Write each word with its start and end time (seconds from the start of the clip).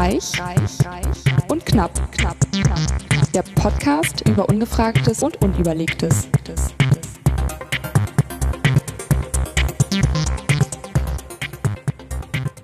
Reich, 0.00 0.40
reich, 0.40 0.86
reich 0.86 1.24
und 1.48 1.66
knapp, 1.66 1.90
knapp, 2.12 2.36
knapp. 2.52 2.78
Der 3.34 3.42
Podcast 3.42 4.20
über 4.28 4.48
Ungefragtes 4.48 5.24
und 5.24 5.42
Unüberlegtes. 5.42 6.28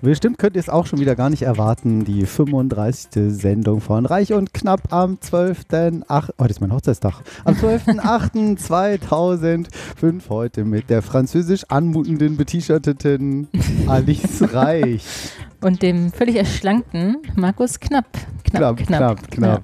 Bestimmt 0.00 0.38
könnt 0.38 0.55
ihr 0.55 0.60
es 0.60 0.68
auch 0.68 0.86
schon 0.86 1.00
wieder 1.00 1.16
gar 1.16 1.28
nicht 1.28 1.42
erwarten. 1.42 2.05
Die 2.05 2.24
35. 2.24 3.34
Sendung 3.34 3.80
von 3.80 4.06
Reich 4.06 4.32
und 4.32 4.55
Knapp 4.55 4.92
am 4.92 5.14
12.8. 5.14 6.34
Oh, 6.38 6.42
das 6.42 6.52
ist 6.52 6.60
mein 6.60 6.73
Hochzeitstag. 6.73 7.14
Am 7.45 7.55
12.8.2005 7.55 10.20
heute 10.28 10.64
mit 10.64 10.88
der 10.88 11.02
französisch 11.02 11.64
anmutenden, 11.69 12.37
bet-shirteten 12.37 13.48
Alice 13.88 14.55
Reich. 14.55 15.32
Und 15.64 15.82
dem 15.82 16.12
völlig 16.12 16.36
erschlankten 16.36 17.16
Markus 17.36 17.80
Knapp. 17.80 18.06
Knapp, 18.45 18.77
knapp, 18.77 18.86
knapp. 18.86 19.30
knapp. 19.30 19.62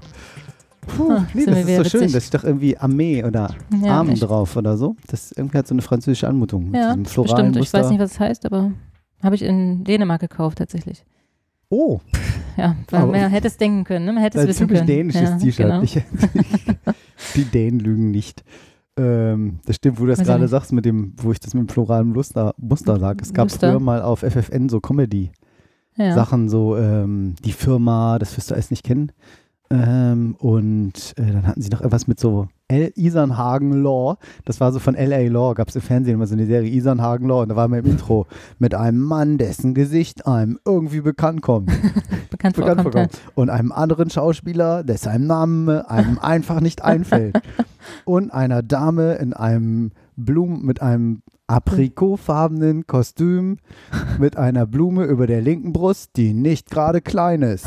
Puh, 0.87 1.11
Ah, 1.13 1.27
nee, 1.35 1.45
das 1.45 1.57
ist 1.59 1.67
so 1.77 1.85
schön. 1.85 2.01
witzig. 2.01 2.13
Das 2.15 2.25
ist 2.25 2.35
doch 2.35 2.43
irgendwie 2.45 2.77
Armee 2.77 3.23
oder 3.23 3.55
Ja, 3.83 3.99
Armen 3.99 4.13
echt. 4.13 4.23
drauf 4.23 4.57
oder 4.57 4.77
so. 4.77 4.97
Das 5.09 5.31
irgendwie 5.33 5.59
hat 5.59 5.69
so 5.69 5.75
eine 5.75 5.83
französische 5.83 6.27
Anmutung. 6.27 6.71
Mit 6.71 6.81
Ja, 6.81 6.97
bestimmt. 6.97 7.57
Ich 7.59 7.73
weiß 7.73 7.91
nicht, 7.91 8.01
was 8.01 8.13
es 8.13 8.21
heißt, 8.21 8.47
aber 8.47 8.73
habe 9.23 9.35
ich 9.35 9.43
in 9.43 9.85
Dänemark 9.85 10.21
gekauft 10.23 10.59
tatsächlich. 10.59 11.05
Oh, 11.69 12.01
Ja, 12.57 12.75
weil 12.91 13.03
Aber- 13.03 13.13
man 13.13 13.31
hätte 13.31 13.47
es 13.47 13.57
denken 13.59 13.85
können, 13.85 14.07
ne? 14.07 14.13
man 14.13 14.23
hätte 14.23 14.39
es 14.39 14.45
ein 14.45 14.49
wissen 14.49 14.67
typisch 14.67 14.79
können. 14.79 14.87
dänisches 14.89 15.23
ja, 15.23 15.37
T-Shirt. 15.39 15.67
Genau. 15.67 15.83
Ich- 15.83 16.03
Die 17.37 17.45
Dänen 17.45 17.79
lügen 17.79 18.11
nicht. 18.11 18.43
Ähm, 18.97 19.61
das 19.67 19.77
stimmt, 19.77 19.99
wo 20.01 20.05
du 20.05 20.11
das 20.11 20.19
ich 20.21 20.27
gerade 20.27 20.49
sagst, 20.49 20.73
mit 20.73 20.85
dem, 20.85 21.13
wo 21.19 21.31
ich 21.31 21.39
das 21.41 21.55
mit 21.55 21.63
dem 21.63 21.69
floralen 21.69 22.09
Muster, 22.09 22.55
Muster 22.59 22.99
sag. 22.99 23.23
Es 23.23 23.33
gab 23.33 23.45
Muster. 23.47 23.71
früher 23.71 23.81
mal 23.81 24.03
auf 24.03 24.21
FFN 24.25 24.69
so 24.69 24.81
Comedy-Sachen, 24.81 25.33
ja. 26.01 26.49
so 26.49 26.77
ähm, 26.77 27.35
die 27.45 27.53
Firma, 27.53 28.19
das 28.19 28.37
wirst 28.37 28.51
du 28.51 28.55
alles 28.55 28.71
nicht 28.71 28.85
kennen. 28.85 29.13
Ähm, 29.73 30.35
und 30.39 31.15
äh, 31.17 31.33
dann 31.33 31.47
hatten 31.47 31.63
sie 31.63 31.69
noch 31.69 31.81
etwas 31.81 32.09
mit 32.09 32.19
so 32.19 32.49
L 32.67 32.93
Isernhagen 32.97 33.83
Law. 33.83 34.17
Das 34.45 34.61
war 34.61 34.73
so 34.73 34.81
von 34.81 34.95
LA 34.95 35.29
Law, 35.29 35.55
gab 35.55 35.69
es 35.69 35.77
im 35.77 35.83
Fernsehen 35.83 36.15
immer 36.15 36.27
so 36.27 36.35
eine 36.35 36.47
Serie 36.47 36.69
Isernhagen 36.69 37.29
Law 37.29 37.43
und 37.43 37.51
da 37.51 37.57
war 37.57 37.69
mal 37.69 37.79
im 37.79 37.87
Intro 37.87 38.27
mit 38.59 38.75
einem 38.75 39.01
Mann, 39.01 39.39
dessen 39.39 39.75
Gesicht 39.75 40.27
einem 40.27 40.59
irgendwie 40.65 41.01
bekannt 41.03 41.43
kommt. 41.43 41.69
bekannt 42.31 42.57
bekannt 42.57 42.83
vorkommt. 42.83 43.13
Vorkommt. 43.13 43.37
Und 43.37 43.51
einem 43.51 43.71
anderen 43.71 44.11
Schauspieler, 44.11 44.83
dessen 44.83 45.29
Name 45.29 45.89
einem 45.89 46.19
einfach 46.19 46.61
nicht 46.61 46.83
einfällt. 46.83 47.41
Und 48.05 48.31
einer 48.31 48.63
Dame 48.63 49.15
in 49.15 49.33
einem 49.33 49.93
Blumen 50.17 50.65
mit 50.65 50.83
einem 50.83 51.23
aprikotfarbenen 51.51 52.87
Kostüm 52.87 53.59
mit 54.19 54.37
einer 54.37 54.67
Blume 54.67 55.05
über 55.05 55.27
der 55.27 55.41
linken 55.41 55.73
Brust, 55.73 56.13
die 56.17 56.33
nicht 56.33 56.71
gerade 56.71 57.01
klein 57.01 57.43
ist. 57.43 57.67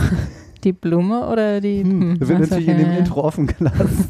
Die 0.64 0.72
Blume 0.74 1.28
oder 1.28 1.60
die. 1.60 1.84
Hm, 1.84 2.18
das 2.20 2.30
wird 2.30 2.38
so, 2.40 2.44
natürlich 2.46 2.68
in 2.70 2.78
dem 2.78 2.92
ja. 2.92 2.98
Intro 3.00 3.22
offen 3.22 3.48
gelassen. 3.48 4.08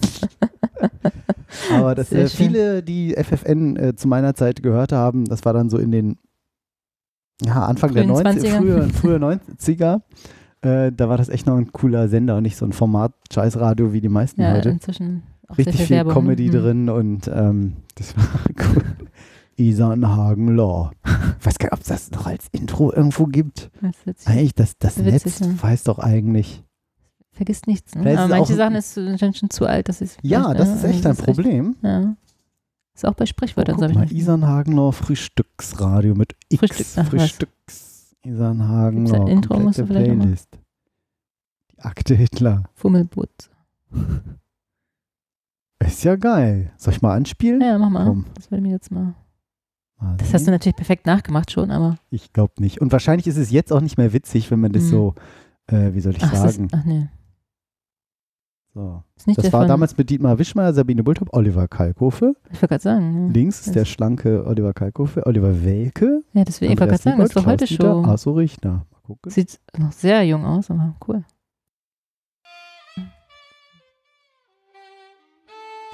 Aber 1.74 1.96
das, 1.96 2.10
Sehr 2.10 2.26
äh, 2.26 2.28
viele, 2.30 2.84
die 2.84 3.16
FFN 3.16 3.76
äh, 3.78 3.96
zu 3.96 4.08
meiner 4.08 4.36
Zeit 4.36 4.62
gehört 4.62 4.92
haben, 4.92 5.26
das 5.26 5.44
war 5.46 5.54
dann 5.54 5.70
so 5.70 5.78
in 5.78 5.92
den 5.92 6.18
ja, 7.44 7.66
Anfang 7.66 7.94
der 7.94 8.04
Frühen 8.04 8.16
90er, 8.16 8.40
20er. 8.42 8.58
früher, 8.58 8.90
früher 8.90 9.18
90er. 9.18 10.02
Äh, 10.62 10.92
da 10.92 11.10
war 11.10 11.18
das 11.18 11.30
echt 11.30 11.48
noch 11.48 11.58
ein 11.58 11.72
cooler 11.72 12.08
Sender 12.08 12.38
und 12.38 12.44
nicht 12.44 12.58
so 12.58 12.66
ein 12.66 12.74
Format 12.74 13.14
Scheißradio 13.34 13.92
wie 13.92 14.02
die 14.02 14.10
meisten 14.10 14.42
Ja, 14.42 14.54
heute. 14.54 14.70
inzwischen 14.70 15.24
auch 15.48 15.58
Richtig 15.58 15.82
viel 15.82 15.96
Werbung. 15.98 16.14
Comedy 16.14 16.46
Hm. 16.48 16.52
drin 16.52 16.90
und 16.90 17.28
ähm, 17.34 17.74
das 17.96 18.16
war 18.16 18.26
cool. 18.76 18.84
Isernhagen 19.58 20.56
Law. 20.56 20.92
Ich 21.40 21.46
weiß 21.46 21.58
gar 21.58 21.68
nicht, 21.68 21.74
ob 21.74 21.82
es 21.82 21.88
das 21.88 22.12
noch 22.12 22.26
als 22.26 22.48
Intro 22.52 22.92
irgendwo 22.94 23.26
gibt. 23.26 23.70
Das 23.82 23.92
ist 23.98 24.06
witzig. 24.08 24.28
Eigentlich, 24.28 24.56
das, 24.56 24.78
das 24.78 24.98
Witzig, 25.04 25.40
Netz 25.40 25.40
ja. 25.40 25.64
weiß 25.64 25.84
doch 25.84 26.00
eigentlich. 26.00 26.64
Vergisst 27.32 27.68
nichts. 27.68 27.96
Ne? 27.96 28.12
Aber 28.14 28.24
es 28.26 28.30
manche 28.30 28.56
Sachen 28.56 28.76
ist, 28.76 28.94
sind 28.94 29.38
schon 29.38 29.50
zu 29.50 29.66
alt. 29.66 29.90
Das 29.90 30.02
ist 30.02 30.20
Ja, 30.22 30.54
das 30.54 30.70
äh, 30.70 30.74
ist 30.76 30.84
echt 30.84 31.06
ein 31.08 31.16
Problem. 31.18 31.76
ja. 31.82 32.16
Ist 32.96 33.06
auch 33.08 33.16
bei 33.16 33.24
Oh, 33.24 33.26
Sprichwörtern, 33.26 33.74
guck 33.76 33.82
sag 33.82 33.90
ich 33.90 33.96
mal, 33.98 34.06
mal. 34.06 34.12
Isernhagenlau 34.14 34.92
Frühstücksradio 34.92 36.14
mit 36.14 36.36
X. 36.50 36.60
Frühstück- 36.62 36.86
ach, 36.96 36.98
was. 36.98 37.10
Frühstücks. 37.10 38.16
Isernhagenlau. 38.24 39.12
Gibt's 39.12 39.20
ein 39.20 39.28
Intro, 39.28 39.60
musst 39.60 39.80
du 39.80 39.88
vielleicht 39.88 40.06
Playlist. 40.20 40.60
Die 41.72 41.80
Akte 41.80 42.14
Hitler. 42.14 42.64
Fummelboot. 42.76 43.50
Ist 45.80 46.04
ja 46.04 46.16
geil. 46.16 46.72
Soll 46.78 46.94
ich 46.94 47.02
mal 47.02 47.16
anspielen? 47.16 47.62
Ja, 47.62 47.78
mach 47.80 47.90
mal. 47.90 48.06
Komm. 48.06 48.26
Das 48.36 48.52
will 48.52 48.62
mir 48.62 48.72
jetzt 48.72 48.92
mal. 48.92 49.16
Mal 50.04 50.18
Das 50.18 50.34
hast 50.34 50.46
du 50.48 50.52
natürlich 50.52 50.76
perfekt 50.76 51.06
nachgemacht 51.06 51.52
schon, 51.52 51.72
aber. 51.72 51.98
Ich 52.12 52.34
glaube 52.34 52.54
nicht. 52.60 52.82
Und 52.82 52.92
wahrscheinlich 52.92 53.28
ist 53.28 53.38
es 53.38 53.52
jetzt 53.52 53.72
auch 53.72 53.82
nicht 53.82 53.98
mehr 53.98 54.14
witzig, 54.14 54.52
wenn 54.52 54.60
man 54.60 54.72
das 54.72 54.84
Mhm. 54.84 54.88
so, 54.90 55.16
äh, 55.68 55.94
wie 55.94 56.00
soll 56.02 56.16
ich 56.16 56.24
Ach, 56.24 56.34
sagen? 56.36 56.66
ist, 56.66 56.74
ach 56.74 56.84
nee. 56.86 57.08
So. 58.76 59.04
Das 59.28 59.52
war 59.54 59.62
von, 59.62 59.68
damals 59.68 59.96
mit 59.98 60.10
Dietmar 60.10 60.40
Wischmeier, 60.40 60.74
Sabine 60.74 61.04
Bulthoff, 61.04 61.28
Oliver 61.32 61.68
Kalkofe. 61.68 62.36
Ich 62.52 62.56
wollte 62.56 62.68
gerade 62.70 62.82
sagen. 62.82 63.28
Ja. 63.28 63.32
Links 63.34 63.60
ist 63.60 63.68
Das- 63.68 63.74
der 63.76 63.86
schlanke 63.86 64.46
Oliver 64.48 64.74
Kalkofe, 64.74 65.26
Oliver 65.28 65.64
Welke. 65.64 66.24
Ja, 66.34 66.44
deswegen, 66.44 66.74
ich 66.74 66.80
wollte 66.80 66.90
gerade 66.92 67.04
sagen, 67.04 67.20
das 67.20 67.30
ist 67.30 67.36
doch 67.38 67.46
heute 67.46 67.68
Show. 67.68 68.04
Arso 68.04 68.32
Richter. 68.32 68.70
Mal 68.92 69.00
gucken. 69.04 69.32
Sieht 69.32 69.60
noch 69.78 69.92
sehr 69.92 70.24
jung 70.26 70.44
aus, 70.44 70.72
aber 70.72 70.96
cool. 71.08 71.24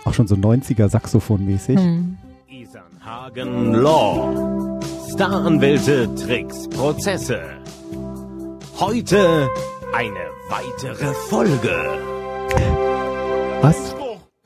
Auch 0.06 0.14
schon 0.14 0.28
so 0.28 0.36
90er 0.36 0.88
Saxophon-mäßig. 0.88 1.78
Hm. 1.78 2.18
Isernhagen 3.10 3.74
Law. 3.74 4.80
Staranwälte, 5.12 6.14
Tricks, 6.14 6.70
Prozesse. 6.70 7.42
Heute 8.80 9.50
eine 9.94 10.30
weitere 10.48 11.14
Folge. 11.28 11.76
Was? 13.62 13.96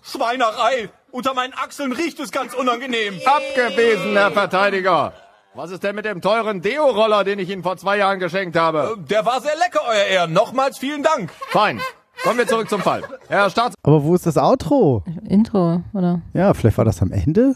Schweinerei. 0.01 0.89
Unter 1.11 1.33
meinen 1.33 1.53
Achseln 1.53 1.91
riecht 1.91 2.21
es 2.21 2.31
ganz 2.31 2.53
unangenehm. 2.53 3.15
Abgewiesen, 3.25 4.13
Herr 4.13 4.31
Verteidiger. 4.31 5.11
Was 5.53 5.71
ist 5.71 5.83
denn 5.83 5.95
mit 5.95 6.05
dem 6.05 6.21
teuren 6.21 6.61
Deo-Roller, 6.61 7.25
den 7.25 7.39
ich 7.39 7.49
Ihnen 7.49 7.63
vor 7.63 7.75
zwei 7.75 7.97
Jahren 7.97 8.19
geschenkt 8.19 8.55
habe? 8.55 8.95
Der 9.09 9.25
war 9.25 9.41
sehr 9.41 9.57
lecker, 9.57 9.81
Euer 9.85 10.05
Ehren. 10.05 10.31
Nochmals 10.31 10.77
vielen 10.77 11.03
Dank. 11.03 11.31
Fein. 11.49 11.81
Kommen 12.23 12.37
wir 12.37 12.47
zurück 12.47 12.69
zum 12.69 12.79
Fall. 12.79 13.03
Herr 13.27 13.49
Staats... 13.49 13.75
Aber 13.83 14.03
wo 14.05 14.15
ist 14.15 14.25
das 14.25 14.37
Outro? 14.37 15.03
Intro, 15.27 15.81
oder? 15.93 16.21
Ja, 16.33 16.53
vielleicht 16.53 16.77
war 16.77 16.85
das 16.85 17.01
am 17.01 17.11
Ende. 17.11 17.55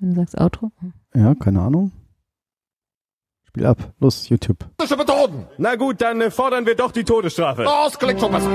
Wenn 0.00 0.10
du 0.14 0.16
sagst 0.20 0.40
Outro. 0.40 0.70
Ja, 1.14 1.34
keine 1.34 1.60
Ahnung. 1.60 1.92
Spiel 3.46 3.66
ab. 3.66 3.92
Los, 3.98 4.28
YouTube. 4.28 4.64
Methoden. 4.78 5.46
Na 5.58 5.74
gut, 5.76 6.00
dann 6.00 6.20
äh, 6.20 6.30
fordern 6.30 6.64
wir 6.66 6.74
doch 6.76 6.92
die 6.92 7.04
Todesstrafe. 7.04 7.64
Das 7.64 7.98
klingt 7.98 8.20
schon 8.20 8.32
besser. 8.32 8.50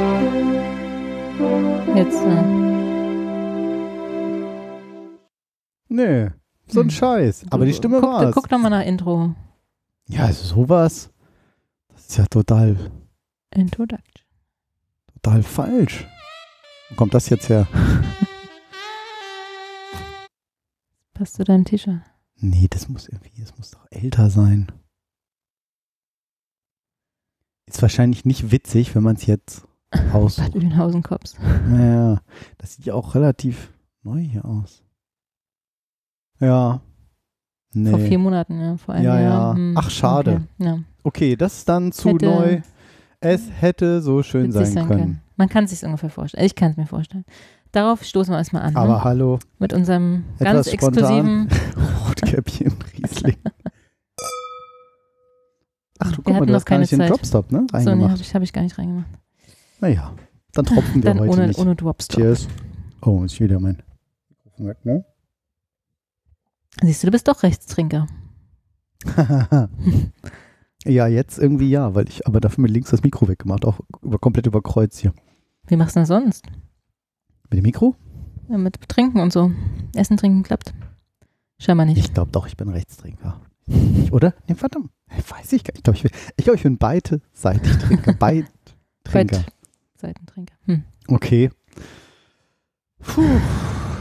Jetzt, 1.96 2.22
äh, 2.24 2.44
Nee, 5.88 6.30
so 6.68 6.80
ein 6.82 6.86
Hm. 6.86 6.90
Scheiß. 6.90 7.46
Aber 7.52 7.66
die 7.66 7.74
Stimme 7.74 8.00
guck, 8.02 8.10
war's. 8.10 8.34
Guck 8.36 8.50
doch 8.50 8.58
mal 8.58 8.70
nach 8.70 8.84
Intro. 8.84 9.34
Ja, 10.08 10.26
also 10.26 10.44
sowas. 10.56 11.12
Das 11.90 12.08
ist 12.08 12.18
ja 12.18 12.26
total, 12.26 12.76
Introduction. 13.52 14.26
total 15.22 15.44
falsch. 15.44 16.06
Wo 16.90 16.96
kommt 16.96 17.14
das 17.14 17.30
jetzt 17.30 17.50
her? 17.50 17.68
Passt 21.16 21.36
zu 21.36 21.44
deinem 21.44 21.66
T-Shirt. 21.66 22.02
Nee, 22.36 22.68
das 22.70 22.90
muss 22.90 23.08
irgendwie, 23.08 23.32
das 23.40 23.58
muss 23.58 23.72
doch 23.72 23.86
älter 23.90 24.30
sein. 24.30 24.68
Ist 27.68 27.82
wahrscheinlich 27.82 28.26
nicht 28.26 28.52
witzig, 28.52 28.94
wenn 28.96 29.04
man 29.04 29.16
es 29.16 29.26
jetzt 29.26 29.66
aus. 30.14 30.36
Bad. 30.38 30.54
Naja, 30.56 32.22
das 32.58 32.76
sieht 32.76 32.86
ja 32.86 32.94
auch 32.94 33.16
relativ 33.16 33.74
neu 34.04 34.20
hier 34.20 34.46
aus. 34.46 34.84
Ja. 36.40 36.82
Nee. 37.74 37.90
Vor 37.92 38.00
vier 38.00 38.20
Monaten, 38.20 38.60
ja. 38.60 38.78
Vor 38.78 38.94
einem 38.94 39.06
Ja, 39.06 39.20
Jahr. 39.20 39.50
ja. 39.52 39.56
Hm, 39.56 39.74
Ach, 39.78 39.90
schade. 39.90 40.46
Okay. 40.60 40.66
Ja. 40.66 40.80
Okay, 41.04 41.36
das 41.36 41.58
ist 41.60 41.70
dann 41.70 41.92
zu 41.92 42.10
Hätte 42.10 42.26
neu. 42.26 42.62
Es 43.22 43.50
hätte 43.50 44.02
so 44.02 44.22
schön 44.22 44.54
witzig 44.54 44.74
sein, 44.74 44.88
können. 44.88 45.22
Man 45.38 45.50
kann 45.50 45.64
es 45.64 45.72
sich 45.72 45.84
ungefähr 45.84 46.10
vorstellen. 46.10 46.46
Ich 46.46 46.56
kann 46.56 46.72
es 46.72 46.78
mir 46.78 46.86
vorstellen. 46.86 47.26
Darauf 47.76 48.04
stoßen 48.06 48.34
wir 48.34 48.38
erstmal 48.38 48.62
an. 48.62 48.74
Aber 48.78 48.94
ne? 48.94 49.04
hallo, 49.04 49.40
Mit 49.60 49.74
unserem 49.74 50.24
Etwas 50.36 50.54
ganz 50.54 50.68
exklusiven. 50.68 51.50
Rotkäppchen 52.08 52.74
Riesling. 52.94 53.36
Ach 56.00 56.12
du 56.14 56.18
Wir 56.20 56.24
guck 56.24 56.26
mal, 56.28 56.36
hatten 56.36 56.46
du 56.48 56.54
noch 56.54 56.60
hast 56.60 56.66
gar 56.66 56.78
nicht 56.80 56.94
den 56.94 57.00
Zeit. 57.00 57.10
Dropstop, 57.10 57.52
ne? 57.52 57.68
So, 57.70 57.78
nee, 57.78 57.84
Reingemacht. 57.86 58.12
habe 58.12 58.22
ich, 58.22 58.34
hab 58.34 58.42
ich 58.44 58.54
gar 58.54 58.62
nicht 58.62 58.78
reingemacht. 58.78 59.10
naja, 59.82 60.14
dann 60.54 60.64
tropfen 60.64 61.04
wir 61.04 61.10
Dann 61.10 61.20
heute 61.20 61.32
ohne, 61.32 61.48
nicht. 61.48 61.60
ohne 61.60 61.76
Dropstop. 61.76 62.22
Cheers. 62.22 62.48
Oh, 63.02 63.26
ist 63.26 63.42
wieder 63.42 63.60
mein 63.60 63.84
Mikrofon 64.30 64.68
weg, 64.68 64.86
ne? 64.86 65.04
Siehst 66.82 67.04
du, 67.04 67.08
du 67.08 67.12
bist 67.12 67.28
doch 67.28 67.44
Rechtstrinker. 67.44 68.08
ja, 70.86 71.08
jetzt 71.08 71.40
irgendwie 71.40 71.70
ja, 71.70 71.94
weil 71.94 72.08
ich 72.08 72.26
aber 72.26 72.40
dafür 72.40 72.62
mit 72.62 72.72
links 72.72 72.92
das 72.92 73.04
Mikro 73.04 73.28
weggemacht, 73.28 73.66
auch 73.66 73.82
über, 74.02 74.18
komplett 74.18 74.48
über 74.48 74.62
Kreuz 74.62 74.98
hier. 74.98 75.14
Wie 75.68 75.76
machst 75.76 75.98
du 75.98 76.00
das 76.00 76.08
sonst? 76.08 76.46
Mit 77.50 77.60
dem 77.60 77.64
Mikro? 77.64 77.96
Ja, 78.50 78.58
mit 78.58 78.78
Trinken 78.88 79.20
und 79.20 79.32
so. 79.34 79.52
Essen, 79.96 80.18
Trinken 80.18 80.44
klappt. 80.44 80.74
Scheinbar 81.60 81.86
nicht. 81.86 81.98
Ich 81.98 82.14
glaube 82.14 82.32
doch, 82.32 82.48
ich 82.48 82.58
bin 82.58 82.70
Rechtstrinker. 82.70 83.42
Ich, 83.68 84.12
oder? 84.12 84.34
Nee, 84.48 84.56
verdammt. 84.56 84.90
Weiß 85.08 85.54
ich 85.54 85.64
gar 85.64 85.74
nicht. 85.74 85.80
Ich 85.80 85.84
glaube, 85.84 86.00
ich, 86.38 86.44
glaub, 86.44 86.56
ich 86.56 86.64
bin 86.64 86.78
beidseitig 86.78 87.78
Trinker. 87.80 88.14
Beid 88.14 88.46
Trinker. 89.04 89.44
Seitentrinker. 89.96 90.54
Hm. 90.66 90.84
Okay. 91.08 91.50
Puh. 93.00 93.24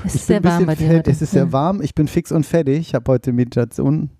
Es 0.04 0.14
ist 0.16 0.26
sehr 0.26 0.42
warm 0.44 0.66
bei 0.66 0.74
dir 0.74 0.88
fett. 0.88 0.98
heute. 0.98 1.10
Es 1.10 1.22
ist 1.22 1.30
sehr 1.30 1.52
warm. 1.52 1.80
Ich 1.80 1.94
bin 1.94 2.08
fix 2.08 2.32
und 2.32 2.44
fertig. 2.44 2.78
Ich 2.78 2.94
habe 2.94 3.10
heute 3.12 3.32
Meditation. 3.32 4.10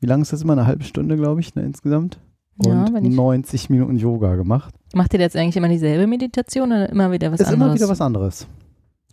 Wie 0.00 0.06
lange 0.06 0.22
ist 0.22 0.32
das 0.32 0.42
immer? 0.42 0.54
Eine 0.54 0.66
halbe 0.66 0.84
Stunde, 0.84 1.16
glaube 1.16 1.40
ich, 1.40 1.54
ne, 1.54 1.62
insgesamt. 1.62 2.20
Ja, 2.62 2.84
Und 2.84 3.04
ich- 3.04 3.14
90 3.14 3.70
Minuten 3.70 3.96
Yoga 3.96 4.36
gemacht. 4.36 4.74
Macht 4.94 5.12
ihr 5.14 5.20
jetzt 5.20 5.36
eigentlich 5.36 5.56
immer 5.56 5.68
dieselbe 5.68 6.06
Meditation 6.06 6.70
oder 6.70 6.88
immer 6.88 7.10
wieder 7.10 7.32
was 7.32 7.40
ist 7.40 7.48
anderes? 7.48 7.66
immer 7.66 7.74
wieder 7.74 7.88
was 7.88 8.00
anderes. 8.00 8.46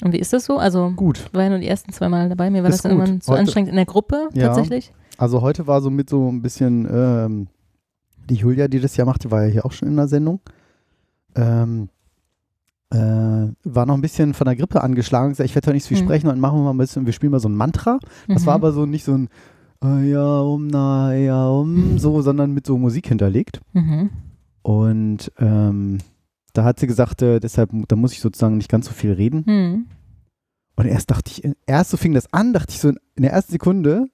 Und 0.04 0.14
wie 0.14 0.20
ist 0.20 0.34
das 0.34 0.46
so? 0.46 0.58
Also, 0.58 0.92
Gut. 0.96 1.20
ich 1.28 1.34
war 1.34 1.44
ja 1.44 1.50
nur 1.50 1.60
die 1.60 1.68
ersten 1.68 1.92
zwei 1.94 2.08
Mal 2.10 2.30
dabei. 2.30 2.50
Mir 2.50 2.64
war 2.64 2.70
Ist 2.70 2.84
das 2.86 2.92
immer 2.92 3.06
zu 3.20 3.32
Heute- 3.32 3.40
anstrengend 3.42 3.70
in 3.72 3.76
der 3.76 3.86
Gruppe 3.86 4.30
Ja. 4.34 4.48
tatsächlich. 4.48 4.92
Also 5.18 5.42
heute 5.42 5.68
war 5.68 5.82
so 5.82 5.90
mit 5.90 6.10
so 6.10 6.28
ein 6.32 6.42
bisschen 6.42 6.88
ähm, 6.92 7.48
die 8.30 8.36
Julia, 8.36 8.68
die 8.68 8.80
das 8.80 8.96
ja 8.98 9.06
macht, 9.06 9.24
die 9.24 9.32
war 9.32 9.44
ja 9.46 9.52
hier 9.52 9.66
auch 9.66 9.72
schon 9.72 9.88
in 9.88 9.96
der 9.96 10.08
Sendung. 10.08 10.40
Ähm, 11.36 11.90
äh, 12.92 12.98
war 13.64 13.86
noch 13.86 13.94
ein 13.96 14.02
bisschen 14.02 14.34
von 14.34 14.46
der 14.46 14.56
Grippe 14.56 14.82
angeschlagen. 14.84 15.32
Ich 15.32 15.40
werde 15.56 15.68
heute 15.68 15.74
nicht 15.74 15.84
so 15.84 15.90
viel 15.90 16.00
Mhm. 16.02 16.06
sprechen 16.08 16.28
und 16.30 16.40
machen 16.40 16.60
wir 16.60 16.64
mal 16.64 16.72
ein 16.74 16.78
bisschen, 16.78 17.06
wir 17.06 17.14
spielen 17.14 17.32
mal 17.32 17.40
so 17.40 17.48
ein 17.50 17.56
Mantra. 17.56 18.00
Das 18.28 18.42
Mhm. 18.44 18.46
war 18.48 18.56
aber 18.56 18.72
so 18.72 18.86
nicht 18.86 19.06
so 19.06 19.14
ein 19.14 19.30
äh, 19.84 20.10
ja, 20.10 20.40
um, 20.40 20.68
na, 20.68 21.14
ja, 21.16 21.48
um, 21.48 21.98
so, 22.00 22.22
sondern 22.22 22.52
mit 22.54 22.66
so 22.66 22.78
Musik 22.78 23.08
hinterlegt. 23.08 23.62
Mhm. 23.74 24.10
Und 24.62 25.32
ähm, 25.40 25.98
da 26.54 26.64
hat 26.64 26.80
sie 26.80 26.88
gesagt, 26.88 27.22
äh, 27.22 27.40
deshalb, 27.40 27.72
da 27.88 27.96
muss 27.96 28.14
ich 28.14 28.20
sozusagen 28.20 28.58
nicht 28.58 28.70
ganz 28.70 28.86
so 28.88 28.92
viel 28.94 29.14
reden. 29.14 29.44
Mhm. 29.46 29.86
Und 30.76 30.86
erst 30.86 31.12
dachte 31.12 31.32
ich, 31.32 31.44
erst 31.66 31.92
so 31.92 31.98
fing 31.98 32.14
das 32.14 32.32
an, 32.34 32.54
dachte 32.54 32.72
ich 32.74 32.80
so 32.80 32.90
in 32.90 32.98
der 33.24 33.32
ersten 33.32 33.52
Sekunde, 33.52 34.06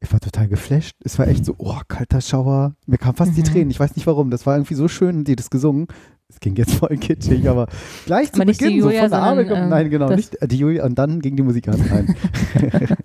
ich 0.00 0.12
war 0.12 0.20
total 0.20 0.46
geflasht. 0.48 0.94
Es 1.04 1.18
war 1.18 1.26
echt 1.26 1.44
so, 1.44 1.54
oh, 1.58 1.80
kalter 1.88 2.20
Schauer. 2.20 2.74
Mir 2.86 2.98
kamen 2.98 3.16
fast 3.16 3.36
die 3.36 3.40
Mhm. 3.40 3.44
Tränen. 3.46 3.70
Ich 3.70 3.80
weiß 3.80 3.96
nicht 3.96 4.06
warum. 4.06 4.30
Das 4.30 4.44
war 4.46 4.56
irgendwie 4.56 4.74
so 4.74 4.88
schön, 4.88 5.24
die 5.24 5.36
das 5.36 5.48
gesungen. 5.50 5.86
Es 6.28 6.38
ging 6.40 6.54
jetzt 6.56 6.74
voll 6.74 6.96
kitschig, 6.98 7.48
aber 7.48 7.66
gleich 8.04 8.32
zu 8.32 8.42
Aber 8.42 8.52
die 8.52 8.58
Beginn, 8.58 8.80
so 8.82 8.88
Julia, 8.88 9.02
von 9.02 9.10
der 9.10 9.22
Arbeit, 9.22 9.46
sondern, 9.46 9.62
kommt- 9.62 9.72
äh, 9.72 9.82
nein, 9.82 9.90
genau, 9.90 10.10
nicht 10.14 10.34
äh, 10.42 10.48
die 10.48 10.58
Julia 10.58 10.84
und 10.84 10.96
dann 10.98 11.20
ging 11.20 11.36
die 11.36 11.42
Musik 11.42 11.68
an 11.68 11.80
rein. 11.80 12.16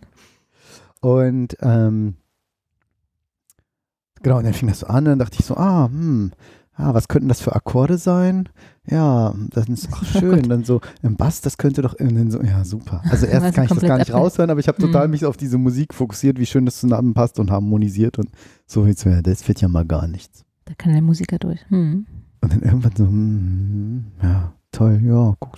und 1.02 1.58
ähm, 1.62 2.16
genau, 4.22 4.38
und 4.38 4.44
dann 4.46 4.54
fing 4.54 4.70
das 4.70 4.80
so 4.80 4.88
an, 4.88 5.06
dann 5.06 5.20
dachte 5.20 5.38
ich 5.40 5.46
so, 5.46 5.56
ah, 5.58 5.86
hm, 5.88 6.32
ah, 6.76 6.94
was 6.94 7.08
könnten 7.08 7.28
das 7.30 7.42
für 7.42 7.56
Akkorde 7.56 7.98
sein? 7.98 8.50
Ja, 8.90 9.34
das 9.52 9.68
ist 9.68 9.90
ach, 9.92 10.04
schön. 10.20 10.50
dann 10.50 10.64
so 10.64 10.82
im 11.04 11.16
Bass, 11.18 11.42
das 11.42 11.58
könnte 11.58 11.82
doch 11.82 11.94
in 11.96 12.32
so, 12.32 12.42
ja, 12.42 12.64
super. 12.64 13.02
Also 13.10 13.26
erst 13.28 13.44
Also 13.46 13.56
kann 13.56 13.66
ich 13.66 13.70
das 13.72 13.82
gar 13.82 13.98
nicht 13.98 14.14
raushören, 14.14 14.50
aber 14.50 14.60
ich 14.60 14.68
habe 14.68 14.80
total 14.82 15.08
Mhm. 15.08 15.12
mich 15.12 15.26
auf 15.26 15.38
diese 15.38 15.58
Musik 15.58 15.94
fokussiert, 15.94 16.40
wie 16.40 16.46
schön 16.46 16.66
das 16.66 16.80
zusammenpasst 16.80 17.40
und 17.40 17.52
harmonisiert 17.52 18.18
und 18.20 18.30
so 18.66 18.86
jetzt 18.86 19.04
ja, 19.04 19.22
das 19.22 19.48
wird 19.48 19.62
ja 19.62 19.68
mal 19.68 19.86
gar 19.86 20.08
nichts. 20.08 20.44
Da 20.66 20.74
kann 20.76 20.94
der 20.94 21.02
Musiker 21.02 21.38
durch. 21.40 21.60
Hm. 21.70 22.06
Und 22.42 22.54
dann 22.54 22.62
irgendwann 22.62 22.96
so, 22.96 23.06
hm, 23.06 24.06
ja, 24.24 24.54
toll, 24.72 25.00
ja, 25.04 25.36
guck, 25.40 25.58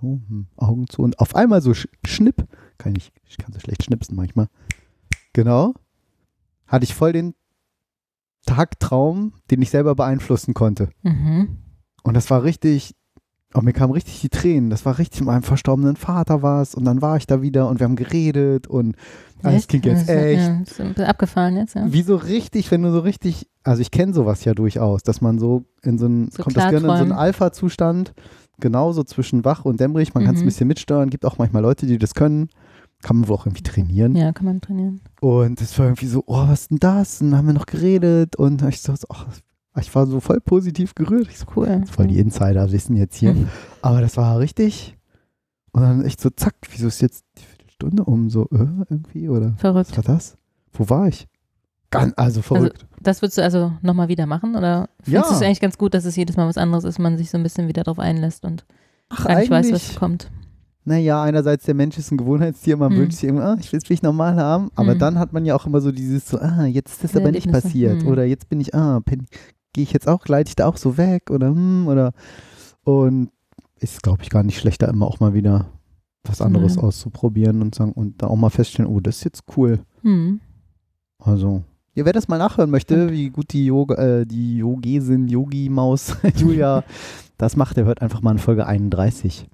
so, 0.00 0.20
hm, 0.28 0.46
Augen 0.56 0.86
zu 0.88 1.02
und 1.02 1.18
auf 1.18 1.34
einmal 1.36 1.60
so 1.62 1.72
sch 1.74 1.88
Schnipp, 2.06 2.46
kann 2.80 2.96
ich, 2.96 3.12
ich 3.28 3.38
kann 3.38 3.52
so 3.52 3.60
schlecht 3.60 3.84
schnipsen 3.84 4.16
manchmal. 4.16 4.48
Genau. 5.32 5.74
Hatte 6.66 6.84
ich 6.84 6.94
voll 6.94 7.12
den 7.12 7.34
Tagtraum, 8.46 9.32
den 9.50 9.62
ich 9.62 9.70
selber 9.70 9.94
beeinflussen 9.94 10.54
konnte. 10.54 10.88
Mhm. 11.02 11.58
Und 12.02 12.14
das 12.14 12.30
war 12.30 12.42
richtig, 12.42 12.94
oh, 13.54 13.60
mir 13.60 13.72
kamen 13.72 13.92
richtig 13.92 14.20
die 14.20 14.28
Tränen. 14.30 14.70
Das 14.70 14.84
war 14.86 14.98
richtig 14.98 15.20
mit 15.20 15.28
meinem 15.28 15.42
verstorbenen 15.42 15.96
Vater 15.96 16.42
war 16.42 16.62
es 16.62 16.74
und 16.74 16.84
dann 16.84 17.02
war 17.02 17.16
ich 17.16 17.26
da 17.26 17.42
wieder 17.42 17.68
und 17.68 17.78
wir 17.80 17.84
haben 17.84 17.96
geredet 17.96 18.66
und 18.66 18.96
alles 19.42 19.68
klingt 19.68 19.86
jetzt 19.86 20.08
Ja, 20.08 20.14
echt. 20.14 20.40
Ja, 20.48 20.60
ist 20.62 20.80
ein 20.80 20.88
bisschen 20.88 21.04
abgefahren 21.06 21.56
jetzt, 21.56 21.74
ja. 21.74 21.92
Wie 21.92 22.02
so 22.02 22.16
richtig, 22.16 22.70
wenn 22.70 22.82
du 22.82 22.90
so 22.90 23.00
richtig, 23.00 23.48
also 23.62 23.82
ich 23.82 23.90
kenne 23.90 24.12
sowas 24.14 24.44
ja 24.44 24.54
durchaus, 24.54 25.02
dass 25.02 25.20
man 25.20 25.38
so 25.38 25.64
in 25.82 25.98
so 25.98 26.06
einen, 26.06 26.30
So 26.30 26.42
kommt 26.42 26.56
das 26.56 26.64
gerne 26.70 26.88
in 26.88 26.96
so 26.96 27.02
einen. 27.02 27.12
Alpha-Zustand, 27.12 28.14
genauso 28.58 29.02
zwischen 29.04 29.44
wach 29.44 29.64
und 29.64 29.80
dämmerig, 29.80 30.14
man 30.14 30.24
kann 30.24 30.34
es 30.34 30.40
ein 30.40 30.44
Mhm. 30.44 30.48
bisschen 30.48 30.68
mitsteuern, 30.68 31.10
gibt 31.10 31.24
auch 31.24 31.38
manchmal 31.38 31.62
Leute, 31.62 31.86
die 31.86 31.98
das 31.98 32.14
können, 32.14 32.48
kann 33.02 33.16
man 33.18 33.28
wohl 33.28 33.36
auch 33.36 33.46
irgendwie 33.46 33.62
trainieren. 33.62 34.14
Ja, 34.16 34.32
kann 34.32 34.44
man 34.46 34.60
trainieren. 34.60 35.00
Und 35.20 35.60
es 35.60 35.78
war 35.78 35.86
irgendwie 35.86 36.06
so, 36.06 36.22
oh, 36.26 36.48
was 36.48 36.62
ist 36.62 36.70
denn 36.70 36.78
das? 36.78 37.20
Und 37.20 37.30
dann 37.30 37.38
haben 37.38 37.46
wir 37.46 37.54
noch 37.54 37.66
geredet 37.66 38.36
und 38.36 38.62
ich 38.62 38.80
so, 38.82 38.94
ach, 39.08 39.26
ich 39.80 39.94
war 39.94 40.06
so 40.06 40.20
voll 40.20 40.40
positiv 40.40 40.94
gerührt. 40.94 41.28
Ich 41.30 41.38
so, 41.38 41.46
Cool. 41.56 41.84
voll 41.90 42.06
die 42.08 42.18
Insider 42.18 42.70
wissen 42.72 42.96
jetzt 42.96 43.16
hier. 43.16 43.34
Aber 43.82 44.00
das 44.00 44.16
war 44.16 44.38
richtig. 44.38 44.96
Und 45.72 45.82
dann 45.82 46.04
echt 46.04 46.20
so, 46.20 46.30
zack, 46.30 46.54
wieso 46.70 46.88
ist 46.88 47.00
jetzt 47.00 47.24
die 47.38 47.44
Viertelstunde 47.44 48.04
um? 48.04 48.28
So, 48.28 48.44
äh, 48.50 48.66
irgendwie? 48.90 49.28
Oder 49.28 49.54
Verrückt. 49.56 49.90
was 49.90 49.96
war 49.96 50.14
das? 50.14 50.36
Wo 50.72 50.88
war 50.88 51.08
ich? 51.08 51.26
Ganz, 51.90 52.12
also 52.16 52.42
verrückt. 52.42 52.86
Das 53.00 53.22
würdest 53.22 53.38
du 53.38 53.42
also 53.42 53.72
nochmal 53.82 54.08
wieder 54.08 54.26
machen? 54.26 54.54
Oder 54.56 54.88
findest 55.02 55.24
Ja. 55.26 55.30
du 55.30 55.36
es 55.36 55.42
eigentlich 55.42 55.60
ganz 55.60 55.78
gut, 55.78 55.94
dass 55.94 56.04
es 56.04 56.14
jedes 56.16 56.36
Mal 56.36 56.46
was 56.48 56.58
anderes 56.58 56.84
ist, 56.84 56.98
man 56.98 57.16
sich 57.18 57.30
so 57.30 57.38
ein 57.38 57.42
bisschen 57.42 57.66
wieder 57.68 57.82
drauf 57.84 57.98
einlässt 57.98 58.44
und 58.44 58.64
Ach, 59.08 59.24
gar 59.24 59.38
nicht 59.40 59.50
weiß, 59.50 59.72
was 59.72 59.96
kommt? 59.96 60.30
Naja, 60.90 61.22
einerseits 61.22 61.66
der 61.66 61.74
Mensch 61.74 61.96
ist 61.98 62.10
ein 62.10 62.16
Gewohnheitstier, 62.18 62.76
man 62.76 62.90
Hm. 62.90 62.98
wünscht 62.98 63.18
sich 63.18 63.28
immer, 63.28 63.44
ah, 63.44 63.56
ich 63.60 63.70
will 63.72 63.78
es 63.78 63.84
vielleicht 63.86 64.02
normal 64.02 64.34
haben, 64.34 64.70
aber 64.74 64.92
Hm. 64.92 64.98
dann 64.98 65.18
hat 65.20 65.32
man 65.32 65.44
ja 65.44 65.54
auch 65.54 65.64
immer 65.64 65.80
so 65.80 65.92
dieses 65.92 66.28
so, 66.28 66.38
ah, 66.40 66.64
jetzt 66.64 66.90
ist 66.94 67.04
das 67.04 67.16
aber 67.16 67.30
nicht 67.30 67.48
passiert 67.48 68.02
Hm. 68.02 68.08
oder 68.08 68.24
jetzt 68.24 68.48
bin 68.48 68.60
ich, 68.60 68.74
ah, 68.74 69.00
gehe 69.72 69.84
ich 69.84 69.92
jetzt 69.92 70.08
auch, 70.08 70.24
gleite 70.24 70.48
ich 70.48 70.56
da 70.56 70.66
auch 70.66 70.76
so 70.76 70.96
weg 70.96 71.30
oder 71.30 71.50
hm, 71.50 71.86
oder 71.86 72.12
und 72.82 73.30
ist, 73.78 74.02
glaube 74.02 74.24
ich, 74.24 74.30
gar 74.30 74.42
nicht 74.42 74.58
schlechter, 74.58 74.88
immer 74.88 75.06
auch 75.06 75.20
mal 75.20 75.32
wieder 75.32 75.66
was 76.24 76.42
anderes 76.42 76.74
Nein. 76.74 76.84
auszuprobieren 76.86 77.62
und 77.62 77.76
sagen 77.76 77.92
und 77.92 78.20
dann 78.20 78.30
auch 78.30 78.36
mal 78.36 78.50
feststellen, 78.50 78.90
oh, 78.90 78.98
das 78.98 79.18
ist 79.18 79.24
jetzt 79.24 79.44
cool. 79.56 79.78
Hm. 80.02 80.40
Also, 81.20 81.62
ja, 81.94 82.04
wer 82.04 82.12
das 82.12 82.26
mal 82.26 82.38
nachhören 82.38 82.70
möchte, 82.70 83.12
wie 83.12 83.30
gut 83.30 83.52
die 83.52 83.66
Yoga, 83.66 83.94
äh, 83.94 84.26
die 84.26 84.56
Yogesin, 84.56 85.28
Yogi-Maus, 85.28 86.16
Julia, 86.36 86.82
das 87.38 87.54
macht, 87.54 87.76
der 87.76 87.84
hört 87.84 88.02
einfach 88.02 88.22
mal 88.22 88.32
in 88.32 88.38
Folge 88.38 88.66
31 88.66 89.48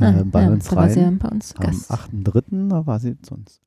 äh, 0.00 0.04
Ah, 0.04 0.22
bei 0.24 0.42
ja, 0.42 0.48
uns 0.48 0.74
war 0.74 0.88
sie 0.88 1.00
ja 1.00 1.06
rein. 1.06 1.18
bei 1.18 1.28
uns 1.28 1.48
zu 1.48 1.58
Am 1.58 1.64
Gast. 1.66 1.90
8.3. 1.90 2.68
da 2.68 2.86
war 2.86 2.98
sie 3.00 3.16
sonst. 3.22 3.60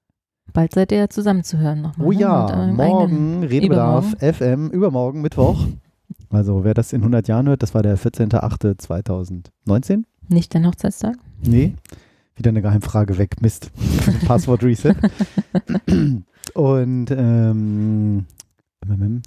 Bald 0.53 0.73
seid 0.73 0.91
ihr 0.91 1.09
zusammen 1.09 1.43
zu 1.43 1.57
hören 1.59 1.81
nochmal. 1.81 2.07
Oh 2.07 2.11
ne? 2.11 2.19
Ja, 2.19 2.71
morgen, 2.75 3.43
Redebedarf, 3.43 4.15
FM, 4.19 4.69
übermorgen, 4.69 5.21
Mittwoch. 5.21 5.65
Also 6.31 6.63
wer 6.63 6.75
das 6.75 6.93
in 6.93 7.01
100 7.01 7.27
Jahren 7.27 7.47
hört, 7.47 7.63
das 7.63 7.73
war 7.73 7.81
der 7.81 7.97
14.08.2019. 7.97 10.03
Nicht 10.27 10.53
dein 10.53 10.67
Hochzeitstag? 10.67 11.15
Nee, 11.41 11.73
wieder 12.35 12.49
eine 12.49 12.61
Geheimfrage 12.61 13.17
weg, 13.17 13.41
Mist. 13.41 13.71
Passwort 14.27 14.61
Reset. 14.63 14.93
Und 16.53 17.11
ähm, 17.11 18.25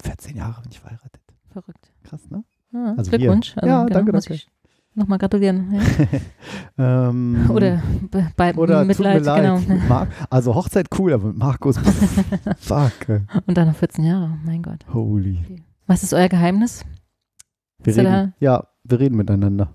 14 0.03 0.37
Jahre 0.37 0.63
bin 0.63 0.71
ich 0.71 0.79
verheiratet. 0.81 1.21
Verrückt. 1.51 1.93
Krass, 2.05 2.21
ne? 2.31 2.45
Ah, 2.73 2.95
Also. 2.97 3.11
Glückwunsch. 3.11 3.57
Ja, 3.63 3.85
danke, 3.87 4.13
muss 4.13 4.25
danke. 4.27 4.35
ich 4.35 4.49
Nochmal 4.95 5.19
gratulieren. 5.19 5.73
Ja. 5.75 5.81
Ähm, 6.79 7.51
Oder 7.55 7.83
be- 8.11 8.31
bei 8.35 8.55
oder 8.55 8.83
Mitleid, 8.85 9.23
genau. 9.23 9.59
Mit 9.69 9.81
also 10.31 10.55
Hochzeit 10.55 10.87
cool, 10.99 11.13
aber 11.13 11.29
mit 11.29 11.37
Markus, 11.37 11.77
fuck. 12.59 13.21
Und 13.47 13.57
dann 13.59 13.69
noch 13.69 13.77
14 13.77 14.05
Jahre, 14.05 14.39
mein 14.45 14.63
Gott. 14.63 14.85
Holy. 14.93 15.63
Was 15.87 16.03
ist 16.03 16.15
euer 16.15 16.29
Geheimnis? 16.31 16.85
Wir 17.85 17.91
Ist 17.91 17.99
reden, 17.99 18.33
ja, 18.41 18.67
wir 18.85 19.01
reden 19.01 19.17
miteinander. 19.17 19.75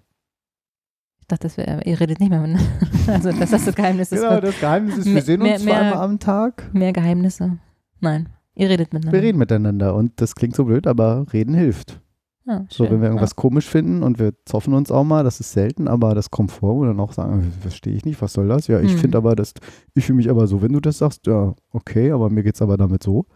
Ich 1.19 1.27
dachte, 1.27 1.43
das 1.47 1.57
wär, 1.57 1.85
ihr 1.85 1.99
redet 1.99 2.19
nicht 2.19 2.29
mehr 2.29 2.39
miteinander. 2.41 2.67
Also 3.07 3.31
das 3.31 3.51
ist 3.53 3.67
das 3.67 3.75
Geheimnis. 3.75 4.09
Das 4.09 4.19
Genau, 4.21 4.41
das 4.41 4.59
Geheimnis 4.59 4.97
ist, 4.97 5.05
wir 5.05 5.13
mehr- 5.13 5.21
sehen 5.21 5.41
uns 5.43 5.63
mehr- 5.63 5.79
einmal 5.81 6.03
am 6.03 6.19
Tag. 6.19 6.73
mehr 6.73 6.93
Geheimnisse. 6.93 7.59
Nein, 7.99 8.29
ihr 8.55 8.69
redet 8.69 8.91
miteinander. 8.91 9.17
Wir 9.19 9.23
reden 9.27 9.37
miteinander 9.37 9.93
und 9.93 10.19
das 10.19 10.33
klingt 10.35 10.55
so 10.55 10.65
blöd, 10.65 10.87
aber 10.87 11.25
reden 11.31 11.53
hilft. 11.53 12.01
Ja, 12.47 12.65
So, 12.69 12.85
schön. 12.85 12.93
wenn 12.93 13.01
wir 13.01 13.07
irgendwas 13.09 13.35
komisch 13.35 13.67
finden 13.67 14.03
und 14.03 14.19
wir 14.19 14.31
zoffen 14.45 14.73
uns 14.73 14.89
auch 14.89 15.03
mal, 15.03 15.23
das 15.25 15.41
ist 15.41 15.51
selten, 15.51 15.87
aber 15.89 16.15
das 16.15 16.31
kommt 16.31 16.51
vor 16.51 16.75
und 16.75 16.87
dann 16.87 16.99
auch 17.01 17.11
sagen, 17.11 17.51
verstehe 17.59 17.93
ich 17.93 18.05
nicht, 18.05 18.21
was 18.21 18.31
soll 18.31 18.47
das? 18.47 18.67
Ja, 18.67 18.79
ich 18.79 18.93
Hm. 18.93 18.99
finde 18.99 19.17
aber, 19.17 19.35
das, 19.35 19.53
ich 19.93 20.05
fühle 20.05 20.15
mich 20.17 20.29
aber 20.29 20.47
so, 20.47 20.61
wenn 20.61 20.71
du 20.71 20.79
das 20.79 20.97
sagst, 20.99 21.27
ja, 21.27 21.53
okay, 21.73 22.11
aber 22.11 22.29
mir 22.29 22.43
geht's 22.43 22.61
aber 22.61 22.77
damit 22.77 23.03
so. 23.03 23.25
Ja. 23.29 23.35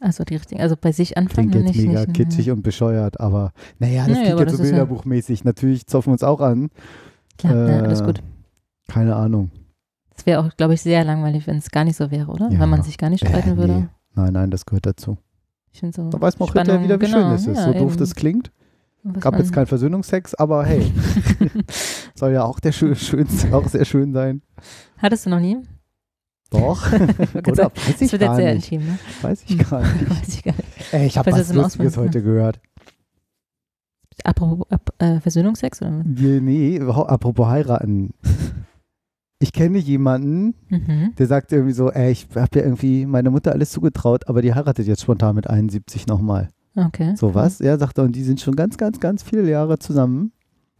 Also 0.00 0.22
die 0.24 0.34
richtigen, 0.36 0.60
also 0.60 0.76
bei 0.80 0.92
sich 0.92 1.16
anfangen 1.16 1.50
Klingt 1.50 1.66
jetzt 1.66 1.76
nicht. 1.76 1.86
mega 1.88 2.00
nicht, 2.00 2.14
kitschig 2.14 2.50
und 2.50 2.62
bescheuert, 2.62 3.18
aber 3.20 3.52
naja, 3.78 4.06
das 4.06 4.18
Nee, 4.18 4.24
klingt 4.24 4.40
jetzt 4.40 4.50
so 4.52 4.58
das 4.58 4.66
ja- 4.70 4.76
bilderbuchmäßig. 4.76 5.44
Natürlich 5.44 5.86
zoffen 5.86 6.08
wir 6.08 6.12
uns 6.12 6.22
auch 6.22 6.40
an. 6.40 6.68
Klar, 7.38 7.68
ja, 7.68 7.80
alles 7.80 8.00
Äh, 8.02 8.04
gut. 8.04 8.22
Keine 8.86 9.16
Ahnung. 9.16 9.50
Es 10.16 10.26
wäre 10.26 10.40
auch, 10.40 10.56
glaube 10.56 10.74
ich, 10.74 10.82
sehr 10.82 11.02
langweilig, 11.04 11.46
wenn 11.46 11.56
es 11.56 11.70
gar 11.70 11.84
nicht 11.84 11.96
so 11.96 12.10
wäre, 12.10 12.30
oder? 12.30 12.50
Ja. 12.50 12.60
Wenn 12.60 12.68
man 12.68 12.82
sich 12.82 12.98
gar 12.98 13.08
nicht 13.10 13.26
streiten 13.26 13.52
Äh, 13.52 13.56
würde. 13.56 13.72
nee. 13.72 13.86
Nein, 14.14 14.32
nein, 14.34 14.50
das 14.50 14.66
gehört 14.66 14.86
dazu. 14.86 15.16
So. 15.92 16.08
Da 16.10 16.20
weiß 16.20 16.38
man 16.38 16.48
auch 16.48 16.52
hinterher 16.52 16.80
Spannung, 16.80 16.84
wieder, 16.84 17.00
wie 17.00 17.06
genau, 17.06 17.18
schön 17.28 17.32
es 17.34 17.46
ist. 17.46 17.56
ja, 17.56 17.64
so 17.66 17.72
doof 17.72 17.92
eben. 17.92 17.96
das 17.98 18.14
klingt. 18.14 18.52
was 19.02 19.20
Gab 19.22 19.36
jetzt 19.38 19.52
keinen 19.52 19.66
Versöhnungsex, 19.66 20.34
aber 20.34 20.64
hey, 20.64 20.90
soll 22.14 22.32
ja 22.32 22.44
auch 22.44 22.58
der 22.60 22.72
schön, 22.72 22.94
schönste, 22.96 23.54
auch 23.54 23.66
sehr 23.68 23.84
schön 23.84 24.12
sein. 24.12 24.40
Hattest 24.98 25.26
du 25.26 25.30
noch 25.30 25.40
nie? 25.40 25.58
Doch. 26.50 26.90
Oder 26.92 27.70
weiß 27.74 27.98
Das 27.98 28.00
ich 28.02 28.12
wird 28.12 28.22
gar 28.22 28.30
jetzt 28.30 28.36
sehr 28.36 28.54
nicht. 28.54 28.72
intim, 28.72 28.86
ne? 28.88 28.98
Weiß 29.22 29.42
ich 29.46 29.58
gar 29.58 29.80
nicht. 29.92 30.10
Weiß 30.10 30.28
ich 30.28 30.42
gar 30.44 30.54
nicht. 30.54 30.92
Ey, 30.92 31.06
ich 31.06 31.18
habe 31.18 31.32
Was 31.32 31.40
was 31.40 31.52
Lustiges 31.54 31.96
heute 31.96 32.22
gehört. 32.22 32.60
Apropos 34.22 34.66
ab, 34.70 34.90
äh, 34.98 35.18
Versöhnungsex 35.20 35.82
oder 35.82 35.98
was? 35.98 36.04
Nee, 36.06 36.80
ho- 36.80 37.02
apropos 37.06 37.46
heiraten. 37.48 38.14
Ich 39.44 39.52
kenne 39.52 39.78
jemanden, 39.78 40.54
Mhm. 40.68 41.14
der 41.16 41.26
sagt 41.26 41.52
irgendwie 41.52 41.72
so, 41.72 41.90
ey, 41.90 42.10
ich 42.10 42.26
habe 42.34 42.58
ja 42.58 42.64
irgendwie 42.64 43.06
meiner 43.06 43.30
Mutter 43.30 43.52
alles 43.52 43.70
zugetraut, 43.70 44.28
aber 44.28 44.42
die 44.42 44.52
heiratet 44.54 44.86
jetzt 44.86 45.02
spontan 45.02 45.36
mit 45.36 45.48
71 45.48 46.06
nochmal. 46.06 46.48
Okay. 46.76 47.14
So 47.16 47.34
was? 47.34 47.60
Er 47.60 47.78
sagt 47.78 47.98
er, 47.98 48.04
und 48.04 48.16
die 48.16 48.24
sind 48.24 48.40
schon 48.40 48.56
ganz, 48.56 48.76
ganz, 48.76 48.98
ganz 48.98 49.22
viele 49.22 49.48
Jahre 49.48 49.78
zusammen. 49.78 50.32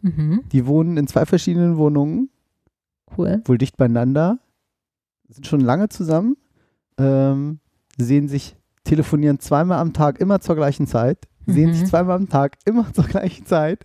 Mhm. 0.02 0.40
Die 0.52 0.66
wohnen 0.66 0.97
in 0.97 1.06
zwei 1.06 1.25
verschiedenen 1.25 1.76
Wohnungen, 1.76 2.28
Cool. 3.16 3.42
wohl 3.44 3.59
dicht 3.59 3.76
beieinander, 3.76 4.38
sind 5.28 5.47
schon 5.47 5.61
lange 5.61 5.88
zusammen, 5.88 6.37
ähm, 6.99 7.61
sehen 7.97 8.28
sich, 8.28 8.56
telefonieren 8.85 9.38
zweimal 9.38 9.78
am 9.78 9.92
Tag, 9.92 10.21
immer 10.21 10.40
zur 10.40 10.56
gleichen 10.56 10.87
Zeit, 10.87 11.26
sehen 11.47 11.71
Mhm. 11.71 11.75
sich 11.75 11.85
zweimal 11.88 12.16
am 12.16 12.28
Tag, 12.28 12.56
immer 12.64 12.87
zur 12.92 13.04
gleichen 13.04 13.47
Zeit 13.47 13.85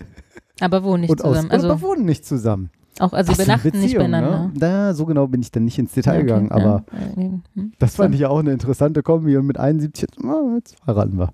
Aber 0.60 0.84
wohnen 0.84 1.02
nicht 1.02 1.12
und 1.12 1.24
aus, 1.24 1.30
zusammen. 1.36 1.52
Also 1.52 1.70
aber 1.70 1.82
wohnen 1.82 2.06
nicht 2.06 2.26
zusammen. 2.26 2.70
Auch, 3.02 3.14
also 3.14 3.32
eine 3.34 3.44
übernachten 3.44 3.80
nicht 3.80 3.96
beieinander. 3.98 4.48
Ne? 4.48 4.52
Da, 4.56 4.94
so 4.94 5.06
genau 5.06 5.28
bin 5.28 5.42
ich 5.42 5.52
dann 5.52 5.66
nicht 5.66 5.78
ins 5.80 5.94
Detail 5.94 6.18
okay, 6.18 6.22
gegangen, 6.26 6.52
aber 6.52 6.84
ja, 7.18 7.24
hm, 7.56 7.72
das 7.80 7.96
fand 7.96 8.14
ich 8.16 8.22
ja 8.22 8.30
auch 8.30 8.40
eine 8.40 8.52
interessante 8.52 9.04
Kombi 9.04 9.38
und 9.38 9.46
mit 9.46 9.58
71, 9.58 10.02
jetzt, 10.02 10.24
ah, 10.26 10.56
jetzt 10.56 10.76
heiraten 10.88 11.18
wir. 11.18 11.30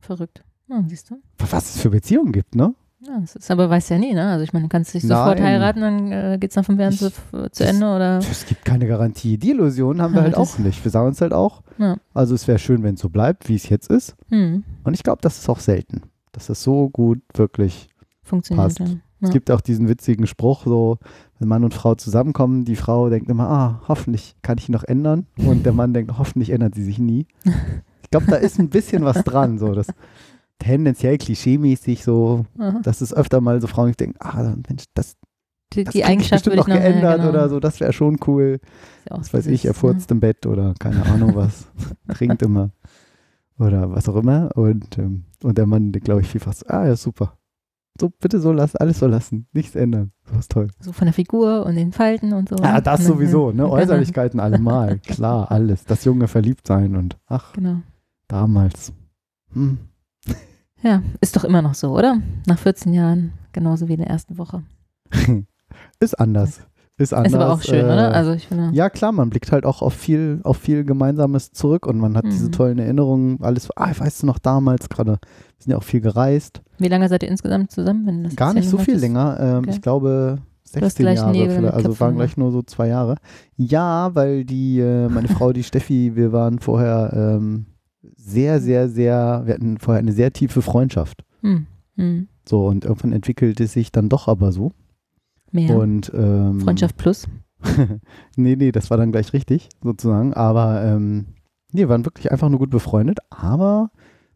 Verrückt. 0.00 0.42
Ja, 0.68 0.82
siehst 0.86 1.10
du? 1.10 1.16
Was 1.50 1.74
es 1.76 1.80
für 1.80 1.90
Beziehungen 1.90 2.32
gibt, 2.32 2.54
ne? 2.54 2.74
Ja, 3.06 3.20
das 3.20 3.36
ist, 3.36 3.50
aber 3.50 3.68
weiß 3.70 3.90
ja 3.90 3.98
nie, 3.98 4.14
ne? 4.14 4.26
Also 4.30 4.42
ich 4.42 4.52
meine, 4.52 4.64
du 4.64 4.68
kannst 4.68 4.92
dich 4.94 5.02
sofort 5.02 5.38
Nein. 5.38 5.46
heiraten, 5.48 5.80
dann 5.80 6.10
äh, 6.12 6.38
geht 6.40 6.50
es 6.50 6.56
nach 6.56 6.64
fünf 6.64 6.80
Jahren 6.80 6.92
zu, 6.92 7.10
zu 7.12 7.18
das- 7.32 7.60
Ende 7.60 7.86
oder. 7.86 8.18
Es 8.18 8.46
gibt 8.46 8.64
keine 8.64 8.86
Garantie. 8.88 9.36
Die 9.38 9.50
Illusion 9.50 10.00
haben 10.00 10.12
wir 10.14 10.18
Ja, 10.20 10.24
halt 10.24 10.36
das- 10.36 10.54
auch 10.54 10.58
nicht. 10.58 10.82
Wir 10.82 10.90
sagen 10.90 11.08
uns 11.08 11.20
halt 11.20 11.32
auch, 11.32 11.62
Ja. 11.78 11.96
also 12.14 12.34
es 12.34 12.48
wäre 12.48 12.58
schön, 12.58 12.82
wenn 12.82 12.94
es 12.94 13.00
so 13.00 13.08
bleibt, 13.10 13.48
wie 13.48 13.54
es 13.54 13.68
jetzt 13.68 13.90
ist. 13.90 14.16
Hm, 14.30 14.64
Und 14.82 14.94
ich 14.94 15.02
glaube, 15.02 15.20
das 15.22 15.38
ist 15.38 15.48
auch 15.48 15.60
selten, 15.60 16.02
dass 16.32 16.46
das 16.46 16.62
so 16.62 16.88
gut 16.88 17.20
wirklich. 17.34 17.88
funktioniert. 18.22 18.66
Passt. 18.66 18.78
Ja. 18.80 18.86
Es 19.20 19.30
gibt 19.30 19.50
auch 19.50 19.60
diesen 19.60 19.88
witzigen 19.88 20.26
Spruch, 20.26 20.64
so, 20.64 20.98
wenn 21.38 21.48
Mann 21.48 21.64
und 21.64 21.74
Frau 21.74 21.94
zusammenkommen, 21.94 22.64
die 22.64 22.76
Frau 22.76 23.08
denkt 23.08 23.30
immer, 23.30 23.48
ah, 23.48 23.82
hoffentlich 23.88 24.36
kann 24.42 24.58
ich 24.58 24.68
ihn 24.68 24.72
noch 24.72 24.84
ändern. 24.84 25.26
Und 25.38 25.64
der 25.64 25.72
Mann 25.72 25.94
denkt, 25.94 26.18
hoffentlich 26.18 26.50
ändert 26.50 26.74
sie 26.74 26.84
sich 26.84 26.98
nie. 26.98 27.26
Ich 28.02 28.10
glaube, 28.10 28.26
da 28.30 28.36
ist 28.36 28.60
ein 28.60 28.68
bisschen 28.68 29.04
was 29.04 29.24
dran, 29.24 29.58
so 29.58 29.74
das 29.74 29.88
tendenziell 30.60 31.18
klischeemäßig 31.18 32.04
so, 32.04 32.46
Aha. 32.56 32.80
dass 32.84 33.00
es 33.00 33.12
öfter 33.12 33.40
mal 33.40 33.60
so 33.60 33.66
Frauen 33.66 33.92
denken, 33.92 34.16
ah, 34.20 34.54
Mensch, 34.68 34.84
das, 34.94 35.16
Die, 35.72 35.82
das 35.82 35.92
die 35.92 36.04
Eigenschaft 36.04 36.46
würde 36.46 36.56
noch 36.56 36.68
noch 36.68 36.74
geändert 36.76 37.16
genau. 37.16 37.30
oder 37.30 37.48
so, 37.48 37.58
das 37.58 37.80
wäre 37.80 37.92
schon 37.92 38.18
cool. 38.28 38.60
Ja 39.10 39.18
was 39.18 39.34
weiß 39.34 39.46
ich, 39.48 39.64
er 39.64 39.74
furzt 39.74 40.08
im 40.12 40.20
Bett 40.20 40.46
oder 40.46 40.74
keine 40.78 41.04
Ahnung 41.04 41.34
was, 41.34 41.66
trinkt 42.14 42.42
immer 42.42 42.70
oder 43.58 43.90
was 43.90 44.08
auch 44.08 44.16
immer 44.16 44.50
und, 44.54 44.98
ähm, 44.98 45.24
und 45.42 45.58
der 45.58 45.66
Mann, 45.66 45.90
glaube 45.90 46.20
ich, 46.20 46.28
vielfach 46.28 46.52
so, 46.52 46.66
ah 46.68 46.86
ja, 46.86 46.94
super. 46.94 47.36
So, 48.00 48.10
bitte 48.20 48.40
so 48.40 48.52
lassen, 48.52 48.76
alles 48.78 48.98
so 48.98 49.06
lassen, 49.06 49.46
nichts 49.52 49.74
ändern. 49.74 50.12
Das 50.28 50.38
ist 50.40 50.50
toll. 50.52 50.68
So 50.80 50.92
von 50.92 51.06
der 51.06 51.14
Figur 51.14 51.64
und 51.66 51.76
den 51.76 51.92
Falten 51.92 52.32
und 52.32 52.48
so. 52.48 52.56
Ah, 52.62 52.80
das 52.80 53.00
Ne? 53.00 53.06
sowieso, 53.06 53.52
ne? 53.52 53.68
Äußerlichkeiten 53.68 54.40
allemal, 54.40 54.98
klar, 55.06 55.50
alles. 55.50 55.84
Das 55.84 56.04
junge 56.04 56.28
Verliebtsein 56.28 56.94
und 56.96 57.16
ach, 57.26 57.52
Genau. 57.54 57.80
damals. 58.28 58.92
Hm. 59.52 59.78
Ja, 60.82 61.02
ist 61.20 61.34
doch 61.36 61.44
immer 61.44 61.62
noch 61.62 61.74
so, 61.74 61.96
oder? 61.96 62.20
Nach 62.46 62.58
14 62.58 62.92
Jahren, 62.92 63.32
genauso 63.52 63.88
wie 63.88 63.94
in 63.94 64.00
der 64.00 64.10
ersten 64.10 64.36
Woche. 64.38 64.62
Ist 66.00 66.18
anders. 66.20 66.60
Ist 66.98 67.12
anders. 67.12 67.32
ist 67.32 67.38
aber 67.38 67.52
auch 67.52 67.62
schön, 67.62 67.80
äh, 67.80 67.92
oder? 67.92 68.14
Also 68.14 68.32
ich 68.32 68.46
finde. 68.48 68.70
Ja, 68.72 68.88
klar, 68.88 69.12
man 69.12 69.28
blickt 69.28 69.52
halt 69.52 69.66
auch 69.66 69.82
auf 69.82 69.92
viel, 69.92 70.40
auf 70.44 70.56
viel 70.56 70.82
Gemeinsames 70.84 71.52
zurück 71.52 71.86
und 71.86 71.98
man 71.98 72.16
hat 72.16 72.24
diese 72.26 72.46
Mhm. 72.46 72.52
tollen 72.52 72.78
Erinnerungen, 72.78 73.38
alles, 73.42 73.68
ah, 73.76 73.92
weißt 73.96 74.22
du 74.22 74.26
noch 74.26 74.38
damals 74.38 74.88
gerade, 74.88 75.12
wir 75.12 75.18
sind 75.58 75.72
ja 75.72 75.76
auch 75.78 75.82
viel 75.82 76.00
gereist. 76.00 76.62
Wie 76.78 76.88
lange 76.88 77.08
seid 77.08 77.22
ihr 77.22 77.28
insgesamt 77.28 77.70
zusammen? 77.70 78.06
Wenn 78.06 78.24
das 78.24 78.34
Gar 78.36 78.54
nicht 78.54 78.68
so 78.68 78.78
viel 78.78 78.96
länger, 78.96 79.36
ähm, 79.40 79.58
Okay. 79.58 79.70
ich 79.70 79.82
glaube 79.82 80.38
hast 80.64 80.72
16 80.72 81.04
gleich 81.04 81.16
Jahre, 81.18 81.72
also 81.74 82.00
waren 82.00 82.14
gemacht. 82.14 82.16
gleich 82.28 82.36
nur 82.38 82.50
so 82.50 82.62
zwei 82.62 82.88
Jahre. 82.88 83.16
Ja, 83.56 84.14
weil 84.14 84.44
die, 84.44 84.80
äh, 84.80 85.08
meine 85.08 85.28
Frau, 85.28 85.52
die 85.52 85.62
Steffi, 85.64 86.16
wir 86.16 86.32
waren 86.32 86.58
vorher 86.60 87.12
ähm, 87.14 87.66
sehr, 88.16 88.58
sehr, 88.60 88.88
sehr, 88.88 89.42
wir 89.44 89.52
hatten 89.54 89.76
vorher 89.78 89.98
eine 90.00 90.12
sehr 90.12 90.32
tiefe 90.32 90.62
Freundschaft. 90.62 91.24
Hm. 91.42 91.66
Hm. 91.96 92.28
So, 92.48 92.66
und 92.66 92.84
irgendwann 92.84 93.12
entwickelte 93.12 93.64
es 93.64 93.72
sich 93.72 93.92
dann 93.92 94.08
doch 94.08 94.28
aber 94.28 94.50
so. 94.52 94.72
Mehr. 95.56 95.76
Und, 95.76 96.12
ähm, 96.14 96.60
Freundschaft 96.60 96.96
plus. 96.96 97.26
nee, 98.36 98.54
nee, 98.56 98.70
das 98.72 98.90
war 98.90 98.96
dann 98.98 99.10
gleich 99.12 99.32
richtig, 99.32 99.68
sozusagen. 99.82 100.34
Aber 100.34 100.84
ähm, 100.84 101.26
nee, 101.72 101.80
wir 101.80 101.88
waren 101.88 102.04
wirklich 102.04 102.30
einfach 102.30 102.48
nur 102.48 102.58
gut 102.58 102.70
befreundet, 102.70 103.18
aber 103.30 103.90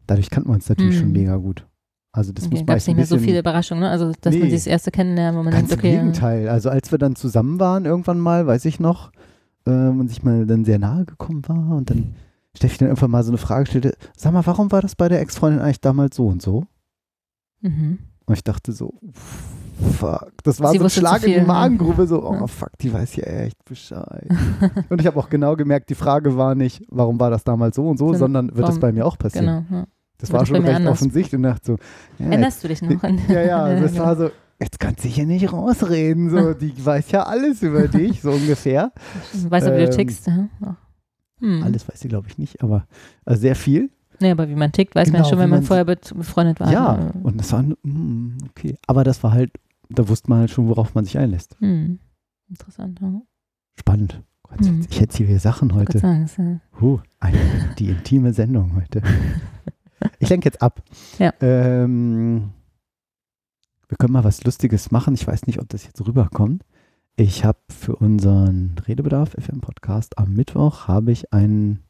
dadurch 0.07 0.29
kannten 0.29 0.49
wir 0.49 0.55
uns 0.55 0.67
natürlich 0.67 0.95
Hm. 0.95 1.01
schon 1.01 1.11
mega 1.11 1.35
gut. 1.37 1.65
Also 2.13 2.33
das 2.33 2.45
Okay, 2.45 2.55
muss 2.55 2.65
man 2.67 2.75
nicht 2.75 2.95
mehr 2.95 3.05
so 3.05 3.17
viele 3.17 3.39
Überraschungen, 3.39 3.83
ne? 3.83 3.89
Also, 3.89 4.11
dass 4.19 4.33
man 4.33 4.43
Nee. 4.43 4.49
sich 4.49 4.59
das 4.61 4.67
erste 4.67 4.91
kennenlernt, 4.91 5.37
wo 5.37 5.43
man 5.43 5.53
Ganz 5.53 5.69
denkt, 5.69 5.83
im 5.85 5.89
okay. 5.91 5.97
Gegenteil. 5.99 6.49
Also 6.49 6.69
als 6.69 6.91
wir 6.91 6.97
dann 6.97 7.15
zusammen 7.15 7.57
waren, 7.59 7.85
irgendwann 7.85 8.19
mal, 8.19 8.45
weiß 8.47 8.65
ich 8.65 8.81
noch, 8.81 9.11
ähm, 9.65 9.99
und 10.01 10.09
sich 10.09 10.21
mal 10.23 10.45
dann 10.45 10.65
sehr 10.65 10.77
nahe 10.79 11.05
gekommen 11.05 11.43
war 11.47 11.75
und 11.77 11.89
dann 11.89 12.15
Steffi 12.53 12.79
dann 12.79 12.89
einfach 12.89 13.07
mal 13.07 13.23
so 13.23 13.31
eine 13.31 13.37
Frage 13.37 13.65
stellte, 13.67 13.95
sag 14.17 14.33
mal, 14.33 14.45
warum 14.45 14.71
war 14.73 14.81
das 14.81 14.95
bei 14.95 15.07
der 15.07 15.21
Ex-Freundin 15.21 15.61
eigentlich 15.61 15.79
damals 15.79 16.17
so 16.17 16.27
und 16.27 16.41
so? 16.41 16.65
Mhm. 17.61 17.99
Und 18.25 18.33
ich 18.33 18.43
dachte 18.43 18.73
so, 18.73 18.93
fuck, 19.97 20.31
das 20.43 20.59
war 20.59 20.71
Sie 20.71 20.77
so 20.77 20.85
ein 20.85 20.89
Schlag 20.89 21.23
in 21.23 21.31
die 21.33 21.39
ne? 21.39 21.45
Magengrube, 21.45 22.07
so, 22.07 22.23
oh 22.23 22.47
fuck, 22.47 22.71
die 22.79 22.91
weiß 22.93 23.15
ja 23.15 23.23
echt 23.23 23.63
Bescheid. 23.65 24.27
und 24.89 25.01
ich 25.01 25.07
habe 25.07 25.17
auch 25.19 25.29
genau 25.29 25.55
gemerkt, 25.55 25.89
die 25.89 25.95
Frage 25.95 26.37
war 26.37 26.55
nicht, 26.55 26.83
warum 26.89 27.19
war 27.19 27.29
das 27.29 27.43
damals 27.43 27.75
so 27.75 27.87
und 27.87 27.97
so, 27.97 28.13
Sondern 28.13 28.47
sondern 28.47 28.57
wird 28.57 28.67
das 28.67 28.79
bei 28.79 28.91
mir 28.91 29.05
auch 29.05 29.17
passieren? 29.17 29.65
Genau. 29.67 29.79
Ja. 29.81 29.87
Das 30.17 30.29
wird 30.29 30.33
war 30.33 30.39
das 30.41 30.49
schon 30.49 30.65
recht 30.65 30.75
anders. 30.75 30.91
offensichtlich 30.93 31.35
und 31.37 31.43
dachte 31.43 31.65
so, 31.65 31.77
ja, 32.23 32.29
Erinnerst 32.29 32.63
du 32.63 32.67
dich 32.67 32.81
noch? 32.81 33.03
an- 33.03 33.19
ja, 33.27 33.41
ja, 33.41 33.57
also 33.63 33.85
es 33.85 33.91
genau. 33.93 34.03
war 34.05 34.15
so, 34.15 34.29
jetzt 34.59 34.79
kannst 34.79 35.03
du 35.03 35.07
hier 35.07 35.25
nicht 35.25 35.51
rausreden, 35.51 36.29
so, 36.29 36.53
die 36.53 36.73
weiß 36.85 37.11
ja 37.11 37.23
alles 37.23 37.63
über 37.63 37.87
dich, 37.87 38.21
so 38.21 38.31
ungefähr. 38.31 38.91
Weißt 39.49 39.67
du, 39.67 39.73
wie 39.73 39.77
du 39.79 39.85
ähm, 39.85 39.91
tickst? 39.91 40.27
Ja. 40.27 40.47
Ja. 40.61 40.77
Hm. 41.39 41.63
Alles 41.63 41.87
weiß 41.89 41.99
sie, 41.99 42.07
glaube 42.07 42.27
ich, 42.27 42.37
nicht, 42.37 42.61
aber 42.61 42.85
äh, 43.25 43.35
sehr 43.35 43.55
viel. 43.55 43.89
Nee, 44.21 44.31
aber 44.31 44.47
wie 44.49 44.55
man 44.55 44.71
tickt, 44.71 44.95
weiß 44.95 45.07
man 45.07 45.13
Genau, 45.13 45.25
ja 45.25 45.29
schon, 45.29 45.39
wenn 45.39 45.49
man 45.49 45.59
man- 45.59 45.65
vorher 45.67 45.85
be 45.85 45.97
befreundet 46.15 46.59
war. 46.59 46.71
Ja, 46.71 46.97
ne? 46.97 47.11
und 47.23 47.37
das 47.39 47.51
war, 47.51 47.63
mm, 47.63 48.37
okay. 48.49 48.75
Aber 48.87 49.03
das 49.03 49.21
war 49.23 49.31
halt, 49.31 49.51
da 49.89 50.07
wusste 50.07 50.29
man 50.29 50.39
halt 50.39 50.51
schon, 50.51 50.67
worauf 50.67 50.93
man 50.95 51.05
sich 51.05 51.17
einlässt. 51.17 51.55
Hm. 51.59 51.99
Interessant. 52.49 52.99
Ja. 53.01 53.21
Spannend. 53.79 54.21
Gott, 54.43 54.59
Hm. 54.65 54.85
Ich 54.89 54.99
erzähle 55.01 55.29
hier 55.29 55.39
Sachen 55.39 55.69
Ich 55.69 55.75
heute. 55.75 55.99
sagen, 55.99 56.23
ist, 56.23 56.37
äh, 56.39 56.59
Huh, 56.79 56.99
eine, 57.19 57.37
die 57.79 57.87
intime 57.89 58.33
Sendung 58.33 58.75
heute. 58.75 59.01
Ich 60.17 60.29
lenke 60.29 60.47
jetzt 60.47 60.63
ab. 60.63 60.81
Ja. 61.19 61.31
Ähm, 61.41 62.49
wir 63.87 63.97
können 63.97 64.13
mal 64.13 64.23
was 64.23 64.43
Lustiges 64.43 64.89
machen. 64.89 65.13
Ich 65.13 65.27
weiß 65.27 65.45
nicht, 65.45 65.59
ob 65.59 65.69
das 65.69 65.83
jetzt 65.85 66.03
rüberkommt. 66.05 66.63
Ich 67.17 67.45
habe 67.45 67.59
für 67.69 67.95
unseren 67.97 68.73
Redebedarf 68.87 69.35
FM 69.39 69.61
Podcast 69.61 70.17
am 70.17 70.33
Mittwoch 70.33 70.87
habe 70.87 71.11
ich 71.11 71.31
einen 71.33 71.83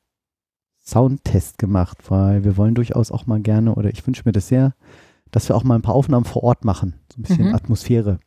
Soundtest 0.83 1.57
gemacht, 1.57 1.97
weil 2.09 2.43
wir 2.43 2.57
wollen 2.57 2.75
durchaus 2.75 3.11
auch 3.11 3.27
mal 3.27 3.39
gerne 3.39 3.75
oder 3.75 3.89
ich 3.89 4.05
wünsche 4.05 4.23
mir 4.25 4.31
das 4.31 4.47
sehr, 4.47 4.73
dass 5.31 5.47
wir 5.47 5.55
auch 5.55 5.63
mal 5.63 5.75
ein 5.75 5.81
paar 5.83 5.95
Aufnahmen 5.95 6.25
vor 6.25 6.43
Ort 6.43 6.65
machen. 6.65 6.95
So 7.13 7.19
ein 7.19 7.23
bisschen 7.23 7.47
Mhm. 7.49 7.55
Atmosphäre. 7.55 8.19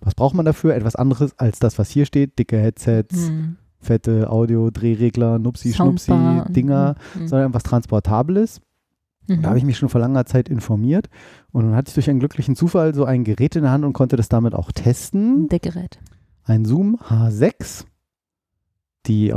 Was 0.00 0.14
braucht 0.14 0.34
man 0.34 0.44
dafür? 0.44 0.74
Etwas 0.74 0.96
anderes 0.96 1.38
als 1.38 1.58
das, 1.60 1.78
was 1.78 1.90
hier 1.90 2.06
steht. 2.06 2.38
Dicke 2.38 2.58
Headsets, 2.58 3.28
hm. 3.28 3.56
fette 3.78 4.30
Audio, 4.30 4.70
Drehregler, 4.70 5.38
Nupsi, 5.38 5.72
Schnupsi, 5.72 6.06
Soundbar 6.06 6.46
und- 6.46 6.56
Dinger, 6.56 6.94
hm. 7.14 7.28
sondern 7.28 7.50
etwas 7.50 7.62
Transportables. 7.62 8.60
Mhm. 9.28 9.42
Da 9.42 9.48
habe 9.50 9.58
ich 9.58 9.64
mich 9.64 9.76
schon 9.78 9.88
vor 9.88 10.00
langer 10.00 10.26
Zeit 10.26 10.48
informiert 10.48 11.08
und 11.52 11.62
dann 11.66 11.76
hatte 11.76 11.90
ich 11.90 11.94
durch 11.94 12.10
einen 12.10 12.18
glücklichen 12.18 12.56
Zufall 12.56 12.92
so 12.94 13.04
ein 13.04 13.22
Gerät 13.22 13.54
in 13.54 13.62
der 13.62 13.70
Hand 13.70 13.84
und 13.84 13.92
konnte 13.92 14.16
das 14.16 14.28
damit 14.28 14.54
auch 14.54 14.72
testen. 14.72 15.44
Ein 15.44 15.48
Deckgerät. 15.48 16.00
Ein 16.44 16.64
Zoom 16.64 16.96
H6. 16.96 17.84
Die 19.06 19.32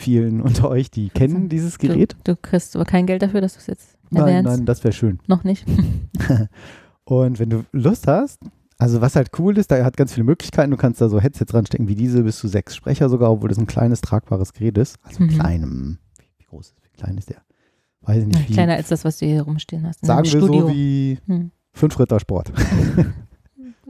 Audiophilen 0.00 0.40
unter 0.42 0.68
euch, 0.70 0.90
die 0.90 1.08
kennen 1.10 1.48
dieses 1.48 1.78
Gerät. 1.78 2.16
Du, 2.24 2.34
du 2.34 2.40
kriegst 2.40 2.74
aber 2.76 2.84
kein 2.84 3.06
Geld 3.06 3.22
dafür, 3.22 3.40
dass 3.40 3.54
du 3.54 3.60
es 3.60 3.66
jetzt 3.66 3.98
Nein, 4.10 4.22
erwähnst. 4.26 4.44
nein, 4.56 4.66
das 4.66 4.82
wäre 4.84 4.92
schön. 4.92 5.18
Noch 5.26 5.44
nicht. 5.44 5.66
Und 7.04 7.38
wenn 7.38 7.50
du 7.50 7.64
Lust 7.72 8.06
hast, 8.06 8.40
also 8.78 9.00
was 9.00 9.16
halt 9.16 9.30
cool 9.38 9.58
ist, 9.58 9.70
da 9.70 9.84
hat 9.84 9.96
ganz 9.96 10.14
viele 10.14 10.24
Möglichkeiten. 10.24 10.70
Du 10.70 10.76
kannst 10.76 11.00
da 11.00 11.08
so 11.08 11.20
Headsets 11.20 11.50
dranstecken 11.52 11.88
wie 11.88 11.94
diese, 11.94 12.22
bis 12.22 12.38
zu 12.38 12.48
sechs 12.48 12.74
Sprecher 12.76 13.08
sogar, 13.08 13.30
obwohl 13.30 13.48
das 13.48 13.58
ein 13.58 13.66
kleines, 13.66 14.00
tragbares 14.00 14.52
Gerät 14.52 14.78
ist. 14.78 14.96
Also 15.02 15.22
Mhm. 15.24 15.28
kleinem, 15.28 15.98
wie, 16.38 16.44
groß 16.44 16.68
ist, 16.68 16.76
wie 16.82 16.96
klein 16.96 17.18
ist 17.18 17.28
der? 17.30 17.42
Weiß 18.02 18.18
ich 18.22 18.26
nicht, 18.26 18.48
wie. 18.48 18.52
Kleiner 18.54 18.74
als 18.76 18.88
das, 18.88 19.04
was 19.04 19.18
du 19.18 19.26
hier 19.26 19.42
rumstehen 19.42 19.86
hast. 19.86 20.04
sagen 20.04 20.24
wir 20.24 20.30
Studio. 20.30 20.68
so 20.68 20.74
wie 20.74 21.18
Hm. 21.26 21.50
fünf 21.72 21.98
Ritter 21.98 22.18
Sport. 22.20 22.52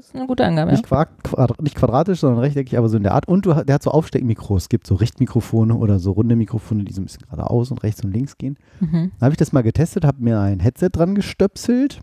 Das 0.00 0.08
ist 0.08 0.14
eine 0.16 0.26
gute 0.26 0.46
Angabe. 0.46 0.70
Ja. 0.70 0.76
Nicht, 0.76 0.86
quad, 0.86 1.08
quadra- 1.22 1.62
nicht 1.62 1.76
quadratisch, 1.76 2.20
sondern 2.20 2.40
rechteckig, 2.40 2.78
aber 2.78 2.88
so 2.88 2.96
in 2.96 3.02
der 3.02 3.12
Art. 3.12 3.28
Und 3.28 3.44
du, 3.44 3.52
der 3.52 3.74
hat 3.74 3.82
so 3.82 3.90
Aufsteckmikros. 3.90 4.62
Es 4.62 4.68
gibt 4.70 4.86
so 4.86 4.94
Richtmikrofone 4.94 5.74
oder 5.74 5.98
so 5.98 6.12
runde 6.12 6.36
Mikrofone, 6.36 6.84
die 6.84 6.92
so 6.94 7.02
ein 7.02 7.04
bisschen 7.04 7.22
geradeaus 7.22 7.70
und 7.70 7.82
rechts 7.82 8.02
und 8.02 8.10
links 8.10 8.38
gehen. 8.38 8.56
Mhm. 8.80 9.10
Dann 9.18 9.20
habe 9.20 9.32
ich 9.32 9.36
das 9.36 9.52
mal 9.52 9.62
getestet, 9.62 10.06
habe 10.06 10.22
mir 10.22 10.40
ein 10.40 10.58
Headset 10.60 10.88
dran 10.90 11.14
gestöpselt. 11.14 12.00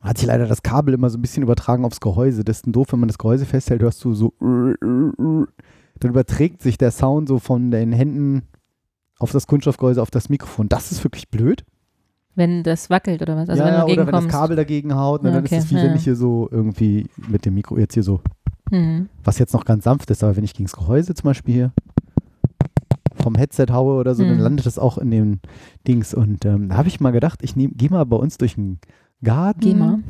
Hat 0.00 0.18
sich 0.18 0.26
leider 0.26 0.46
das 0.46 0.62
Kabel 0.62 0.92
immer 0.92 1.08
so 1.08 1.16
ein 1.16 1.22
bisschen 1.22 1.42
übertragen 1.42 1.86
aufs 1.86 2.00
Gehäuse. 2.00 2.44
Das 2.44 2.58
ist 2.58 2.66
ein 2.66 2.72
doof, 2.72 2.88
wenn 2.92 3.00
man 3.00 3.08
das 3.08 3.16
Gehäuse 3.16 3.46
festhält, 3.46 3.80
hörst 3.80 4.04
du 4.04 4.12
so. 4.12 4.34
Dann 4.40 5.48
überträgt 6.02 6.60
sich 6.60 6.76
der 6.76 6.90
Sound 6.90 7.28
so 7.28 7.38
von 7.38 7.70
den 7.70 7.92
Händen 7.92 8.42
auf 9.18 9.32
das 9.32 9.46
Kunststoffgehäuse, 9.46 10.02
auf 10.02 10.10
das 10.10 10.28
Mikrofon. 10.28 10.68
Das 10.68 10.92
ist 10.92 11.02
wirklich 11.02 11.30
blöd. 11.30 11.64
Wenn 12.36 12.62
das 12.62 12.88
wackelt 12.90 13.20
oder 13.22 13.34
was? 13.36 13.48
Also 13.48 13.62
ja, 13.62 13.68
wenn 13.68 13.74
ja, 13.74 13.84
oder 13.86 14.06
wenn 14.06 14.12
das. 14.12 14.28
Kabel 14.28 14.56
dagegen 14.56 14.94
haut, 14.94 15.22
ne, 15.22 15.30
Ja, 15.30 15.34
dann 15.36 15.44
okay, 15.46 15.56
ist 15.58 15.64
es 15.64 15.70
wie 15.72 15.76
ja. 15.76 15.82
wenn 15.84 15.96
ich 15.96 16.04
hier 16.04 16.14
so 16.16 16.48
irgendwie 16.50 17.06
mit 17.28 17.44
dem 17.44 17.54
Mikro 17.54 17.76
jetzt 17.78 17.94
hier 17.94 18.02
so 18.04 18.20
Mhm. 18.70 19.08
Was 19.22 19.38
jetzt 19.38 19.52
noch 19.54 19.64
ganz 19.64 19.84
sanft 19.84 20.10
ist, 20.10 20.24
aber 20.24 20.34
wenn 20.36 20.42
ich 20.42 20.52
gegen 20.52 20.64
das 20.64 20.74
Gehäuse 20.74 21.14
zum 21.14 21.24
Beispiel 21.28 21.54
hier 21.54 21.72
vom 23.14 23.36
Headset 23.36 23.66
haue 23.70 23.98
oder 23.98 24.14
so, 24.16 24.24
dann 24.24 24.36
Mhm. 24.38 24.42
landet 24.42 24.66
das 24.66 24.76
auch 24.78 24.98
in 24.98 25.10
den 25.12 25.40
Dings. 25.86 26.12
Und 26.14 26.44
ähm, 26.44 26.68
da 26.70 26.76
habe 26.76 26.88
ich 26.88 26.98
mal 27.00 27.12
gedacht, 27.12 27.40
ich 27.44 27.54
gehe 27.54 27.90
mal 27.90 28.04
bei 28.04 28.16
uns 28.16 28.38
durch 28.38 28.56
den 28.56 28.78
Garten 29.22 29.60
GEMA. 29.60 30.00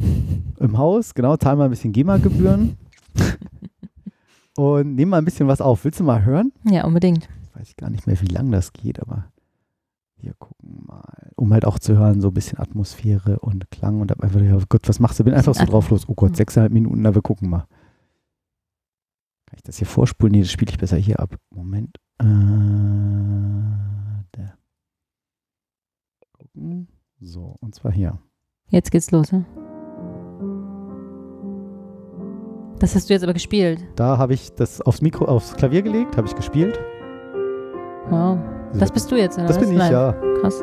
im 0.58 0.78
Haus, 0.78 1.14
genau, 1.14 1.36
zahle 1.36 1.56
mal 1.58 1.64
ein 1.66 1.70
bisschen 1.70 1.92
GEMA-Gebühren 1.92 2.76
und 4.56 4.94
nehme 4.94 5.10
mal 5.10 5.18
ein 5.18 5.24
bisschen 5.24 5.48
was 5.48 5.60
auf. 5.60 5.84
Willst 5.84 6.00
du 6.00 6.04
mal 6.04 6.24
hören? 6.24 6.50
Ja, 6.64 6.84
unbedingt. 6.86 7.28
Weiß 7.54 7.68
ich 7.68 7.76
gar 7.76 7.90
nicht 7.90 8.06
mehr, 8.06 8.20
wie 8.20 8.26
lang 8.26 8.50
das 8.50 8.72
geht, 8.72 9.00
aber 9.00 9.26
wir 10.18 10.34
gucken 10.34 10.84
mal. 10.86 11.32
Um 11.36 11.52
halt 11.52 11.64
auch 11.64 11.78
zu 11.78 11.96
hören, 11.96 12.20
so 12.20 12.28
ein 12.28 12.34
bisschen 12.34 12.58
Atmosphäre 12.58 13.38
und 13.40 13.70
Klang 13.70 14.00
und 14.00 14.10
hab 14.10 14.20
einfach, 14.20 14.40
ja, 14.40 14.58
Gott, 14.68 14.88
was 14.88 15.00
machst 15.00 15.18
du? 15.18 15.24
Bin 15.24 15.34
einfach 15.34 15.54
so 15.54 15.64
drauf 15.64 15.90
los. 15.90 16.08
Oh 16.08 16.14
Gott, 16.14 16.36
sechseinhalb 16.36 16.72
Minuten, 16.72 17.02
na, 17.02 17.14
wir 17.14 17.22
gucken 17.22 17.50
mal. 17.50 17.66
Kann 19.46 19.56
ich 19.56 19.62
das 19.62 19.78
hier 19.78 19.86
vorspulen? 19.86 20.32
Nee, 20.32 20.40
das 20.40 20.50
spiele 20.50 20.70
ich 20.70 20.78
besser 20.78 20.96
hier 20.96 21.20
ab. 21.20 21.36
Moment. 21.50 21.98
Äh, 22.18 22.24
da. 24.32 24.54
Gucken. 26.32 26.88
So, 27.20 27.56
und 27.60 27.74
zwar 27.74 27.92
hier. 27.92 28.18
Jetzt 28.68 28.90
geht's 28.90 29.10
los. 29.10 29.30
Ja? 29.30 29.44
Das 32.78 32.94
hast 32.94 33.08
du 33.08 33.14
jetzt 33.14 33.22
aber 33.22 33.32
gespielt. 33.32 33.86
Da 33.96 34.18
habe 34.18 34.34
ich 34.34 34.52
das 34.54 34.80
aufs 34.82 35.00
Mikro, 35.00 35.24
aufs 35.26 35.54
Klavier 35.54 35.82
gelegt, 35.82 36.16
habe 36.16 36.26
ich 36.26 36.34
gespielt. 36.34 36.78
Wow. 38.10 38.38
Das 38.78 38.90
bist 38.92 39.10
du 39.10 39.16
jetzt, 39.16 39.38
oder 39.38 39.46
Das 39.46 39.56
was? 39.56 39.62
bin 39.62 39.72
ich, 39.72 39.78
Nein. 39.78 39.92
ja. 39.92 40.14
Krass. 40.40 40.62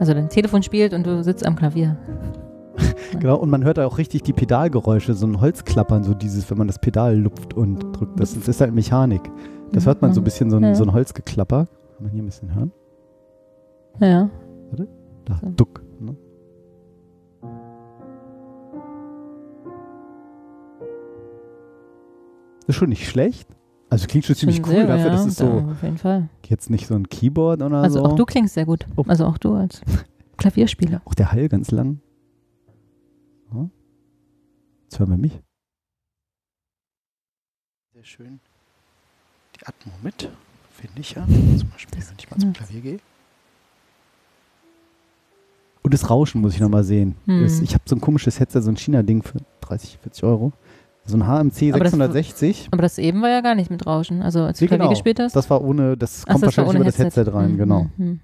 Also 0.00 0.14
dein 0.14 0.28
Telefon 0.28 0.62
spielt 0.62 0.94
und 0.94 1.06
du 1.06 1.22
sitzt 1.22 1.46
am 1.46 1.56
Klavier. 1.56 1.96
Genau, 3.20 3.36
und 3.36 3.48
man 3.48 3.64
hört 3.64 3.78
da 3.78 3.86
auch 3.86 3.96
richtig 3.96 4.22
die 4.22 4.34
Pedalgeräusche, 4.34 5.14
so 5.14 5.26
ein 5.26 5.40
Holzklappern, 5.40 6.04
so 6.04 6.12
dieses, 6.12 6.48
wenn 6.50 6.58
man 6.58 6.66
das 6.66 6.78
Pedal 6.78 7.16
lupft 7.16 7.54
und 7.54 7.78
drückt. 7.98 8.20
Das, 8.20 8.34
das 8.34 8.46
ist 8.48 8.60
halt 8.60 8.74
Mechanik. 8.74 9.22
Das 9.72 9.86
hört 9.86 10.02
man 10.02 10.12
so 10.12 10.20
ein 10.20 10.24
bisschen, 10.24 10.50
so 10.50 10.58
ein, 10.58 10.62
Ja. 10.62 10.74
so 10.74 10.84
ein 10.84 10.92
Holzgeklapper. 10.92 11.66
Kann 11.96 12.02
man 12.04 12.10
hier 12.12 12.22
ein 12.22 12.26
bisschen 12.26 12.54
hören? 12.54 12.70
Ja. 13.98 14.28
Da, 15.24 15.38
So. 15.40 15.48
duck. 15.56 15.82
Ist 22.68 22.76
schon 22.76 22.88
nicht 22.90 23.08
schlecht. 23.08 23.48
Also 23.90 24.06
klingt 24.06 24.26
schon 24.26 24.36
ziemlich 24.36 24.60
cool 24.66 24.72
sehr, 24.72 24.86
dafür, 24.86 25.06
ja, 25.06 25.10
dass 25.12 25.24
es 25.26 25.36
so 25.36 25.46
Auf 25.46 25.82
jeden 25.82 25.96
Fall. 25.96 26.28
jetzt 26.46 26.68
nicht 26.68 26.86
so 26.86 26.94
ein 26.94 27.08
Keyboard 27.08 27.62
oder 27.62 27.78
Also 27.78 28.00
so. 28.00 28.04
auch 28.04 28.14
du 28.16 28.26
klingst 28.26 28.54
sehr 28.54 28.66
gut. 28.66 28.86
Oh. 28.96 29.04
Also 29.08 29.24
auch 29.24 29.38
du 29.38 29.54
als 29.54 29.80
Klavierspieler. 30.36 31.00
Auch 31.06 31.14
der 31.14 31.32
Hall 31.32 31.48
ganz 31.48 31.70
lang. 31.70 32.00
Ja. 33.54 33.70
Jetzt 34.84 34.98
hören 34.98 35.10
wir 35.10 35.16
mich. 35.16 35.40
Sehr 37.94 38.04
schön. 38.04 38.40
Die 39.58 39.66
Atmo 39.66 39.92
mit, 40.02 40.30
finde 40.70 41.00
ich 41.00 41.12
ja. 41.14 41.26
Zum 41.26 41.70
Beispiel, 41.70 41.98
wenn 41.98 42.14
ich 42.18 42.30
mal 42.30 42.38
zum. 42.38 42.52
Klavier 42.52 42.80
gehe. 42.82 42.98
Und 45.82 45.94
das 45.94 46.10
Rauschen 46.10 46.42
muss 46.42 46.54
ich 46.54 46.60
nochmal 46.60 46.84
sehen. 46.84 47.14
Hm. 47.24 47.42
Das, 47.42 47.60
ich 47.60 47.72
habe 47.72 47.84
so 47.86 47.96
ein 47.96 48.00
komisches 48.02 48.38
Headset, 48.38 48.60
so 48.60 48.70
ein 48.70 48.76
China-Ding 48.76 49.22
für 49.22 49.38
30, 49.62 49.98
40 50.02 50.24
Euro. 50.24 50.52
So 51.08 51.16
ein 51.16 51.26
HMC 51.26 51.72
Aber 51.72 51.84
das- 51.84 51.92
660. 51.92 52.68
Aber 52.70 52.82
das 52.82 52.98
eben 52.98 53.22
war 53.22 53.30
ja 53.30 53.40
gar 53.40 53.54
nicht 53.54 53.70
mit 53.70 53.86
Rauschen. 53.86 54.20
Also 54.22 54.42
als 54.44 54.58
du 54.58 54.64
Nee, 54.64 54.68
Klavier 54.68 54.78
genau. 54.84 54.90
gespielt 54.90 55.18
hast. 55.20 55.34
Das 55.34 55.48
war 55.48 55.62
ohne, 55.62 55.96
das 55.96 56.22
Ach, 56.26 56.32
kommt 56.32 56.44
das 56.44 56.56
wahrscheinlich 56.56 56.76
über 56.76 56.84
das 56.84 56.98
Headset 56.98 57.32
rein, 57.32 57.50
Hm, 57.52 57.56
genau. 57.56 57.80
hm, 57.80 57.90
hm. 57.96 58.20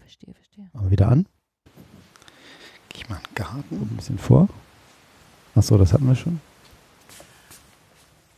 Verstehe, 0.00 0.32
verstehe. 0.34 0.64
Aber 0.72 0.90
wieder 0.90 1.08
an. 1.08 1.26
Geh 2.88 2.96
ich 3.02 3.08
mal 3.10 3.16
in 3.16 3.22
den 3.22 3.34
Garten. 3.34 3.74
Ein 3.76 3.96
bisschen 3.96 4.18
vor. 4.18 4.48
Achso, 5.54 5.76
das 5.76 5.92
hatten 5.92 6.06
wir 6.06 6.14
schon. 6.14 6.40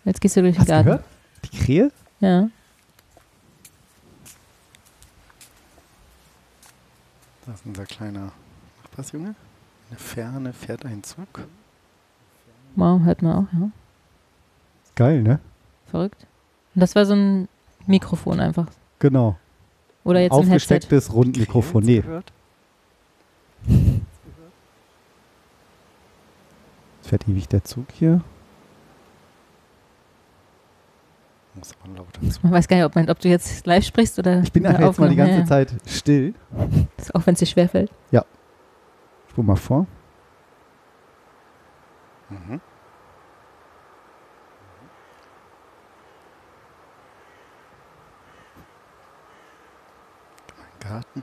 Jetzt 0.05 0.21
gehst 0.21 0.37
du 0.37 0.43
durch 0.43 0.55
den 0.57 0.61
Hast 0.61 0.67
Garten. 0.69 0.85
gehört? 0.87 1.05
Die 1.45 1.57
Krähe? 1.57 1.93
Ja. 2.21 2.49
Da 7.47 7.53
ist 7.53 7.65
unser 7.65 7.85
kleiner 7.85 8.33
Nachbarsjunge. 8.83 9.29
In 9.29 9.35
der 9.91 9.99
Ferne 9.99 10.53
fährt 10.53 10.85
ein 10.85 11.03
Zug. 11.03 11.29
Wow, 12.77 13.01
hört 13.05 13.23
man 13.23 13.33
auch, 13.33 13.53
ja. 13.53 13.71
Geil, 14.95 15.23
ne? 15.23 15.41
Verrückt. 15.87 16.27
Und 16.75 16.81
das 16.81 16.95
war 16.95 17.05
so 17.07 17.15
ein 17.15 17.49
Mikrofon 17.87 18.41
einfach. 18.41 18.67
Genau. 18.99 19.37
Oder 20.05 20.21
jetzt 20.21 20.33
ein 20.33 20.39
Headset. 20.41 20.55
Aufgestecktes 20.75 21.13
Rundmikrofon. 21.13 21.83
Nee. 21.85 22.03
Es 27.03 27.09
fährt 27.09 27.29
ewig 27.29 27.49
der 27.49 27.65
Zug 27.65 27.87
hier. 27.93 28.21
Muss 31.55 31.73
aber 31.83 31.95
lauter. 31.97 32.21
Man 32.43 32.53
weiß 32.53 32.67
gar 32.67 32.77
nicht, 32.77 32.85
ob, 32.87 32.95
man, 32.95 33.09
ob 33.11 33.19
du 33.21 33.29
jetzt 33.29 33.65
live 33.67 33.85
sprichst 33.85 34.19
oder. 34.19 34.43
Ich 34.43 34.53
bin 34.53 34.67
einfach 34.67 34.87
jetzt 34.87 34.99
mal 34.99 35.09
die 35.09 35.17
ganze 35.17 35.39
ja. 35.41 35.45
Zeit 35.47 35.73
still. 35.87 36.35
Das- 36.97 37.15
Auch 37.15 37.25
wenn 37.27 37.35
es 37.35 37.41
dir 37.41 37.47
schwerfällt. 37.47 37.91
Spur 39.31 39.43
mal 39.45 39.57
vor. 39.57 39.87
Mhm. 42.31 42.61
Garten. 50.85 51.23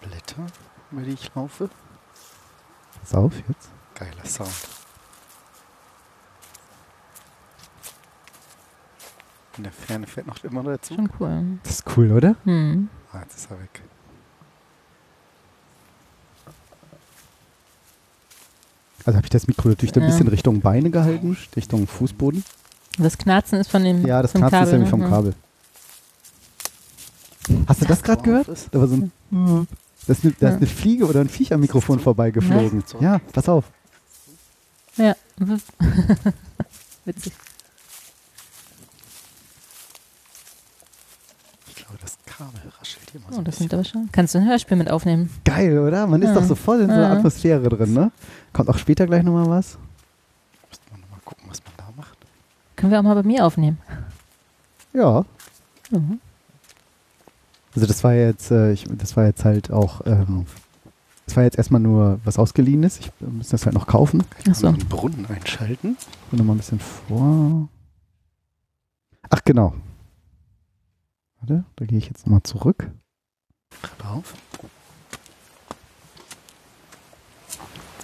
Blätter, 0.00 0.46
über 0.90 1.02
die 1.02 1.12
ich 1.12 1.34
laufe. 1.34 1.68
Pass 3.00 3.14
auf 3.14 3.34
jetzt. 3.48 3.70
Geiler 3.94 4.24
Sound. 4.24 4.50
In 9.56 9.64
der 9.64 9.72
Ferne 9.72 10.06
fährt 10.06 10.26
noch 10.26 10.42
immer 10.44 10.62
der 10.62 10.80
Zug. 10.80 10.96
Schon 10.96 11.10
cool. 11.20 11.58
Das 11.64 11.72
ist 11.72 11.96
cool, 11.96 12.12
oder? 12.12 12.36
Hm. 12.44 12.88
Ah, 13.12 13.20
jetzt 13.20 13.36
ist 13.36 13.50
er 13.50 13.60
weg. 13.60 13.82
Also 19.04 19.16
habe 19.16 19.26
ich 19.26 19.30
das 19.30 19.46
Mikro 19.48 19.68
natürlich 19.70 19.94
so 19.94 20.00
ein 20.00 20.04
Ja. 20.06 20.10
bisschen 20.12 20.28
Richtung 20.28 20.60
Beine 20.60 20.90
gehalten, 20.90 21.36
Richtung 21.56 21.86
Fußboden. 21.86 22.44
Das 23.02 23.18
Knarzen 23.18 23.58
ist 23.58 23.70
von 23.70 23.82
dem 23.84 24.06
Ja, 24.06 24.22
das 24.22 24.32
vom 24.32 24.40
Knarzen 24.42 24.62
ist 24.64 24.72
nämlich 24.72 24.90
vom 24.90 25.00
ne? 25.00 25.08
Kabel. 25.08 25.34
Hast 27.66 27.80
du 27.82 27.86
das 27.86 28.02
gerade 28.02 28.22
gehört? 28.22 28.48
Da 28.70 28.80
war 28.80 28.86
so 28.86 28.94
ein 28.96 29.12
da 30.06 30.12
ist, 30.12 30.24
eine, 30.24 30.32
da 30.40 30.48
ist 30.48 30.56
eine 30.56 30.66
Fliege 30.66 31.06
oder 31.06 31.20
ein 31.20 31.28
Viech 31.28 31.52
am 31.52 31.60
Mikrofon 31.60 32.00
vorbeigeflogen. 32.00 32.82
Ja, 33.00 33.20
pass 33.32 33.48
auf. 33.48 33.64
Ja. 34.96 35.14
Witzig. 37.04 37.32
Ich 41.68 41.74
glaube, 41.76 41.98
das 42.00 42.16
Kabel 42.26 42.60
raschelt 42.78 43.10
hier 43.10 43.20
mal 43.20 43.26
Oh, 43.30 43.34
so 43.34 43.38
ein 43.40 43.44
das 43.44 43.54
bisschen. 43.54 43.64
nimmt 43.64 43.74
aber 43.74 43.84
schon. 43.84 44.08
Kannst 44.12 44.34
du 44.34 44.38
ein 44.38 44.46
Hörspiel 44.48 44.76
mit 44.76 44.90
aufnehmen? 44.90 45.30
Geil, 45.44 45.78
oder? 45.78 46.06
Man 46.06 46.22
ist 46.22 46.28
Ja. 46.28 46.34
doch 46.34 46.44
so 46.44 46.54
voll 46.54 46.80
in 46.80 46.86
so 46.88 46.92
einer. 46.94 47.10
Atmosphäre 47.12 47.68
drin, 47.68 47.92
ne? 47.92 48.10
Kommt 48.52 48.68
auch 48.68 48.78
später 48.78 49.06
gleich 49.06 49.22
nochmal 49.22 49.48
was. 49.48 49.78
Müsste 50.68 50.84
man 50.90 51.00
nochmal 51.00 51.20
gucken, 51.24 51.44
was 51.48 51.62
man 51.64 51.72
da 51.76 51.84
macht. 51.96 52.16
Können 52.80 52.92
wir 52.92 52.98
auch 52.98 53.04
mal 53.04 53.14
bei 53.14 53.22
mir 53.22 53.44
aufnehmen. 53.44 53.78
Ja, 54.94 55.24
Mhm. 55.90 56.20
Also 57.74 57.86
das 57.86 58.02
war 58.02 58.14
jetzt, 58.14 58.50
äh, 58.50 58.72
ich, 58.72 58.84
das 58.88 59.16
war 59.16 59.26
jetzt 59.26 59.44
halt 59.44 59.70
auch, 59.70 60.00
ähm, 60.06 60.46
das 61.26 61.36
war 61.36 61.44
jetzt 61.44 61.56
erstmal 61.56 61.80
nur 61.80 62.18
was 62.24 62.38
Ausgeliehenes. 62.38 62.98
Ich 62.98 63.06
äh, 63.20 63.26
muss 63.26 63.48
das 63.48 63.64
halt 63.64 63.74
noch 63.74 63.86
kaufen. 63.86 64.24
Ach 64.48 64.54
so. 64.54 64.72
Den 64.72 64.88
Brunnen 64.88 65.26
einschalten. 65.26 65.96
Ich 66.32 66.38
noch 66.38 66.44
mal 66.44 66.54
ein 66.54 66.58
bisschen 66.58 66.80
vor. 66.80 67.68
Ach 69.28 69.40
genau. 69.44 69.74
Warte, 71.40 71.64
da 71.76 71.84
gehe 71.84 71.98
ich 71.98 72.06
jetzt 72.06 72.26
nochmal 72.26 72.42
zurück. 72.42 72.90
Treppe 73.82 74.08
auf. 74.08 74.34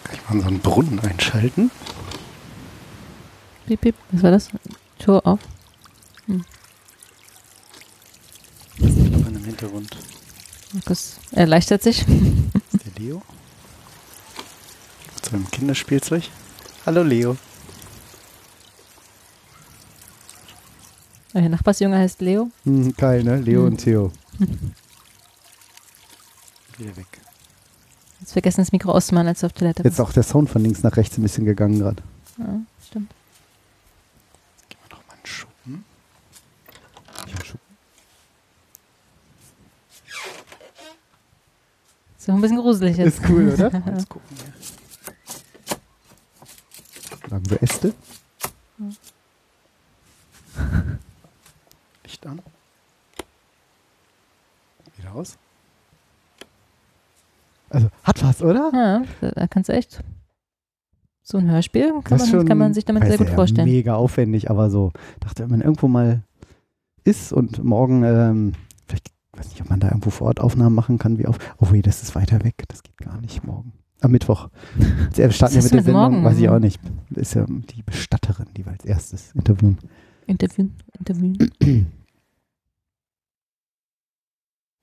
Kann 0.05 0.15
ich 0.15 0.31
mal 0.31 0.41
so 0.41 0.47
einen 0.49 0.61
Brunnen 0.61 1.01
einschalten? 1.01 1.71
Piep, 3.67 3.81
piep. 3.81 3.95
Was 4.13 4.23
war 4.23 4.31
das? 4.31 4.49
Tür 4.99 5.27
auf. 5.27 5.41
Ist 8.79 8.99
aber 9.15 9.29
im 9.29 9.45
Hintergrund. 9.45 9.97
Markus 10.73 11.17
erleichtert 11.33 11.83
sich. 11.83 12.05
Der 12.07 12.93
Leo. 13.03 13.23
Zu 15.23 15.35
einem 15.35 15.51
Kinderspielzeug. 15.51 16.25
Hallo 16.85 17.03
Leo. 17.03 17.37
Der 21.35 21.49
Nachbarsjunge 21.49 21.99
heißt 21.99 22.21
Leo. 22.23 22.51
Hm, 22.65 22.95
geil, 22.97 23.23
ne? 23.25 23.37
Leo 23.41 23.61
Hm. 23.63 23.67
und 23.73 23.77
Theo. 23.79 24.13
Wieder 26.79 26.97
weg. 26.97 27.07
Jetzt 28.21 28.33
vergessen 28.33 28.61
das 28.63 28.73
Mikro 28.73 28.93
auszumachen, 28.93 29.29
als 29.29 29.41
du 29.41 29.47
auf 29.47 29.53
Toilette 29.53 29.83
Jetzt 29.83 29.93
bist. 29.97 30.01
auch 30.01 30.13
der 30.13 30.23
Sound 30.23 30.49
von 30.51 30.63
links 30.63 30.83
nach 30.83 30.97
rechts 30.97 31.19
ein 31.19 31.23
bisschen 31.23 31.45
gegangen 31.45 31.79
gerade. 31.79 32.03
Ja, 32.39 32.61
stimmt. 32.87 33.11
Gehen 34.69 34.79
wir 34.89 34.97
noch 34.97 35.07
mal 35.07 35.15
in 35.15 35.21
den 35.23 35.27
Schuppen. 35.27 35.85
Ja, 36.67 36.73
Schuppen. 36.73 37.16
Ist 42.19 42.29
doch 42.29 42.35
ein 42.35 42.41
bisschen 42.41 42.59
gruselig 42.59 42.97
jetzt. 42.97 43.21
Ist 43.21 43.29
cool, 43.29 43.53
oder? 43.53 43.71
Jetzt 43.87 44.09
gucken 44.09 44.37
wir. 44.39 44.53
Sagen 47.31 47.51
wir 47.51 47.63
Äste. 47.63 47.95
Licht 52.05 52.27
an. 52.27 52.41
Wieder 54.97 55.13
aus. 55.15 55.37
Also, 57.71 57.89
hat 58.03 58.23
was, 58.23 58.43
oder? 58.43 58.71
Ja, 58.73 59.03
da 59.33 59.47
kannst 59.47 59.69
du 59.69 59.73
echt. 59.75 60.03
So 61.23 61.39
ein 61.39 61.51
Hörspiel 61.51 61.91
kann, 61.91 62.03
Das 62.05 62.23
ist 62.23 62.29
man, 62.33 62.41
schon- 62.41 62.49
kann 62.49 62.59
man 62.59 62.73
sich 62.75 62.85
damit 62.85 63.03
Das 63.03 63.09
sehr 63.09 63.15
ist 63.15 63.19
gut 63.21 63.29
ja 63.31 63.35
vorstellen. 63.35 63.69
Mega 63.69 63.97
aufwendig, 63.97 64.49
aber 64.51 64.71
so, 64.71 64.93
dachte, 65.21 65.43
wenn 65.43 65.51
man 65.51 65.61
irgendwo 65.61 65.89
mal 65.89 66.23
ist 67.07 67.33
und 67.33 67.63
morgen, 67.65 68.03
ähm, 68.05 68.53
vielleicht, 68.87 69.13
weiß 69.37 69.49
nicht, 69.51 69.61
ob 69.63 69.71
man 69.71 69.81
da 69.81 69.89
irgendwo 69.89 70.11
vor 70.11 70.27
Ort 70.29 70.41
Aufnahmen 70.41 70.75
machen 70.75 70.99
kann, 70.99 71.19
wie 71.19 71.27
auf. 71.27 71.39
Oh 71.59 71.71
weh, 71.73 71.83
das 71.83 72.03
ist 72.03 72.15
weiter 72.15 72.43
weg, 72.45 72.65
das 72.69 72.83
geht 72.83 72.97
gar 72.99 73.21
nicht 73.21 73.45
morgen. 73.45 73.73
Am 74.03 74.11
Mittwoch. 74.13 74.51
Wir 75.15 75.31
starten 75.31 75.55
ja 75.55 75.59
Was 75.59 75.65
mit 75.65 75.73
der 75.75 75.83
Sendung, 75.83 76.03
morgen? 76.13 76.25
weiß 76.25 76.39
ich 76.39 76.49
auch 76.49 76.59
nicht. 76.59 76.81
Ist 77.15 77.35
ja 77.35 77.47
die 77.47 77.83
Bestatterin, 77.83 78.47
die 78.57 78.65
wir 78.67 78.73
als 78.73 78.85
erstes 78.85 79.33
interviewen. 79.35 79.79
Interview, 80.27 80.69
Interview. 80.99 81.33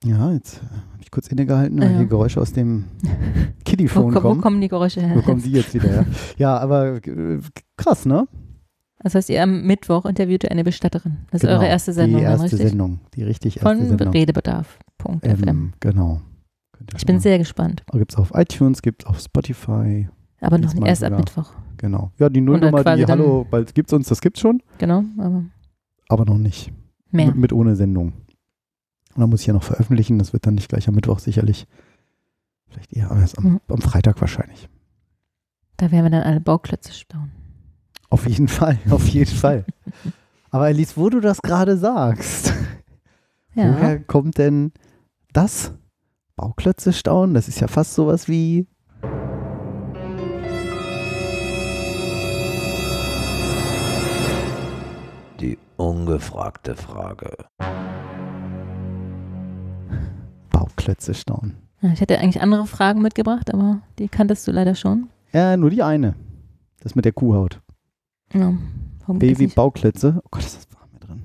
Ja, 0.06 0.34
jetzt 0.34 0.58
äh, 0.58 0.66
habe 0.92 1.02
ich 1.02 1.12
kurz 1.12 1.28
innegehalten, 1.30 1.80
weil 1.80 1.92
Ja. 1.92 1.98
hier 2.00 2.08
Geräusche 2.08 2.42
aus 2.42 2.52
dem 2.52 2.84
Wo, 3.02 3.10
Kiddie-Phone 3.64 4.14
ko- 4.14 4.16
wo 4.16 4.20
kommen. 4.30 4.42
kommen 4.42 4.60
die 4.62 4.68
Geräusche 4.68 5.00
her? 5.02 5.16
Wo 5.16 5.22
kommen 5.22 5.42
die 5.42 5.52
jetzt 5.52 5.74
wieder 5.74 5.88
her? 5.88 6.06
Ja, 6.38 6.58
aber 6.58 6.96
äh, 7.08 7.40
krass, 7.78 8.06
ne? 8.06 8.28
Das 9.04 9.16
heißt, 9.16 9.30
ihr 9.30 9.44
am 9.44 9.64
Mittwoch 9.64 10.06
interviewt 10.06 10.44
ihr 10.46 10.52
eine 10.52 10.64
Bestatterin. 10.64 11.18
Das 11.32 11.42
ist 11.44 11.48
Genau, 11.48 11.60
eure 11.60 11.68
erste 11.68 11.92
Sendung, 11.94 12.20
Die 12.22 12.26
erste 12.26 12.44
richtig? 12.46 12.70
Sendung, 12.70 13.00
die 13.16 13.24
richtig 13.24 13.58
erste 13.58 13.70
Von 13.78 13.86
Sendung. 13.88 14.08
Redebedarf.fm. 14.14 15.20
Ähm, 15.48 15.74
genau. 15.80 16.22
Ich 16.96 17.06
bin 17.06 17.18
mal- 17.18 17.22
sehr 17.22 17.38
gespannt. 17.38 17.84
Gibt 17.92 18.12
es 18.14 18.18
auf 18.18 18.32
iTunes, 18.34 18.82
gibt 18.82 19.04
es 19.04 19.10
auf 19.10 19.20
Spotify. 19.20 20.08
Aber 20.42 20.58
noch 20.58 20.74
nicht 20.74 20.86
erst 20.88 21.04
ab 21.04 21.10
sogar. 21.10 21.20
Mittwoch. 21.20 21.54
Genau. 21.78 22.12
Ja, 22.18 22.30
die 22.30 22.42
Nullnummer, 22.42 22.84
die 22.96 23.06
Hallo, 23.06 23.46
bald 23.50 23.76
gibt's 23.76 23.92
uns, 23.94 24.08
das 24.08 24.22
gibt's 24.22 24.40
schon, 24.40 24.62
Genau, 24.78 25.04
aber 25.18 25.44
aber 26.10 26.26
noch 26.26 26.38
nicht. 26.38 26.72
mehr. 27.12 27.28
Mit, 27.28 27.36
mit 27.36 27.54
ohne 27.54 27.76
Sendung. 27.76 28.14
Und 29.16 29.22
dann 29.22 29.30
muss 29.30 29.42
ich 29.42 29.48
ja 29.48 29.54
noch 29.54 29.64
veröffentlichen, 29.64 30.18
das 30.18 30.32
wird 30.34 30.46
dann 30.48 30.56
nicht 30.56 30.70
gleich 30.70 30.88
am 30.88 30.96
Mittwoch 30.96 31.20
sicherlich. 31.20 31.68
Vielleicht 32.70 32.94
eher 32.94 33.12
erst 33.12 33.38
am, 33.38 33.46
Mhm. 33.46 33.60
am 33.68 33.82
Freitag 33.82 34.20
wahrscheinlich. 34.22 34.70
Da 35.78 35.92
werden 35.92 36.06
wir 36.06 36.10
dann 36.12 36.24
alle 36.24 36.40
Bauklötze 36.42 36.92
staunen. 36.94 37.32
Auf 38.14 38.28
jeden 38.28 38.48
Fall, 38.48 38.78
auf 38.92 39.08
jeden 39.08 39.36
Fall. 39.36 39.66
Aber 40.52 40.66
Alice, 40.66 40.96
wo 40.96 41.10
du 41.10 41.20
das 41.20 41.42
gerade 41.42 41.78
sagst, 41.78 42.54
Ja. 43.56 43.74
woher 43.74 43.98
kommt 44.00 44.38
denn 44.38 44.72
das? 45.34 45.72
Bauklötze 46.36 46.94
staunen? 46.94 47.34
Das 47.34 47.48
ist 47.48 47.60
ja 47.60 47.68
fast 47.68 47.96
sowas 47.96 48.28
wie. 48.28 48.68
Die 55.40 55.58
ungefragte 55.78 56.76
Frage. 56.76 57.32
Bauklötze 60.52 61.14
staunen. 61.14 61.58
Ich 61.82 62.00
hätte 62.00 62.18
eigentlich 62.20 62.42
andere 62.42 62.66
Fragen 62.66 63.02
mitgebracht, 63.02 63.54
aber 63.54 63.82
die 64.00 64.08
kanntest 64.08 64.48
du 64.48 64.52
leider 64.52 64.76
schon. 64.76 65.10
Ja, 65.34 65.58
nur 65.58 65.70
die 65.70 65.84
eine. 65.84 66.16
Das 66.82 66.96
mit 66.96 67.06
der 67.06 67.12
Kuhhaut. 67.12 67.60
Ja. 68.34 68.54
Warum 69.02 69.20
geht's 69.20 69.34
Baby 69.38 69.44
nicht? 69.46 69.56
Bauklötze. 69.56 70.22
Oh 70.24 70.28
Gott, 70.32 70.44
ist 70.44 70.56
das 70.58 70.68
warm 70.80 70.90
hier 70.92 71.00
drin. 71.00 71.24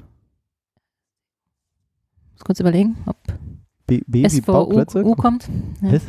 muss 2.32 2.44
kurz 2.44 2.60
überlegen, 2.60 2.96
ob 3.06 3.16
Ba- 3.26 3.34
Baby 4.06 4.42
vor 4.42 4.66
U, 4.66 4.70
Bauklötze. 4.70 5.04
U 5.04 5.14
kommt. 5.14 5.48
Ja. 5.82 5.92
Was? 5.92 6.02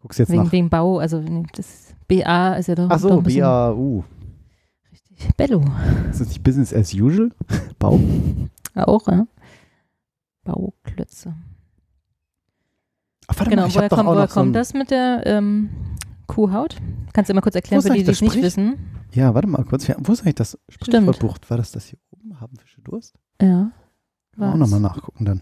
Guckst 0.00 0.18
jetzt 0.18 0.30
Wegen, 0.30 0.44
nach. 0.44 0.52
wegen 0.52 0.68
Bau, 0.70 0.98
also 0.98 1.22
das 1.54 1.94
BA 2.08 2.54
ist 2.54 2.68
ja 2.68 2.74
doch, 2.74 2.88
Ach 2.90 2.98
so, 2.98 3.20
BAU. 3.20 4.02
richtig. 4.90 5.28
Bello 5.36 5.62
Ist 6.10 6.20
das 6.20 6.28
nicht 6.28 6.42
Business 6.42 6.72
as 6.72 6.92
usual? 6.94 7.30
Bau? 7.78 8.00
auch, 8.74 9.06
ja. 9.08 9.26
Bauklötze. 10.44 11.34
Ach, 13.26 13.38
warte 13.38 13.50
Genau, 13.50 13.62
mal, 13.62 13.68
ich 13.68 13.74
woher, 13.76 13.88
kommt, 13.90 14.06
woher 14.08 14.26
so 14.28 14.34
kommt 14.34 14.50
ein, 14.50 14.52
das 14.54 14.72
mit 14.74 14.90
der 14.90 15.22
ähm, 15.26 15.68
Kuhhaut? 16.30 16.76
Kannst 17.12 17.28
du 17.28 17.34
mal 17.34 17.40
kurz 17.40 17.56
erklären 17.56 17.82
für 17.82 17.90
die, 17.90 18.04
die 18.04 18.10
es 18.10 18.20
nicht 18.20 18.40
wissen? 18.40 18.78
Ja, 19.12 19.34
warte 19.34 19.48
mal 19.48 19.64
kurz. 19.64 19.88
Wo 19.98 20.12
ist 20.12 20.22
eigentlich 20.22 20.36
das 20.36 20.56
Sprichwörtbuch? 20.68 21.38
War 21.48 21.56
das 21.56 21.72
das 21.72 21.86
hier 21.86 21.98
oben? 22.12 22.40
Haben 22.40 22.56
Fische 22.56 22.80
Durst? 22.82 23.14
Ja. 23.42 23.72
Auch 24.38 24.54
nochmal 24.54 24.78
nachgucken 24.78 25.24
dann. 25.24 25.40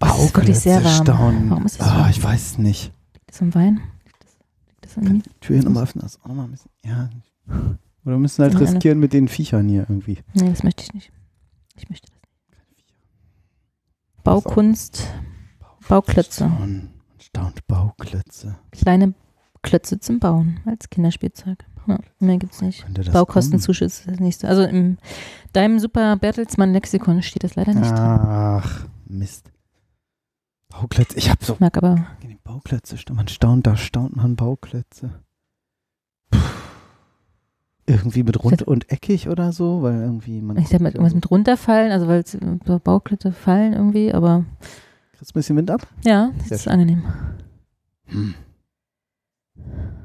Es 0.00 0.62
sehr 0.62 0.82
warm. 0.82 1.04
Staunen. 1.04 1.50
Warum 1.50 1.66
ist 1.66 1.78
das 1.78 1.86
so 1.86 1.92
ah, 1.92 2.08
ich 2.10 2.22
weiß 2.22 2.58
nicht. 2.58 2.92
Liegt 3.12 3.30
das 3.30 3.42
am 3.42 3.54
Wein? 3.54 3.80
Liegt 4.04 4.24
das, 4.24 4.38
liegt 4.68 4.84
das 4.84 4.98
an 4.98 5.04
Kann 5.04 5.22
die 5.22 5.30
Tür 5.40 5.56
hier 5.56 5.64
nochmal 5.64 5.82
öffnen? 5.84 6.02
Das 6.02 6.18
auch 6.22 6.28
nochmal 6.28 6.46
ein 6.46 6.52
bisschen. 6.52 6.70
Ja. 6.84 7.10
Oder 7.46 8.14
wir 8.14 8.18
müssen 8.18 8.42
halt 8.42 8.58
riskieren 8.58 8.98
mit 8.98 9.12
den 9.12 9.28
Viechern 9.28 9.68
hier 9.68 9.86
irgendwie. 9.88 10.18
Nee, 10.32 10.48
das 10.48 10.62
möchte 10.62 10.82
ich 10.82 10.94
nicht. 10.94 11.12
Ich 11.76 11.90
möchte 11.90 12.08
das 12.10 12.16
nicht. 12.74 12.86
Baukunst, 14.24 15.06
Bauklötze. 15.88 16.50
Staunt 17.18 17.66
Bauklötze. 17.66 18.56
kleine 18.72 19.14
Klötze 19.62 20.00
zum 20.00 20.18
Bauen 20.18 20.60
als 20.66 20.90
Kinderspielzeug. 20.90 21.64
Ja, 21.86 21.98
mehr 22.20 22.38
gibt's 22.38 22.60
nicht. 22.62 22.84
Baukostenzuschuss 23.12 24.00
ist 24.00 24.08
das 24.08 24.20
nächste. 24.20 24.48
Also 24.48 24.62
im 24.62 24.98
deinem 25.52 25.78
Super 25.78 26.16
Bertelsmann 26.16 26.72
Lexikon 26.72 27.22
steht 27.22 27.44
das 27.44 27.56
leider 27.56 27.74
nicht 27.74 27.90
drin. 27.90 27.98
Ach, 27.98 28.86
Mist. 29.06 29.50
Bauklötze. 30.68 31.18
Ich 31.18 31.28
habe 31.28 31.44
so 31.44 31.54
Ich 31.54 31.60
mag 31.60 31.76
aber, 31.76 32.06
Bauklötze. 32.44 32.96
Man 33.12 33.28
staunt, 33.28 33.66
da 33.66 33.76
staunt 33.76 34.16
man 34.16 34.36
Bauklötze. 34.36 35.10
Puh. 36.30 36.38
Irgendwie 37.86 38.22
mit 38.22 38.42
rund 38.42 38.62
und 38.62 38.90
eckig 38.92 39.28
oder 39.28 39.52
so, 39.52 39.82
weil 39.82 40.00
irgendwie 40.00 40.40
man. 40.40 40.56
ich 40.56 40.68
sag 40.68 40.80
mal, 40.80 40.92
irgendwas 40.92 41.14
mit 41.14 41.30
runterfallen, 41.30 41.90
also 41.90 42.06
weil 42.06 42.20
es, 42.20 42.38
Bauklötze 42.84 43.32
fallen 43.32 43.72
irgendwie, 43.72 44.14
aber 44.14 44.44
Kriegst 45.12 45.30
du 45.30 45.34
ein 45.34 45.40
bisschen 45.40 45.56
Wind 45.56 45.70
ab? 45.70 45.86
ja, 46.04 46.30
das 46.38 46.48
Sehr 46.48 46.56
ist 46.56 46.62
schön. 46.64 46.72
angenehm. 46.72 47.02
Hm. 48.06 48.34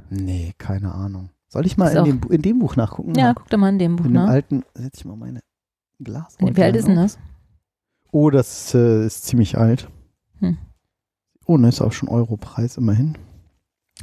Nee, 0.10 0.54
keine 0.58 0.94
Ahnung. 0.94 1.30
Soll 1.50 1.66
ich 1.66 1.78
mal 1.78 1.96
in 1.96 2.04
dem, 2.04 2.32
in 2.32 2.42
dem 2.42 2.60
Buch 2.60 2.76
nachgucken? 2.76 3.16
Ja, 3.16 3.34
guck 3.34 3.50
doch 3.50 3.58
mal 3.58 3.70
in 3.70 3.80
dem 3.80 3.96
Buch 3.96 4.06
In 4.06 4.14
dem 4.14 4.24
nach. 4.24 4.30
alten, 4.30 4.64
setze 4.74 5.00
ich 5.02 5.06
mal 5.06 5.16
meine 5.16 5.42
Glas. 6.00 6.36
Wie 6.40 6.64
alt 6.64 6.76
ist 6.76 6.88
denn 6.88 6.96
das? 6.96 7.18
Oh, 8.12 8.30
das 8.30 8.74
äh, 8.74 9.06
ist 9.06 9.26
ziemlich 9.26 9.58
alt. 9.58 9.90
Hm. 10.40 10.58
Oh, 11.46 11.58
ne, 11.58 11.70
ist 11.70 11.82
auch 11.82 11.92
schon 11.94 12.10
Europreis 12.10 12.78
immerhin. 12.78 13.18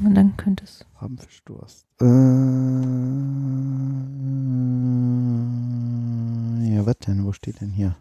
Und 0.03 0.15
dann 0.15 0.37
könnte 0.37 0.65
es. 0.65 0.85
Haben 0.97 1.19
Fischdurst. 1.19 1.87
Äh, 2.01 2.05
ja, 6.75 6.85
was 6.87 6.99
denn? 7.07 7.25
Wo 7.25 7.33
steht 7.33 7.61
denn 7.61 7.71
hier? 7.71 7.97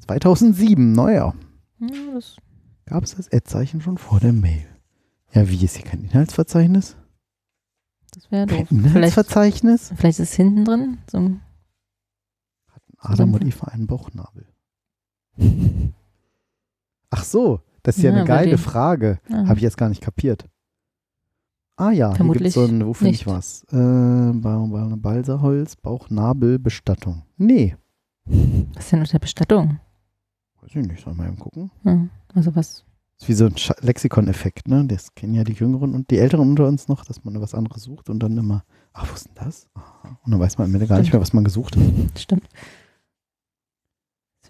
2007, 0.00 0.92
neuer. 0.92 1.34
Ja, 1.78 1.88
das, 2.12 2.36
Gab 2.86 3.04
es 3.04 3.14
das 3.16 3.32
Ad-Zeichen 3.32 3.80
schon 3.80 3.96
vor 3.96 4.20
der 4.20 4.32
Mail? 4.32 4.66
Ja, 5.34 5.48
wie 5.48 5.64
ist 5.64 5.76
hier 5.76 5.84
kein 5.84 6.04
Inhaltsverzeichnis? 6.04 6.96
das 8.12 8.30
wäre 8.30 8.46
Kein 8.46 8.58
doof. 8.60 8.68
Vielleicht, 8.68 8.94
Inhaltsverzeichnis? 8.96 9.92
vielleicht 9.96 10.20
ist 10.20 10.30
es 10.30 10.34
hinten 10.36 10.64
drin. 10.64 10.98
So 11.10 11.18
ein, 11.18 11.40
Adam 12.98 13.34
und 13.34 13.44
Eva 13.44 13.66
einen 13.68 13.86
Bauchnabel. 13.88 14.46
Ach 17.10 17.24
so, 17.24 17.60
das 17.82 17.96
ist 17.96 18.02
ja, 18.04 18.10
Ja, 18.12 18.16
eine 18.18 18.24
geile 18.26 18.50
dem- 18.50 18.58
Frage. 18.58 19.20
ah, 19.30 19.46
Habe 19.48 19.56
ich 19.56 19.62
jetzt 19.62 19.76
gar 19.76 19.88
nicht 19.88 20.00
kapiert. 20.00 20.48
Ah 21.76 21.90
ja, 21.90 22.08
hier 22.10 22.16
Vermutlich 22.16 22.54
gibt 22.54 22.66
so 22.68 22.72
ein, 22.72 22.86
wo 22.86 22.94
finde 22.94 23.14
ich 23.14 23.26
was? 23.26 23.64
Äh, 23.72 23.76
Ba- 23.76 24.64
Ba- 24.66 24.94
Balsaholz, 24.96 25.74
Bauchnabel, 25.74 26.60
Bestattung. 26.60 27.24
Nee, 27.36 27.76
was 28.26 28.84
ist 28.84 28.92
denn 28.92 29.00
unter 29.00 29.18
Bestattung? 29.18 29.80
weiß 30.62 30.70
ich 30.76 30.86
nicht, 30.86 31.02
soll 31.04 31.14
mal 31.14 31.26
eben 31.26 31.38
gucken. 31.38 31.72
Ja, 31.82 32.06
also 32.32 32.54
was? 32.54 32.84
Ist 33.18 33.28
wie 33.28 33.32
so 33.34 33.46
ein 33.46 33.54
Lexikon-Effekt, 33.80 34.68
ne? 34.68 34.84
Das 34.86 35.14
kennen 35.14 35.34
ja 35.34 35.44
die 35.44 35.52
Jüngeren 35.52 35.94
und 35.94 36.10
die 36.10 36.18
Älteren 36.18 36.50
unter 36.50 36.66
uns 36.66 36.88
noch, 36.88 37.04
dass 37.04 37.24
man 37.24 37.40
was 37.40 37.54
anderes 37.54 37.82
sucht 37.84 38.10
und 38.10 38.20
dann 38.20 38.36
immer, 38.36 38.64
ach, 38.92 39.08
wo 39.10 39.14
ist 39.14 39.26
denn 39.26 39.34
das? 39.36 39.68
Und 40.24 40.32
dann 40.32 40.40
weiß 40.40 40.58
man 40.58 40.68
am 40.68 40.74
Ende 40.74 40.86
gar 40.86 40.98
nicht 40.98 41.12
mehr, 41.12 41.20
was 41.20 41.32
man 41.32 41.44
gesucht 41.44 41.76
hat. 41.76 41.82
Stimmt. 42.18 42.48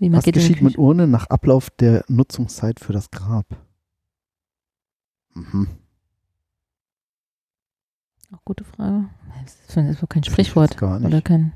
Was 0.01 0.25
geschieht 0.25 0.61
mit. 0.61 0.77
Urne 0.77 1.07
nach 1.07 1.27
Ablauf 1.27 1.71
der 1.71 2.05
Nutzungszeit 2.09 2.81
für 2.81 2.93
das 2.93 3.11
Grab? 3.11 3.47
Mhm. 5.35 5.69
Auch 8.33 8.45
gute 8.45 8.65
Frage. 8.65 9.09
Das 9.45 9.55
ist 9.77 10.03
wohl 10.03 10.09
kein 10.09 10.23
ich 10.25 10.31
Sprichwort. 10.31 10.77
gar 10.77 10.99
nicht. 10.99 11.07
Oder 11.07 11.23
kein 11.23 11.53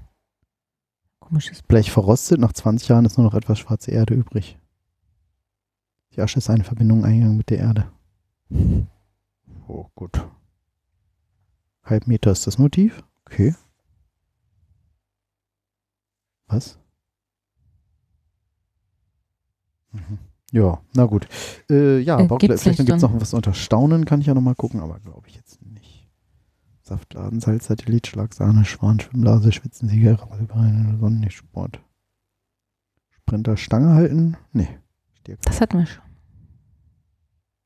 komisches. 1.18 1.62
Blech 1.62 1.90
verrostet, 1.90 2.38
nach 2.38 2.52
20 2.52 2.88
Jahren 2.88 3.04
ist 3.04 3.18
nur 3.18 3.26
noch 3.26 3.34
etwas 3.34 3.58
schwarze 3.58 3.90
Erde 3.90 4.14
übrig. 4.14 4.58
Die 6.18 6.22
Asche 6.22 6.38
ist 6.38 6.50
eine 6.50 6.64
Verbindung 6.64 7.04
eingegangen 7.04 7.36
mit 7.36 7.48
der 7.48 7.58
Erde. 7.58 7.92
Oh, 9.68 9.86
gut. 9.94 10.26
Halb 11.84 12.08
Meter 12.08 12.32
ist 12.32 12.44
das 12.44 12.58
Motiv. 12.58 13.04
Okay. 13.24 13.54
Was? 16.48 16.76
Mhm. 19.92 20.18
Ja, 20.50 20.82
na 20.92 21.04
gut. 21.04 21.28
Äh, 21.70 22.00
ja, 22.00 22.18
Äh, 22.18 22.26
gibt's 22.26 22.64
vielleicht 22.64 22.78
gibt 22.78 22.90
es 22.90 23.02
noch 23.02 23.20
was 23.20 23.32
unter 23.32 23.54
Staunen, 23.54 24.04
kann 24.04 24.20
ich 24.20 24.26
ja 24.26 24.34
nochmal 24.34 24.56
gucken, 24.56 24.80
aber 24.80 24.98
glaube 24.98 25.28
ich 25.28 25.36
jetzt 25.36 25.62
nicht. 25.62 26.10
Saftladen, 26.82 27.38
Salz, 27.38 27.68
Satellit, 27.68 28.08
Schlagsahne, 28.08 28.64
Schwan, 28.64 28.98
Schwimmblase, 28.98 29.52
Schwitzensieger, 29.52 30.16
Rollbeine, 30.20 30.98
Sonnenlichtsport. 30.98 31.80
Sprinter, 33.10 33.56
Stange 33.56 33.94
halten? 33.94 34.36
Nee. 34.52 34.80
Stierkopf. 35.20 35.44
Das 35.44 35.60
hatten 35.60 35.78
wir 35.78 35.86
schon. 35.86 36.07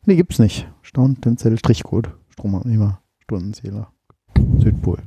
Nee, 0.05 0.17
gibt's 0.17 0.39
nicht. 0.39 0.69
Staunen, 0.83 1.17
Stimmzettel, 1.17 1.59
Strichcode, 1.59 2.11
Stromabnehmer, 2.31 3.01
Stundenzähler, 3.21 3.93
Südpol, 4.59 4.99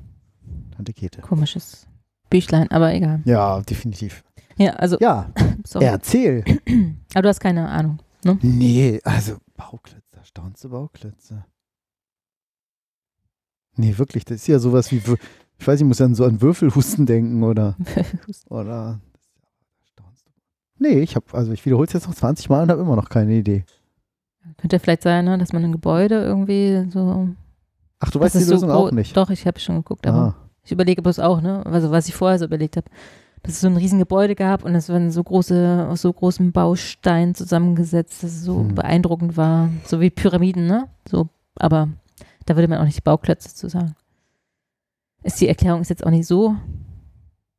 Tante 0.75 0.93
Kete. 0.93 1.21
Komisches 1.21 1.87
Büchlein, 2.29 2.69
aber 2.71 2.93
egal. 2.93 3.21
Ja, 3.25 3.61
definitiv. 3.61 4.23
Ja, 4.57 4.71
also, 4.73 4.97
Ja, 4.99 5.31
sorry. 5.65 5.85
erzähl. 5.85 6.43
Aber 7.13 7.23
du 7.23 7.29
hast 7.29 7.39
keine 7.39 7.67
Ahnung. 7.69 7.99
Nee, 8.41 8.99
also 9.03 9.37
Bauklötze, 9.55 10.19
staunst 10.23 10.63
du 10.63 10.69
Bauklötze? 10.69 11.45
Nee, 13.75 13.97
wirklich, 13.97 14.23
das 14.25 14.37
ist 14.37 14.47
ja 14.47 14.57
sowas 14.59 14.91
wie, 14.91 15.01
ich 15.57 15.67
weiß, 15.67 15.81
ich 15.81 15.85
muss 15.85 16.01
an 16.01 16.15
so 16.15 16.23
an 16.25 16.41
Würfelhusten 16.41 17.05
denken 17.05 17.43
oder, 17.43 17.75
oder? 18.49 18.99
Nee, 20.77 20.99
ich 20.99 21.15
habe, 21.15 21.25
also 21.33 21.51
ich 21.51 21.65
wiederhole 21.65 21.87
es 21.87 21.93
jetzt 21.93 22.07
noch 22.07 22.15
20 22.15 22.49
Mal 22.49 22.63
und 22.63 22.69
habe 22.71 22.81
immer 22.81 22.95
noch 22.95 23.09
keine 23.09 23.33
Idee. 23.35 23.63
Könnte 24.57 24.79
vielleicht 24.79 25.03
sein, 25.03 25.25
ne, 25.25 25.37
dass 25.37 25.53
man 25.53 25.63
ein 25.63 25.71
Gebäude 25.71 26.15
irgendwie 26.23 26.85
so. 26.91 27.29
Ach, 27.99 28.11
du 28.11 28.19
weißt 28.19 28.35
die 28.35 28.39
so 28.39 28.53
Lösung 28.53 28.69
gro- 28.69 28.87
auch 28.87 28.91
nicht? 28.91 29.15
Doch, 29.15 29.29
ich 29.29 29.45
habe 29.47 29.59
schon 29.59 29.77
geguckt, 29.77 30.05
aber 30.07 30.17
Ah, 30.17 30.35
ich 30.63 30.71
überlege 30.71 31.01
bloß 31.01 31.19
auch, 31.19 31.41
ne? 31.41 31.65
Also 31.65 31.91
was 31.91 32.07
ich 32.07 32.15
vorher 32.15 32.39
so 32.39 32.45
überlegt 32.45 32.77
habe, 32.77 32.87
dass 33.43 33.53
es 33.53 33.61
so 33.61 33.67
ein 33.67 33.77
riesen 33.77 33.99
Gebäude 33.99 34.33
gab 34.35 34.63
und 34.65 34.73
es 34.75 34.89
waren 34.89 35.11
so 35.11 35.23
große, 35.23 35.87
aus 35.89 36.01
so 36.01 36.11
großen 36.11 36.51
Bausteinen 36.51 37.35
zusammengesetzt, 37.35 38.23
dass 38.23 38.31
es 38.31 38.43
so 38.43 38.59
Hm. 38.59 38.75
beeindruckend 38.75 39.37
war. 39.37 39.69
So 39.85 40.01
wie 40.01 40.09
Pyramiden, 40.09 40.65
ne? 40.67 40.87
So, 41.07 41.29
aber 41.57 41.89
da 42.45 42.55
würde 42.55 42.67
man 42.67 42.79
auch 42.79 42.85
nicht 42.85 43.03
Bauklötze 43.03 43.53
zu 43.55 43.69
sagen. 43.69 43.95
Ist 45.23 45.39
die 45.41 45.47
Erklärung 45.47 45.81
ist 45.81 45.89
jetzt 45.89 46.05
auch 46.05 46.11
nicht 46.11 46.27
so, 46.27 46.55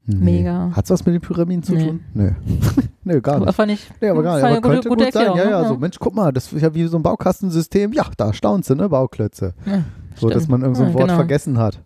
nee. 0.06 0.16
Mega. 0.42 0.70
Hat's 0.74 0.90
was 0.90 1.04
mit 1.04 1.14
den 1.14 1.20
Pyramiden 1.20 1.62
zu 1.62 1.74
Nee. 1.74 1.86
tun? 1.86 2.00
Nee. 2.14 2.32
nee, 3.06 3.20
gar 3.20 3.36
aber 3.36 3.46
nicht. 3.46 3.54
fand 3.54 3.72
ich. 3.72 3.90
Nee, 4.00 4.08
aber 4.08 4.22
gar 4.22 4.34
nicht. 4.34 4.44
Aber 4.44 4.52
eine 4.52 4.60
könnte 4.60 4.88
gute, 4.88 4.88
gute 4.90 5.04
gut 5.04 5.12
sein. 5.14 5.36
Ja, 5.36 5.48
ja, 5.50 5.62
ne? 5.62 5.68
so, 5.68 5.76
Mensch, 5.76 5.98
guck 5.98 6.14
mal, 6.14 6.32
das 6.32 6.52
ist 6.52 6.60
ja 6.62 6.74
wie 6.74 6.84
so 6.86 6.98
ein 6.98 7.02
Baukastensystem. 7.02 7.92
Ja, 7.92 8.04
da 8.16 8.32
staunst 8.34 8.68
du, 8.70 8.74
ne, 8.74 8.88
Bauklötze. 8.88 9.54
Ja, 9.64 9.82
So, 10.16 10.28
dass 10.28 10.48
man 10.48 10.60
irgend 10.62 10.76
so 10.76 10.82
ein 10.82 10.88
Ja, 10.90 10.94
Wort 10.94 11.04
genau. 11.04 11.16
vergessen 11.16 11.58
hat. 11.58 11.82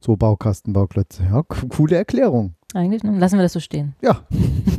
So 0.00 0.16
Baukasten, 0.16 0.72
Bauklötze. 0.72 1.22
Ja, 1.24 1.42
co- 1.42 1.66
coole 1.68 1.96
Erklärung. 1.96 2.54
Eigentlich, 2.74 3.02
ne? 3.04 3.16
Lassen 3.18 3.36
wir 3.38 3.42
das 3.42 3.52
so 3.52 3.60
stehen. 3.60 3.94
Ja, 4.02 4.20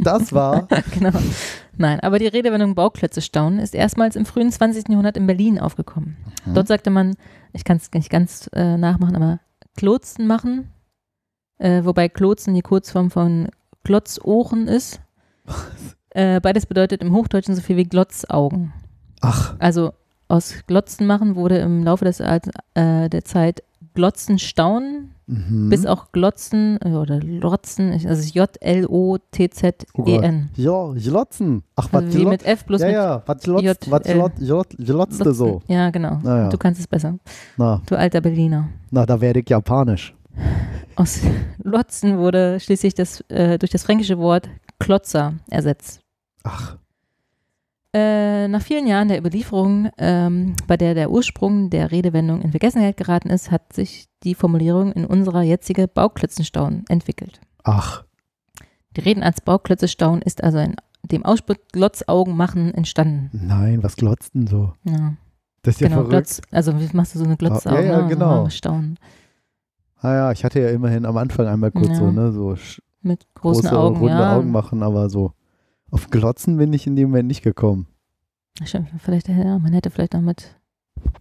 das 0.02 0.34
war. 0.34 0.68
genau. 0.94 1.18
Nein, 1.78 2.00
aber 2.02 2.20
die 2.20 2.28
Redewendung 2.28 2.76
Bauklötze 2.76 3.22
staunen 3.22 3.60
ist 3.60 3.74
erstmals 3.74 4.16
im 4.16 4.26
frühen 4.26 4.52
20. 4.52 4.90
Jahrhundert 4.90 5.16
in 5.18 5.26
Berlin 5.28 5.60
aufgekommen. 5.60 6.18
Mhm. 6.46 6.54
Dort 6.56 6.68
sagte 6.68 6.90
man, 6.90 7.16
ich 7.54 7.64
kann 7.64 7.78
es 7.78 7.90
nicht 7.94 8.10
ganz 8.10 8.50
äh, 8.54 8.78
nachmachen, 8.78 9.16
aber 9.16 9.40
Klotzen 9.78 10.28
machen, 10.28 10.70
äh, 11.58 11.84
wobei 11.86 12.10
Klotzen 12.10 12.54
die 12.54 12.62
Kurzform 12.62 13.10
von 13.12 13.48
Glotzohren 13.86 14.68
ist. 14.68 15.00
Äh, 16.12 16.40
beides 16.40 16.66
bedeutet 16.66 17.02
im 17.02 17.14
Hochdeutschen 17.14 17.56
so 17.56 17.62
viel 17.62 17.76
wie 17.78 17.84
Glotzaugen. 17.84 18.72
Ach, 19.22 19.56
Also 19.60 19.92
aus 20.28 20.54
Glotzen 20.66 21.06
machen 21.08 21.36
wurde 21.36 21.58
im 21.58 21.84
Laufe 21.84 22.06
des, 22.06 22.20
äh, 22.20 22.40
der 23.10 23.26
Zeit 23.26 23.64
Glotzen 23.94 24.40
staunen, 24.40 25.12
mhm. 25.28 25.70
bis 25.70 25.86
auch 25.86 26.12
Glotzen 26.12 26.80
äh, 26.82 26.92
oder 26.92 27.20
Lotzen, 27.22 27.92
also 27.92 28.34
J-L-O-T-Z-E-N. 29.30 30.50
Ja, 30.56 30.94
Glotzen. 30.94 31.64
Ach, 31.76 31.90
was 31.92 32.04
Also 32.06 32.20
wie 32.20 32.26
mit 32.26 32.46
F 32.46 32.66
plus 32.66 32.82
Ja, 32.82 32.88
mit 32.88 32.96
ja, 32.96 33.24
was 33.26 33.42
glotzt, 33.42 33.92
was 33.92 34.04
glotzte 34.78 35.34
so. 35.34 35.62
Ja, 35.68 35.90
genau. 35.90 36.20
Na 36.24 36.44
ja. 36.44 36.50
Du 36.50 36.58
kannst 36.58 36.80
es 36.80 36.88
besser. 36.88 37.20
Na, 37.58 37.82
Du 37.86 37.98
alter 37.98 38.22
Berliner. 38.22 38.70
na, 38.92 39.06
da 39.06 39.20
werde 39.22 39.42
ich 39.42 39.50
japanisch. 39.50 40.15
Aus 40.96 41.22
Lotzen 41.64 42.18
wurde 42.18 42.60
schließlich 42.60 42.94
das, 42.94 43.22
äh, 43.30 43.58
durch 43.58 43.72
das 43.72 43.84
fränkische 43.84 44.18
Wort 44.18 44.50
Klotzer 44.80 45.34
ersetzt. 45.50 46.02
Ach, 46.44 46.78
Äh, 47.94 48.50
nach 48.50 48.62
vielen 48.62 48.88
Jahren 48.88 49.08
der 49.08 49.18
Überlieferung, 49.20 49.90
ähm, 49.98 50.54
bei 50.68 50.76
der 50.76 50.94
der 50.96 51.12
Ursprung 51.12 51.70
der 51.70 51.92
Redewendung 51.92 52.42
in 52.42 52.52
Vergessenheit 52.52 52.98
geraten 52.98 53.30
ist, 53.30 53.52
hat 53.52 53.72
sich 53.72 54.08
die 54.24 54.36
Formulierung 54.36 54.92
in 54.92 55.06
unserer 55.06 55.44
jetzige 55.44 55.88
Bauklötzenstauen 55.88 56.84
entwickelt. 56.90 57.40
ach. 57.64 58.04
Die 58.98 59.02
Reden 59.02 59.24
als 59.24 59.40
Bauklötzestauen 59.42 60.22
ist 60.22 60.42
also 60.44 60.58
in 60.60 60.76
dem 61.04 61.26
Ausspruch 61.26 61.56
Glotzaugen 61.74 62.36
machen 62.36 62.74
entstanden. 62.74 63.30
Nein, 63.34 63.82
was 63.84 63.96
glotzt 63.98 64.34
denn 64.36 64.48
so? 64.48 64.74
Ja, 64.84 65.14
Das 65.64 65.76
ist 65.76 65.82
ja 65.82 65.88
genau. 65.88 66.02
verrückt. 66.02 66.12
Glotz, 66.12 66.42
also 66.52 66.80
wie 66.80 66.90
machst 66.94 67.14
du 67.16 67.20
so 67.20 67.26
eine 67.26 67.36
Glotzaugen? 67.38 67.86
ja, 67.86 68.00
ja, 68.00 68.08
genau. 68.08 68.50
Staunen. 68.50 68.98
Ah 70.02 70.14
ja, 70.14 70.32
ich 70.32 70.44
hatte 70.44 70.60
ja 70.60 70.70
immerhin 70.70 71.06
am 71.06 71.18
Anfang 71.18 71.48
einmal 71.48 71.72
kurz 71.72 71.90
Ja. 71.90 71.96
so, 71.96 72.12
ne, 72.12 72.32
so 72.32 72.56
Mit 73.02 73.26
großen 73.36 73.64
große, 73.64 73.78
Augen, 73.80 73.98
runde 73.98 74.14
ja. 74.14 74.36
Augen 74.38 74.52
machen, 74.52 74.84
aber 74.84 75.10
so 75.10 75.34
auf 75.92 76.10
Glotzen 76.10 76.58
bin 76.58 76.74
ich 76.74 76.86
in 76.88 76.96
dem 76.96 77.10
Moment 77.10 77.28
nicht 77.28 77.42
gekommen. 77.44 77.88
Stimmt, 78.64 78.90
vielleicht, 79.00 79.28
ja, 79.28 79.58
man 79.60 79.74
hätte 79.74 79.90
vielleicht 79.90 80.14
noch 80.14 80.22
mit 80.22 80.56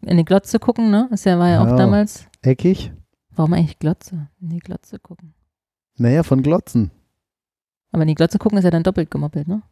in 0.03 0.17
die 0.17 0.25
Glotze 0.25 0.59
gucken, 0.59 0.91
ne? 0.91 1.09
Das 1.11 1.25
war 1.27 1.33
ja, 1.49 1.55
Ja. 1.55 1.63
auch 1.65 1.77
damals. 1.77 2.27
Eckig? 2.43 2.93
Warum 3.37 3.53
eigentlich 3.53 3.79
Glotze? 3.79 4.29
In 4.41 4.51
die 4.51 4.59
Glotze 4.61 4.99
gucken. 4.99 5.35
Naja, 5.97 6.23
von 6.23 6.43
Glotzen. 6.43 6.91
Aber 7.93 8.03
in 8.03 8.09
die 8.09 8.15
Glotze 8.15 8.39
gucken 8.39 8.59
ist 8.59 8.65
ja 8.65 8.71
dann 8.71 8.83
doppelt 8.83 9.11
gemoppelt, 9.11 9.49
ne? 9.49 9.63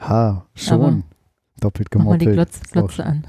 Ja, 0.00 0.46
schon. 0.54 1.04
Doppelt 1.60 1.88
Mach 1.94 2.04
mal 2.04 2.18
gemoppelt. 2.18 2.30
die 2.30 2.70
Glotze, 2.72 2.92
Ist 2.94 3.00
an. 3.00 3.26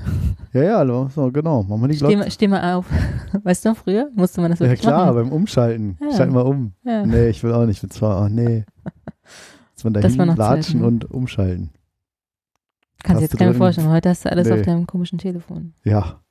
Ja, 0.51 0.63
ja, 0.83 1.09
so, 1.09 1.31
genau. 1.31 1.63
Mach 1.63 1.77
mal 1.77 1.87
die 1.87 1.95
Steh 1.95 2.05
Glotze. 2.07 2.17
mal, 2.17 2.31
steh 2.31 2.47
mal 2.47 2.73
auf. 2.73 2.85
Weißt 3.43 3.65
du, 3.65 3.75
früher 3.75 4.09
musste 4.15 4.41
man 4.41 4.51
das 4.51 4.59
Ja 4.59 4.65
wirklich 4.65 4.81
klar, 4.81 5.05
machen. 5.13 5.15
beim 5.15 5.31
Umschalten. 5.31 5.97
Ja. 6.01 6.17
Schalt 6.17 6.31
mal 6.31 6.41
um. 6.41 6.73
Ja. 6.83 7.05
Nee, 7.05 7.29
ich 7.29 7.43
will 7.43 7.53
auch 7.53 7.65
nicht. 7.65 7.77
Ich 7.77 7.83
will 7.83 7.91
zwar, 7.91 8.23
oh 8.23 8.27
nee. 8.27 8.65
Dass 9.75 9.83
man 9.83 9.93
Das 9.93 10.17
war 10.17 10.25
noch 10.25 10.37
latschen 10.37 10.79
Zeit, 10.79 10.87
und 10.87 11.11
umschalten. 11.11 11.69
Kannst 13.03 13.19
du 13.21 13.25
jetzt 13.25 13.37
gar 13.37 13.47
nicht 13.47 13.57
vorstellen. 13.57 13.89
Heute 13.89 14.09
hast 14.09 14.25
du 14.25 14.31
alles 14.31 14.47
Nee. 14.47 14.53
auf 14.53 14.61
deinem 14.63 14.87
komischen 14.87 15.19
Telefon. 15.19 15.73
Ja, 15.83 16.21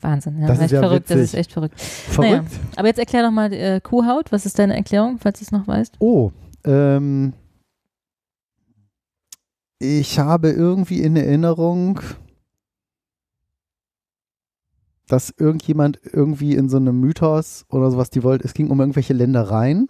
Wahnsinn. 0.00 0.38
Ja, 0.40 0.46
Das 0.46 0.58
ist 0.58 0.64
echt 0.64 0.72
ja 0.74 0.80
verrückt. 0.80 1.10
Das 1.10 1.16
witzig. 1.16 1.32
ist 1.32 1.34
echt 1.34 1.52
verrückt. 1.52 1.80
verrückt. 1.80 2.52
Aber 2.76 2.86
jetzt 2.86 2.98
erklär 2.98 3.22
doch 3.24 3.32
mal 3.32 3.52
äh, 3.52 3.80
Kuhhaut. 3.80 4.30
Was 4.30 4.46
ist 4.46 4.58
deine 4.58 4.76
Erklärung, 4.76 5.18
falls 5.18 5.40
du 5.40 5.44
es 5.44 5.50
noch 5.50 5.66
weißt? 5.66 5.96
Oh, 5.98 6.30
ähm, 6.64 7.32
ich 9.78 10.18
habe 10.18 10.50
irgendwie 10.50 11.00
in 11.00 11.16
Erinnerung, 11.16 12.00
dass 15.06 15.32
irgendjemand 15.36 16.00
irgendwie 16.12 16.54
in 16.54 16.68
so 16.68 16.76
einem 16.76 17.00
Mythos 17.00 17.64
oder 17.70 17.90
sowas, 17.90 18.10
die 18.10 18.22
wollte, 18.22 18.44
es 18.44 18.54
ging 18.54 18.70
um 18.70 18.80
irgendwelche 18.80 19.14
Ländereien 19.14 19.88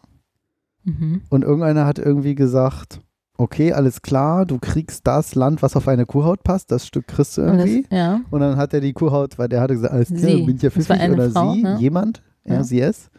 Mhm. 0.85 1.23
und 1.29 1.43
irgendeiner 1.43 1.87
hat 1.87 1.99
irgendwie 1.99 2.35
gesagt, 2.37 3.01
okay, 3.37 3.73
alles 3.73 4.01
klar, 4.01 4.47
du 4.47 4.59
kriegst 4.59 5.07
das 5.07 5.35
Land, 5.35 5.61
was 5.61 5.77
auf 5.77 5.89
eine 5.89 6.07
Kuhhaut 6.07 6.43
passt, 6.45 6.71
das 6.71 6.87
Stück 6.87 7.09
kriegst 7.09 7.37
du 7.37 7.43
Und 7.43 7.59
das, 7.59 7.69
irgendwie. 7.69 7.95
ja. 7.95 8.21
Und 8.31 8.41
dann 8.41 8.57
hat 8.57 8.73
er 8.75 8.81
die 8.81 8.93
Kuhhaut, 8.93 9.39
weil 9.39 9.49
der 9.49 9.61
hatte 9.61 9.75
gesagt, 9.75 9.93
alles 9.93 10.09
klar, 10.15 10.37
bin 10.37 10.57
ich 10.57 10.63
ja 10.63 10.71
pfiffig 10.71 11.11
oder 11.11 11.31
Frau, 11.31 11.53
sie, 11.53 11.63
ne? 11.63 11.77
jemand, 11.79 12.23
ja, 12.45 12.55
Ja. 12.55 12.65
sie 12.65 12.81
es, 12.81 13.11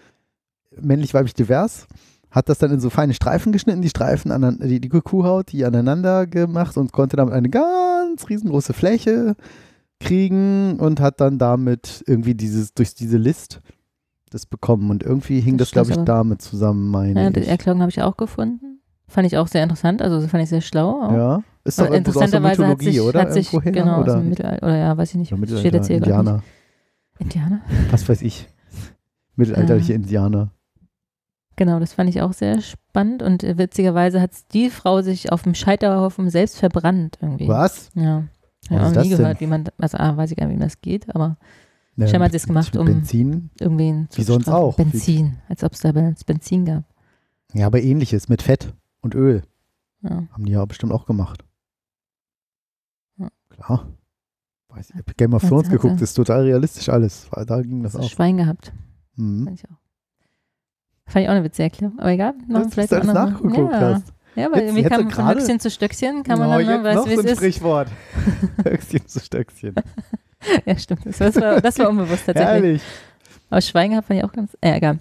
männlich, 0.79 1.13
weiblich, 1.13 1.33
divers, 1.33 1.85
hat 2.31 2.47
das 2.49 2.59
dann 2.59 2.71
in 2.71 2.79
so 2.79 2.89
feine 2.89 3.13
Streifen 3.13 3.51
geschnitten, 3.51 3.81
die 3.81 3.89
Streifen, 3.89 4.31
anein- 4.31 4.59
die, 4.59 4.79
die 4.79 4.89
Kuhhaut, 4.89 5.51
die 5.51 5.65
aneinander 5.65 6.27
gemacht 6.27 6.77
und 6.77 6.91
konnte 6.91 7.17
damit 7.17 7.33
eine 7.33 7.49
ganz 7.49 8.29
riesengroße 8.29 8.73
Fläche 8.73 9.35
kriegen 9.99 10.79
und 10.79 10.99
hat 10.99 11.19
dann 11.21 11.37
damit 11.37 12.03
irgendwie 12.07 12.35
dieses, 12.35 12.73
durch 12.73 12.95
diese 12.95 13.17
List 13.17 13.61
das 14.29 14.45
bekommen 14.45 14.91
und 14.91 15.03
irgendwie 15.03 15.39
hing 15.39 15.57
Das 15.57 15.69
das, 15.69 15.73
glaube 15.73 15.87
ich, 15.89 15.93
stimmt, 15.95 16.09
damit 16.09 16.41
zusammen, 16.41 16.89
meine 16.89 17.23
ja 17.23 17.29
die. 17.31 17.45
Erklärung 17.47 17.81
habe 17.81 17.89
ich 17.89 18.01
auch 18.01 18.15
gefunden. 18.15 18.79
Fand 19.07 19.25
ich 19.25 19.37
auch 19.37 19.47
sehr 19.47 19.63
interessant. 19.63 20.03
Also 20.03 20.25
fand 20.27 20.43
ich 20.43 20.49
sehr 20.49 20.61
schlau. 20.61 21.01
Auch. 21.01 21.11
Ja, 21.11 21.43
ist 21.63 21.79
doch 21.79 21.85
Aber 21.85 21.93
aus 21.93 21.97
interessanterweise 21.97 22.67
hat 22.67 22.79
sich, 22.79 23.01
oder? 23.01 23.21
hat 23.21 23.33
sich 23.33 23.49
genau 23.49 23.95
aus 23.95 24.03
oder? 24.03 24.17
dem 24.17 24.29
Mittelalter, 24.29 24.67
oder 24.67 24.77
ja, 24.77 24.95
weiß 24.97 25.09
ich 25.09 25.15
nicht, 25.15 25.33
steht 25.59 25.73
jetzt 25.73 25.87
hier 25.87 25.97
Indianer. 25.97 26.43
Indianer? 27.17 27.61
was 27.89 28.07
weiß 28.07 28.21
ich. 28.21 28.47
Mittelalterliche 29.35 29.93
Indianer. 29.93 30.51
Genau, 31.59 31.77
das 31.81 31.91
fand 31.91 32.09
ich 32.09 32.21
auch 32.21 32.31
sehr 32.31 32.61
spannend 32.61 33.21
und 33.21 33.43
äh, 33.43 33.57
witzigerweise 33.57 34.21
hat 34.21 34.31
die 34.53 34.69
Frau 34.69 35.01
sich 35.01 35.29
auf 35.33 35.43
dem 35.43 35.53
Scheiterhaufen 35.55 36.29
selbst 36.29 36.57
verbrannt 36.57 37.17
irgendwie. 37.21 37.49
Was? 37.49 37.89
Ja. 37.95 38.23
Ich 38.63 38.71
habe 38.71 38.93
das 38.93 39.03
nie 39.03 39.09
denn? 39.09 39.17
gehört, 39.17 39.41
wie 39.41 39.47
man, 39.47 39.65
also 39.77 39.97
ah, 39.97 40.15
weiß 40.15 40.31
ich 40.31 40.37
gar 40.37 40.45
nicht, 40.47 40.55
wie 40.55 40.63
das 40.63 40.79
geht, 40.79 41.13
aber 41.13 41.35
Ja, 41.97 42.07
Scheinbar 42.07 42.27
hat 42.27 42.31
sie 42.31 42.37
es 42.37 42.47
gemacht, 42.47 42.77
um- 42.77 42.85
Benzin? 42.85 43.49
irgendwen 43.59 44.07
zu 44.09 44.19
Wie 44.19 44.23
sonst 44.23 44.45
bestrafen. 44.45 44.63
auch. 44.63 44.75
Benzin, 44.77 45.37
als 45.49 45.61
ob 45.65 45.73
es 45.73 45.81
da 45.81 45.91
Benzin 45.91 46.63
gab. 46.63 46.85
Ja, 47.53 47.67
aber 47.67 47.81
ähnliches 47.81 48.29
mit 48.29 48.41
Fett 48.41 48.73
und 49.01 49.13
Öl. 49.15 49.41
Ja. 50.01 50.23
Haben 50.31 50.45
die 50.45 50.53
ja 50.53 50.63
bestimmt 50.63 50.93
auch 50.93 51.05
gemacht. 51.05 51.43
Ja. 53.17 53.27
Klar. 53.49 53.85
Weiß 54.69 54.91
ich, 54.91 54.95
hab 54.95 55.17
Game 55.17 55.33
of 55.33 55.43
Thrones 55.45 55.69
geguckt, 55.69 55.97
sie- 55.97 56.03
ist 56.05 56.13
total 56.13 56.43
realistisch 56.43 56.87
alles. 56.87 57.27
Da 57.47 57.61
ging 57.61 57.83
das 57.83 57.93
Das 57.93 58.05
auch. 58.05 58.09
Schwein 58.09 58.37
gehabt. 58.37 58.71
Mhm. 59.17 59.43
Fand 59.43 59.59
ich 59.59 59.69
auch. 59.69 59.75
Fand 61.09 61.23
ich 61.23 61.27
auch 61.29 61.33
eine 61.33 61.43
witzige 61.43 61.63
Erklärung. 61.63 61.99
Aber 61.99 62.09
egal, 62.11 62.33
noch 62.47 62.59
Dass 62.59 62.67
du 62.67 62.73
vielleicht 62.73 62.93
andere. 62.93 63.13
nachgeguckt 63.31 63.73
ja. 63.73 63.79
hast. 63.79 64.13
Ja, 64.35 64.45
weil 64.51 64.61
Jetzt- 64.61 64.61
irgendwie 64.61 64.81
jetzt 64.83 64.89
kann 64.91 65.03
man 65.03 65.11
von 65.11 65.27
Höchstchen 65.27 65.59
zu 65.59 65.69
Stöckchen, 65.71 66.23
kann 66.23 66.39
man 66.39 66.49
dann, 66.49 66.65
ne, 66.65 66.83
weißt 66.83 66.95
noch 66.95 67.05
du, 67.05 67.09
wie 67.11 67.15
so 67.15 67.19
es 67.21 67.25
ein 67.25 67.31
ist. 67.33 67.37
Sprichwort. 67.39 67.87
Höchstchen 68.63 69.07
zu 69.07 69.19
Stöckchen. 69.19 69.75
Ja, 70.65 70.77
stimmt. 70.77 71.01
Das, 71.05 71.19
war, 71.35 71.59
das 71.59 71.77
war 71.79 71.89
unbewusst 71.89 72.25
tatsächlich. 72.25 72.45
Herrlich. 72.47 72.81
Aber 73.49 73.59
Schweigen 73.59 74.01
fand 74.01 74.19
ich 74.19 74.23
auch 74.23 74.31
ganz. 74.31 74.55
Äh, 74.61 74.77
egal. 74.77 74.97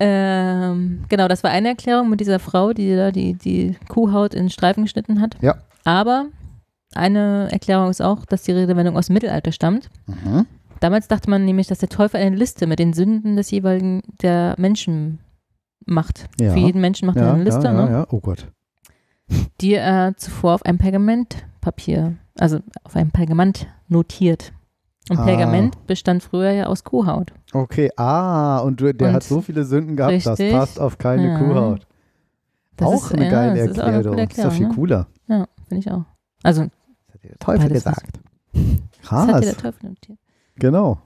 Ähm, 0.00 1.04
genau, 1.10 1.28
das 1.28 1.42
war 1.44 1.50
eine 1.50 1.68
Erklärung 1.68 2.08
mit 2.08 2.20
dieser 2.20 2.38
Frau, 2.38 2.72
die 2.72 2.96
da 2.96 3.10
die, 3.10 3.34
die 3.34 3.76
Kuhhaut 3.88 4.32
in 4.34 4.48
Streifen 4.50 4.84
geschnitten 4.84 5.20
hat. 5.20 5.36
Ja. 5.42 5.56
Aber 5.84 6.26
eine 6.94 7.48
Erklärung 7.52 7.90
ist 7.90 8.00
auch, 8.00 8.24
dass 8.24 8.42
die 8.42 8.52
Redewendung 8.52 8.96
aus 8.96 9.06
dem 9.06 9.14
Mittelalter 9.14 9.52
stammt. 9.52 9.90
Mhm. 10.06 10.46
Damals 10.80 11.08
dachte 11.08 11.28
man 11.30 11.44
nämlich, 11.44 11.66
dass 11.66 11.78
der 11.78 11.88
Teufel 11.88 12.20
eine 12.20 12.36
Liste 12.36 12.66
mit 12.66 12.78
den 12.78 12.92
Sünden 12.92 13.36
des 13.36 13.50
jeweiligen 13.50 14.02
der 14.22 14.54
Menschen 14.58 15.20
macht. 15.86 16.28
Ja. 16.40 16.52
Für 16.52 16.58
jeden 16.58 16.80
Menschen 16.80 17.06
macht 17.06 17.16
er 17.16 17.26
Ja, 17.26 17.32
eine 17.34 17.44
Liste, 17.44 17.64
ja, 17.66 17.72
ja, 17.72 17.84
ne? 17.86 17.90
ja. 17.92 18.06
Oh 18.10 18.20
Gott. 18.20 18.50
die 19.60 19.74
er 19.74 20.14
zuvor 20.16 20.54
auf 20.54 20.64
einem 20.66 20.76
Pergamentpapier, 20.78 22.14
also 22.38 22.58
auf 22.82 22.94
einem 22.96 23.10
Pergament 23.10 23.66
notiert. 23.88 24.52
Und 25.10 25.18
Ah. 25.18 25.24
Pergament 25.24 25.86
bestand 25.86 26.22
früher 26.22 26.50
ja 26.50 26.66
aus 26.66 26.84
Kuhhaut. 26.84 27.32
Okay, 27.52 27.90
ah, 27.96 28.58
und 28.58 28.80
der 28.80 28.94
Und- 28.98 29.12
hat 29.14 29.22
so 29.22 29.40
viele 29.40 29.64
Sünden 29.64 29.96
gehabt, 29.96 30.14
das 30.26 30.38
Richtig. 30.38 30.52
passt 30.52 30.78
auf 30.80 30.98
keine 30.98 31.28
Ja. 31.32 31.38
Kuhhaut. 31.38 31.86
Das 32.76 32.88
auch 32.88 33.06
ist, 33.06 33.12
eine 33.14 33.30
geile 33.30 33.58
das 33.60 33.70
ist 33.76 33.80
auch 33.80 33.86
eine 33.86 33.96
Erklärung. 33.96 34.16
coole 34.16 34.28
ist 34.30 34.44
doch 34.44 34.52
viel 34.52 34.68
ne? 34.68 34.74
cooler. 34.74 35.06
Ja, 35.28 35.46
finde 35.68 35.80
ich 35.80 35.90
auch. 35.90 36.04
Also, 36.42 36.62
Das 36.62 37.14
hat 37.14 37.24
der 37.24 37.38
Teufel 37.38 37.68
gesagt. 37.70 38.18
das 38.52 38.62
hat 39.10 39.28
Krass, 39.28 39.40
der 39.42 39.56
Teufel 39.56 39.88
notiert. 39.90 40.18
genau. 40.56 40.98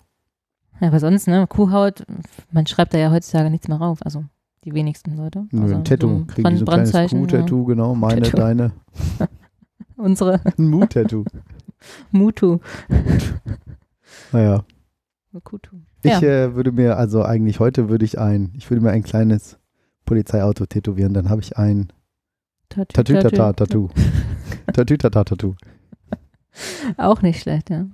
Ja, 0.80 0.88
aber 0.88 1.00
sonst, 1.00 1.26
ne, 1.28 1.46
Kuhhaut, 1.48 2.04
man 2.52 2.66
schreibt 2.66 2.94
da 2.94 2.98
ja 2.98 3.10
heutzutage 3.10 3.50
nichts 3.50 3.68
mehr 3.68 3.78
rauf. 3.78 3.98
Also, 4.04 4.24
die 4.64 4.74
wenigsten 4.74 5.16
Leute. 5.16 5.46
Nö, 5.50 5.62
also, 5.62 5.74
ein 5.76 5.84
Tattoo. 5.84 6.08
so 6.08 6.24
Kriegen 6.26 6.26
die 6.26 6.32
so 6.34 6.38
ein 6.38 6.42
kleines 6.42 6.64
Brandzeichen, 6.64 7.20
Kuh-Tattoo, 7.20 7.64
genau. 7.64 7.94
Meine, 7.94 8.22
Tattoo. 8.22 8.36
deine. 8.36 8.72
Ja. 9.18 9.28
Unsere 9.96 10.40
Ein 10.58 10.68
Mu-Tattoo. 10.68 11.24
Mutu. 12.10 12.58
Naja. 14.32 14.64
Kutu. 15.44 15.76
Ich 16.02 16.10
Ja. 16.10 16.20
äh, 16.46 16.54
würde 16.56 16.72
mir, 16.72 16.96
also 16.96 17.22
eigentlich 17.22 17.60
heute 17.60 17.88
würde 17.88 18.04
ich 18.04 18.18
ein, 18.18 18.52
ich 18.56 18.68
würde 18.70 18.82
mir 18.82 18.90
ein 18.90 19.02
kleines 19.04 19.58
Polizeiauto 20.04 20.66
tätowieren, 20.66 21.14
dann 21.14 21.28
habe 21.28 21.40
ich 21.42 21.56
ein 21.56 21.88
Tattoo, 22.68 22.92
Tatütata-Tattoo. 23.02 23.88
Tatütata-Tattoo. 24.72 25.54
Auch 26.96 27.22
nicht 27.22 27.40
schlecht, 27.40 27.70
ja. 27.70 27.86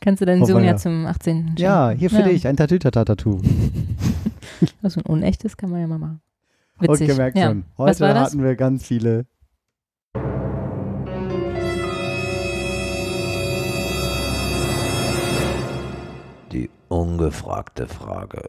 Kannst 0.00 0.20
du 0.20 0.26
deinen 0.26 0.42
Oh, 0.42 0.46
Sohn 0.46 0.64
ja 0.64 0.76
zum 0.76 1.06
18. 1.06 1.54
Ja, 1.56 1.88
schenken. 1.88 1.98
hier 2.00 2.10
für 2.10 2.22
dich, 2.24 2.46
ein 2.46 2.56
Tatütata-Tattoo. 2.56 3.40
Also 4.82 5.00
ein 5.00 5.06
unechtes 5.06 5.56
kann 5.56 5.70
man 5.70 5.80
ja 5.80 5.86
mal 5.86 5.98
machen. 5.98 6.20
Witzig. 6.78 7.02
Und 7.02 7.16
gemerkt 7.16 7.36
ja. 7.36 7.48
schon, 7.48 7.64
Was 7.76 8.00
heute 8.00 8.18
hatten 8.18 8.42
wir 8.42 8.56
ganz 8.56 8.86
viele. 8.86 9.26
Die 16.52 16.70
ungefragte 16.88 17.86
Frage. 17.86 18.42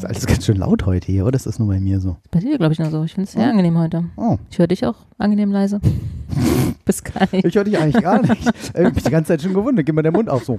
Ist 0.00 0.06
alles 0.06 0.26
ganz 0.26 0.46
schön 0.46 0.56
laut 0.56 0.86
heute 0.86 1.06
hier, 1.12 1.22
oder? 1.24 1.32
Das 1.32 1.46
ist 1.46 1.58
nur 1.58 1.68
bei 1.68 1.78
mir 1.80 2.00
so. 2.00 2.16
Bei 2.30 2.40
dir, 2.40 2.56
glaube 2.58 2.72
ich, 2.72 2.78
nur 2.78 2.90
so. 2.90 3.04
Ich 3.04 3.12
finde 3.14 3.26
es 3.26 3.32
sehr 3.32 3.42
Ja. 3.44 3.50
angenehm 3.50 3.76
heute. 3.78 4.04
Oh, 4.16 4.38
Ich 4.50 4.58
höre 4.58 4.66
dich 4.66 4.84
auch 4.86 4.96
angenehm 5.18 5.50
leise. 5.52 5.80
Bis 6.86 7.04
gar 7.04 7.28
nicht. 7.32 7.44
ich 7.44 7.54
höre 7.54 7.64
dich 7.64 7.78
eigentlich 7.78 8.02
gar 8.02 8.22
nicht. 8.22 8.40
Ich 8.74 8.84
hab 8.84 8.94
mich 8.94 9.04
die 9.04 9.10
ganze 9.10 9.28
Zeit 9.28 9.42
schon 9.42 9.52
gewundert. 9.54 9.84
Geh 9.84 9.92
mal 9.92 10.02
der 10.02 10.12
Mund 10.12 10.28
auf 10.30 10.44
so. 10.44 10.58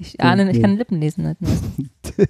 Ich 0.00 0.20
ahne, 0.20 0.50
ich 0.50 0.60
kann 0.60 0.76
Lippen 0.76 1.00
lesen. 1.00 1.26
Halt. 1.26 1.38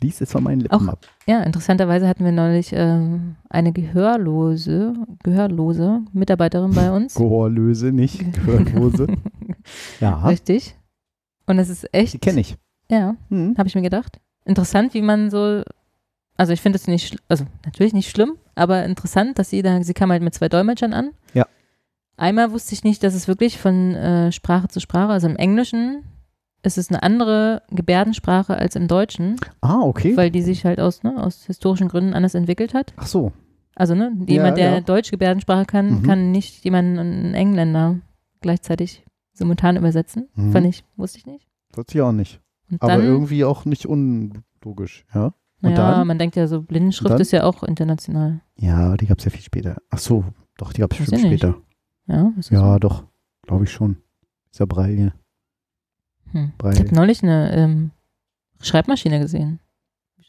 Lies 0.00 0.20
es 0.20 0.32
von 0.32 0.42
meinen 0.42 0.60
Lippen 0.60 0.74
Auch- 0.88 0.92
ab. 0.92 1.06
Ja, 1.26 1.42
interessanterweise 1.42 2.08
hatten 2.08 2.24
wir 2.24 2.32
neulich 2.32 2.72
ähm, 2.74 3.36
eine 3.48 3.72
gehörlose, 3.72 4.94
gehörlose 5.22 6.00
Mitarbeiterin 6.12 6.72
bei 6.72 6.90
uns. 6.90 7.14
Gehörlöse, 7.14 7.92
nicht 7.92 8.18
Gehörlose. 8.44 9.06
Ja, 10.00 10.26
Richtig. 10.26 10.76
Und 11.46 11.58
es 11.58 11.68
ist 11.68 11.92
echt. 11.92 12.14
die 12.14 12.18
kenne 12.18 12.40
ich. 12.40 12.56
Ja, 12.90 13.14
Hm. 13.30 13.54
habe 13.58 13.68
ich 13.68 13.74
mir 13.74 13.82
gedacht. 13.82 14.18
Interessant, 14.44 14.94
wie 14.94 15.02
man 15.02 15.30
so. 15.30 15.62
Also 16.36 16.52
ich 16.52 16.60
finde 16.60 16.76
es 16.76 16.86
nicht, 16.88 17.16
also 17.28 17.44
natürlich 17.64 17.92
nicht 17.92 18.10
schlimm, 18.10 18.36
aber 18.54 18.84
interessant, 18.84 19.38
dass 19.38 19.50
sie 19.50 19.62
da, 19.62 19.82
sie 19.82 19.94
kam 19.94 20.10
halt 20.10 20.22
mit 20.22 20.34
zwei 20.34 20.48
Dolmetschern 20.48 20.92
an. 20.94 21.10
Ja. 21.34 21.46
Einmal 22.16 22.52
wusste 22.52 22.74
ich 22.74 22.84
nicht, 22.84 23.02
dass 23.04 23.14
es 23.14 23.28
wirklich 23.28 23.58
von 23.58 23.94
äh, 23.94 24.32
Sprache 24.32 24.68
zu 24.68 24.80
Sprache, 24.80 25.12
also 25.12 25.28
im 25.28 25.36
Englischen 25.36 26.04
ist 26.62 26.78
es 26.78 26.88
eine 26.90 27.02
andere 27.02 27.62
Gebärdensprache 27.70 28.54
als 28.56 28.76
im 28.76 28.88
Deutschen, 28.88 29.36
Ah, 29.60 29.80
okay. 29.80 30.16
weil 30.16 30.30
die 30.30 30.42
sich 30.42 30.64
halt 30.64 30.80
aus, 30.80 31.02
ne, 31.02 31.22
aus 31.22 31.44
historischen 31.46 31.88
Gründen 31.88 32.14
anders 32.14 32.34
entwickelt 32.34 32.72
hat. 32.72 32.92
Ach 32.96 33.06
so. 33.06 33.32
Also 33.74 33.94
ne, 33.94 34.12
Ja, 34.20 34.34
jemand, 34.34 34.58
der 34.58 34.70
ja. 34.74 34.80
Deutsch 34.80 35.10
Gebärdensprache 35.10 35.64
kann, 35.66 36.00
Mhm. 36.00 36.02
kann 36.04 36.30
nicht 36.32 36.64
jemanden, 36.64 36.98
einen 36.98 37.34
Engländer 37.34 37.96
gleichzeitig 38.40 39.04
simultan 39.32 39.76
übersetzen. 39.76 40.28
Mhm. 40.34 40.52
Fand 40.52 40.66
ich, 40.66 40.84
wusste 40.96 41.18
ich 41.18 41.26
nicht. 41.26 41.46
Wusste 41.74 41.94
ich 41.98 42.02
auch 42.02 42.12
nicht. 42.12 42.40
Und 42.72 42.82
Aber 42.82 42.92
dann, 42.96 43.02
irgendwie 43.04 43.44
auch 43.44 43.64
nicht 43.66 43.86
unlogisch, 43.86 45.04
ja? 45.14 45.26
Und 45.26 45.34
naja, 45.74 45.92
dann? 45.98 46.06
man 46.06 46.18
denkt 46.18 46.34
ja 46.36 46.46
so, 46.48 46.62
Blindenschrift 46.62 47.20
ist 47.20 47.30
ja 47.30 47.44
auch 47.44 47.62
international. 47.62 48.40
Ja, 48.56 48.96
die 48.96 49.06
gab 49.06 49.18
es 49.18 49.24
ja 49.26 49.30
viel 49.30 49.42
später. 49.42 49.76
Ach 49.90 49.98
so, 49.98 50.24
doch, 50.56 50.72
die 50.72 50.80
gab 50.80 50.92
es 50.98 51.10
nicht. 51.10 51.20
später. 51.20 51.56
Ja, 52.06 52.32
Ja, 52.50 52.72
so? 52.72 52.78
doch. 52.80 53.04
Glaube 53.42 53.64
ich 53.64 53.70
schon. 53.72 53.98
Dieser 54.52 54.66
Braille. 54.66 55.12
Hm. 56.32 56.52
Braille. 56.58 56.74
Ich 56.74 56.80
habe 56.80 56.94
neulich 56.94 57.22
eine 57.22 57.52
ähm, 57.54 57.90
Schreibmaschine 58.60 59.20
gesehen. 59.20 59.60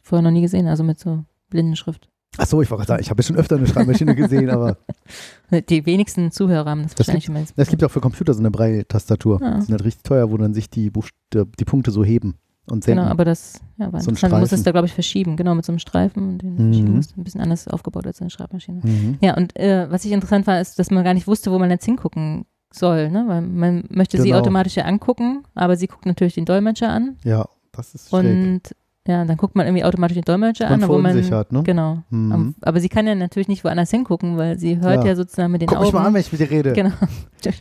Vorher 0.03 0.21
noch 0.23 0.31
nie 0.31 0.41
gesehen, 0.41 0.67
also 0.67 0.83
mit 0.83 0.99
so 0.99 1.23
Blindenschrift. 1.49 2.09
Ach 2.37 2.47
so, 2.47 2.61
ich 2.61 2.69
wollte 2.71 2.79
gerade 2.81 2.87
sagen, 2.87 3.01
ich 3.03 3.09
habe 3.09 3.21
schon 3.23 3.35
öfter 3.35 3.57
eine 3.57 3.67
Schreibmaschine 3.67 4.15
gesehen, 4.15 4.49
aber 4.49 4.77
Die 5.69 5.85
wenigsten 5.85 6.31
Zuhörer 6.31 6.69
haben 6.71 6.83
das 6.83 6.95
Das 6.95 7.07
wahrscheinlich 7.07 7.25
schon 7.25 7.35
mal 7.35 7.43
es 7.55 7.69
gibt 7.69 7.83
auch 7.83 7.91
für 7.91 8.01
Computer 8.01 8.33
so 8.33 8.39
eine 8.39 8.49
Braille-Tastatur. 8.51 9.39
Ja. 9.41 9.55
Die 9.55 9.61
sind 9.61 9.71
halt 9.71 9.83
richtig 9.83 10.03
teuer, 10.03 10.31
wo 10.31 10.37
dann 10.37 10.53
sich 10.53 10.69
die, 10.69 10.89
Buchst- 10.89 11.13
die 11.33 11.65
Punkte 11.65 11.91
so 11.91 12.03
heben 12.03 12.35
und 12.69 12.83
senken. 12.83 13.01
Genau, 13.01 13.11
aber 13.11 13.23
das 13.25 13.59
ja, 13.77 13.91
war 13.93 14.01
So 14.01 14.09
interessant. 14.09 14.31
Man 14.31 14.41
muss 14.41 14.51
es 14.51 14.63
da, 14.63 14.71
glaube 14.71 14.87
ich, 14.87 14.93
verschieben. 14.93 15.35
Genau, 15.37 15.53
mit 15.53 15.63
so 15.65 15.71
einem 15.71 15.79
Streifen. 15.79 16.23
Und 16.29 16.37
den 16.41 16.55
Mhm. 16.85 16.95
musst. 16.95 17.15
Ein 17.17 17.23
bisschen 17.23 17.41
anders 17.41 17.67
aufgebaut 17.67 18.07
als 18.07 18.19
eine 18.21 18.29
Schreibmaschine. 18.31 18.79
mhm. 18.83 19.17
Ja, 19.21 19.35
und 19.37 19.55
äh, 19.59 19.91
was 19.91 20.03
ich 20.05 20.11
interessant 20.11 20.47
war, 20.47 20.59
ist, 20.59 20.79
dass 20.79 20.89
man 20.89 21.03
gar 21.03 21.13
nicht 21.13 21.27
wusste, 21.27 21.51
wo 21.51 21.59
man 21.59 21.69
jetzt 21.69 21.85
hingucken 21.85 22.45
soll. 22.73 23.11
Ne? 23.11 23.25
Weil 23.27 23.41
man 23.41 23.83
möchte 23.89 24.19
sie 24.19 24.29
Genau. 24.29 24.39
automatisch 24.39 24.75
ja 24.75 24.85
angucken, 24.85 25.43
aber 25.53 25.75
sie 25.77 25.85
guckt 25.87 26.05
natürlich 26.07 26.33
den 26.33 26.45
Dolmetscher 26.45 26.89
an. 26.89 27.17
Ja, 27.23 27.47
das 27.73 27.93
ist 27.93 28.09
schräg. 28.09 28.23
Und 28.25 28.61
ja, 29.07 29.25
dann 29.25 29.35
guckt 29.37 29.55
man 29.55 29.65
irgendwie 29.67 29.83
automatisch 29.83 30.15
den 30.15 30.23
Dolmetscher 30.23 30.65
Man 30.65 30.73
an, 30.75 30.83
obwohl 30.83 31.01
man. 31.01 31.11
verunsichert, 31.11 31.51
ne? 31.51 31.63
Genau. 31.63 32.03
Mhm. 32.09 32.55
Aber 32.61 32.79
sie 32.79 32.87
kann 32.89 33.05
ja 33.05 33.15
natürlich 33.15 33.47
nicht 33.49 33.63
woanders 33.65 33.91
hingucken, 33.91 34.37
weil 34.37 34.57
sie 34.57 34.79
hört 34.79 35.03
Ja. 35.03 35.09
ja, 35.09 35.15
sozusagen 35.15 35.51
mit 35.51 35.61
den 35.61 35.67
Guck 35.67 35.77
Augen. 35.77 35.85
mich 35.87 35.93
mal 35.93 36.05
an, 36.05 36.13
wenn 36.13 36.21
ich 36.21 36.31
mit 36.31 36.41
dir 36.41 36.49
rede. 36.49 36.71
Genau. 36.73 36.91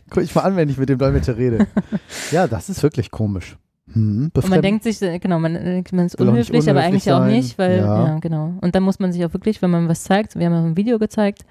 Guck 0.09 0.17
mich 0.23 0.35
mal 0.35 0.41
an, 0.41 0.55
wenn 0.55 0.69
ich 0.69 0.77
mit 0.77 0.87
dem 0.89 0.97
Dolmetscher 0.97 1.35
rede. 1.37 1.67
ja, 2.31 2.47
das 2.47 2.69
ist 2.69 2.81
wirklich 2.83 3.11
komisch. 3.11 3.57
Hm, 3.91 4.31
Und 4.33 4.49
man 4.49 4.61
denkt 4.61 4.83
sich, 4.83 5.01
äh, 5.01 5.19
genau, 5.19 5.39
man, 5.39 5.55
äh, 5.57 5.83
man 5.91 6.05
ist 6.05 6.15
auch 6.17 6.21
nicht 6.23 6.29
unhöflich, 6.31 6.69
aber 6.69 6.79
unhöflich 6.79 6.85
eigentlich 6.85 7.11
auch 7.11 7.19
sein. 7.19 7.31
nicht, 7.31 7.57
weil, 7.59 7.77
Ja. 7.79 8.05
ja. 8.07 8.19
genau. 8.19 8.53
Und 8.61 8.73
dann 8.75 8.83
muss 8.83 8.99
man 8.99 9.11
sich 9.11 9.25
auch 9.25 9.33
wirklich, 9.33 9.61
wenn 9.61 9.71
man 9.71 9.89
was 9.89 10.03
zeigt, 10.03 10.39
wir 10.39 10.45
haben 10.45 10.53
ja 10.53 10.63
ein 10.63 10.77
Video 10.77 10.97
gezeigt, 10.99 11.43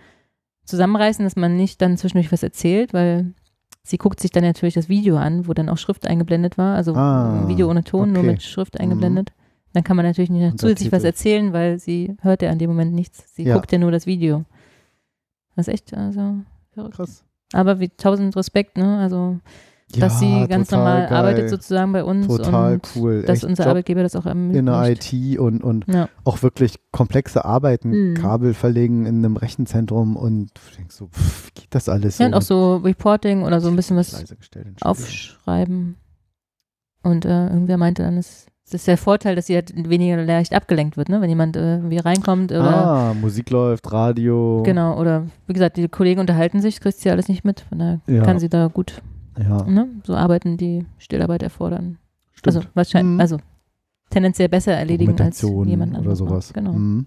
zusammenreißen, 0.65 1.25
dass 1.25 1.37
man 1.37 1.57
nicht 1.57 1.83
dann 1.83 1.97
zwischendurch 1.99 2.33
was 2.33 2.43
erzählt, 2.43 2.95
weil 2.95 3.35
sie 3.83 3.99
guckt 3.99 4.21
sich 4.21 4.31
dann 4.31 4.45
natürlich 4.45 4.75
das 4.75 4.89
Video 4.89 5.17
an, 5.17 5.47
wo 5.47 5.53
dann 5.55 5.69
auch 5.69 5.77
Schrift 5.79 6.07
eingeblendet 6.07 6.57
war, 6.57 6.77
also 6.77 6.95
Ah, 6.95 7.41
ein 7.43 7.49
Video 7.49 7.69
ohne 7.69 7.85
Ton, 7.85 8.11
nur 8.13 8.21
okay. 8.23 8.31
mit 8.33 8.43
Schrift 8.43 8.77
Mhm. 8.81 9.25
Dann 9.75 9.85
kann 9.85 9.97
man 9.97 10.05
natürlich 10.05 10.31
nicht 10.31 10.61
zusätzlich 10.61 10.93
was 10.93 11.05
erzählen, 11.05 11.53
weil 11.53 11.79
sie 11.79 12.15
hört 12.21 12.43
ja 12.43 12.51
an 12.51 12.59
dem 12.59 12.69
Moment 12.71 12.93
nichts. 12.93 13.35
Sie 13.35 13.45
Ja. 13.45 13.55
guckt 13.55 13.73
ja 13.73 13.79
nur 13.79 13.91
das 13.91 14.07
Video. 14.07 14.45
Das 15.57 15.69
ist 15.69 15.75
echt, 15.75 15.95
also, 15.95 16.37
verrückt. 16.73 16.95
Krass. 16.97 17.25
Aber 17.53 17.81
wie 17.81 17.89
tausend 17.91 18.35
Respekt, 18.37 18.77
ne? 18.79 18.99
Also, 18.99 19.39
dass 19.99 20.21
Ja, 20.23 20.43
sie 20.43 20.49
ganz 20.49 20.71
normal 20.71 21.07
geil. 21.07 21.19
arbeitet 21.19 21.51
sozusagen 21.51 21.93
bei 21.93 22.03
uns 22.03 22.27
Total 22.27 22.75
und 22.75 22.89
cool. 22.97 23.23
dass 23.23 23.39
Echt 23.39 23.45
unser 23.45 23.65
Job 23.65 23.71
Arbeitgeber 23.73 24.03
das 24.03 24.17
auch 24.17 24.25
ermöglicht. 24.25 24.59
in 24.61 24.67
der 24.67 24.91
IT 24.91 25.39
und, 25.39 25.63
und 25.63 25.85
Ja. 25.93 26.09
auch 26.25 26.43
wirklich 26.43 26.79
komplexe 26.93 27.45
Arbeiten, 27.45 27.91
Mhm. 28.13 28.15
Kabel 28.15 28.55
verlegen 28.55 29.05
in 29.05 29.17
einem 29.19 29.37
Rechenzentrum 29.37 30.17
und 30.17 30.51
du 30.55 30.77
denkst 30.79 30.95
so, 30.97 31.09
pff, 31.09 31.49
wie 31.49 31.61
geht 31.61 31.75
das 31.75 31.91
alles 31.91 32.17
so? 32.17 32.23
ja, 32.25 32.29
und 32.29 32.35
auch 32.35 32.43
so 32.43 32.77
Reporting 32.77 33.43
oder 33.43 33.61
so 33.61 33.69
ein 33.69 33.77
bisschen 33.77 33.99
was 33.99 34.25
aufschreiben. 34.81 35.97
Und 37.03 37.25
äh, 37.25 37.49
irgendwer 37.49 37.77
meinte 37.79 38.03
dann, 38.03 38.17
es 38.17 38.47
es 38.65 38.75
ist 38.75 38.87
der 38.87 38.97
Vorteil, 38.97 39.35
dass 39.37 39.47
sie 39.47 39.55
halt 39.55 39.73
weniger 39.89 40.23
leicht 40.25 40.55
abgelenkt 40.55 40.97
wird, 40.97 41.09
ne? 41.09 41.21
Wenn 41.21 41.29
jemand 41.29 41.57
äh, 41.57 41.77
irgendwie 41.77 41.99
reinkommt 41.99 42.53
oder 42.53 42.65
Ah, 42.87 43.15
Musik 43.15 43.51
läuft, 43.51 43.91
Radio. 43.93 44.63
genau, 44.65 44.99
oder 45.01 45.27
wie 45.47 45.53
gesagt, 45.53 45.77
die 45.77 45.89
Kollegen 45.89 46.21
unterhalten 46.21 46.61
sich, 46.61 46.81
kriegt 46.81 46.97
sie 46.99 47.11
alles 47.11 47.29
nicht 47.29 47.45
mit. 47.45 47.61
Von 47.69 47.79
daher 47.81 48.01
Ja. 48.07 48.23
kann 48.23 48.39
sie 48.39 48.49
da 48.49 48.69
gut 48.69 49.03
Ja, 49.39 49.63
ne? 49.65 49.89
so 50.05 50.15
arbeiten, 50.15 50.57
die 50.57 50.87
Stillarbeit 50.99 51.43
erfordern. 51.43 51.99
stimmt. 52.33 52.57
Also 52.57 52.69
wahrscheinlich, 52.75 53.15
Mhm. 53.15 53.21
also 53.21 53.37
tendenziell 54.11 54.49
besser 54.49 54.73
erledigen 54.75 55.21
als 55.21 55.41
jemand 55.43 55.91
oder 55.93 55.99
anderes. 55.99 56.19
sowas. 56.19 56.47
macht. 56.49 56.55
Genau. 56.55 56.73
Mhm. 56.73 57.07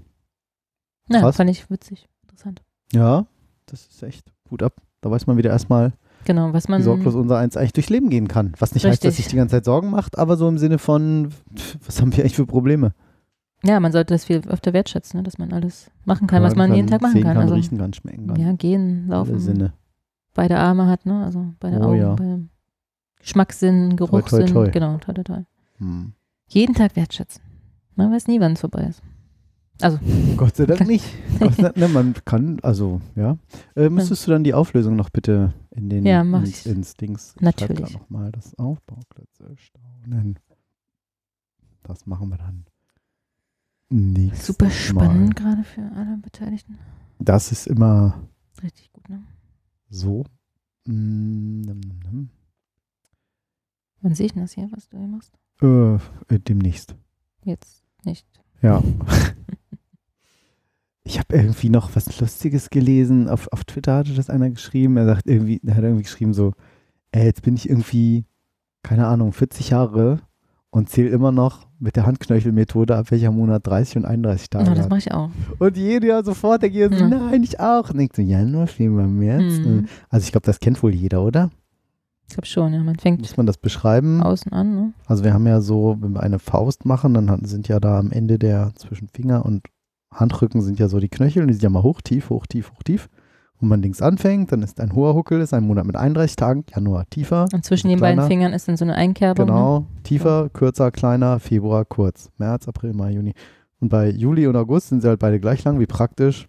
Ja, 1.10 1.32
fand 1.32 1.49
ich 1.49 1.70
witzig, 1.70 2.08
interessant. 2.24 2.62
Ja, 2.91 3.26
das 3.68 3.86
ist 3.88 4.01
echt 4.03 4.32
gut 4.49 4.62
ab. 4.64 4.74
Da 5.01 5.12
weiß 5.12 5.28
man 5.28 5.38
wieder 5.38 5.51
erstmal, 5.51 5.93
Genau, 6.26 6.53
was 6.53 6.67
man 6.67 6.82
sorglos 6.82 7.15
unser 7.15 7.38
Eins 7.38 7.55
eigentlich 7.55 7.73
durchs 7.73 7.89
Leben 7.89 8.09
gehen 8.09 8.28
kann. 8.28 8.53
Was 8.59 8.73
nicht 8.73 8.84
heißt, 8.86 9.03
dass 9.03 9.09
Richtig. 9.09 9.26
sich 9.26 9.32
die 9.32 9.38
ganze 9.38 9.55
Zeit 9.55 9.65
Sorgen 9.65 9.91
macht, 9.91 10.17
aber 10.17 10.38
so 10.38 10.47
im 10.49 10.57
Sinne 10.57 10.78
von, 10.80 11.30
was 11.86 12.01
haben 12.01 12.11
wir 12.15 12.23
eigentlich 12.23 12.36
für 12.36 12.45
Probleme? 12.47 12.93
Ja, 13.63 13.80
man 13.80 13.91
sollte 13.91 14.13
das 14.13 14.26
viel 14.26 14.41
öfter 14.47 14.73
wertschätzen, 14.73 15.17
ne? 15.19 15.23
dass 15.23 15.38
man 15.38 15.53
alles 15.53 15.89
machen 16.03 16.28
kann, 16.28 16.43
was 16.43 16.51
Hören 16.55 16.69
man 16.69 16.76
jeden 16.76 16.88
Tag 16.88 17.01
machen 17.01 17.21
kann. 17.23 17.34
kann 17.34 17.38
Also, 17.43 17.55
riechen 17.55 17.78
kann, 17.78 17.93
schmecken 17.93 18.28
kann. 18.28 18.36
ja, 18.39 18.51
gehen, 18.53 19.05
Alle 19.07 19.17
laufen, 19.17 19.39
Sinne. 19.39 19.73
beide 20.34 20.57
Arme 20.59 20.88
hat, 20.88 21.05
ne? 21.05 21.23
Also 21.23 21.53
beide 21.59 21.80
Oh 21.80 21.84
Augen, 21.86 21.97
ja. 21.97 22.13
beide 22.15 22.43
Geschmackssinn, 23.19 23.95
Geruchssinn, 23.95 24.47
toi. 24.47 24.69
genau, 24.69 24.97
toll, 24.97 25.15
toll, 25.15 25.23
toll. 25.23 25.45
Hm. 25.78 26.13
Jeden 26.47 26.76
Tag 26.76 26.95
wertschätzen. 26.95 27.41
Man 27.95 28.11
weiß 28.11 28.28
nie, 28.28 28.39
wann 28.39 28.53
es 28.53 28.59
vorbei 28.61 28.86
ist. 28.89 29.01
Also, 29.82 29.99
Gott 30.38 30.55
sei 30.55 30.65
Dank 30.65 30.82
nicht. 30.88 31.05
Gott 31.39 31.55
sei 31.55 31.63
Dank, 31.63 31.78
ne, 31.78 31.88
man 31.88 32.13
kann, 32.26 32.59
also, 32.61 33.01
ja. 33.15 33.38
Äh, 33.76 33.89
müsstest 33.89 34.26
du 34.26 34.32
dann 34.32 34.43
die 34.43 34.53
Auflösung 34.53 34.95
noch 34.95 35.09
bitte 35.09 35.53
in 35.71 35.89
den 35.89 36.05
Ja, 36.05 36.23
mach 36.23 36.41
ins, 36.41 36.65
ich. 36.65 36.71
ins 36.71 36.93
Dings. 36.95 37.36
Natürlich. 37.39 37.89
Ich 37.89 37.93
nochmal 37.93 38.32
das 38.32 38.57
Aufbauklötze 38.57 39.55
staunen. 39.57 40.39
Das 41.84 42.05
machen 42.05 42.30
wir 42.30 42.38
dann. 42.38 42.65
Nächstes 43.89 44.47
super 44.47 44.69
spannend 44.71 45.36
gerade 45.36 45.63
für 45.63 45.82
alle 45.95 46.17
Beteiligten. 46.17 46.80
Das 47.19 47.51
ist 47.51 47.67
immer 47.67 48.28
Richtig 48.63 48.91
gut, 48.93 49.07
ne? 49.09 49.23
so. 49.89 50.23
Mm. 50.86 52.30
Wann 54.01 54.15
sehe 54.15 54.26
ich 54.28 54.34
denn 54.34 54.41
das 54.41 54.53
hier, 54.53 54.69
was 54.71 54.88
du 54.89 54.97
hier 54.97 55.07
machst? 55.07 55.34
Äh, 55.61 56.39
demnächst. 56.39 56.95
Jetzt 57.43 57.84
nicht. 58.03 58.28
Ja. 58.61 58.82
Ich 61.08 61.20
habe 61.20 61.36
irgendwie 61.36 61.70
noch 61.70 61.95
was 61.95 62.20
Lustiges 62.20 62.70
gelesen. 62.72 63.30
Auf, 63.30 63.47
auf 63.53 63.64
Twitter 63.64 63.95
hatte 63.97 64.14
das 64.14 64.30
einer 64.32 64.49
geschrieben. 64.49 64.97
Er 64.97 65.06
sagt 65.06 65.28
irgendwie, 65.28 65.62
er 65.64 65.76
hat 65.76 65.84
irgendwie 65.84 66.03
geschrieben 66.03 66.34
so, 66.34 66.53
ey, 67.12 67.26
jetzt 67.26 67.43
bin 67.43 67.56
ich 67.56 67.70
irgendwie, 67.70 68.26
keine 68.84 69.06
Ahnung, 69.08 69.32
40 69.32 69.70
Jahre 69.70 70.20
und 70.72 70.89
zähle 70.89 71.10
immer 71.10 71.32
noch 71.32 71.68
mit 71.80 71.95
der 71.95 72.06
Handknöchelmethode, 72.08 72.97
ab 72.97 73.12
welcher 73.12 73.32
Monat 73.32 73.68
30 73.68 73.97
und 73.97 74.06
31 74.06 74.49
Tage 74.49 74.66
Ja, 74.68 74.74
das 74.76 74.89
mache 74.89 74.99
ich 74.99 75.12
auch. 75.14 75.30
Und 75.60 75.78
jeder 75.78 76.08
Jahr 76.08 76.24
sofort, 76.24 76.64
der 76.64 76.72
geht 76.72 76.91
so, 76.93 76.99
Ja. 77.06 77.08
nein, 77.08 77.43
ich 77.43 77.60
auch. 77.60 77.89
Und 77.91 77.97
denkt 77.99 78.16
so, 78.16 78.22
Januar, 78.24 78.66
Februar, 78.68 79.08
März. 79.08 79.60
Mhm. 79.60 79.86
Also 80.10 80.26
ich 80.26 80.32
glaube, 80.32 80.45
das 80.47 80.60
kennt 80.60 80.82
wohl 80.82 80.93
jeder, 80.95 81.22
oder? 81.24 81.51
Ich 82.28 82.34
glaube 82.34 82.47
schon, 82.47 82.74
ja. 82.74 82.82
Man 82.82 82.95
fängt 82.97 83.20
Muss 83.20 83.38
man 83.38 83.45
das 83.45 83.58
beschreiben? 83.58 84.24
außen 84.24 84.51
an, 84.51 84.76
ne? 84.76 84.93
Also 85.06 85.24
wir 85.24 85.34
haben 85.36 85.45
ja 85.45 85.62
so, 85.62 85.97
wenn 85.99 86.14
wir 86.14 86.24
eine 86.24 86.39
Faust 86.39 86.84
machen, 86.84 87.14
dann 87.14 87.45
sind 87.45 87.68
ja 87.68 87.80
da 87.80 87.99
am 87.99 88.12
Ende 88.12 88.39
der 88.39 88.72
zwischen 88.76 89.08
Finger 89.10 89.45
und 89.45 89.62
Handrücken 90.16 90.61
sind 90.61 90.80
ja 90.80 90.88
so 90.88 90.99
die 90.99 91.09
Knöchel 91.09 91.41
und 91.41 91.49
die 91.49 91.53
sind 91.53 91.63
ja 91.63 91.70
mal 91.70 91.84
hoch, 91.84 92.01
tief, 92.01 92.30
hoch, 92.30 92.45
tief, 92.47 92.72
hoch, 92.72 92.84
tief. 92.84 93.09
Und 93.61 93.70
man 93.70 93.82
links 93.82 94.01
anfängt, 94.01 94.51
dann 94.51 94.61
ist 94.63 94.82
ein 94.82 94.93
hoher 94.93 95.16
Huckel, 95.16 95.39
ist 95.39 95.53
ein 95.53 95.66
Monat 95.66 95.86
mit 95.86 95.95
31 95.95 96.36
Tagen, 96.36 96.66
Januar 96.76 97.05
tiefer. 97.09 97.45
Und 97.53 97.63
zwischen 97.63 97.88
den 97.88 97.99
beiden 97.99 98.18
kleiner. 98.18 98.28
Fingern 98.28 98.53
ist 98.53 98.68
dann 98.68 98.76
so 98.76 98.84
eine 98.84 98.95
Einkerbung. 98.95 99.45
Ne? 99.45 99.51
Genau, 99.51 99.86
tiefer, 100.03 100.49
kürzer, 100.49 100.91
kleiner, 100.91 101.39
Februar, 101.39 101.86
kurz. 101.86 102.30
März, 102.38 102.68
April, 102.68 102.93
Mai, 102.93 103.11
Juni. 103.11 103.34
Und 103.80 103.89
bei 103.89 104.09
Juli 104.09 104.47
und 104.47 104.55
August 104.55 104.89
sind 104.89 105.01
sie 105.01 105.07
halt 105.07 105.20
beide 105.20 105.39
gleich 105.39 105.63
lang, 105.63 105.80
wie 105.80 105.86
praktisch. 105.86 106.47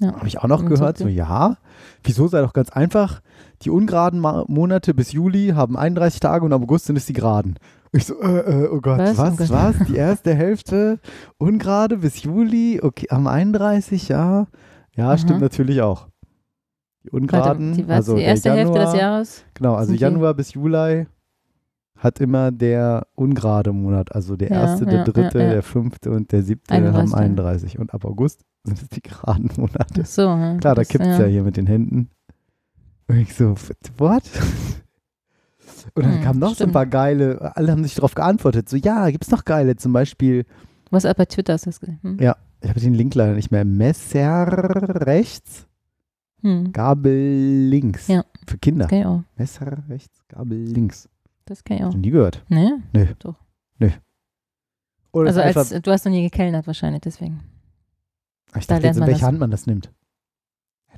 Ja. 0.00 0.14
Habe 0.14 0.28
ich 0.28 0.38
auch 0.38 0.46
noch 0.46 0.60
Und 0.60 0.68
gehört, 0.68 0.98
so 0.98 1.04
so 1.04 1.10
ja, 1.10 1.56
wieso 2.04 2.28
sei 2.28 2.40
doch 2.40 2.52
ganz 2.52 2.70
einfach, 2.70 3.20
die 3.62 3.70
ungeraden 3.70 4.20
Monate 4.20 4.94
bis 4.94 5.12
Juli 5.12 5.48
haben 5.54 5.76
31 5.76 6.20
Tage 6.20 6.44
und 6.44 6.52
am 6.52 6.62
August 6.62 6.86
sind 6.86 6.96
es 6.96 7.06
die 7.06 7.14
geraden. 7.14 7.56
Ich 7.92 8.04
so, 8.06 8.20
äh, 8.20 8.64
äh, 8.64 8.68
oh 8.68 8.80
Gott, 8.80 8.98
Was? 8.98 9.16
was, 9.18 9.32
Oh 9.34 9.36
Gott. 9.36 9.50
was, 9.50 9.86
Die 9.86 9.96
erste 9.96 10.34
Hälfte 10.34 10.98
ungerade 11.38 11.98
bis 11.98 12.22
Juli, 12.22 12.80
okay, 12.82 13.06
am 13.10 13.26
31, 13.26 14.08
ja. 14.08 14.46
Ja, 14.96 15.08
Aha. 15.08 15.18
stimmt 15.18 15.40
natürlich 15.40 15.80
auch. 15.80 16.08
Die 17.04 17.12
Warte, 17.12 17.16
ungeraden, 17.16 17.72
die, 17.74 17.88
was, 17.88 17.96
also 17.96 18.14
die 18.16 18.20
der 18.22 18.28
erste 18.30 18.50
Hälfte 18.52 18.74
Januar, 18.74 18.92
des 18.92 19.00
Jahres. 19.00 19.44
Genau, 19.54 19.74
also 19.74 19.92
die- 19.92 19.98
Januar 19.98 20.34
bis 20.34 20.52
Juli 20.54 21.06
hat 21.96 22.20
immer 22.20 22.52
der 22.52 23.06
ungerade 23.14 23.72
Monat, 23.72 24.14
also 24.14 24.36
der 24.36 24.50
Ja, 24.50 24.60
erste, 24.60 24.84
der 24.84 24.98
ja, 24.98 25.04
dritte, 25.04 25.38
ja, 25.38 25.44
ja. 25.46 25.50
der 25.54 25.62
fünfte 25.62 26.10
und 26.10 26.30
der 26.30 26.42
siebte 26.42 26.74
31, 26.74 26.96
haben 26.96 27.10
ja. 27.10 27.16
31 27.26 27.78
und 27.78 27.94
ab 27.94 28.04
August 28.04 28.44
sind 28.64 28.80
es 28.82 28.88
die 28.90 29.00
geraden 29.02 29.50
Monate. 29.56 30.02
Ach 30.02 30.06
so, 30.06 30.22
ja. 30.22 30.56
Klar, 30.58 30.74
da 30.74 30.84
kippt 30.84 31.06
es 31.06 31.18
ja 31.18 31.24
hier 31.26 31.42
mit 31.42 31.56
den 31.56 31.66
Händen. 31.66 32.10
Und 33.08 33.16
ich 33.16 33.34
so, 33.34 33.54
what? 33.96 34.22
Und 35.94 36.04
dann 36.04 36.16
Hm, 36.16 36.22
kamen 36.22 36.38
noch 36.40 36.48
so 36.48 36.52
ein 36.52 36.56
stimmt. 36.56 36.72
paar 36.74 36.86
geile, 36.86 37.56
alle 37.56 37.72
haben 37.72 37.82
sich 37.82 37.94
darauf 37.94 38.14
geantwortet. 38.14 38.68
So, 38.68 38.76
ja, 38.76 39.10
gibt's 39.10 39.30
noch 39.30 39.44
geile, 39.44 39.76
zum 39.76 39.92
Beispiel, 39.92 40.44
Was 40.90 41.02
bei 41.02 41.24
Twitter 41.26 41.52
hast 41.54 41.66
du 41.66 41.70
das 41.70 41.80
gesehen? 41.80 41.98
Hm? 42.02 42.18
Ja. 42.20 42.36
ich 42.62 42.68
habe 42.70 42.80
den 42.80 42.94
Link 42.94 43.14
leider 43.14 43.34
nicht 43.34 43.50
mehr, 43.50 43.64
Messer 43.64 44.46
rechts, 45.06 45.66
Hm. 46.42 46.72
Gabel 46.72 47.68
links. 47.68 48.06
Ja. 48.08 48.24
Für 48.46 48.58
Kinder. 48.58 48.86
Das 48.86 48.98
ich 48.98 49.04
auch. 49.06 49.22
Messer 49.36 49.78
rechts, 49.88 50.22
Gabel 50.28 50.56
links. 50.58 51.08
Das 51.46 51.64
kenn 51.64 51.78
ich 51.78 51.84
auch. 51.84 51.88
Noch 51.92 51.96
nie 52.00 52.10
gehört. 52.10 52.44
Ne? 52.48 52.82
Oder 55.12 55.28
Also 55.28 55.40
als, 55.40 55.70
du 55.70 55.90
hast 55.90 56.04
noch 56.04 56.12
nie 56.12 56.22
gekellnert 56.22 56.66
wahrscheinlich, 56.66 57.00
deswegen. 57.00 57.40
ich 58.56 58.66
da 58.66 58.74
dachte 58.74 58.86
jetzt, 58.88 58.98
in 58.98 59.06
welche. 59.06 59.26
Hand 59.26 59.38
man 59.40 59.50
das 59.50 59.66
nimmt. 59.66 59.90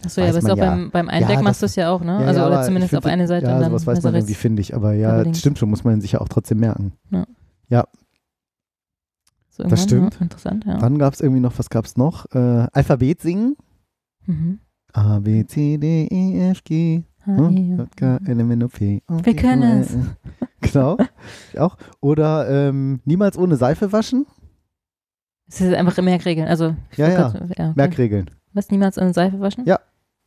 Achso, 0.05 0.21
ja, 0.21 0.29
aber 0.29 0.39
ist 0.39 0.45
man 0.45 0.53
auch 0.53 0.57
ja. 0.57 0.71
beim, 0.71 0.91
beim 0.91 1.09
Eindeck 1.09 1.37
Ja, 1.37 1.43
machst 1.43 1.61
du 1.61 1.67
es 1.67 1.77
ja 1.77 1.91
auch, 1.91 2.01
ne? 2.03 2.21
Ja, 2.21 2.27
also 2.27 2.41
ja, 2.41 2.47
oder 2.47 2.63
zumindest 2.63 2.97
auf 2.97 3.05
eine 3.05 3.27
Seite 3.27 3.47
Ja, 3.47 3.57
und 3.57 3.61
dann 3.61 3.71
sowas 3.71 3.87
weiß 3.87 4.03
man 4.03 4.15
irgendwie, 4.15 4.35
finde 4.35 4.63
ich. 4.63 4.75
Aber 4.75 4.95
ja, 4.95 5.21
links. 5.21 5.41
stimmt 5.41 5.59
schon, 5.59 5.69
muss 5.69 5.85
man 5.85 6.01
sich 6.01 6.13
ja 6.13 6.21
auch 6.21 6.29
trotzdem 6.29 6.59
merken. 6.59 6.93
So 9.63 9.69
Das 9.69 9.83
stimmt. 9.83 10.15
Ja, 10.15 10.21
interessant, 10.23 10.65
ja. 10.65 10.79
Dann 10.79 10.99
gab 10.99 11.13
es 11.15 11.21
irgendwie 11.21 11.41
noch, 11.41 11.59
was 11.59 11.71
gab 11.71 11.85
es 11.85 11.97
noch? 11.97 12.27
Äh, 12.35 12.67
Alphabet 12.73 13.21
singen. 13.21 13.57
Mhm. 14.27 14.61
A, 14.93 15.19
B, 15.19 15.45
C, 15.47 15.77
D, 15.79 16.07
E, 16.11 16.51
F, 16.51 16.65
G. 16.65 17.03
Hm? 17.25 17.57
ja. 17.57 17.77
J, 17.77 17.97
K, 17.97 18.19
L, 18.25 18.41
M, 18.41 18.51
N, 18.51 18.63
O, 18.63 18.69
P. 18.69 19.03
Wir 19.09 19.37
können 19.37 19.83
es. 19.83 19.97
Genau. 20.63 20.99
Auch. 21.59 21.77
Oder 22.01 22.69
ähm, 22.69 23.01
niemals 23.05 23.39
ohne 23.39 23.57
Seife 23.57 23.93
waschen. 23.93 24.27
Es 25.49 25.61
ist 25.61 25.75
einfach 25.75 26.01
Merkregeln. 26.03 26.49
Also, 26.49 26.77
Ja, 26.97 27.09
ja. 27.09 27.35
ja. 27.57 27.73
Merkregeln. 27.75 28.31
Was, 28.53 28.71
niemals 28.71 28.99
ohne 28.99 29.15
Seife 29.15 29.41
waschen? 29.41 29.65
Ja. 29.67 29.81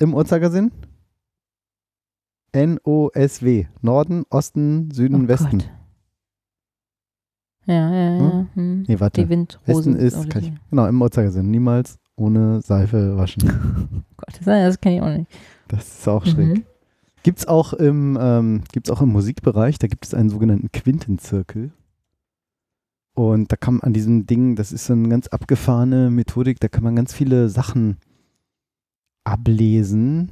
Im 0.03 0.13
Uhrzeigersinn. 0.13 0.71
N-O-S-W. 2.51 3.67
Norden, 3.81 4.25
Osten, 4.29 4.91
Süden, 4.91 5.23
Oh 5.23 5.27
Westen. 5.29 5.59
Gott. 5.59 5.69
Ja, 7.67 7.89
ja, 7.89 8.17
ja. 8.17 8.47
Hm. 8.53 8.83
Nee, 8.85 8.99
warte. 8.99 9.23
Die 9.23 9.29
Windrosen. 9.29 9.65
Westen 9.65 9.95
ist, 9.95 10.29
kann 10.29 10.43
ich, 10.43 10.51
genau, 10.69 10.87
im 10.87 11.01
Uhrzeigersinn. 11.01 11.49
Niemals 11.49 11.99
ohne 12.17 12.61
Seife 12.61 13.15
waschen. 13.15 13.43
Oh 14.03 14.15
Gott, 14.17 14.37
das, 14.39 14.45
das 14.45 14.81
kenne 14.81 14.95
ich 14.97 15.01
auch 15.01 15.17
nicht. 15.17 15.31
Das 15.69 15.99
ist 15.99 16.07
auch 16.07 16.25
schräg. 16.25 16.47
Mhm. 16.47 16.63
Gibt 17.23 17.39
es 17.39 17.47
auch, 17.47 17.73
im, 17.73 18.17
ähm, 18.19 18.61
gibt's 18.71 18.89
auch 18.89 19.01
im 19.01 19.09
Musikbereich, 19.09 19.79
da 19.79 19.87
gibt 19.87 20.05
es 20.05 20.13
einen 20.13 20.29
sogenannten 20.29 20.71
Quintenzirkel. 20.71 21.71
Und 23.15 23.51
da 23.51 23.55
kann 23.55 23.75
man 23.75 23.83
an 23.83 23.93
diesem 23.93 24.25
Ding, 24.25 24.55
das 24.55 24.71
ist 24.71 24.85
so 24.85 24.93
eine 24.93 25.09
ganz 25.09 25.27
abgefahrene 25.27 26.09
Methodik, 26.09 26.59
da 26.59 26.67
kann 26.67 26.83
man 26.83 26.95
ganz 26.95 27.13
viele 27.13 27.49
Sachen 27.49 27.97
ablesen. 29.23 30.31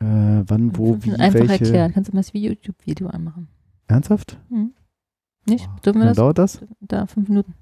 Äh, 0.00 0.04
wann, 0.46 0.76
wo, 0.76 1.02
wie, 1.02 1.12
Einfach 1.12 1.40
welche. 1.40 1.64
erklären. 1.64 1.92
Kannst 1.92 2.10
du 2.10 2.16
mal 2.16 2.20
das 2.22 2.32
YouTube-Video 2.32 3.08
anmachen? 3.08 3.48
Ernsthaft? 3.86 4.38
Nicht? 5.46 5.66
Boah, 5.66 5.80
Dürfen 5.84 5.98
wir 6.00 6.04
Wie 6.04 6.08
das? 6.08 6.16
dauert 6.16 6.38
das? 6.38 6.64
Da, 6.80 7.06
fünf 7.06 7.28
Minuten. 7.28 7.54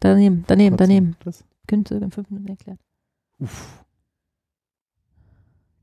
Daneben, 0.00 0.44
daneben, 0.46 0.76
daneben. 0.76 1.16
Das? 1.24 1.44
Könntest 1.66 2.00
du 2.00 2.04
in 2.04 2.10
fünf 2.10 2.30
Minuten 2.30 2.48
erklären. 2.48 2.78
Uff. 3.38 3.82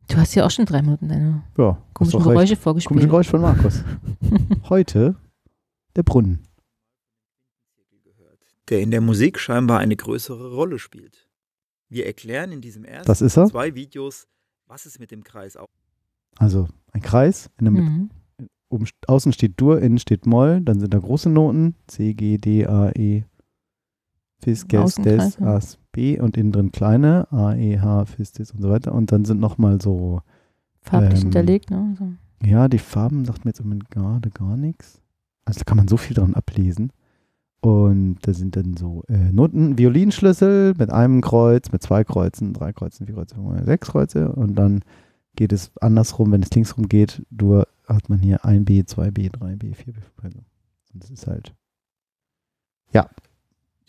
Du 0.07 0.17
hast 0.17 0.35
ja 0.35 0.45
auch 0.45 0.51
schon 0.51 0.65
drei 0.65 0.81
Minuten 0.81 1.07
deine 1.09 1.43
Ja, 1.57 1.81
komischen 1.93 2.19
recht. 2.19 2.23
Geräusche 2.29 2.55
Komisches 2.55 2.63
vorgespielt. 2.63 3.01
Geräusch 3.01 3.27
von 3.29 3.41
Markus. 3.41 3.83
Heute 4.69 5.15
der 5.95 6.03
Brunnen. 6.03 6.39
der 8.69 8.81
in 8.81 8.91
der 8.91 9.01
Musik 9.01 9.39
scheinbar 9.39 9.79
eine 9.79 9.95
größere 9.95 10.53
Rolle 10.53 10.79
spielt. 10.79 11.27
Wir 11.93 12.05
erklären 12.07 12.51
in 12.51 12.59
diesem 12.61 12.83
ersten 12.85 13.07
Das 13.07 13.21
ist 13.21 13.37
er. 13.37 13.45
zwei 13.47 13.75
Videos, 13.75 14.27
was 14.67 14.85
es 14.85 14.99
mit 14.99 15.11
dem 15.11 15.23
Kreis 15.23 15.55
auf 15.55 15.69
Also 16.37 16.67
ein 16.91 17.01
Kreis, 17.01 17.49
in 17.59 17.65
der 17.65 17.71
Mitte 17.71 17.89
Mhm. 17.91 18.09
oben, 18.69 18.87
außen 19.07 19.31
steht 19.33 19.53
Dur, 19.61 19.79
innen 19.81 19.99
steht 19.99 20.25
Moll, 20.25 20.61
dann 20.61 20.79
sind 20.79 20.93
da 20.93 20.97
große 20.99 21.29
Noten, 21.29 21.75
C, 21.87 22.13
G, 22.15 22.37
D, 22.37 22.65
A, 22.65 22.89
E, 22.95 23.23
Fis, 24.39 24.67
Ges, 24.67 24.95
Des. 24.95 25.39
As, 25.39 25.77
B 25.91 26.19
und 26.19 26.35
innen 26.37 26.51
drin 26.51 26.71
kleine, 26.71 27.31
A, 27.31 27.53
E, 27.55 27.79
H, 27.79 28.05
Fis, 28.05 28.31
Des 28.31 28.51
und 28.51 28.61
so 28.61 28.69
weiter. 28.69 28.93
Und 28.93 29.11
dann 29.11 29.25
sind 29.25 29.39
nochmal 29.39 29.79
so, 29.81 30.21
Farblich 30.81 31.19
Ähm, 31.19 31.23
hinterlegt, 31.25 31.69
ne? 31.71 31.95
So. 31.97 32.47
ja, 32.47 32.67
die 32.67 32.79
Farben 32.79 33.23
sagt 33.23 33.45
mir 33.45 33.49
jetzt 33.51 33.59
im 33.59 33.67
Moment 33.67 33.89
gerade 33.89 34.29
gar 34.31 34.57
nichts. 34.57 34.99
Also 35.45 35.59
da 35.59 35.63
kann 35.63 35.77
man 35.77 35.87
so 35.87 35.95
viel 35.97 36.13
dran 36.15 36.33
ablesen. 36.33 36.91
Und 37.63 38.17
da 38.23 38.33
sind 38.33 38.55
dann 38.55 38.75
so 38.75 39.03
äh, 39.07 39.31
Noten, 39.31 39.77
Violinschlüssel 39.77 40.73
mit 40.77 40.89
einem 40.91 41.21
Kreuz, 41.21 41.71
mit 41.71 41.81
zwei 41.81 42.03
Kreuzen, 42.03 42.53
drei 42.53 42.73
Kreuzen, 42.73 43.05
vier 43.05 43.15
Kreuze, 43.15 43.35
fünf, 43.35 43.65
sechs 43.65 43.87
Kreuze. 43.87 44.31
Und 44.33 44.55
dann 44.55 44.81
geht 45.35 45.53
es 45.53 45.71
andersrum, 45.79 46.31
wenn 46.31 46.43
es 46.43 46.51
linksrum 46.51 46.89
geht, 46.89 47.23
Dur 47.29 47.67
hat 47.87 48.09
man 48.09 48.19
hier 48.19 48.43
ein 48.43 48.65
B, 48.65 48.83
zwei 48.83 49.11
B, 49.11 49.29
drei 49.29 49.55
B, 49.55 49.73
vier 49.73 49.93
B, 49.93 50.01
fünf 50.01 50.33
B. 50.33 50.39
Und 50.93 51.03
das 51.03 51.09
ist 51.09 51.25
halt, 51.25 51.53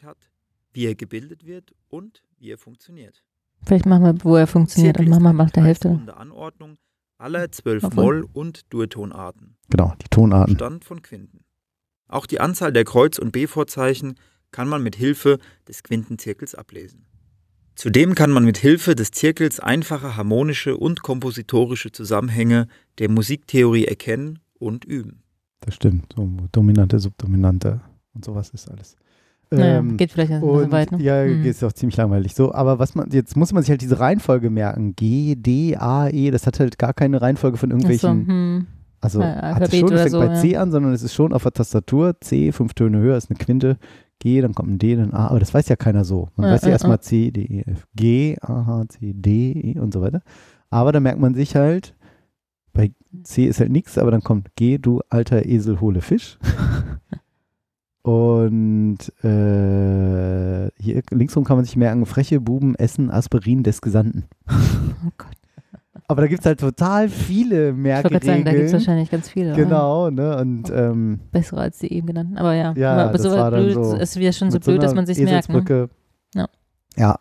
hat, 0.05 0.31
wie 0.73 0.87
er 0.87 0.95
gebildet 0.95 1.47
wird 1.47 1.75
und 1.89 2.23
wie 2.39 2.51
er 2.51 2.59
funktioniert. 2.59 3.25
Vielleicht 3.65 3.87
machen 3.87 4.05
wir, 4.05 4.25
wo 4.25 4.37
er 4.37 4.47
funktioniert. 4.47 4.99
Und 4.99 5.09
machen 5.09 5.23
wir 5.23 5.33
nach 5.33 5.51
der 5.51 5.65
Hälfte. 5.65 5.89
kreisrunde 5.89 6.17
Anordnung 6.17 6.79
aller 7.19 7.51
zwölf 7.51 7.83
Moll- 7.95 8.27
und 8.33 8.73
Durtonarten. 8.73 9.57
genau, 9.71 9.95
die 10.03 10.09
Tonarten. 10.11 10.55
Stand 10.57 10.85
von 10.85 11.01
Quinten. 11.01 11.44
Auch 12.09 12.27
die 12.27 12.41
Anzahl 12.41 12.73
der 12.73 12.85
Kreuz- 12.85 13.19
und 13.19 13.33
B-Vorzeichen 13.33 14.15
kann 14.51 14.69
man 14.69 14.83
mit 14.83 14.97
Hilfe 14.97 15.39
des 15.69 15.83
Quintenzirkels 15.83 16.55
ablesen. 16.55 17.07
Zudem 17.75 18.15
kann 18.15 18.31
man 18.31 18.45
mit 18.45 18.57
Hilfe 18.59 18.95
des 18.95 19.11
Zirkels 19.11 19.59
einfache 19.59 20.17
harmonische 20.17 20.77
und 20.77 21.03
kompositorische 21.03 21.91
Zusammenhänge 21.91 22.69
der 22.99 23.11
Musiktheorie 23.11 23.87
erkennen 23.87 24.39
und 24.59 24.85
üben. 24.85 25.23
Das 25.61 25.75
stimmt. 25.75 26.13
So 26.15 26.29
dominante, 26.53 27.01
subdominante 27.01 27.81
und 28.15 28.25
sowas 28.25 28.51
ist 28.51 28.71
alles. 28.71 28.97
Naja, 29.51 29.79
Ähm, 29.79 29.97
geht 29.97 30.13
vielleicht 30.13 30.33
ein 30.33 30.41
bisschen 30.41 30.57
und 30.65 30.73
weit, 30.73 30.93
ne? 30.93 31.03
ja, 31.03 31.25
Mhm. 31.25 31.45
ist 31.45 31.63
auch 31.65 31.73
ziemlich 31.73 31.97
langweilig. 31.97 32.35
So, 32.35 32.53
aber 32.55 32.79
was 32.79 32.95
man, 32.95 33.11
jetzt 33.11 33.37
muss 33.37 33.53
man 33.53 33.63
sich 33.63 33.71
halt 33.71 33.83
diese 33.83 33.99
Reihenfolge 33.99 34.51
merken. 34.51 34.95
G, 34.95 35.35
D, 35.37 35.77
A, 35.77 36.09
E, 36.09 36.31
das 36.31 36.47
hat 36.47 36.61
halt 36.61 36.79
gar 36.79 36.93
keine 36.95 37.21
Reihenfolge 37.21 37.57
von 37.57 37.71
Ach 37.71 37.73
so, 37.73 37.77
irgendwelchen, 37.77 38.27
hm. 38.27 38.67
Also 39.05 39.23
hat 39.23 39.37
es 39.37 39.43
Alphabet 39.43 39.81
schon, 39.81 39.91
das 39.91 40.01
fängt 40.01 40.11
so, 40.13 40.19
bei 40.21 40.27
ja. 40.27 40.35
C 40.35 40.57
an, 40.57 40.71
sondern 40.71 40.93
es 40.93 41.03
ist 41.03 41.15
schon 41.15 41.33
auf 41.33 41.43
der 41.43 41.53
Tastatur 41.53 42.21
C, 42.21 42.53
fünf 42.53 42.75
Töne 42.75 42.99
höher, 42.99 43.17
ist 43.17 43.31
eine 43.31 43.39
Quinte, 43.39 43.79
G, 44.19 44.41
dann 44.41 44.55
kommt 44.55 44.71
ein 44.71 44.79
D, 44.79 44.97
dann 44.97 45.13
A, 45.13 45.29
aber 45.29 45.41
das 45.41 45.53
weiß 45.53 45.69
ja 45.69 45.77
keiner 45.77 46.05
so. 46.05 46.29
Man 46.37 46.47
Ja, 46.49 46.55
weiß 46.55 46.63
ja 46.63 46.69
ja, 46.69 46.73
erstmal 46.73 46.97
ja. 46.97 47.01
C, 47.01 47.31
D, 47.31 47.43
E, 47.43 47.63
F, 47.71 47.87
G, 47.95 48.37
A, 48.41 48.67
H, 48.67 48.85
C, 48.89 49.13
D, 49.15 49.53
E 49.53 49.79
und 49.79 49.93
so 49.93 50.01
weiter. 50.01 50.23
Aber 50.71 50.93
da 50.93 51.01
merkt 51.01 51.21
man 51.21 51.35
sich 51.35 51.57
halt, 51.57 51.95
bei 52.73 52.93
C 53.23 53.45
ist 53.47 53.61
halt 53.61 53.71
nichts, 53.71 53.99
aber 53.99 54.11
dann 54.11 54.23
kommt 54.23 54.55
G, 54.57 54.79
du 54.79 55.01
alter 55.09 55.47
Esel, 55.47 55.81
hole 55.81 56.01
Fisch. 56.01 56.39
Und 58.03 58.99
äh, 59.25 60.69
hier 60.79 61.03
linksrum 61.11 61.45
kann 61.45 61.57
man 61.57 61.65
sich 61.65 61.75
merken, 61.77 62.05
freche 62.05 62.39
Buben 62.39 62.75
essen 62.75 63.11
Aspirin 63.11 63.63
des 63.63 63.81
Gesandten. 63.81 64.25
Oh 64.47 65.11
Gott. 65.17 65.37
Aber 66.07 66.23
da 66.23 66.29
gibt 66.29 66.41
es 66.41 66.47
halt 66.47 66.61
total 66.61 67.09
viele 67.09 67.71
Ich 67.71 67.77
wollte 67.77 68.09
gerade 68.09 68.27
sagen, 68.27 68.45
da 68.45 68.53
gibt 68.53 68.65
es 68.65 68.73
Merkregeln. 68.73 68.73
wahrscheinlich 68.73 69.11
ganz 69.11 69.29
viele. 69.31 69.55
Genau, 69.55 70.11
ne? 70.11 70.37
Und 70.37 70.71
ähm, 70.71 71.21
Bessere 71.33 71.63
als 71.63 71.79
die 71.79 71.93
eben 71.93 72.07
genannten. 72.07 72.37
Aber 72.37 72.55
ja, 72.55 72.75
Ja, 72.77 73.05
aber 73.05 73.13
das 73.13 73.23
so 73.23 73.31
war 73.31 73.51
dann 73.51 73.65
blöd, 73.65 73.75
so 73.75 73.97
ist 73.97 74.17
wieder 74.17 74.33
schon 74.33 74.51
so 74.51 74.61
blöd, 74.61 74.83
dass 74.83 74.93
einer 74.93 74.97
man 74.97 75.07
sich 75.07 75.19
merkt. 75.19 75.49
Ne? 75.49 75.89
Ja. 76.35 76.49
Ja, 76.97 77.19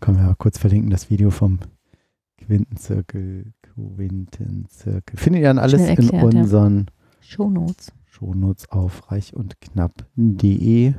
können 0.00 0.18
wir 0.18 0.26
ja 0.26 0.34
kurz 0.34 0.58
verlinken, 0.58 0.90
das 0.90 1.08
Video 1.08 1.30
vom 1.30 1.60
Quintenzirkel, 2.36 3.54
Quintenzirkel. 3.62 5.18
Findet 5.18 5.42
ihr 5.42 5.48
dann 5.48 5.58
alles 5.58 5.80
Schnell 5.80 5.98
in 5.98 6.04
erklärt, 6.04 6.34
ja. 6.34 6.40
unseren 6.40 6.86
Shownotes. 7.20 7.92
Shownotes 8.04 8.70
auf 8.70 9.10
reich 9.10 9.34
und 9.34 9.60
knapp.de. 9.60 10.94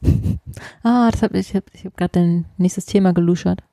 Ah, 0.84 1.10
das 1.10 1.22
hab 1.22 1.34
ich, 1.34 1.50
ich 1.50 1.54
habe 1.56 1.66
ich 1.72 1.84
hab 1.84 1.96
gerade 1.96 2.12
dein 2.12 2.44
nächstes 2.56 2.86
Thema 2.86 3.12
geluschert. 3.12 3.64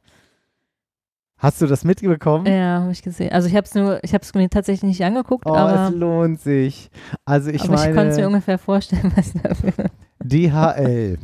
Hast 1.46 1.62
du 1.62 1.68
das 1.68 1.84
mitbekommen? 1.84 2.48
Ja, 2.48 2.82
habe 2.82 2.91
ich 2.91 3.04
gesehen. 3.04 3.32
Also 3.32 3.48
ich 3.48 3.56
habe 3.56 3.66
es 3.66 3.76
nur, 3.76 4.04
ich 4.04 4.16
habe 4.16 4.24
es 4.24 4.34
mir 4.34 4.50
tatsächlich 4.50 4.82
nicht 4.82 5.04
angeguckt, 5.06 5.46
Oh, 5.46 5.54
aber, 5.54 5.89
es 5.89 5.93
lohnt 5.93 6.41
sich. 6.41 6.89
Also 7.24 7.52
ich 7.52 7.62
aber 7.62 7.76
ich 7.76 7.82
konnte 7.96 8.08
es 8.08 8.16
mir 8.16 8.24
meine, 8.24 8.28
ungefähr 8.30 8.58
vorstellen, 8.58 9.12
was 9.16 9.32
dafür. 9.34 9.91
DHL. 10.24 11.20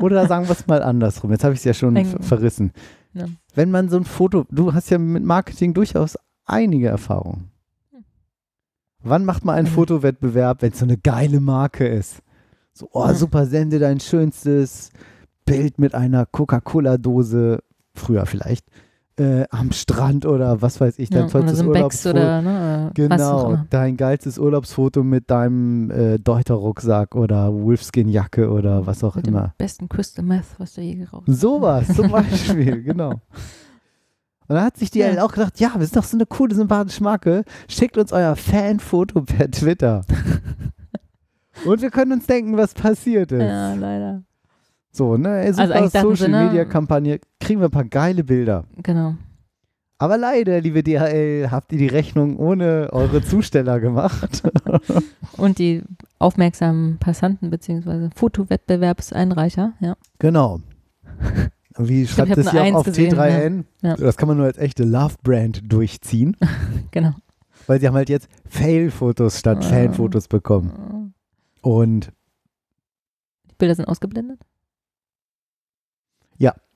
Oder 0.00 0.26
sagen 0.26 0.46
wir 0.46 0.52
es 0.52 0.66
mal 0.66 0.82
andersrum. 0.82 1.32
Jetzt 1.32 1.44
habe 1.44 1.52
ich 1.52 1.60
es 1.60 1.64
ja 1.64 1.74
schon 1.74 1.94
Ein- 1.98 2.06
verrissen. 2.06 2.72
Ja. 3.12 3.26
Wenn 3.54 3.70
man 3.70 3.90
so 3.90 3.98
ein 3.98 4.04
Foto, 4.06 4.46
du 4.50 4.72
hast 4.72 4.88
ja 4.88 4.96
mit 4.96 5.22
Marketing 5.22 5.74
durchaus 5.74 6.16
einige 6.46 6.88
Erfahrungen. 6.88 7.50
Wann 9.02 9.26
macht 9.26 9.44
man 9.44 9.56
einen. 9.56 9.66
Fotowettbewerb, 9.66 10.62
wenn 10.62 10.72
es 10.72 10.78
so 10.78 10.86
eine 10.86 10.96
geile 10.96 11.40
Marke 11.40 11.86
ist? 11.86 12.22
So, 12.72 12.88
oh, 12.92 13.12
super, 13.12 13.44
sende 13.44 13.78
dein 13.78 14.00
schönstes 14.00 14.92
Bild 15.44 15.78
mit 15.78 15.94
einer 15.94 16.24
Coca-Cola-Dose, 16.24 17.62
früher 17.94 18.24
vielleicht, 18.24 18.64
äh, 19.16 19.44
am 19.50 19.70
Strand 19.72 20.26
oder 20.26 20.60
was 20.62 20.80
weiß 20.80 20.98
ich, 20.98 21.08
dein 21.10 21.28
Ja, 21.28 21.34
oder 21.38 21.54
so 21.54 21.66
Urlaubsfoto. 21.66 22.16
oder 22.16 22.42
ne, 22.42 22.88
äh, 22.90 22.94
Genau, 22.94 23.58
dein 23.70 23.96
geilstes 23.96 24.38
Urlaubsfoto 24.38 25.02
mit 25.04 25.30
deinem 25.30 25.90
äh, 25.90 26.18
Deuter-Rucksack 26.18 27.14
oder 27.14 27.52
Wolfskin-Jacke 27.54 28.50
oder 28.50 28.86
was 28.86 29.04
auch 29.04 29.14
Mit 29.16 29.26
dem 29.26 29.34
immer. 29.34 29.54
besten 29.58 29.88
Crystal 29.88 30.24
Meth, 30.24 30.44
was 30.58 30.74
du 30.74 30.80
je 30.80 30.96
geraucht 30.96 31.28
hast. 31.28 31.40
Sowas 31.40 31.86
zum 31.94 32.10
Beispiel, 32.10 32.82
genau. 32.82 33.10
Und 34.46 34.56
dann 34.56 34.64
hat 34.64 34.76
sich 34.76 34.90
die 34.90 34.98
Ja. 34.98 35.24
auch 35.24 35.32
gedacht, 35.32 35.58
ja, 35.60 35.72
wir 35.76 35.86
sind 35.86 35.96
doch 35.96 36.04
so 36.04 36.16
eine 36.16 36.26
coole, 36.26 36.54
sympathische 36.54 37.02
Marke. 37.02 37.44
Schickt 37.68 37.96
uns 37.96 38.12
euer 38.12 38.36
Fanfoto 38.36 39.22
per 39.22 39.50
Twitter. 39.50 40.02
Und 41.64 41.80
wir 41.80 41.90
können 41.90 42.12
uns 42.12 42.26
denken, 42.26 42.56
was 42.56 42.74
passiert 42.74 43.30
ist. 43.32 43.40
Ja, 43.42 43.74
leider. 43.74 44.22
So, 44.96 45.16
ne? 45.16 45.42
Ey, 45.44 45.52
super 45.52 45.62
Also 45.74 45.74
dachten 45.74 45.90
sie, 45.90 46.00
Social 46.22 46.28
ne? 46.30 46.46
Media 46.46 46.64
Kampagne, 46.64 47.18
kriegen 47.40 47.60
wir 47.60 47.66
ein 47.66 47.72
paar 47.72 47.84
geile 47.84 48.22
Bilder. 48.22 48.64
Genau. 48.82 49.16
Aber 49.98 50.16
leider, 50.18 50.60
liebe 50.60 50.82
DHL, 50.84 51.48
habt 51.50 51.72
ihr 51.72 51.78
die 51.78 51.86
Rechnung 51.88 52.36
ohne 52.36 52.90
eure 52.92 53.22
Zusteller 53.22 53.80
gemacht. 53.80 54.42
Und 55.36 55.58
die 55.58 55.82
aufmerksamen 56.18 56.98
Passanten 56.98 57.50
bzw. 57.50 58.10
Fotowettbewerbseinreicher, 58.14 59.72
ja. 59.80 59.96
Genau. 60.18 60.60
Wie 61.76 62.06
schreibt 62.06 62.36
es 62.36 62.44
nur 62.52 62.62
hier 62.62 62.74
auch 62.74 62.80
auf 62.80 62.84
gesehen, 62.86 63.14
T3N? 63.14 63.64
ja. 63.82 63.90
Ja. 63.90 63.96
Das 63.96 64.16
kann 64.16 64.28
man 64.28 64.36
nur 64.36 64.46
als 64.46 64.58
echte 64.58 64.84
Love-Brand 64.84 65.72
durchziehen, 65.72 66.36
Genau. 66.92 67.14
weil 67.66 67.80
sie 67.80 67.88
haben 67.88 67.94
halt 67.94 68.08
jetzt 68.10 68.28
Fail-Fotos 68.48 69.38
statt 69.40 69.58
Ah. 69.60 69.62
Fan-Fotos 69.68 70.28
bekommen. 70.28 71.14
Und 71.62 72.12
Die 73.50 73.54
Bilder 73.58 73.74
sind 73.74 73.86
ausgeblendet. 73.86 74.38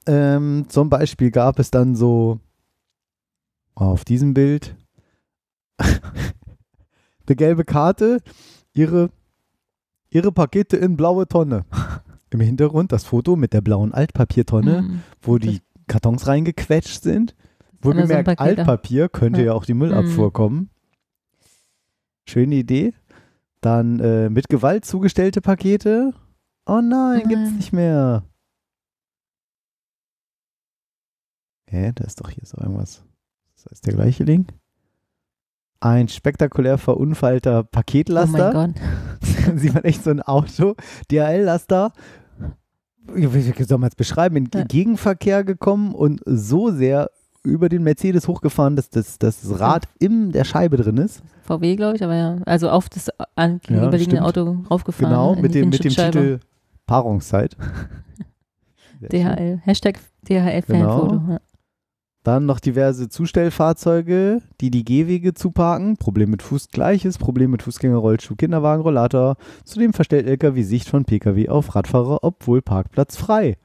Ähm, 0.08 0.64
zum 0.68 0.88
Beispiel 0.90 1.30
gab 1.30 1.58
es 1.60 1.70
dann 1.70 1.94
so 1.94 2.40
auf 3.74 4.04
diesem 4.04 4.34
Bild 4.34 4.74
eine 5.78 7.36
gelbe 7.36 7.64
Karte, 7.64 8.18
ihre, 8.72 9.10
ihre 10.10 10.32
Pakete 10.32 10.76
in 10.76 10.96
blaue 10.96 11.28
Tonne. 11.28 11.64
Im 12.30 12.40
Hintergrund 12.40 12.92
das 12.92 13.04
Foto 13.04 13.36
mit 13.36 13.52
der 13.52 13.60
blauen 13.60 13.94
Altpapiertonne, 13.94 14.82
Mhm. 14.82 15.00
wo 15.22 15.38
die 15.38 15.60
Kartons 15.86 16.26
reingequetscht 16.26 17.02
sind. 17.02 17.34
Wohlgemerkt, 17.80 18.28
Amazon-Pakete. 18.28 18.42
Altpapier 18.60 19.08
könnte 19.08 19.40
ja. 19.40 19.46
Ja. 19.46 19.52
auch 19.54 19.64
die 19.64 19.74
Müllabfuhr 19.74 20.26
Mhm. 20.28 20.32
kommen. 20.32 20.70
Schöne 22.26 22.56
Idee. 22.56 22.92
Dann 23.60 23.98
äh, 24.00 24.28
mit 24.30 24.48
Gewalt 24.48 24.84
zugestellte 24.84 25.40
Pakete. 25.40 26.12
Oh 26.66 26.80
nein, 26.82 27.20
gibt's 27.28 27.48
Nein. 27.48 27.56
nicht 27.56 27.72
mehr. 27.72 28.24
Hä, 31.70 31.92
da 31.94 32.04
ist 32.04 32.20
doch 32.20 32.30
hier 32.30 32.44
so 32.44 32.56
irgendwas. 32.60 33.02
Das 33.56 33.66
heißt 33.70 33.86
der 33.86 33.94
gleiche 33.94 34.24
Link. 34.24 34.48
Ein 35.80 36.08
spektakulär 36.08 36.76
verunfallter 36.78 37.60
Oh 37.60 37.68
Paketlaster. 37.70 38.52
mein 38.52 38.74
Gott. 38.74 38.82
sieht 39.60 39.74
man 39.74 39.84
echt 39.84 40.02
so 40.02 40.10
ein 40.10 40.20
Auto, 40.22 40.74
DHL-Laster, 41.10 41.92
wie 43.14 43.64
soll 43.64 43.78
man 43.78 43.88
es 43.88 43.94
beschreiben, 43.94 44.36
in 44.36 44.48
Ja. 44.52 44.64
Gegenverkehr 44.64 45.44
gekommen 45.44 45.94
und 45.94 46.20
so 46.26 46.70
sehr 46.70 47.10
über 47.44 47.68
den 47.68 47.82
Mercedes 47.84 48.26
hochgefahren, 48.28 48.76
dass 48.76 48.90
das, 48.90 49.18
das 49.18 49.58
Rad 49.60 49.84
in 50.00 50.32
der 50.32 50.44
Scheibe 50.44 50.76
drin 50.76 50.96
ist. 50.98 51.22
VW, 51.44 51.76
glaube 51.76 51.96
ich, 51.96 52.02
aber 52.04 52.14
ja. 52.16 52.36
Also 52.44 52.68
auf 52.70 52.88
das 52.88 53.08
gegenüberliegende 53.36 54.16
stimmt. 54.16 54.20
Auto 54.22 54.56
raufgefahren. 54.70 55.10
Genau, 55.14 55.34
mit 55.36 55.54
dem, 55.54 55.68
mit 55.70 55.82
dem. 55.84 55.92
Titel 55.92 56.40
Paarungszeit. 56.86 57.56
DHL. 59.00 59.60
Hashtag 59.64 60.00
Genau. 60.24 60.44
DHL-Fanfoto. 60.44 61.22
Ja. 61.32 61.40
Dann 62.28 62.44
noch 62.44 62.60
diverse 62.60 63.08
Zustellfahrzeuge, 63.08 64.42
die 64.60 64.70
die 64.70 64.84
Gehwege 64.84 65.32
zuparken. 65.32 65.96
Problem 65.96 66.28
mit 66.30 66.42
Fuß 66.42 66.68
gleiches, 66.68 67.16
Problem 67.16 67.52
mit 67.52 67.62
Fußgänger, 67.62 67.96
Rollschuh, 67.96 68.36
Kinderwagen, 68.36 68.82
Rollator. 68.82 69.36
Zudem 69.64 69.94
verstellt 69.94 70.26
LKW 70.26 70.62
Sicht 70.62 70.90
von 70.90 71.06
Pkw 71.06 71.48
auf 71.48 71.74
Radfahrer, 71.74 72.18
obwohl 72.20 72.60
Parkplatz 72.60 73.16
frei. 73.16 73.56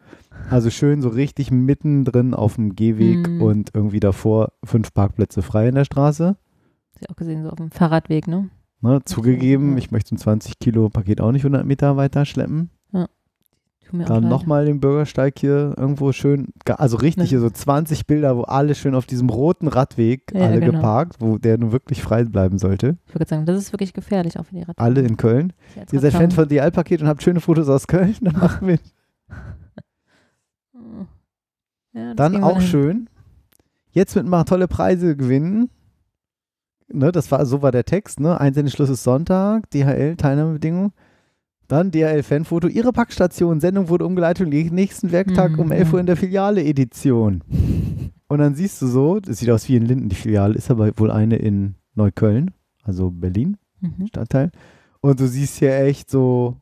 Also 0.49 0.69
schön 0.69 1.01
so 1.01 1.09
richtig 1.09 1.51
mittendrin 1.51 2.33
auf 2.33 2.55
dem 2.55 2.73
Gehweg 2.73 3.27
Mhm. 3.27 3.41
und 3.41 3.71
irgendwie 3.73 3.99
davor 3.99 4.53
fünf 4.63 4.93
Parkplätze 4.93 5.41
frei 5.41 5.67
in 5.67 5.75
der 5.75 5.83
Straße. 5.83 6.37
Ich 7.01 7.09
auch 7.09 7.17
gesehen, 7.17 7.43
so 7.43 7.49
auf 7.49 7.57
dem 7.57 7.69
Fahrradweg, 7.69 8.29
ne? 8.29 8.49
Ne, 8.79 9.01
zugegeben, 9.03 9.77
ich 9.77 9.91
möchte 9.91 10.15
ein 10.15 10.17
20 10.17 10.57
Kilo 10.59 10.87
Paket 10.87 11.19
auch 11.19 11.33
nicht 11.33 11.43
100 11.43 11.65
Meter 11.65 11.97
weiter 11.97 12.23
schleppen. 12.23 12.69
Dann 13.91 14.27
nochmal 14.27 14.65
den 14.65 14.79
Bürgersteig 14.79 15.37
hier 15.37 15.75
irgendwo 15.77 16.11
schön, 16.13 16.47
also 16.65 16.97
richtig 16.97 17.23
Ne. 17.25 17.29
hier 17.29 17.39
so 17.39 17.49
20 17.49 18.07
Bilder, 18.07 18.35
wo 18.37 18.41
alle 18.41 18.73
schön 18.73 18.95
auf 18.95 19.05
diesem 19.05 19.29
roten 19.29 19.67
Radweg, 19.67 20.31
Ja, 20.33 20.45
alle 20.47 20.59
genau. 20.59 20.73
geparkt, 20.73 21.17
wo 21.19 21.37
der 21.37 21.57
nun 21.59 21.71
wirklich 21.71 22.01
frei 22.01 22.23
bleiben 22.23 22.57
sollte. 22.57 22.97
Ich 23.07 23.13
würde 23.13 23.27
sagen, 23.27 23.45
das 23.45 23.57
ist 23.57 23.71
wirklich 23.73 23.93
gefährlich, 23.93 24.39
auch 24.39 24.45
für 24.45 24.55
die 24.55 24.61
Radfahrer. 24.63 24.85
Alle 24.85 25.01
in 25.01 25.17
Köln. 25.17 25.53
Ihr 25.91 25.99
seid 25.99 26.13
Fan 26.13 26.31
von 26.31 26.47
DL-Paket 26.47 27.01
und 27.01 27.07
habt 27.07 27.21
schöne 27.21 27.39
Fotos 27.39 27.69
aus 27.69 27.85
Köln, 27.87 28.15
dann 28.21 28.37
macht 28.39 28.61
mit. 28.61 28.81
Ja, 31.95 32.13
Dann 32.15 32.33
wir 32.33 32.43
auch 32.43 32.59
schön. 32.59 33.07
Jetzt 33.91 34.15
mit 34.15 34.25
mal 34.25 34.43
tolle 34.45 34.67
Preise 34.67 35.15
gewinnen. 35.15 35.69
Ne, 36.87 37.11
das 37.11 37.31
war, 37.31 37.45
so 37.45 37.61
war 37.61 37.71
der 37.71 37.85
Text, 37.85 38.19
ne? 38.19 38.39
Einsendeschluss 38.39 38.89
ist 38.89 39.03
Sonntag, 39.03 39.69
DHL, 39.69 40.15
Teilnahmebedingungen. 40.15 40.91
Dann 41.73 41.89
DHL-Fanfoto. 41.89 42.67
Ihre 42.67 42.93
Packstation, 42.93 43.59
Sendung 43.59 43.89
wurde 43.89 44.05
umgeleitet 44.05 44.45
und 44.45 44.53
nächsten 44.73 45.11
Werktag 45.11 45.57
um 45.57 45.65
Mhm. 45.65 45.71
11 45.71 45.93
Uhr 45.93 45.99
in 46.01 46.05
der 46.05 46.15
Filiale-Edition. 46.15 47.41
Und 48.27 48.37
dann 48.37 48.53
siehst 48.53 48.79
du 48.83 48.85
so, 48.85 49.19
das 49.19 49.39
sieht 49.39 49.49
aus 49.49 49.67
wie 49.67 49.75
in 49.77 49.85
Linden, 49.87 50.07
die 50.07 50.15
Filiale 50.15 50.53
ist 50.53 50.69
aber 50.69 50.91
wohl 50.97 51.09
eine 51.09 51.37
in 51.37 51.73
Neukölln, 51.95 52.51
also 52.83 53.09
Berlin, 53.09 53.57
Mhm. 53.81 54.05
Stadtteil. 54.05 54.51
Und 55.01 55.19
du 55.19 55.27
siehst 55.27 55.57
hier 55.57 55.75
echt 55.79 56.11
so 56.11 56.57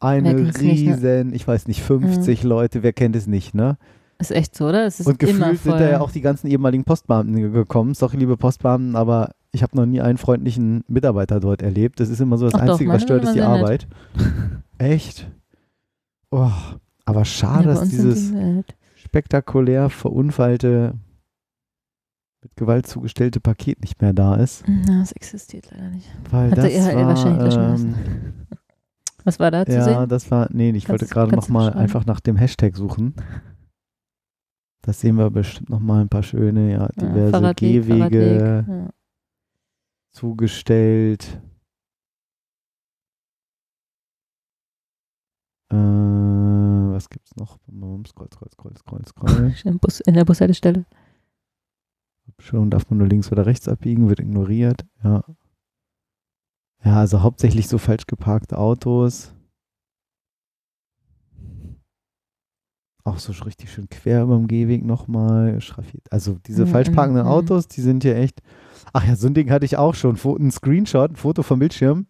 Eine 0.00 0.34
ne? 0.34 0.52
riesen, 0.60 1.32
ich 1.32 1.46
weiß 1.46 1.68
nicht, 1.68 1.82
50 1.82 2.42
Leute, 2.42 2.82
wer 2.82 2.92
kennt 2.92 3.14
es 3.14 3.28
nicht, 3.28 3.54
ne? 3.54 3.78
Ist 4.18 4.32
echt 4.32 4.56
so, 4.56 4.68
oder? 4.68 4.86
Und 5.04 5.18
gefühlt 5.20 5.60
sind 5.60 5.74
da 5.78 5.88
ja 5.90 6.00
auch 6.00 6.10
die 6.10 6.22
ganzen 6.22 6.48
ehemaligen 6.48 6.82
Postbeamten 6.82 7.36
ge- 7.36 7.50
gekommen. 7.50 7.94
Sorry, 7.94 8.16
liebe 8.16 8.36
Postbeamten, 8.36 8.96
aber 8.96 9.30
ich 9.56 9.62
habe 9.62 9.74
noch 9.74 9.86
nie 9.86 10.00
einen 10.02 10.18
freundlichen 10.18 10.84
Mitarbeiter 10.86 11.40
dort 11.40 11.62
erlebt. 11.62 11.98
Das 11.98 12.10
ist 12.10 12.20
immer 12.20 12.36
so 12.36 12.44
das 12.44 12.54
Ach 12.54 12.66
doch, 12.66 12.72
Einzige, 12.74 12.90
was 12.90 12.94
meine 13.00 13.06
stört, 13.06 13.24
ist 13.24 13.34
die 13.34 13.40
Arbeit. 13.40 13.88
Echt? 14.78 15.30
Oh, 16.30 16.50
aber 17.06 17.20
ja, 17.20 17.24
schade, 17.24 17.68
bei 17.68 17.74
dass 17.74 17.88
dieses 17.88 18.30
die 18.32 18.62
spektakulär 18.96 19.88
verunfallte, 19.88 20.94
mit 22.42 22.54
Gewalt 22.56 22.86
zugestellte 22.86 23.40
Paket 23.40 23.80
nicht 23.80 24.02
mehr 24.02 24.12
da 24.12 24.34
ist. 24.36 24.64
Na, 24.68 25.00
es 25.02 25.12
existiert 25.12 25.70
leider 25.72 25.88
nicht. 25.88 26.06
Weil 26.30 26.50
Hat 26.50 26.58
der 26.58 26.64
das 26.64 26.72
EHL 26.74 26.96
war, 26.96 27.06
wahrscheinlich 27.06 27.54
löschen 27.54 27.94
ähm. 27.94 28.32
Was 29.24 29.40
war 29.40 29.50
da 29.50 29.64
zu 29.66 29.72
Ja, 29.72 29.82
sehen? 29.84 30.08
das 30.08 30.30
war, 30.30 30.48
nee, 30.52 30.70
ich 30.70 30.84
Kannst 30.84 31.00
wollte 31.02 31.06
gerade 31.12 31.34
nochmal 31.34 31.72
einfach 31.72 32.04
nach 32.06 32.20
dem 32.20 32.36
Hashtag 32.36 32.76
suchen. 32.76 33.14
Das 34.82 35.00
sehen 35.00 35.16
wir 35.16 35.30
bestimmt 35.30 35.68
nochmal 35.68 36.02
ein 36.02 36.08
paar 36.08 36.22
schöne, 36.22 36.70
ja, 36.70 36.82
Ja, 36.82 36.88
diverse 37.00 37.30
Fahrradweg, 37.32 37.56
Gehwege 37.56 37.98
Fahrradweg, 37.98 38.68
ja. 38.68 38.88
Zugestellt. 40.16 41.40
Äh, 45.70 45.76
was 45.76 47.10
gibt's 47.10 47.36
noch? 47.36 47.58
Scroll, 48.06 48.28
scroll, 48.32 48.50
scroll, 48.50 48.76
scroll, 48.78 49.04
scroll. 49.06 49.54
Im 49.64 49.78
Bus, 49.78 50.00
in 50.00 50.14
der 50.14 50.24
Bushaltestelle. 50.24 50.86
Schon 52.38 52.70
darf 52.70 52.88
man 52.88 52.98
nur 52.98 53.08
links 53.08 53.30
oder 53.30 53.44
rechts 53.44 53.68
abbiegen, 53.68 54.08
wird 54.08 54.20
ignoriert. 54.20 54.86
Ja. 55.04 55.22
Ja, 56.82 57.00
also 57.00 57.22
hauptsächlich 57.22 57.68
so 57.68 57.78
falsch 57.78 58.06
geparkte 58.06 58.58
Autos. 58.58 59.35
Auch 63.06 63.18
so 63.20 63.32
richtig 63.44 63.70
schön 63.70 63.88
quer 63.88 64.22
über 64.24 64.34
dem 64.36 64.48
Gehweg 64.48 64.84
nochmal. 64.84 65.60
schraffiert. 65.60 66.02
Also 66.10 66.38
diese 66.46 66.64
Mhm, 66.64 66.68
falsch 66.70 66.90
parkenden 66.90 67.24
mhm. 67.24 67.30
Autos, 67.30 67.68
die 67.68 67.80
sind 67.80 68.02
hier 68.02 68.16
echt. 68.16 68.42
Ach 68.92 69.06
ja, 69.06 69.14
so 69.14 69.28
ein 69.28 69.34
Ding 69.34 69.50
hatte 69.50 69.64
ich 69.64 69.76
auch 69.76 69.94
schon. 69.94 70.16
Ein 70.16 70.50
Screenshot, 70.50 71.12
ein 71.12 71.16
Foto 71.16 71.42
vom 71.44 71.60
Bildschirm. 71.60 72.06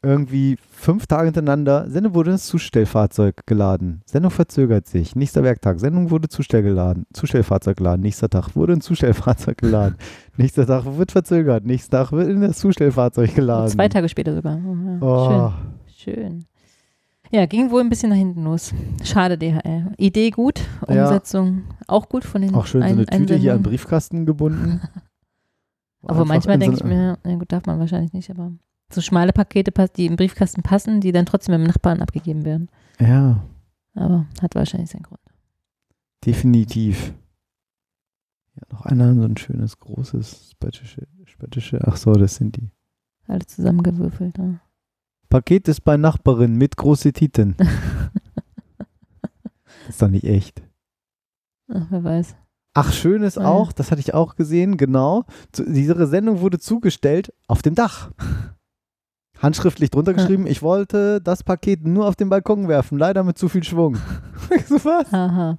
Irgendwie 0.00 0.56
fünf 0.70 1.06
Tage 1.06 1.24
hintereinander. 1.24 1.88
Sendung 1.90 2.14
wurde 2.14 2.30
ins 2.32 2.46
Zustellfahrzeug 2.46 3.46
geladen. 3.46 4.02
Sendung 4.06 4.30
verzögert 4.30 4.86
sich. 4.86 5.16
Nächster 5.16 5.42
Werktag. 5.42 5.80
Sendung 5.80 6.10
wurde 6.10 6.28
Zustell 6.28 6.62
geladen. 6.62 7.04
Zustellfahrzeug 7.12 7.78
geladen. 7.78 8.02
Nächster 8.02 8.28
Tag 8.30 8.54
wurde 8.54 8.74
ein 8.74 8.80
Zustellfahrzeug 8.80 9.58
geladen. 9.58 9.96
Nächster 10.36 10.66
Tag 10.66 10.84
wird 10.98 11.10
verzögert. 11.10 11.64
Nächster 11.64 12.04
Tag 12.04 12.12
wird 12.12 12.28
in 12.28 12.42
das 12.42 12.58
Zustellfahrzeug 12.58 13.34
geladen. 13.34 13.70
Zwei 13.70 13.88
Tage 13.88 14.08
später 14.08 14.34
sogar. 14.36 14.60
Oh. 15.00 15.04
Oh, 15.04 15.52
Schön. 15.98 16.14
Schön. 16.14 16.44
Ja, 17.30 17.44
ging 17.46 17.70
wohl 17.70 17.82
ein 17.82 17.88
bisschen 17.90 18.10
nach 18.10 18.16
hinten 18.16 18.44
los. 18.44 18.72
Schade, 19.04 19.36
DHL. 19.36 19.92
Idee 19.98 20.30
gut, 20.30 20.60
Ja. 20.88 21.04
Umsetzung 21.06 21.64
auch 21.86 22.08
gut 22.08 22.24
von 22.24 22.40
den 22.42 22.54
auch 22.54 22.66
schön 22.66 22.80
so 22.80 22.86
eine 22.86 23.06
Ein- 23.08 23.18
Tüte 23.20 23.36
hier 23.36 23.54
an. 23.54 23.62
Briefkasten 23.62 24.24
gebunden. 24.26 24.80
Aber 26.02 26.24
manchmal 26.24 26.58
denke 26.58 26.76
so 26.76 26.84
ich 26.84 26.88
mir, 26.90 27.18
ja 27.26 27.34
gut, 27.36 27.52
darf 27.52 27.66
man 27.66 27.78
wahrscheinlich 27.80 28.12
nicht, 28.12 28.30
aber 28.30 28.52
so 28.90 29.00
schmale 29.02 29.32
Pakete, 29.32 29.72
die 29.96 30.06
im 30.06 30.14
Briefkasten 30.16 30.62
passen, 30.62 31.00
die 31.00 31.10
dann 31.12 31.26
trotzdem 31.26 31.52
beim 31.52 31.64
Nachbarn 31.64 32.00
abgegeben 32.00 32.44
werden. 32.46 32.70
Ja, 33.00 33.42
Aber 33.94 34.24
hat 34.40 34.54
wahrscheinlich 34.54 34.90
seinen 34.90 35.02
Grund. 35.02 35.20
definitiv. 36.24 37.12
Ja, 38.54 38.62
noch 38.72 38.86
einer, 38.86 39.14
so 39.14 39.22
ein 39.22 39.36
schönes, 39.36 39.78
großes, 39.80 40.50
spöttische, 40.52 41.06
spöttische. 41.24 41.80
Ach 41.84 41.96
so, 41.96 42.12
das 42.14 42.36
sind 42.36 42.56
die. 42.56 42.70
Alle 43.26 43.44
zusammengewürfelt. 43.44 44.38
Ja. 44.38 44.60
Paket 45.28 45.68
ist 45.68 45.82
bei 45.84 45.96
Nachbarin 45.96 46.56
mit 46.56 46.76
große 46.76 47.12
Titen. 47.12 47.56
Das 49.86 49.94
ist 49.94 50.02
doch 50.02 50.08
nicht 50.08 50.24
echt. 50.24 50.62
Ach, 51.72 51.86
wer 51.88 52.04
weiß. 52.04 52.36
Ach, 52.74 52.92
schön 52.92 53.22
ist 53.22 53.38
Ah, 53.38 53.44
ja. 53.44 53.48
auch, 53.48 53.72
das 53.72 53.90
hatte 53.90 54.00
ich 54.02 54.12
auch 54.12 54.36
gesehen, 54.36 54.76
genau. 54.76 55.24
Zu, 55.50 55.64
diese 55.64 56.06
Sendung 56.06 56.40
wurde 56.40 56.58
zugestellt 56.58 57.32
auf 57.46 57.62
dem 57.62 57.74
Dach. 57.74 58.10
Handschriftlich 59.38 59.88
drunter 59.90 60.12
geschrieben, 60.12 60.46
ich 60.46 60.60
wollte 60.62 61.22
das 61.22 61.42
Paket 61.42 61.86
nur 61.86 62.06
auf 62.06 62.16
den 62.16 62.28
Balkon 62.28 62.68
werfen, 62.68 62.98
leider 62.98 63.24
mit 63.24 63.38
zu 63.38 63.48
viel 63.48 63.64
Schwung. 63.64 63.96
So, 64.66 64.74
was? 64.84 65.10
Haha. 65.10 65.56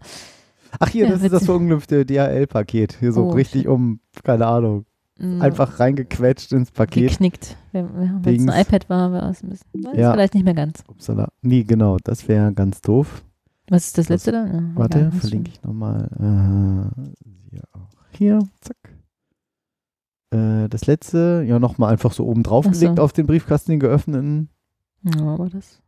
Ach 0.79 0.87
hier, 0.89 1.05
Ja, 1.05 1.11
das 1.13 1.23
ist 1.23 1.31
das 1.31 1.45
verunglückte 1.45 2.05
DHL-Paket. 2.05 2.97
Hier 2.99 3.11
so 3.11 3.25
Oh, 3.25 3.29
richtig 3.31 3.67
um, 3.67 3.99
keine 4.23 4.45
Ahnung, 4.45 4.85
Mm, 5.19 5.41
einfach 5.41 5.79
reingequetscht 5.79 6.51
ins 6.53 6.71
Paket. 6.71 7.09
geknickt. 7.11 7.57
Wenn 7.71 8.21
es 8.25 8.47
ein 8.47 8.61
iPad 8.61 8.89
war, 8.89 9.11
war 9.11 9.29
es 9.29 9.43
ein 9.43 9.49
bisschen. 9.49 9.69
Ja. 9.95 10.11
vielleicht 10.13 10.33
nicht 10.33 10.45
mehr 10.45 10.53
ganz. 10.53 10.83
Upsala. 10.87 11.27
Nee, 11.41 11.63
genau, 11.63 11.97
das 12.03 12.27
wäre 12.27 12.53
ganz 12.53 12.81
doof. 12.81 13.23
Was 13.69 13.87
ist 13.87 13.97
das 13.97 14.07
Das- 14.07 14.25
letzte 14.25 14.31
da? 14.31 14.45
Ja, 14.47 14.63
Warte, 14.75 14.99
egal, 14.99 15.11
verlinke 15.11 15.51
ich 15.51 15.61
nochmal. 15.61 16.91
Äh, 17.03 17.59
hier 18.17 18.39
zack. 18.61 18.77
Äh, 20.31 20.67
das 20.69 20.85
letzte, 20.87 21.43
ja, 21.47 21.59
nochmal 21.59 21.91
einfach 21.91 22.11
so 22.11 22.25
oben 22.25 22.43
drauf 22.43 22.65
Ach 22.67 22.73
so. 22.73 22.79
gelegt 22.79 22.99
auf 22.99 23.13
den 23.13 23.25
Briefkasten, 23.27 23.71
den 23.71 23.79
geöffneten. 23.79 24.49
Ja, 25.03 25.21
aber 25.21 25.49
das. 25.49 25.81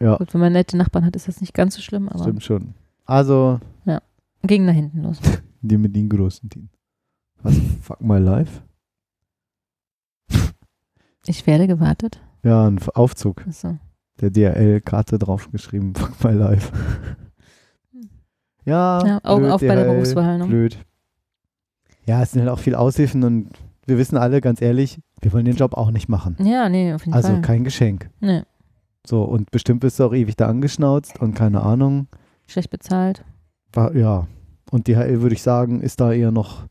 Ja, 0.00 0.16
Gut, 0.16 0.34
wenn 0.34 0.40
man 0.40 0.52
nette 0.52 0.76
Nachbarn 0.76 1.04
hat, 1.04 1.16
ist 1.16 1.28
das 1.28 1.40
nicht 1.40 1.54
ganz 1.54 1.74
so 1.76 1.80
schlimm, 1.82 2.08
aber 2.08 2.22
stimmt 2.24 2.42
schon. 2.42 2.74
Also, 3.04 3.60
ging 4.44 4.64
nach 4.64 4.74
hinten 4.74 5.02
los. 5.02 5.18
die 5.62 5.76
mit 5.78 5.94
den 5.94 6.08
großen 6.08 6.48
Team. 6.50 6.68
Was? 7.42 7.56
Fuck 7.82 8.00
my 8.00 8.18
life? 8.18 8.62
Ich 11.26 11.46
werde 11.46 11.66
gewartet. 11.66 12.20
Ja, 12.44 12.66
ein 12.66 12.80
Aufzug. 12.94 13.44
Achso. 13.46 13.78
Der 14.20 14.30
DRL-Karte 14.30 15.18
draufgeschrieben. 15.18 15.94
Fuck 15.96 16.24
my 16.24 16.32
life. 16.32 16.72
Ja, 18.64 19.04
Ja, 19.06 19.20
Augen 19.24 19.42
blöd, 19.42 19.52
auf 19.52 19.60
bei 19.60 19.74
der 19.74 19.84
Berufswahl. 19.84 20.38
Ne? 20.38 20.46
Blöd. 20.46 20.78
Ja, 22.06 22.22
es 22.22 22.32
sind 22.32 22.40
halt 22.42 22.50
auch 22.50 22.58
viele 22.58 22.78
Aushilfen 22.78 23.22
und 23.22 23.50
wir 23.86 23.98
wissen 23.98 24.16
alle, 24.16 24.40
ganz 24.40 24.60
ehrlich, 24.60 25.00
wir 25.20 25.32
wollen 25.32 25.44
den 25.44 25.56
Job 25.56 25.74
auch 25.74 25.90
nicht 25.90 26.08
machen. 26.08 26.36
Ja, 26.40 26.68
nee, 26.68 26.92
auf 26.92 27.04
jeden 27.04 27.14
Also 27.14 27.28
Fall. 27.28 27.42
kein 27.42 27.64
Geschenk. 27.64 28.10
Nee, 28.20 28.42
So, 29.06 29.22
und 29.22 29.50
bestimmt 29.50 29.80
bist 29.80 29.98
du 30.00 30.04
auch 30.04 30.12
ewig 30.14 30.36
da 30.36 30.48
angeschnauzt 30.48 31.20
und 31.20 31.34
keine 31.34 31.62
Ahnung. 31.62 32.08
schlecht 32.48 32.70
bezahlt. 32.70 33.24
War, 33.72 33.94
ja. 33.96 34.26
Und 34.70 34.86
DHL 34.88 35.22
würde 35.22 35.34
ich 35.34 35.42
sagen, 35.42 35.80
ist 35.80 36.00
da 36.00 36.12
eher 36.12 36.30
noch 36.32 36.66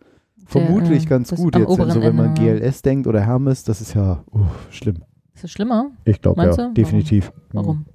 vermutlich 0.51 1.05
äh, 1.05 1.07
ganz 1.07 1.29
gut 1.29 1.55
jetzt. 1.55 1.67
Also 1.67 1.83
oberen 1.83 2.01
wenn 2.01 2.15
man. 2.15 2.33
GLS 2.35 2.81
denkt 2.81 3.07
oder 3.07 3.21
Hermes, 3.21 3.63
das 3.63 3.81
ist 3.81 3.93
ja 3.93 4.23
uh, 4.33 4.45
schlimm. 4.69 5.03
Ist 5.33 5.43
das 5.43 5.51
schlimmer? 5.51 5.91
Ich 6.05 6.21
glaube 6.21 6.43
ja, 6.43 6.55
du? 6.55 6.73
definitiv. 6.73 7.31
Warum? 7.51 7.85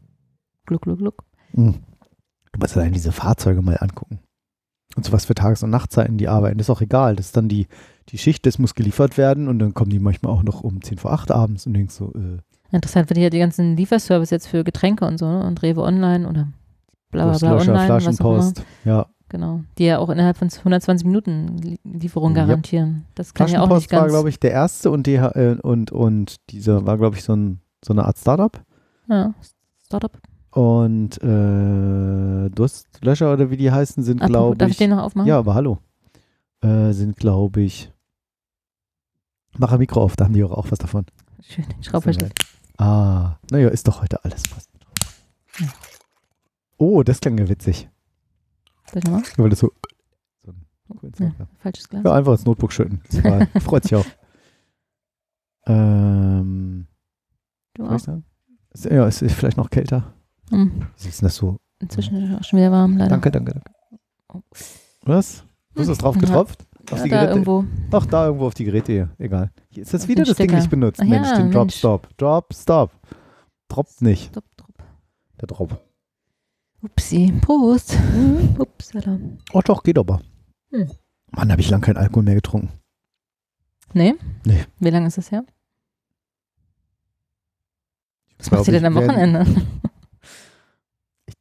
Gluck, 0.65 0.83
gluck, 0.83 0.99
gluck. 0.99 1.25
Mhm. 1.53 1.75
Du 2.53 2.61
musst 2.61 2.77
allein 2.77 2.93
diese 2.93 3.13
Fahrzeuge 3.13 3.63
mal 3.63 3.77
angucken. 3.81 4.21
Und 4.97 5.05
so 5.05 5.13
was 5.13 5.27
für 5.27 5.35
Tages- 5.35 5.63
und 5.63 5.71
Nachtzeiten 5.71 6.17
die 6.17 6.29
arbeiten, 6.29 6.59
das 6.59 6.67
ist 6.67 6.71
auch 6.71 6.81
egal. 6.81 7.17
Das 7.17 7.27
ist 7.27 7.37
dann 7.37 7.49
die, 7.49 7.67
die 8.09 8.19
Schicht, 8.19 8.47
das 8.47 8.59
muss 8.59 8.75
geliefert 8.75 9.19
werden 9.19 9.47
und 9.47 9.59
dann 9.59 9.75
kommen 9.75 9.91
die 9.91 9.99
manchmal 9.99 10.33
auch 10.33 10.43
noch 10.43 10.63
um 10.63 10.81
10 10.81 10.99
vor 10.99 11.13
8 11.13 11.31
abends 11.31 11.67
und 11.67 11.75
denkst 11.75 11.95
so, 11.95 12.13
äh, 12.15 12.39
Interessant 12.73 13.09
wird 13.11 13.19
ja 13.19 13.31
die 13.31 13.39
ganzen 13.39 13.77
Lieferservice 13.77 14.31
jetzt 14.31 14.49
für 14.49 14.65
Getränke 14.65 15.05
und 15.07 15.19
so 15.19 15.27
ne? 15.27 15.45
und 15.45 15.63
Rewe 15.63 15.83
Online 15.83 16.29
oder 16.29 16.49
bla 17.11 17.31
bla 17.31 17.39
bla 17.39 17.51
Durstlöscher, 17.51 17.73
online. 17.73 17.87
Flaschenpost. 17.87 18.65
Ja, 18.85 19.07
Genau. 19.29 19.62
Die 19.79 19.85
ja 19.85 19.99
auch 19.99 20.09
innerhalb 20.09 20.37
von 20.37 20.49
120 20.49 21.05
Minuten 21.07 21.59
Lie- 21.59 21.79
Lieferung 21.85 22.33
garantieren. 22.35 23.07
Das 23.16 23.35
kann 23.35 23.49
ja 23.49 23.61
auch 23.61 23.68
nicht 23.68 23.89
Flaschenpost 23.89 23.93
war, 23.93 24.01
ganz. 24.03 24.12
glaube 24.12 24.29
ich, 24.29 24.39
der 24.39 24.53
erste 24.53 24.91
und, 24.93 25.07
DHL 25.07 25.59
und, 25.62 25.91
und 25.91 26.37
dieser 26.51 26.87
war, 26.87 26.97
glaube 26.97 27.16
ich, 27.16 27.24
so, 27.24 27.35
ein, 27.35 27.61
so 27.85 27.93
eine 27.93 28.05
Art 28.05 28.18
Startup. 28.18 28.61
ja, 29.09 29.35
Startup. 29.85 30.12
Und 30.53 31.22
äh, 31.22 32.49
Durstlöscher 32.51 33.33
oder 33.33 33.51
wie 33.51 33.57
die 33.57 33.70
heißen, 33.70 34.03
sind, 34.05 34.20
glaube 34.22 34.57
darf 34.57 34.68
ich 34.68 34.72
ich. 34.74 34.79
den 34.79 34.91
noch 34.91 35.03
aufmachen? 35.03 35.29
ja, 35.29 35.39
aber 35.39 35.55
hallo. 35.55 35.79
Äh, 36.62 36.93
sind, 36.93 37.16
glaube 37.16 37.61
ich. 37.62 37.93
Mach 39.59 39.72
ein 39.72 39.79
Mikro 39.79 40.03
auf, 40.03 40.16
da 40.16 40.24
haben 40.24 40.35
die 40.35 40.45
auch, 40.45 40.53
auch 40.53 40.70
was 40.70 40.79
davon. 40.79 41.05
Schön, 41.43 41.66
den 41.68 41.83
Schraubverschluss. 41.83 42.31
Ah, 42.79 43.37
naja, 43.51 43.68
ist 43.68 43.87
doch 43.89 44.03
heute 44.03 44.22
alles 44.24 44.43
fast. 44.49 44.70
Ja. 45.59 45.66
Oh, 46.79 47.03
das 47.03 47.20
klang 47.20 47.37
ja 47.39 47.49
witzig. 47.49 47.89
Ich 48.99 49.05
nochmal? 49.05 49.22
Weil 49.36 49.51
das 49.51 49.59
so. 49.61 49.72
so 50.44 50.51
ein 50.53 50.99
coolen 50.99 51.12
Ja, 51.18 51.47
falsches 51.59 51.88
Glas. 51.88 52.03
Ja, 52.05 52.12
einfach 52.14 52.32
ins 52.32 52.44
Notebook 52.44 52.72
schütten. 52.72 53.01
Freut 53.61 53.82
sich 53.84 53.94
auch. 53.94 54.07
Ähm, 55.66 56.86
du 57.74 57.84
ich 57.84 58.09
auch. 58.09 58.90
ja, 58.90 59.07
es 59.07 59.22
ist 59.22 59.34
vielleicht 59.34 59.57
noch 59.57 59.70
kälter. 59.70 60.12
Hm. 60.51 60.86
Wie 60.99 61.09
ist 61.09 61.20
denn 61.20 61.26
das 61.26 61.36
so? 61.36 61.57
Inzwischen 61.80 62.16
ist 62.16 62.30
es 62.30 62.38
auch 62.38 62.44
schon 62.44 62.59
wieder 62.59 62.70
warm, 62.70 62.97
leider. 62.97 63.11
Danke, 63.11 63.30
danke, 63.30 63.53
danke. 63.53 63.70
Oh. 64.32 64.40
Was? 65.03 65.44
Wo 65.74 65.82
ist 65.82 65.88
das 65.88 65.99
drauf 65.99 66.14
Ja. 66.16 66.20
getropft? 66.22 66.64
Auf 66.90 66.99
Ja, 66.99 67.05
die 67.05 67.11
da 67.11 67.16
Geräte? 67.16 67.32
irgendwo. 67.32 67.64
Ach, 67.90 68.07
da 68.07 68.26
irgendwo 68.26 68.47
auf 68.47 68.55
die 68.55 68.64
Geräte 68.64 68.92
hier. 68.92 69.11
Egal. 69.18 69.51
Hier 69.70 69.82
ist 69.82 69.92
das 69.92 70.03
Auf 70.05 70.09
wieder 70.09 70.22
das 70.24 70.36
Ding 70.36 70.47
Stecker. 70.49 70.57
nicht 70.61 70.70
benutzt. 70.70 71.01
Ach 71.03 71.07
Mensch, 71.07 71.28
ja, 71.28 71.36
den 71.36 71.51
Drop, 71.51 71.62
Mensch. 71.64 71.74
Stop. 71.76 72.16
Drop, 72.16 72.55
Stop. 72.55 72.92
Droppt 73.68 74.03
nicht. 74.03 74.34
Drop, 74.34 74.44
drop. 74.57 74.74
Der 75.40 75.49
Drop. 75.49 75.80
Upsi. 76.87 77.32
Prost. 77.41 77.97
Upsala. 78.59 79.18
Oh 79.53 79.61
doch, 79.64 79.82
geht 79.82 79.99
aber. 79.99 80.20
Hm. 80.70 80.89
Mann, 81.32 81.51
habe 81.51 81.61
ich 81.61 81.68
lang 81.70 81.80
keinen 81.80 81.97
Alkohol 81.97 82.22
mehr 82.22 82.37
getrunken. 82.37 82.70
Nee? 83.93 84.14
Nee. 84.45 84.64
Wie 84.78 84.91
lange 84.91 85.09
ist 85.09 85.18
das 85.18 85.32
her? 85.32 85.45
Was 88.39 88.51
macht 88.51 88.64
glaub 88.64 88.68
ihr 88.68 88.80
denn 88.80 88.82
ich, 88.82 88.87
am 88.87 88.95
Wochenende? 88.95 89.47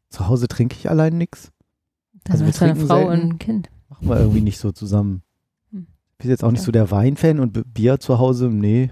Zu 0.10 0.28
Hause 0.28 0.48
trinke 0.48 0.76
ich 0.78 0.90
allein 0.90 1.18
nichts. 1.18 1.52
Dann 2.24 2.32
Also 2.34 2.46
wir 2.46 2.50
hast 2.50 2.62
du 2.62 2.66
eine 2.66 2.74
trinken 2.74 2.88
Frau 2.88 3.08
selten. 3.08 3.12
und 3.24 3.30
ein 3.34 3.40
Kind. 3.40 3.70
Machen 3.90 4.10
wir 4.10 4.18
irgendwie 4.20 4.42
nicht 4.42 4.58
so 4.60 4.72
zusammen. 4.72 5.22
Hm. 5.72 5.88
Ich 6.14 6.18
bin 6.20 6.30
jetzt 6.30 6.44
auch 6.44 6.52
nicht 6.52 6.64
so 6.64 6.72
der 6.72 6.90
Weinfan 6.90 7.40
und 7.40 7.74
Bier 7.74 8.00
zu 8.00 8.18
Hause, 8.18 8.50
nee. 8.50 8.92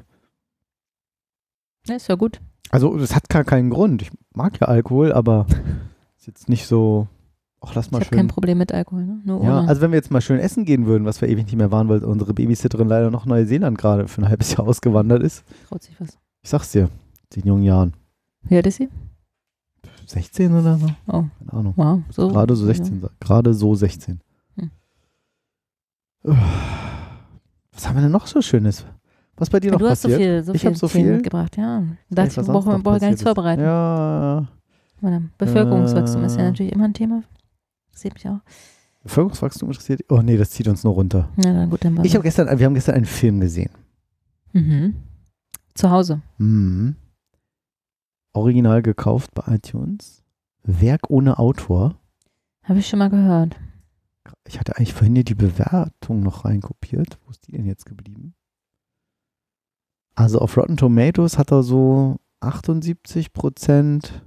Ja, 1.87 1.95
ist 1.95 2.07
ja 2.09 2.15
gut. 2.15 2.41
Also 2.69 2.95
das 2.97 3.15
hat 3.15 3.29
gar 3.29 3.43
keinen 3.43 3.69
Grund. 3.71 4.01
Ich 4.03 4.11
mag 4.33 4.59
ja 4.59 4.67
Alkohol, 4.67 5.11
aber 5.13 5.47
ist 6.23 6.27
jetzt 6.27 6.47
nicht 6.49 6.65
so, 6.67 7.07
ach 7.59 7.75
lass 7.75 7.87
Ich 7.87 7.91
mal 7.91 7.97
habe 7.99 8.05
schön. 8.05 8.17
kein 8.17 8.27
Problem 8.29 8.57
mit 8.57 8.71
Alkohol, 8.73 9.03
ne? 9.05 9.21
Nur 9.25 9.43
Ja, 9.43 9.59
ohne. 9.59 9.67
also 9.67 9.81
wenn 9.81 9.91
wir 9.91 9.97
jetzt 9.97 10.09
mal 10.09 10.21
schön 10.21 10.39
essen 10.39 10.63
gehen 10.63 10.85
würden, 10.85 11.03
was 11.05 11.19
wir 11.21 11.27
ewig 11.27 11.45
nicht 11.45 11.55
mehr 11.57 11.71
waren, 11.71 11.89
weil 11.89 12.03
unsere 12.03 12.33
Babysitterin 12.33 12.87
leider 12.87 13.11
noch 13.11 13.25
Neuseeland 13.25 13.77
gerade 13.77 14.07
für 14.07 14.21
ein 14.21 14.29
halbes 14.29 14.51
Jahr 14.55 14.65
ausgewandert 14.67 15.21
ist. 15.21 15.43
Traut 15.67 15.83
sich 15.83 15.99
was. 15.99 16.17
Ich 16.41 16.49
sag's 16.49 16.71
dir, 16.71 16.89
in 17.35 17.43
jungen 17.45 17.63
Jahren. 17.63 17.93
Wie 18.43 18.55
alt 18.55 18.67
ist 18.67 18.77
sie? 18.77 18.87
16 20.05 20.53
oder 20.57 20.77
so? 20.77 20.87
Oh, 21.07 21.23
Keine 21.39 21.53
Ahnung. 21.53 21.73
wow. 21.75 21.99
So, 22.09 22.29
Gerade 22.29 22.55
so 22.55 22.65
16. 22.65 23.01
sa- 23.01 23.09
Gerade 23.19 23.53
so 23.53 23.73
16. 23.75 24.21
Hm. 24.57 24.69
Was 27.73 27.87
haben 27.87 27.95
wir 27.95 28.01
denn 28.01 28.11
noch 28.11 28.27
so 28.27 28.41
Schönes? 28.41 28.85
Was 29.35 29.49
bei 29.49 29.59
dir 29.59 29.67
Ja, 29.67 29.73
noch 29.73 29.79
du 29.79 29.89
hast 29.89 30.03
so 30.03 30.09
passiert? 30.09 30.21
viel, 30.21 30.43
so 30.43 30.53
Ich 30.53 30.61
viel 30.61 30.75
so 30.75 30.87
viel. 30.87 31.13
mitgebracht, 31.15 31.57
ja. 31.57 31.83
Da 32.09 32.23
dachte 32.25 32.41
ich, 32.41 32.47
wir 32.47 32.53
brauchen 32.53 32.83
gar 32.83 32.91
nichts 32.93 32.99
passiert 33.01 33.21
vorbereiten. 33.23 33.61
Ja, 33.63 34.47
Meine 35.03 35.29
Bevölkerungswachstum 35.37 36.23
ist 36.23 36.37
ja 36.37 36.43
Äh. 36.43 36.49
natürlich 36.49 36.71
immer 36.71 36.85
ein 36.85 36.93
Thema. 36.93 37.23
Sieht 37.91 38.13
mich 38.13 38.27
auch. 38.27 38.39
Bevölkerungswachstum 39.03 39.69
interessiert. 39.69 40.01
Oh 40.09 40.21
nee, 40.21 40.37
das 40.37 40.51
zieht 40.51 40.67
uns 40.69 40.83
nur 40.83 40.93
runter. 40.93 41.29
Na 41.35 41.51
dann 41.53 41.69
gut, 41.69 41.83
dann 41.83 42.03
Ich 42.05 42.15
habe 42.15 42.23
gestern, 42.23 42.57
wir 42.57 42.65
haben 42.65 42.73
gestern 42.73 42.95
einen 42.95 43.05
Film 43.05 43.39
gesehen. 43.41 43.69
mhm. 44.53 44.95
Zu 45.75 45.89
Hause. 45.91 46.21
Mhm. 46.37 46.95
Original 48.33 48.81
gekauft 48.81 49.31
bei 49.33 49.55
iTunes. 49.55 50.23
Werk 50.63 51.09
ohne 51.09 51.37
Autor. 51.39 51.95
Habe 52.63 52.79
ich 52.79 52.87
schon 52.87 52.99
mal 52.99 53.09
gehört. 53.09 53.57
Ich 54.47 54.59
hatte 54.59 54.77
eigentlich 54.77 54.93
vorhin 54.93 55.15
hier 55.15 55.25
die 55.25 55.35
Bewertung 55.35 56.21
noch 56.21 56.45
reinkopiert. 56.45 57.17
Wo 57.25 57.31
ist 57.31 57.45
die 57.47 57.51
denn 57.51 57.65
jetzt 57.65 57.85
geblieben? 57.85 58.35
Also 60.15 60.39
auf 60.39 60.55
Rotten 60.55 60.77
Tomatoes 60.77 61.37
hat 61.37 61.51
er 61.51 61.63
so 61.63 62.17
78 62.39 63.33
Prozent. 63.33 64.23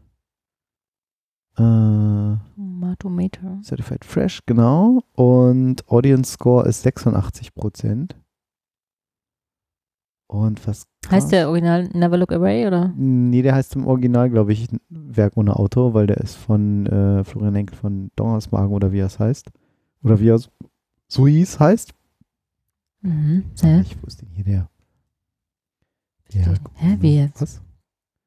Äh, 1.58 2.36
Matometer. 2.60 3.58
Certified 3.62 4.04
Fresh, 4.04 4.42
genau. 4.46 5.02
Und 5.14 5.88
Audience 5.88 6.32
Score 6.32 6.68
ist 6.68 6.82
86 6.82 7.54
Prozent. 7.54 8.16
Und 10.28 10.66
was 10.66 10.86
Heißt 11.08 11.30
der 11.30 11.48
Original 11.48 11.84
Never 11.94 12.16
Look 12.18 12.32
Away 12.32 12.66
oder? 12.66 12.92
Nee, 12.96 13.42
der 13.42 13.54
heißt 13.54 13.76
im 13.76 13.86
Original, 13.86 14.28
glaube 14.28 14.52
ich, 14.52 14.66
Werk 14.88 15.36
ohne 15.36 15.54
Autor, 15.54 15.94
weil 15.94 16.08
der 16.08 16.16
ist 16.18 16.34
von 16.34 16.84
äh, 16.86 17.22
Florian 17.22 17.54
Henkel 17.54 17.76
von 17.76 18.10
Dongersmagen 18.16 18.72
oder 18.74 18.90
wie 18.90 18.98
er 18.98 19.06
es 19.06 19.18
heißt. 19.20 19.50
Oder 20.02 20.18
wie 20.20 20.28
er 20.30 20.38
so- 21.08 21.26
hieß, 21.28 21.60
heißt. 21.60 21.94
Mhm. 23.02 23.44
Hä? 23.62 23.80
Ich 23.82 24.02
wusste 24.02 24.26
hier 24.34 24.44
der. 24.44 24.68
der 26.34 26.54
Hä, 26.74 26.96
wie 27.00 27.16
jetzt? 27.18 27.40
Was? 27.40 27.62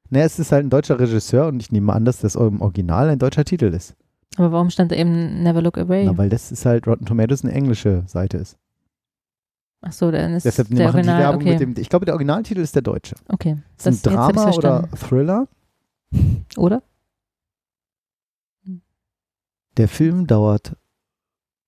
Ne, 0.10 0.24
es 0.24 0.40
ist 0.40 0.52
halt 0.52 0.66
ein 0.66 0.70
deutscher 0.70 1.00
Regisseur 1.00 1.48
und 1.48 1.62
ich 1.62 1.72
nehme 1.72 1.94
an, 1.94 2.06
dass 2.06 2.20
das 2.20 2.36
im 2.36 2.62
Original 2.62 3.10
ein 3.10 3.20
deutscher 3.20 3.46
Titel 3.46 3.66
ist. 3.66 3.96
Aber 4.38 4.52
warum 4.52 4.70
stand 4.70 4.92
da 4.92 4.96
eben 4.96 5.44
Never 5.44 5.62
Look 5.62 5.78
Away? 5.78 6.06
Na, 6.06 6.18
weil 6.18 6.30
das 6.30 6.52
ist 6.52 6.66
halt 6.66 6.88
Rotten 6.88 7.06
Tomatoes 7.06 7.44
eine 7.44 7.54
englische 7.54 8.04
Seite 8.08 8.38
ist. 8.38 8.58
Ach 9.82 9.92
so, 9.92 10.12
dann 10.12 10.34
ist 10.34 10.46
Deshalb 10.46 10.70
der 10.70 10.88
machen 10.88 11.04
die 11.04 11.10
Original, 11.10 11.20
Werbung 11.20 11.42
okay. 11.42 11.52
mit 11.52 11.60
dem. 11.60 11.82
Ich 11.82 11.90
glaube, 11.90 12.06
der 12.06 12.16
Originaltitel 12.16 12.60
ist 12.60 12.76
der 12.76 12.82
deutsche. 12.82 13.16
okay. 13.30 13.58
Das 13.78 13.96
ist 13.96 14.08
ein 14.08 14.14
Drama 14.14 14.52
oder. 14.52 14.90
Thriller. 14.96 15.48
Oder? 16.58 16.82
Der 19.78 19.88
Film 19.88 20.26
dauert 20.26 20.76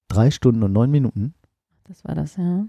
drei 0.07 0.31
Stunden 0.31 0.63
und 0.63 0.73
neun 0.73 0.89
Minuten. 0.89 1.35
Das 1.83 2.03
war 2.03 2.15
das, 2.15 2.37
ja. 2.37 2.65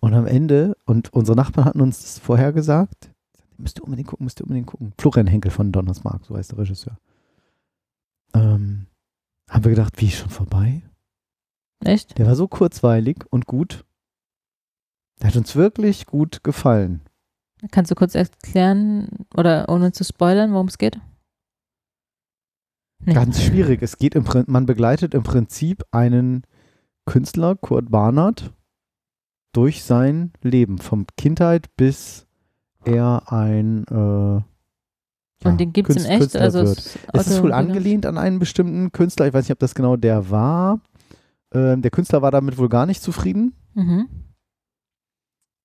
Und 0.00 0.14
am 0.14 0.26
Ende, 0.26 0.74
und 0.86 1.12
unsere 1.12 1.36
Nachbarn 1.36 1.66
hatten 1.66 1.82
uns 1.82 2.00
das 2.00 2.18
vorher 2.18 2.54
gesagt, 2.54 3.09
müsst 3.60 3.78
ihr 3.78 3.84
unbedingt 3.84 4.08
gucken, 4.08 4.24
müsst 4.24 4.40
ihr 4.40 4.44
unbedingt 4.44 4.66
gucken. 4.66 4.92
Florian 4.98 5.26
Henkel 5.26 5.50
von 5.50 5.72
Donnersmark, 5.72 6.24
so 6.24 6.36
heißt 6.36 6.52
der 6.52 6.58
Regisseur. 6.58 6.98
Ähm, 8.34 8.86
haben 9.48 9.64
wir 9.64 9.70
gedacht, 9.70 10.00
wie 10.00 10.06
ist 10.06 10.18
schon 10.18 10.30
vorbei? 10.30 10.82
Echt? 11.84 12.18
Der 12.18 12.26
war 12.26 12.36
so 12.36 12.46
kurzweilig 12.48 13.24
und 13.30 13.46
gut. 13.46 13.84
Der 15.20 15.28
hat 15.28 15.36
uns 15.36 15.56
wirklich 15.56 16.06
gut 16.06 16.42
gefallen. 16.42 17.00
Kannst 17.70 17.90
du 17.90 17.94
kurz 17.94 18.14
erklären 18.14 19.26
oder 19.36 19.68
ohne 19.68 19.92
zu 19.92 20.04
spoilern, 20.04 20.52
worum 20.52 20.68
es 20.68 20.78
geht? 20.78 20.98
Nee. 23.04 23.14
Ganz 23.14 23.42
schwierig. 23.42 23.82
Es 23.82 23.98
geht 23.98 24.14
im 24.14 24.24
man 24.46 24.66
begleitet 24.66 25.14
im 25.14 25.22
Prinzip 25.22 25.84
einen 25.90 26.44
Künstler, 27.06 27.56
Kurt 27.56 27.90
Barnard, 27.90 28.52
durch 29.52 29.82
sein 29.82 30.32
Leben, 30.42 30.78
vom 30.78 31.06
Kindheit 31.16 31.74
bis 31.76 32.26
er 32.84 33.32
ein 33.32 33.84
äh, 33.88 34.42
ja, 35.42 35.50
Und 35.50 35.58
den 35.58 35.72
gibt 35.72 35.88
es 35.90 35.96
in 36.04 36.04
echt? 36.04 36.20
Künstler 36.20 36.40
Also 36.42 36.58
wird. 36.60 36.78
es 36.78 36.98
Es 37.12 37.26
ist 37.28 37.42
wohl 37.42 37.52
angelehnt 37.52 38.04
an 38.06 38.18
einen 38.18 38.38
bestimmten 38.38 38.92
Künstler. 38.92 39.26
Ich 39.26 39.32
weiß 39.32 39.44
nicht, 39.46 39.52
ob 39.52 39.58
das 39.58 39.74
genau 39.74 39.96
der 39.96 40.30
war. 40.30 40.80
Ähm, 41.52 41.82
der 41.82 41.90
Künstler 41.90 42.20
war 42.22 42.30
damit 42.30 42.58
wohl 42.58 42.68
gar 42.68 42.86
nicht 42.86 43.02
zufrieden. 43.02 43.54
Mhm. 43.74 44.08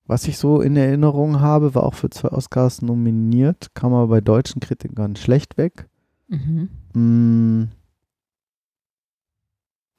Was 0.06 0.28
ich 0.28 0.38
so 0.38 0.60
in 0.60 0.76
Erinnerung 0.76 1.40
habe, 1.40 1.74
war 1.74 1.82
auch 1.82 1.94
für 1.94 2.08
zwei 2.10 2.28
Oscars 2.28 2.80
nominiert, 2.80 3.74
kam 3.74 3.92
aber 3.92 4.06
bei 4.06 4.20
deutschen 4.20 4.60
Kritikern 4.60 5.16
schlecht 5.16 5.58
weg. 5.58 5.88
Mhm. 6.28 6.68
Mm. 6.94 7.68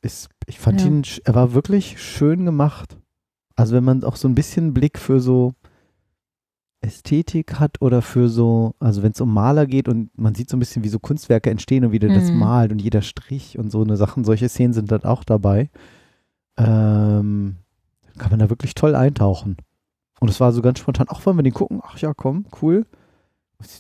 Ist, 0.02 0.30
ich 0.46 0.60
fand 0.60 0.82
Ja. 0.82 0.88
ihn, 0.88 1.04
er 1.26 1.36
war 1.36 1.54
wirklich 1.54 2.02
schön 2.02 2.46
gemacht. 2.46 2.98
Also 3.56 3.76
wenn 3.76 3.84
man 3.84 4.04
auch 4.04 4.16
so 4.16 4.28
ein 4.28 4.36
bisschen 4.36 4.74
Blick 4.74 4.98
für 4.98 5.20
so 5.20 5.54
Ästhetik 6.82 7.60
hat 7.60 7.82
oder 7.82 8.02
für 8.02 8.30
so, 8.30 8.76
also 8.80 9.02
wenn 9.04 9.12
es 9.12 9.20
um 9.22 9.34
Maler 9.34 9.66
geht 9.66 9.88
und 9.90 10.16
man 10.18 10.36
sieht 10.36 10.50
so 10.50 10.58
ein 10.58 10.60
bisschen, 10.60 10.84
wie 10.84 10.90
so 10.90 11.00
Kunstwerke 11.00 11.50
entstehen 11.50 11.84
und 11.86 11.92
wie 11.92 12.00
der 12.00 12.14
das 12.14 12.30
Mhm. 12.32 12.38
malt 12.40 12.72
und 12.72 12.80
jeder 12.82 13.02
Strich 13.02 13.58
und 13.58 13.72
so 13.72 13.82
eine 13.82 13.98
Sachen, 13.98 14.24
solche 14.24 14.48
Szenen 14.48 14.74
sind 14.74 14.92
dann 14.92 15.04
auch 15.04 15.24
dabei. 15.24 15.70
Ähm, 16.58 17.58
kann 18.18 18.30
man 18.32 18.40
da 18.40 18.50
wirklich 18.50 18.76
toll 18.76 18.96
eintauchen. 18.96 19.58
Und 20.20 20.30
es 20.30 20.40
war 20.40 20.52
so 20.52 20.62
ganz 20.62 20.80
spontan, 20.80 21.08
ach, 21.10 21.26
wollen 21.26 21.38
wir 21.38 21.44
den 21.44 21.54
gucken? 21.54 21.80
Ach 21.84 21.98
ja, 22.00 22.14
komm, 22.14 22.46
cool. 22.62 22.86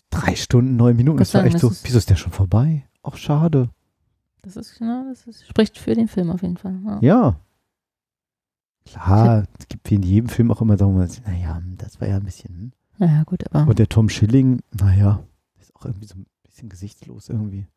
Drei 0.09 0.35
Stunden, 0.35 0.75
neun 0.75 0.95
Minuten, 0.95 1.17
das 1.19 1.33
war 1.33 1.45
echt 1.45 1.59
so, 1.59 1.69
das 1.69 1.77
ist- 1.77 1.85
wieso 1.87 1.97
ist 1.99 2.09
der 2.09 2.15
schon 2.15 2.31
vorbei? 2.31 2.85
Ach, 3.03 3.15
schade. 3.15 3.69
Das 4.41 4.55
ist, 4.55 4.77
genau, 4.79 5.03
das 5.09 5.25
ist, 5.27 5.47
spricht 5.47 5.77
für 5.77 5.93
den 5.93 6.07
Film 6.07 6.29
auf 6.31 6.41
jeden 6.41 6.57
Fall. 6.57 6.79
Ja. 6.83 6.99
Ja. 7.01 7.39
Klar, 8.85 9.43
es 9.59 9.67
gibt 9.67 9.89
wie 9.91 9.95
in 9.95 10.03
jedem 10.03 10.29
Film 10.29 10.51
auch 10.51 10.61
immer, 10.61 10.77
sagen 10.77 10.93
wir 10.95 10.99
mal, 11.05 11.09
naja, 11.25 11.61
das 11.77 11.99
war 11.99 12.07
ja 12.07 12.15
ein 12.17 12.23
bisschen. 12.23 12.71
Naja, 12.97 13.23
gut, 13.25 13.43
aber 13.51 13.69
Und 13.69 13.79
der 13.79 13.87
Tom 13.87 14.09
Schilling, 14.09 14.61
naja, 14.71 15.23
ist 15.59 15.75
auch 15.75 15.85
irgendwie 15.85 16.07
so 16.07 16.15
ein 16.15 16.25
bisschen 16.43 16.69
gesichtslos 16.69 17.29
irgendwie. 17.29 17.67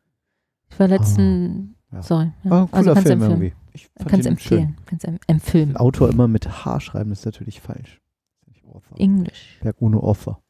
ich 0.69 0.79
war 0.79 0.87
letzten, 0.87 1.75
ja. 1.91 2.01
sorry. 2.01 2.31
Ja. 2.43 2.49
War 2.51 2.61
ein 2.63 2.69
also 2.73 2.89
cooler 2.89 2.93
kannst 2.95 3.07
Film 3.07 3.21
empfehlen. 3.21 3.41
irgendwie. 3.41 3.53
Ich 3.73 3.89
Kannst 3.95 4.13
ihn 4.13 4.21
schön. 4.21 4.57
empfehlen. 4.57 4.77
Kannst 4.85 5.05
em 5.07 5.19
empfehlen. 5.27 5.77
Autor 5.77 6.09
immer 6.09 6.27
mit 6.27 6.65
H 6.65 6.79
schreiben, 6.79 7.11
ist 7.11 7.25
natürlich 7.25 7.61
falsch. 7.61 8.01
Englisch. 8.97 9.59
Berg 9.61 9.77
ohne 9.79 9.97
Author. 10.01 10.41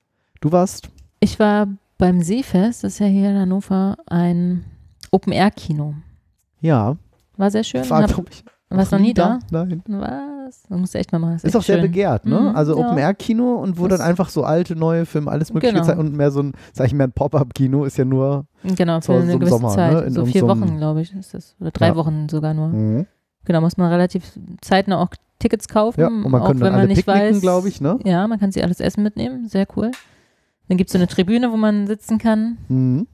Du 0.41 0.51
warst? 0.51 0.89
Ich 1.19 1.39
war 1.39 1.67
beim 1.97 2.21
Seefest, 2.21 2.83
das 2.83 2.93
ist 2.93 2.99
ja 2.99 3.07
hier 3.07 3.29
in 3.31 3.37
Hannover, 3.37 3.97
ein 4.07 4.63
Open-Air-Kino. 5.11 5.95
Ja. 6.61 6.97
War 7.37 7.51
sehr 7.51 7.63
schön. 7.63 7.87
War, 7.89 8.03
Hab, 8.03 8.29
ich, 8.29 8.43
warst 8.69 8.91
noch 8.91 8.99
nie 8.99 9.13
da? 9.13 9.39
Nein. 9.51 9.83
Was? 10.51 10.63
Du 10.69 10.77
musst 10.77 10.95
echt 10.95 11.11
mal 11.11 11.19
machen. 11.19 11.33
Das 11.33 11.43
Ist 11.43 11.49
echt 11.49 11.55
auch 11.55 11.63
sehr 11.63 11.75
schön. 11.77 11.83
begehrt, 11.83 12.25
ne? 12.25 12.39
Mhm, 12.39 12.55
also 12.55 12.77
ja. 12.77 12.85
Open-Air-Kino 12.85 13.55
und 13.55 13.79
wo 13.79 13.87
Das- 13.87 13.99
dann 13.99 14.07
einfach 14.09 14.29
so 14.29 14.43
alte, 14.43 14.75
neue 14.75 15.05
Filme, 15.05 15.31
alles 15.31 15.53
mögliche 15.53 15.71
Genau. 15.73 15.83
gezeigt 15.85 15.99
und 15.99 16.15
mehr 16.15 16.31
so 16.31 16.41
ein, 16.43 16.53
sag 16.73 16.87
ich 16.87 16.93
mal, 16.93 17.05
ein 17.05 17.11
Pop-Up-Kino 17.13 17.85
ist 17.85 17.97
ja 17.97 18.05
nur. 18.05 18.45
Genau, 18.63 18.99
für 19.01 19.05
so 19.05 19.13
eine 19.13 19.33
gewisse 19.37 19.51
Sommer, 19.51 19.69
Zeit. 19.69 19.93
ne? 19.93 20.01
In 20.01 20.13
so 20.13 20.25
vier 20.25 20.43
Wochen, 20.47 20.77
glaube 20.77 21.01
ich, 21.01 21.13
ist 21.15 21.33
das. 21.33 21.55
Oder 21.59 21.71
drei 21.71 21.87
Ja. 21.87 21.95
Wochen 21.95 22.27
sogar 22.29 22.53
nur. 22.53 22.67
Mhm. 22.67 23.05
Genau, 23.45 23.61
muss 23.61 23.77
man 23.77 23.89
relativ 23.91 24.23
zeitnah 24.61 24.99
auch 25.01 25.09
Tickets 25.39 25.67
kaufen. 25.67 25.99
Ja, 26.01 26.07
und 26.07 26.29
man 26.29 26.41
auch 26.41 26.47
kann 26.47 26.59
wenn 26.59 26.73
man 26.73 26.87
nicht 26.87 27.07
weiß. 27.07 27.41
glaube 27.41 27.67
ich, 27.69 27.81
ne? 27.81 27.97
Ja, 28.03 28.27
man 28.27 28.39
kann 28.39 28.51
sich 28.51 28.63
alles 28.63 28.79
Essen 28.79 29.01
mitnehmen. 29.03 29.47
Sehr 29.47 29.65
cool. 29.75 29.89
Dann 30.67 30.77
gibt 30.77 30.89
es 30.89 30.93
so 30.93 30.99
eine 30.99 31.07
Tribüne, 31.07 31.51
wo 31.51 31.57
man 31.57 31.87
sitzen 31.87 32.17
kann. 32.19 32.57
Mhm. 32.67 33.07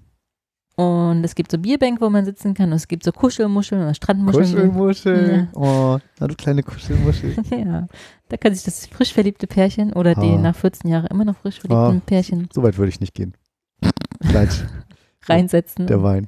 Und 0.79 1.23
es 1.23 1.33
gibt 1.33 1.51
so 1.51 1.57
Bierbänke, 1.57 2.01
wo 2.01 2.09
man 2.11 2.23
sitzen 2.23 2.53
kann. 2.53 2.69
Und 2.69 2.75
es 2.75 2.87
gibt 2.87 3.03
so 3.03 3.11
Kuschelmuscheln 3.11 3.81
oder 3.81 3.95
Strandmuscheln. 3.95 4.45
Kuschelmuschel. 4.45 5.47
Oh, 5.55 5.97
na 6.19 6.27
du 6.27 6.35
kleine 6.35 6.61
Kuschelmuschel. 6.61 7.35
ja, 7.49 7.87
da 8.29 8.37
kann 8.37 8.53
sich 8.53 8.63
das 8.63 8.85
frisch 8.85 9.11
verliebte 9.11 9.47
Pärchen 9.47 9.91
oder 9.93 10.13
die 10.13 10.33
Ah. 10.33 10.37
nach 10.37 10.55
14 10.55 10.89
Jahren 10.91 11.07
immer 11.07 11.25
noch 11.25 11.35
frisch 11.35 11.59
verliebten 11.59 11.97
Ah. 11.97 12.01
Pärchen 12.05 12.47
so 12.53 12.61
weit 12.61 12.77
würde 12.77 12.89
ich 12.89 12.99
nicht 12.99 13.15
gehen. 13.15 13.33
Leid, 14.31 14.67
reinsetzen. 15.27 15.87
der 15.87 16.03
Wein. 16.03 16.27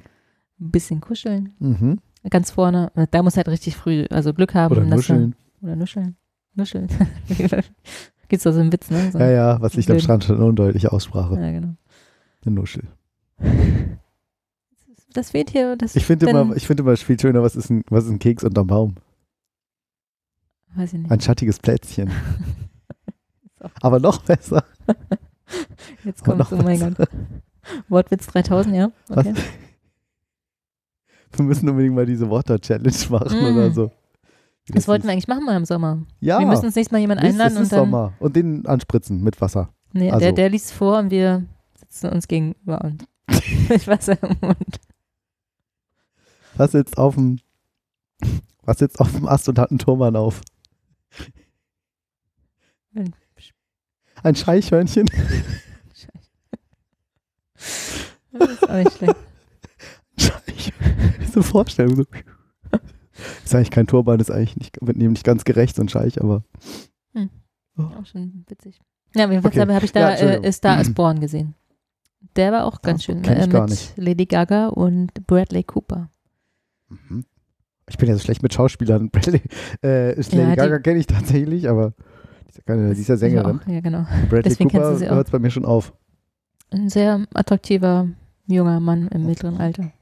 Ein 0.60 0.70
bisschen 0.72 1.00
kuscheln. 1.00 1.52
Mhm. 1.60 2.00
Ganz 2.28 2.50
vorne. 2.50 2.90
Da 3.12 3.22
muss 3.22 3.36
halt 3.36 3.48
richtig 3.48 3.76
früh, 3.76 4.04
also 4.10 4.34
Glück 4.34 4.54
haben. 4.54 4.72
Oder 4.76 4.84
Nuscheln. 4.84 5.36
Oder 5.62 5.76
nuscheln. 5.76 6.16
Nuscheln. 6.56 6.88
Gibt's 8.28 8.42
da 8.44 8.52
so 8.52 8.58
einen 8.60 8.72
Witz, 8.72 8.90
ne? 8.90 9.10
So, 9.12 9.18
Ja, 9.20 9.30
ja, 9.30 9.60
was 9.62 9.74
liegt 9.74 9.90
am. 9.90 10.00
Strand 10.00 10.24
schon 10.24 10.42
undeutliche 10.42 10.90
Aussprache. 10.92 11.34
Ja, 11.40 11.50
genau. 11.52 11.74
Eine 12.44 12.54
Nuschel. 12.56 12.82
Das 15.12 15.30
fehlt 15.32 15.50
hier. 15.50 15.76
Das, 15.76 15.96
Ich 15.96 16.04
finde 16.06 16.28
immer, 16.30 16.54
ich 16.56 16.66
finde 16.66 16.82
immer 16.82 16.96
viel 16.96 17.18
schöner, 17.18 17.42
was 17.42 17.56
ist 17.56 17.70
ein, 17.70 17.82
was 17.90 18.04
ist 18.04 18.10
ein 18.10 18.18
Keks 18.18 18.44
unterm 18.44 18.66
Baum? 18.68 18.94
Weiß 20.74 20.92
ich 20.92 21.00
nicht. 21.00 21.10
Ein 21.10 21.20
schattiges 21.20 21.58
Plätzchen. 21.58 22.10
Aber 23.82 23.98
noch 23.98 24.22
besser. 24.22 24.64
Jetzt 26.04 26.26
noch 26.26 26.52
oh 26.52 26.56
mein 26.56 26.78
besser. 26.78 26.90
Gott. 26.92 27.08
Wortwitz 27.88 28.26
3000, 28.28 28.74
ja? 28.76 28.90
Was? 29.08 29.26
Okay. 29.26 29.34
Wir 31.32 31.44
müssen 31.44 31.68
unbedingt 31.68 31.94
mal 31.94 32.06
diese 32.06 32.28
Water-Challenge 32.30 32.92
machen 33.10 33.38
Mm. 33.40 33.56
oder 33.56 33.70
so. 33.72 33.90
Wie 34.66 34.72
Das 34.72 34.88
wollten 34.88 35.04
wir 35.04 35.12
eigentlich 35.12 35.28
machen 35.28 35.44
mal 35.44 35.56
im 35.56 35.64
Sommer. 35.64 36.02
Ja, 36.20 36.38
Wir 36.38 36.46
müssen 36.46 36.66
uns 36.66 36.74
nächstes 36.74 36.92
Mal 36.92 36.98
jemanden 36.98 37.24
einladen 37.24 37.56
und 37.58 37.70
dann. 37.72 37.78
Sommer. 37.80 38.12
Und 38.20 38.36
den 38.36 38.66
anspritzen 38.66 39.22
mit 39.22 39.40
Wasser. 39.40 39.72
Nee, 39.92 40.10
Also- 40.10 40.20
der, 40.20 40.32
der 40.32 40.48
liest 40.50 40.72
vor 40.72 40.98
und 40.98 41.10
wir 41.10 41.44
sitzen 41.78 42.10
uns 42.10 42.28
gegenüber 42.28 42.80
und 42.84 43.04
mit 43.68 43.86
Wasser 43.88 44.16
im 44.22 44.36
Mund. 44.40 44.80
Was 46.60 46.72
sitzt 46.72 46.98
auf 46.98 47.14
dem, 47.14 47.38
was 48.64 48.78
sitzt 48.80 49.00
auf 49.00 49.12
dem 49.12 49.26
Ast 49.26 49.48
und 49.48 49.58
hat 49.58 49.70
einen 49.70 49.78
Turban 49.78 50.14
auf? 50.14 50.42
Ein- 52.94 53.14
Ein 54.22 54.34
Scheichhörnchen. 54.36 55.06
Das 58.32 58.48
ist 58.50 58.68
auch 58.70 58.74
nicht 58.76 58.92
schlecht. 58.96 59.16
Scheich. 60.18 60.72
Diese 61.20 61.42
Vorstellung. 61.42 61.96
So. 61.96 62.04
Ist 63.44 63.54
eigentlich 63.54 63.70
kein 63.70 63.86
Turban, 63.86 64.20
ist 64.20 64.30
eigentlich 64.30 64.56
nicht, 64.56 64.78
wird 64.80 64.96
dem 65.00 65.12
nicht 65.12 65.24
ganz 65.24 65.44
gerecht, 65.44 65.76
so 65.76 65.82
ein 65.82 65.88
Scheich, 65.88 66.20
aber 66.20 66.44
Auch 67.76 68.06
schon 68.06 68.44
witzig. 68.48 68.80
Ja, 69.14 69.28
jedenfalls 69.28 69.54
Okay. 69.54 69.60
habe 69.62 69.74
hab 69.74 69.82
ich 69.82 69.92
Ja, 69.94 70.00
da 70.02 70.10
Entschuldigung. 70.10 70.44
äh, 70.44 70.52
Star 70.52 70.80
is 70.80 70.94
Born 70.94 71.20
gesehen. 71.20 71.54
Der 72.36 72.52
war 72.52 72.64
auch 72.66 72.80
ganz 72.82 73.04
schön. 73.04 73.24
äh, 73.24 73.46
gar 73.48 73.62
mit 73.62 73.70
nicht. 73.70 73.92
Lady 73.96 74.26
Gaga 74.26 74.68
und 74.68 75.26
Bradley 75.26 75.64
Cooper. 75.64 76.10
Mhm. 76.90 77.24
Ich 77.88 77.96
bin 77.98 78.08
ja 78.08 78.14
so 78.14 78.20
schlecht 78.20 78.42
mit 78.42 78.52
Schauspielern. 78.52 79.10
Bradley, 79.12 79.42
äh, 79.82 80.14
ist 80.14 80.32
Lady 80.32 80.50
Ja, 80.50 80.54
Gaga 80.56 80.78
kenne 80.78 81.00
ich 81.00 81.06
tatsächlich, 81.06 81.68
aber 81.68 81.94
die 82.68 82.92
ist 82.92 83.08
ja, 83.08 83.14
ja 83.14 83.16
Sängerin. 83.16 83.60
Auch, 83.60 83.66
ja, 83.66 83.80
genau. 83.80 84.06
Bradley 84.28 84.42
deswegen 84.42 84.70
Cooper 84.70 84.96
sie 84.96 85.08
hört 85.08 85.26
es 85.26 85.32
bei 85.32 85.38
mir 85.38 85.50
schon 85.50 85.64
auf. 85.64 85.92
Ein 86.70 86.88
sehr 86.88 87.26
attraktiver 87.34 88.08
junger 88.46 88.80
Mann 88.80 89.08
im 89.08 89.26
mittleren 89.26 89.58
Alter. 89.58 89.92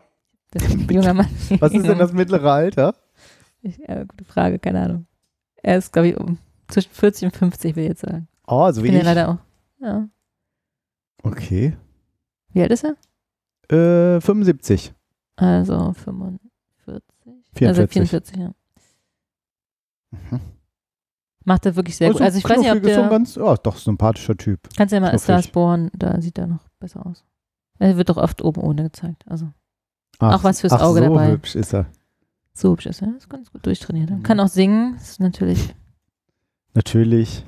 Junger 0.90 1.14
Mann. 1.14 1.28
Was 1.60 1.72
ist 1.72 1.86
denn 1.86 1.98
das 1.98 2.12
mittlere 2.14 2.50
Alter? 2.50 2.94
Ich, 3.60 3.78
äh, 3.88 4.06
gute 4.08 4.24
Frage, 4.24 4.58
keine 4.58 4.82
Ahnung. 4.82 5.06
Er 5.62 5.78
ist, 5.78 5.92
glaube 5.92 6.08
ich, 6.08 6.16
um, 6.16 6.38
zwischen 6.68 6.90
40 6.90 7.24
und 7.26 7.36
50, 7.36 7.76
will 7.76 7.82
ich 7.84 7.88
jetzt 7.90 8.00
sagen. 8.02 8.28
Oh, 8.46 8.70
so 8.72 8.82
wie 8.82 8.86
Bin 8.86 8.94
ja 8.94 9.00
ich. 9.00 9.04
leider 9.04 9.28
auch. 9.28 9.38
Ja. 9.80 10.08
Okay. 11.22 11.76
Wie 12.52 12.62
alt 12.62 12.70
ist 12.70 12.84
er? 12.84 14.16
Äh, 14.16 14.20
75. 14.20 14.94
Also 15.36 15.92
45. 15.92 16.47
44. 17.54 17.68
Also 17.68 17.86
44, 17.86 18.36
ja. 18.36 18.52
Mhm. 20.10 20.40
Macht 21.44 21.64
er 21.66 21.76
wirklich 21.76 21.96
sehr 21.96 22.12
gut. 22.12 22.20
Also 22.20 22.38
ich 22.38 22.44
weiß 22.44 22.58
nicht, 22.58 22.70
ob 22.70 22.80
knuffig, 22.80 22.90
ist 22.90 22.94
so 22.94 23.00
ein 23.02 23.08
der. 23.08 23.18
ganz, 23.18 23.34
ja, 23.36 23.54
doch, 23.56 23.76
sympathischer 23.76 24.36
Typ. 24.36 24.68
Kannst 24.76 24.92
ja 24.92 25.00
mal 25.00 25.06
A 25.06 25.10
knuffig. 25.10 25.24
Star 25.24 25.38
is 25.38 25.48
Born, 25.48 25.90
da 25.96 26.20
sieht 26.20 26.38
er 26.38 26.46
noch 26.46 26.68
besser 26.78 27.04
aus. 27.06 27.24
Er 27.78 27.96
wird 27.96 28.10
doch 28.10 28.16
oft 28.16 28.42
oben 28.42 28.60
ohne 28.60 28.82
gezeigt. 28.84 29.24
Also 29.28 29.50
Auch 30.18 30.44
was 30.44 30.60
fürs 30.60 30.72
ach, 30.72 30.82
Auge 30.82 30.98
so 31.00 31.04
dabei. 31.06 31.30
hübsch 31.32 31.54
ist 31.54 31.72
er. 31.72 31.86
so 32.52 32.72
hübsch 32.72 32.86
ist 32.86 33.02
er. 33.02 33.16
Ist 33.16 33.30
ganz 33.30 33.50
gut 33.50 33.64
durchtrainiert. 33.64 34.10
Mhm. 34.10 34.22
Kann 34.22 34.40
auch 34.40 34.48
singen, 34.48 34.96
ist 34.96 35.20
natürlich. 35.20 35.74
Natürlich. 36.74 37.44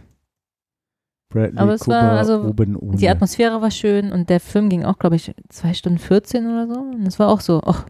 Bradley 1.28 1.58
Aber 1.58 1.74
es 1.74 1.82
Cooper 1.82 1.96
war 1.96 2.12
also 2.12 2.42
oben 2.42 2.76
ohne. 2.76 2.96
Die 2.96 3.08
Atmosphäre 3.08 3.60
war 3.60 3.70
schön 3.70 4.12
und 4.12 4.30
der 4.30 4.40
Film 4.40 4.68
ging 4.68 4.84
auch, 4.84 4.98
glaube 4.98 5.16
ich, 5.16 5.32
zwei 5.48 5.74
Stunden 5.74 5.98
14 5.98 6.46
oder 6.46 6.66
so. 6.66 6.80
Und 6.80 7.06
es 7.06 7.18
war 7.18 7.28
auch 7.28 7.40
so, 7.40 7.60
ach, 7.64 7.86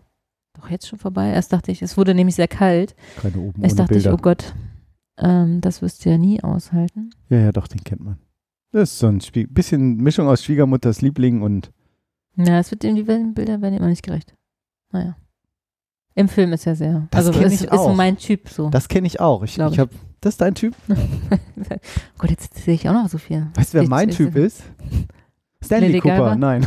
doch 0.60 0.70
jetzt 0.70 0.88
schon 0.88 0.98
vorbei. 0.98 1.30
Erst 1.30 1.52
dachte 1.52 1.72
ich, 1.72 1.82
es 1.82 1.96
wurde 1.96 2.14
nämlich 2.14 2.36
sehr 2.36 2.48
kalt. 2.48 2.94
Keine 3.20 3.38
oben 3.38 3.62
Erst 3.62 3.78
dachte 3.78 3.94
Bilder. 3.94 4.10
ich, 4.10 4.18
oh 4.18 4.22
Gott, 4.22 4.54
ähm, 5.18 5.60
das 5.60 5.82
wirst 5.82 6.04
du 6.04 6.10
ja 6.10 6.18
nie 6.18 6.42
aushalten. 6.42 7.10
Ja, 7.28 7.38
ja, 7.38 7.52
doch, 7.52 7.68
den 7.68 7.82
kennt 7.84 8.02
man. 8.02 8.18
Das 8.72 8.92
ist 8.92 8.98
so 9.00 9.08
ein 9.08 9.20
Spie 9.20 9.46
bisschen 9.46 9.96
Mischung 9.96 10.28
aus 10.28 10.44
Schwiegermutters 10.44 11.00
Liebling 11.02 11.42
und 11.42 11.72
Ja, 12.36 12.60
es 12.60 12.70
wird 12.70 12.84
die 12.84 13.02
Bilder 13.02 13.60
werden 13.60 13.74
immer 13.74 13.88
nicht 13.88 14.04
gerecht. 14.04 14.34
Naja. 14.92 15.16
Im 16.14 16.28
Film 16.28 16.52
ist 16.52 16.66
er 16.66 16.76
sehr. 16.76 17.08
Das 17.10 17.26
also 17.26 17.40
es 17.40 17.62
ist 17.62 17.70
so 17.70 17.92
mein 17.94 18.16
Typ 18.16 18.48
so. 18.48 18.68
das 18.68 18.88
kenne 18.88 19.06
ich 19.06 19.20
auch. 19.20 19.42
Ich, 19.42 19.58
ich 19.58 19.78
ich. 19.78 19.88
das 20.20 20.34
ist 20.34 20.40
dein 20.40 20.54
Typ? 20.54 20.74
oh 20.88 20.94
Gott, 22.18 22.30
jetzt 22.30 22.54
sehe 22.56 22.74
ich 22.74 22.88
auch 22.88 22.92
noch 22.92 23.08
so 23.08 23.18
viel. 23.18 23.46
Weißt 23.54 23.74
du, 23.74 23.78
wer 23.78 23.88
mein 23.88 24.10
Typ 24.10 24.36
ist? 24.36 24.62
Stanley 25.62 25.88
Lady 25.88 26.00
Cooper, 26.00 26.16
Gaga? 26.16 26.36
nein. 26.36 26.66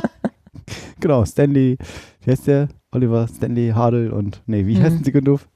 genau, 1.00 1.24
Stanley, 1.24 1.78
wie 2.22 2.30
heißt 2.30 2.46
der? 2.46 2.68
Oliver 2.92 3.26
Stanley 3.28 3.70
Hardel 3.70 4.10
und, 4.10 4.42
nee, 4.46 4.66
wie 4.66 4.76
Mhm. 4.76 4.82
heißen 4.82 5.04
sie 5.04 5.12
doof? 5.12 5.48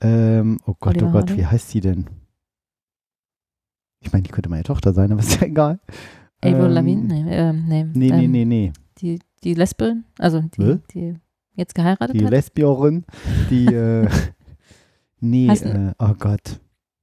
Ähm, 0.00 0.58
oh 0.66 0.74
Gott, 0.78 0.94
Oliver 0.96 1.08
oh 1.08 1.12
Gott, 1.12 1.20
Hardel? 1.30 1.36
wie 1.38 1.46
heißt 1.46 1.70
sie 1.70 1.80
denn? 1.80 2.06
Ich 4.00 4.12
meine, 4.12 4.22
die 4.24 4.30
könnte 4.30 4.48
meine 4.48 4.62
Tochter 4.64 4.92
sein, 4.92 5.10
aber 5.12 5.20
ist 5.22 5.40
ja 5.40 5.46
egal. 5.46 5.80
Avril 6.42 6.66
Ähm, 6.66 6.70
Lavigne? 6.72 7.02
Nee, 7.24 7.24
ähm, 7.36 7.64
nee. 7.66 7.84
Nee, 7.84 8.10
nee, 8.10 8.24
ähm, 8.24 8.30
nee, 8.32 8.44
nee. 8.44 8.72
Die, 8.98 9.18
die 9.42 9.54
Lesbin, 9.54 10.04
also 10.18 10.40
die, 10.40 10.62
Hä? 10.62 10.78
die 10.92 11.14
jetzt 11.54 11.74
geheiratet 11.74 12.14
Die 12.14 12.24
hat. 12.24 12.30
Lesbiorin, 12.30 13.04
die, 13.50 13.66
äh, 13.66 14.08
nee, 15.20 15.48
äh, 15.48 15.92
oh 15.98 16.14
Gott. 16.18 16.60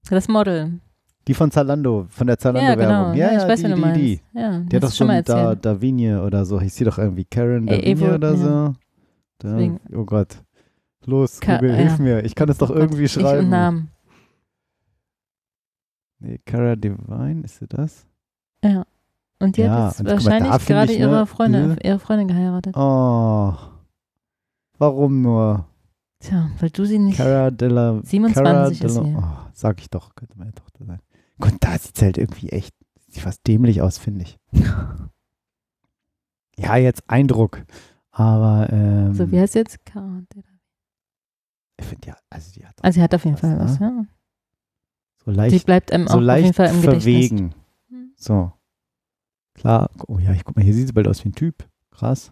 das 0.10 0.28
Model. 0.28 0.80
Die 1.28 1.34
von 1.34 1.50
Zalando, 1.52 2.06
von 2.10 2.28
der 2.28 2.38
Ja, 2.42 2.52
genau. 2.52 2.60
Zalando-Werbung. 2.60 3.18
Ja, 3.18 3.28
ich 3.32 3.42
ja, 3.42 3.48
weiß, 3.48 3.62
die, 3.62 3.74
die, 3.74 3.94
die. 3.94 4.22
Ja, 4.38 4.60
Die 4.60 4.76
hat 4.76 4.84
doch 4.84 4.92
schon 4.92 5.08
mal 5.08 5.16
erzählt. 5.16 5.38
da, 5.38 5.56
Davinie 5.56 6.22
oder 6.22 6.44
so. 6.46 6.60
Hieß 6.60 6.76
sie 6.76 6.84
doch 6.84 6.98
irgendwie 6.98 7.24
Karen 7.24 7.66
Davinie 7.66 8.14
oder 8.16 8.32
ja. 8.32 8.38
so. 8.38 8.74
Da, 9.44 9.80
oh 9.98 10.06
Gott. 10.06 10.44
Los, 11.06 11.40
Ka- 11.40 11.56
Google, 11.56 11.72
ja. 11.72 11.76
hilf 11.76 12.00
mir. 12.00 12.24
Ich 12.24 12.34
kann 12.34 12.50
es 12.50 12.58
doch 12.58 12.70
Oh 12.70 12.74
Gott, 12.74 12.82
irgendwie 12.84 13.04
Ich 13.04 13.18
und 13.18 13.24
schreiben. 13.24 13.50
Namen. 13.50 13.92
Nee, 16.20 16.40
Cara 16.46 16.76
Devine, 16.78 17.42
ist 17.44 17.58
sie 17.60 17.68
das? 17.68 18.08
Ja. 18.64 18.86
Und 19.40 19.58
die 19.58 19.62
Ja, 19.62 19.88
hat 19.88 20.00
jetzt 20.00 20.06
wahrscheinlich 20.06 20.66
gerade 20.66 20.94
ich, 20.94 21.00
ne, 21.00 21.06
ihre, 21.06 21.28
Freundin, 21.28 21.78
ihre 21.84 22.00
Freundin 22.00 22.30
geheiratet. 22.30 22.76
Oh. 22.78 23.54
Warum 24.78 25.22
nur? 25.22 25.68
Tja, 26.20 26.50
weil 26.60 26.70
du 26.70 26.86
sie 26.86 27.00
nicht. 27.00 27.18
Cara 27.18 27.52
Della 27.52 28.00
27 28.02 28.34
Cara 28.34 28.68
ist 28.70 28.78
sie. 28.80 29.16
Oh, 29.18 29.24
sag 29.54 29.82
ich 29.82 29.90
doch, 29.90 30.16
könnte 30.16 30.38
meine 30.38 30.54
Tochter 30.54 30.86
sein. 30.86 31.02
Gott, 31.40 31.56
da 31.60 31.78
sieht 31.78 32.02
halt 32.02 32.18
irgendwie 32.18 32.50
echt, 32.50 32.74
sieht 33.10 33.24
fast 33.24 33.46
dämlich 33.46 33.82
aus, 33.82 33.98
finde 33.98 34.24
ich. 34.24 34.38
ja, 36.58 36.78
jetzt 36.78 37.04
Eindruck. 37.10 37.66
Aber, 38.16 38.72
ähm, 38.72 39.14
So, 39.14 39.30
wie 39.32 39.40
heißt 39.40 39.56
jetzt? 39.56 39.80
Della- 39.88 40.24
ich 41.80 41.86
finde 41.86 42.08
ja, 42.10 42.18
also 42.30 42.52
die 42.54 42.66
hat 42.66 42.76
Also, 42.84 42.96
sie 42.98 43.02
hat 43.04 43.14
auf 43.16 43.26
jeden 43.26 43.34
was, 43.36 43.42
Fall 43.42 43.60
was, 43.60 43.80
ne? 43.80 44.06
ja. 44.08 44.16
so 45.26 45.32
Die 45.32 45.38
leicht, 45.38 45.66
bleibt 45.66 45.92
einem 45.92 46.08
so 46.08 46.14
auch 46.14 46.18
auf 46.18 46.20
jeden 46.22 46.28
leicht 46.28 46.56
Fall 46.56 46.68
im 46.70 46.82
Gedächtnis. 46.82 47.04
verwegen. 47.04 47.56
Hm. 47.90 48.14
So. 48.16 48.54
Klar, 49.56 49.90
oh 50.08 50.20
ja, 50.20 50.32
ich 50.34 50.44
guck 50.46 50.56
mal, 50.56 50.64
hier 50.64 50.74
sieht 50.74 50.88
sie 50.88 50.94
bald 50.94 51.08
aus 51.08 51.24
wie 51.26 51.30
ein 51.30 51.34
Typ. 51.34 51.68
Krass. 51.92 52.32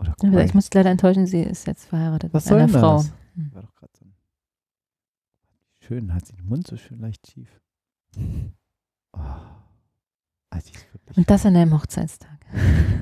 Oder 0.00 0.14
guck 0.18 0.30
mal, 0.30 0.44
Ich 0.44 0.54
muss 0.54 0.72
leider 0.74 0.90
enttäuschen, 0.90 1.26
sie 1.26 1.42
ist 1.42 1.66
jetzt 1.66 1.84
verheiratet 1.86 2.32
Was 2.34 2.44
mit 2.46 2.54
einer 2.54 2.68
soll 2.68 2.80
Frau. 2.80 2.96
das? 2.98 3.12
Hm. 3.34 3.54
war 3.54 3.62
doch 3.62 3.72
so 3.92 4.04
schön, 5.80 6.12
hat 6.12 6.26
sie 6.26 6.34
den 6.34 6.46
Mund 6.46 6.66
so 6.66 6.76
schön 6.76 6.98
leicht 6.98 7.26
schief. 7.30 7.60
Oh. 9.14 9.20
Wirklich 10.52 11.16
Und 11.16 11.30
das 11.30 11.46
an 11.46 11.56
einem 11.56 11.72
Hochzeitstag. 11.72 12.37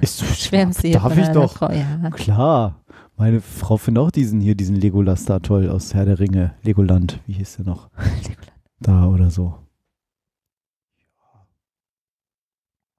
Ist 0.00 0.18
so 0.18 0.24
Schwärmt 0.34 0.74
sie 0.74 0.92
Darf 0.92 1.16
ich 1.16 1.28
doch. 1.28 1.54
Frau. 1.54 1.70
Ja. 1.70 2.10
Klar. 2.10 2.82
Meine 3.16 3.40
Frau 3.40 3.76
findet 3.78 4.04
auch 4.04 4.10
diesen 4.10 4.40
hier, 4.40 4.54
diesen 4.54 4.76
Legolas 4.76 5.24
da 5.24 5.38
toll 5.38 5.70
aus 5.70 5.94
Herr 5.94 6.04
der 6.04 6.18
Ringe. 6.18 6.54
Legoland, 6.62 7.20
wie 7.26 7.32
hieß 7.32 7.56
der 7.56 7.66
noch? 7.66 7.88
Da 8.78 9.06
oder 9.06 9.30
so. 9.30 9.54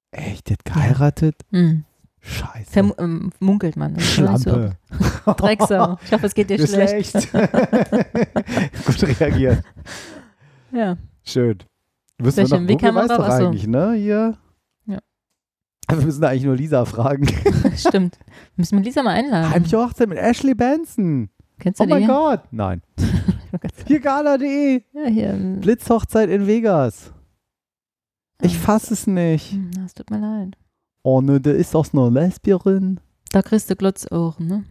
Echt, 0.10 0.50
der 0.50 0.56
hat 0.58 0.66
geheiratet? 0.66 1.36
Hm. 1.52 1.86
Scheiße. 2.20 2.72
Vermu 2.72 2.94
ähm, 2.98 3.32
munkelt 3.40 3.78
man. 3.78 3.94
So. 3.96 4.02
Schlampe. 4.02 4.72
Drecksau. 5.38 5.98
Ich 6.04 6.12
hoffe, 6.12 6.26
es 6.26 6.34
geht 6.34 6.50
dir 6.50 6.56
Ist 6.56 6.74
schlecht. 6.74 7.14
Gut 8.86 9.20
reagiert. 9.20 9.64
Ja. 10.72 10.98
Schön. 11.24 11.60
Wir 12.18 12.32
schön. 12.32 12.50
noch, 12.50 12.68
Wie 12.68 12.78
kam 12.78 12.96
man 12.96 13.08
weißt 13.08 13.20
doch 13.20 13.30
eigentlich, 13.30 13.68
ne? 13.68 13.94
Hier. 13.94 14.38
Wir 15.90 15.98
müssen 16.06 16.24
eigentlich 16.24 16.44
nur 16.44 16.56
Lisa 16.56 16.84
fragen. 16.86 17.28
Stimmt. 17.76 18.18
Müssen 18.58 18.78
wir 18.78 18.84
Lisa 18.84 19.04
mal 19.04 19.12
einladen. 19.14 19.50
Heimliche 19.52 19.78
Hochzeit 19.78 20.10
mit 20.10 20.18
Ashley 20.18 20.54
Benson. 20.54 21.30
Kennst 21.60 21.80
du 21.80 21.84
Oh 21.84 21.88
die? 21.88 21.94
mein 21.94 22.08
Gott. 22.08 22.42
Nein. 22.52 22.82
Oh. 23.54 23.58
Hier 23.88 24.02
gala.de. 24.02 24.84
Ja, 24.94 25.06
hier. 25.08 25.30
ähm, 25.30 25.62
Blitzhochzeit 25.62 26.30
in 26.30 26.48
Vegas. 26.48 27.14
Ich 28.42 28.54
ähm, 28.56 28.60
fass 28.60 28.92
es 28.92 29.08
nicht. 29.08 29.54
hm, 29.54 29.72
Das 29.82 29.94
tut 29.94 30.12
mir 30.12 30.20
leid. 30.20 30.58
Oh 31.02 31.22
ne, 31.22 31.40
da 31.40 31.52
ist 31.52 31.74
doch 31.74 31.88
eine 31.94 32.10
Lesbierin. 32.10 33.00
Da 33.32 33.42
kriegst 33.42 33.70
du 33.70 33.76
Glotzohren, 33.78 34.48
ne? 34.48 34.66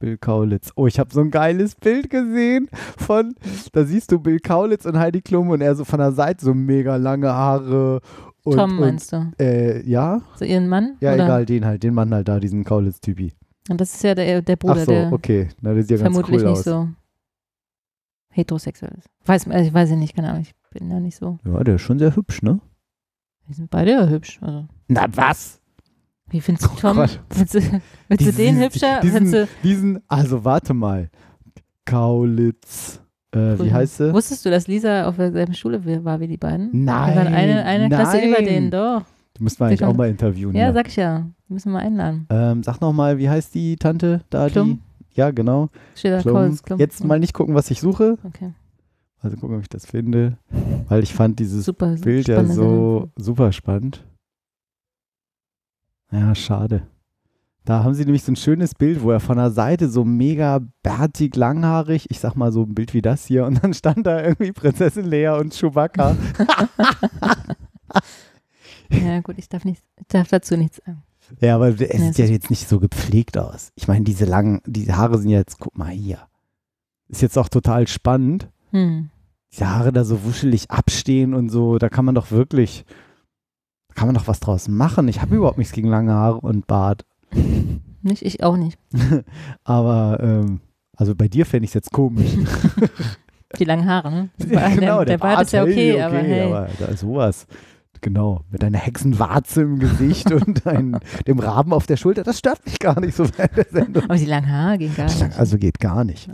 Bill 0.00 0.18
Kaulitz. 0.18 0.72
Oh, 0.74 0.88
ich 0.88 0.98
habe 0.98 1.12
so 1.14 1.20
ein 1.20 1.30
geiles 1.30 1.76
Bild 1.76 2.10
gesehen 2.10 2.68
von, 2.96 3.34
da 3.72 3.84
siehst 3.84 4.10
du 4.10 4.18
Bill 4.18 4.40
Kaulitz 4.40 4.84
und 4.84 4.98
Heidi 4.98 5.20
Klum 5.22 5.50
und 5.50 5.60
er 5.60 5.76
so 5.76 5.84
von 5.84 6.00
der 6.00 6.10
Seite 6.12 6.44
so 6.44 6.54
mega 6.54 6.96
lange 6.96 7.32
Haare 7.32 8.00
Und, 8.48 8.56
Tom 8.56 8.70
und, 8.72 8.80
meinst 8.80 9.12
du? 9.12 9.30
Äh, 9.40 9.88
ja, 9.88 10.20
So 10.36 10.44
ihren 10.44 10.68
Mann? 10.68 10.96
ja, 11.00 11.14
Oder? 11.14 11.24
egal, 11.24 11.46
den 11.46 11.64
halt, 11.64 11.82
den 11.82 11.94
Mann 11.94 12.12
halt 12.14 12.28
da, 12.28 12.38
diesen 12.40 12.64
Kaulitz-Typi. 12.64 13.32
Und 13.70 13.80
das 13.80 13.94
ist 13.94 14.02
ja 14.02 14.14
der, 14.14 14.40
der 14.42 14.56
Bruder, 14.56 14.74
Ach 14.80 14.84
so, 14.84 14.90
der 14.92 15.12
okay. 15.12 15.48
Na, 15.60 15.74
das 15.74 15.86
sieht 15.86 15.98
ja 15.98 16.04
ganz 16.04 16.14
vermutlich 16.16 16.42
cool 16.42 16.48
nicht 16.50 16.58
aus. 16.58 16.64
so 16.64 16.88
heterosexuell 18.30 18.92
ist. 18.98 19.08
Weiß, 19.26 19.48
also 19.48 19.66
ich 19.68 19.74
weiß 19.74 19.90
ja 19.90 19.96
nicht, 19.96 20.14
keine 20.14 20.30
Ahnung, 20.30 20.42
ich 20.42 20.54
bin 20.70 20.90
ja 20.90 21.00
nicht 21.00 21.16
so. 21.16 21.38
Ja, 21.44 21.62
der 21.64 21.76
ist 21.76 21.82
schon 21.82 21.98
sehr 21.98 22.14
hübsch, 22.14 22.42
ne? 22.42 22.60
Die 23.48 23.52
sind 23.54 23.70
beide 23.70 23.92
ja 23.92 24.06
hübsch. 24.06 24.38
Also. 24.42 24.66
Na 24.88 25.06
was? 25.14 25.60
Wie 26.30 26.40
findest 26.40 26.66
du 26.68 26.72
Oh 26.74 26.78
Tom? 26.80 26.96
Gott. 26.98 27.20
Findest 27.30 27.54
du, 27.54 27.60
findest 27.60 27.80
du 28.10 28.16
Diesen- 28.16 28.36
den 28.36 28.58
hübscher? 28.62 29.00
diesen- 29.00 29.32
du, 29.32 29.48
Diesen, 29.62 30.02
also 30.08 30.44
warte 30.44 30.74
mal. 30.74 31.10
Kaulitz. 31.86 33.00
Äh, 33.38 33.64
wie 33.64 33.72
heißt 33.72 33.96
sie? 33.98 34.12
Wusstest 34.12 34.44
du, 34.44 34.50
dass 34.50 34.66
Lisa 34.66 35.06
auf 35.08 35.16
derselben 35.16 35.54
Schule 35.54 36.04
war 36.04 36.20
wie 36.20 36.26
die 36.26 36.36
beiden? 36.36 36.70
Nein. 36.72 37.14
Wir 37.14 37.24
waren 37.24 37.34
eine, 37.34 37.64
eine 37.64 37.88
Klasse 37.88 38.16
nein. 38.18 38.28
über 38.28 38.42
denen, 38.42 38.70
doch. 38.70 39.02
Die 39.36 39.42
müssen 39.42 39.60
wir 39.60 39.66
eigentlich 39.66 39.84
auch 39.84 39.94
mal 39.94 40.08
interviewen. 40.08 40.54
Ja, 40.54 40.64
hier. 40.64 40.74
sag 40.74 40.88
ich 40.88 40.96
ja. 40.96 41.26
Die 41.48 41.52
müssen 41.52 41.72
wir 41.72 41.78
einladen. 41.78 42.26
Ähm, 42.30 42.62
sag 42.62 42.80
noch 42.80 42.92
mal, 42.92 43.18
wie 43.18 43.28
heißt 43.28 43.54
die 43.54 43.76
Tante 43.76 44.22
da? 44.30 44.48
Klum. 44.48 44.80
Die, 45.10 45.16
ja, 45.18 45.30
genau. 45.30 45.68
Steht 45.94 46.12
da 46.12 46.20
Klum. 46.20 46.34
Kaulitz, 46.34 46.62
Klum. 46.62 46.78
Jetzt 46.78 47.04
mal 47.04 47.20
nicht 47.20 47.34
gucken, 47.34 47.54
was 47.54 47.70
ich 47.70 47.80
suche. 47.80 48.18
Okay. 48.24 48.52
Also 49.20 49.36
gucken, 49.36 49.56
ob 49.56 49.62
ich 49.62 49.68
das 49.68 49.86
finde. 49.86 50.38
Weil 50.88 51.02
ich 51.02 51.14
fand 51.14 51.38
dieses 51.38 51.64
Super. 51.64 51.96
Bild 51.96 52.28
ja 52.28 52.44
so 52.44 52.52
Sendung. 52.52 53.12
super 53.16 53.52
spannend. 53.52 54.04
Ja, 56.10 56.34
schade. 56.34 56.82
Da 57.68 57.84
haben 57.84 57.92
sie 57.92 58.06
nämlich 58.06 58.22
so 58.22 58.32
ein 58.32 58.36
schönes 58.36 58.74
Bild, 58.74 59.02
wo 59.02 59.10
er 59.10 59.20
von 59.20 59.36
der 59.36 59.50
Seite 59.50 59.90
so 59.90 60.02
mega 60.02 60.60
bärtig, 60.82 61.36
langhaarig, 61.36 62.06
ich 62.08 62.18
sag 62.18 62.34
mal 62.34 62.50
so 62.50 62.62
ein 62.62 62.74
Bild 62.74 62.94
wie 62.94 63.02
das 63.02 63.26
hier, 63.26 63.44
und 63.44 63.62
dann 63.62 63.74
stand 63.74 64.06
da 64.06 64.22
irgendwie 64.22 64.52
Prinzessin 64.52 65.04
Lea 65.04 65.28
und 65.38 65.52
Chewbacca. 65.52 66.16
Ja, 68.90 69.20
gut, 69.20 69.34
ich 69.36 69.50
darf, 69.50 69.66
nicht, 69.66 69.82
ich 70.00 70.06
darf 70.08 70.28
dazu 70.28 70.56
nichts 70.56 70.78
sagen. 70.78 71.02
ja, 71.40 71.56
aber 71.56 71.78
er 71.78 71.94
Ja, 71.94 71.98
sieht 71.98 72.10
es 72.12 72.16
ja 72.16 72.24
jetzt 72.24 72.48
nicht 72.48 72.66
so 72.66 72.80
gepflegt 72.80 73.36
aus. 73.36 73.70
Ich 73.74 73.86
meine, 73.86 74.02
diese 74.02 74.24
langen, 74.24 74.62
die 74.64 74.90
Haare 74.90 75.18
sind 75.18 75.28
jetzt, 75.28 75.58
guck 75.58 75.76
mal 75.76 75.90
hier. 75.90 76.20
Ist 77.08 77.20
jetzt 77.20 77.36
auch 77.36 77.50
total 77.50 77.86
spannend. 77.86 78.48
Hm. 78.70 79.10
die 79.58 79.64
Haare 79.64 79.92
da 79.92 80.04
so 80.04 80.24
wuschelig 80.24 80.70
abstehen 80.70 81.34
und 81.34 81.50
so, 81.50 81.76
da 81.76 81.90
kann 81.90 82.06
man 82.06 82.14
doch 82.14 82.30
wirklich, 82.30 82.86
da 83.88 83.94
kann 83.94 84.08
man 84.08 84.14
doch 84.14 84.26
was 84.26 84.40
draus 84.40 84.68
machen. 84.68 85.06
Ich 85.08 85.20
habe 85.20 85.36
überhaupt 85.36 85.58
nichts 85.58 85.74
gegen 85.74 85.88
lange 85.88 86.14
Haare 86.14 86.40
und 86.40 86.66
Bart. 86.66 87.04
Nicht, 88.02 88.22
ich 88.22 88.42
auch 88.42 88.56
nicht. 88.56 88.78
Aber, 89.64 90.18
ähm, 90.22 90.60
also 90.96 91.14
bei 91.14 91.28
dir 91.28 91.46
fände 91.46 91.64
ich 91.64 91.70
es 91.70 91.74
jetzt 91.74 91.92
komisch. 91.92 92.30
Die 93.58 93.64
langen 93.64 93.86
Haare, 93.86 94.10
ne? 94.10 94.28
Ja, 94.50 94.68
genau, 94.68 94.98
der, 94.98 95.04
der 95.06 95.18
Bart 95.18 95.42
ist 95.42 95.52
ja 95.52 95.64
hey, 95.64 95.92
okay, 95.92 96.02
aber 96.02 96.18
hey. 96.18 96.42
aber 96.42 96.68
da 96.78 96.86
ist 96.86 97.00
sowas. 97.00 97.46
Genau, 98.02 98.44
mit 98.50 98.62
einer 98.62 98.78
Hexenwarze 98.78 99.62
im 99.62 99.78
Gesicht 99.78 100.30
und 100.30 100.66
ein, 100.66 101.00
dem 101.26 101.38
Raben 101.38 101.72
auf 101.72 101.86
der 101.86 101.96
Schulter, 101.96 102.22
das 102.22 102.38
stört 102.38 102.64
mich 102.66 102.78
gar 102.78 103.00
nicht 103.00 103.16
so 103.16 103.24
während 103.36 103.56
der 103.56 103.66
Sendung. 103.70 104.04
aber 104.04 104.16
die 104.16 104.26
langen 104.26 104.52
Haare 104.52 104.78
gehen 104.78 104.94
gar 104.94 105.06
nicht. 105.06 105.38
Also 105.38 105.56
geht 105.56 105.80
gar 105.80 106.04
nicht. 106.04 106.30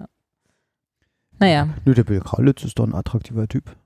Naja, 1.38 1.68
Nö, 1.84 1.94
der 1.94 2.04
Bill 2.04 2.20
Kaulitz 2.20 2.64
ist 2.64 2.78
doch 2.78 2.86
ein 2.86 2.94
attraktiver 2.94 3.48
Typ. 3.48 3.76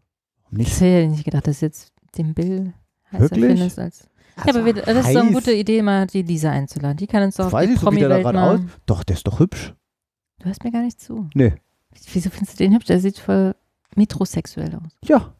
Nicht 0.50 0.80
hätte 0.80 1.10
nicht 1.10 1.24
gedacht, 1.24 1.46
dass 1.46 1.60
jetzt 1.60 1.92
den 2.16 2.34
Bill 2.34 2.72
heißer 3.12 3.22
Wirklich? 3.22 3.46
findest 3.46 3.78
als. 3.78 4.08
Ja, 4.46 4.54
aber 4.54 4.64
wir, 4.64 4.74
das 4.74 4.86
ist 4.86 5.14
doch 5.14 5.20
eine 5.20 5.28
heiß. 5.30 5.34
gute 5.34 5.52
Idee, 5.52 5.82
mal 5.82 6.06
die 6.06 6.22
Lisa 6.22 6.50
einzuladen. 6.50 6.96
Die 6.96 7.06
kann 7.06 7.22
uns 7.22 7.36
doch 7.36 7.46
auf 7.46 7.52
Weiß 7.52 7.66
die 7.68 7.74
ich 7.74 7.80
so, 7.80 7.92
wie 7.92 7.98
der 7.98 8.08
da 8.08 8.18
gerade 8.20 8.40
aus. 8.40 8.60
mal. 8.60 8.68
Doch, 8.86 9.04
der 9.04 9.16
ist 9.16 9.26
doch 9.26 9.38
hübsch. 9.40 9.74
Du 10.38 10.46
hörst 10.46 10.64
mir 10.64 10.70
gar 10.70 10.82
nicht 10.82 11.00
zu. 11.00 11.28
Nee. 11.34 11.54
Wieso 12.12 12.30
findest 12.30 12.58
du 12.58 12.64
den 12.64 12.74
hübsch? 12.74 12.86
Der 12.86 13.00
sieht 13.00 13.18
voll 13.18 13.54
metrosexuell 13.96 14.74
aus. 14.76 14.92
Ja. 15.04 15.34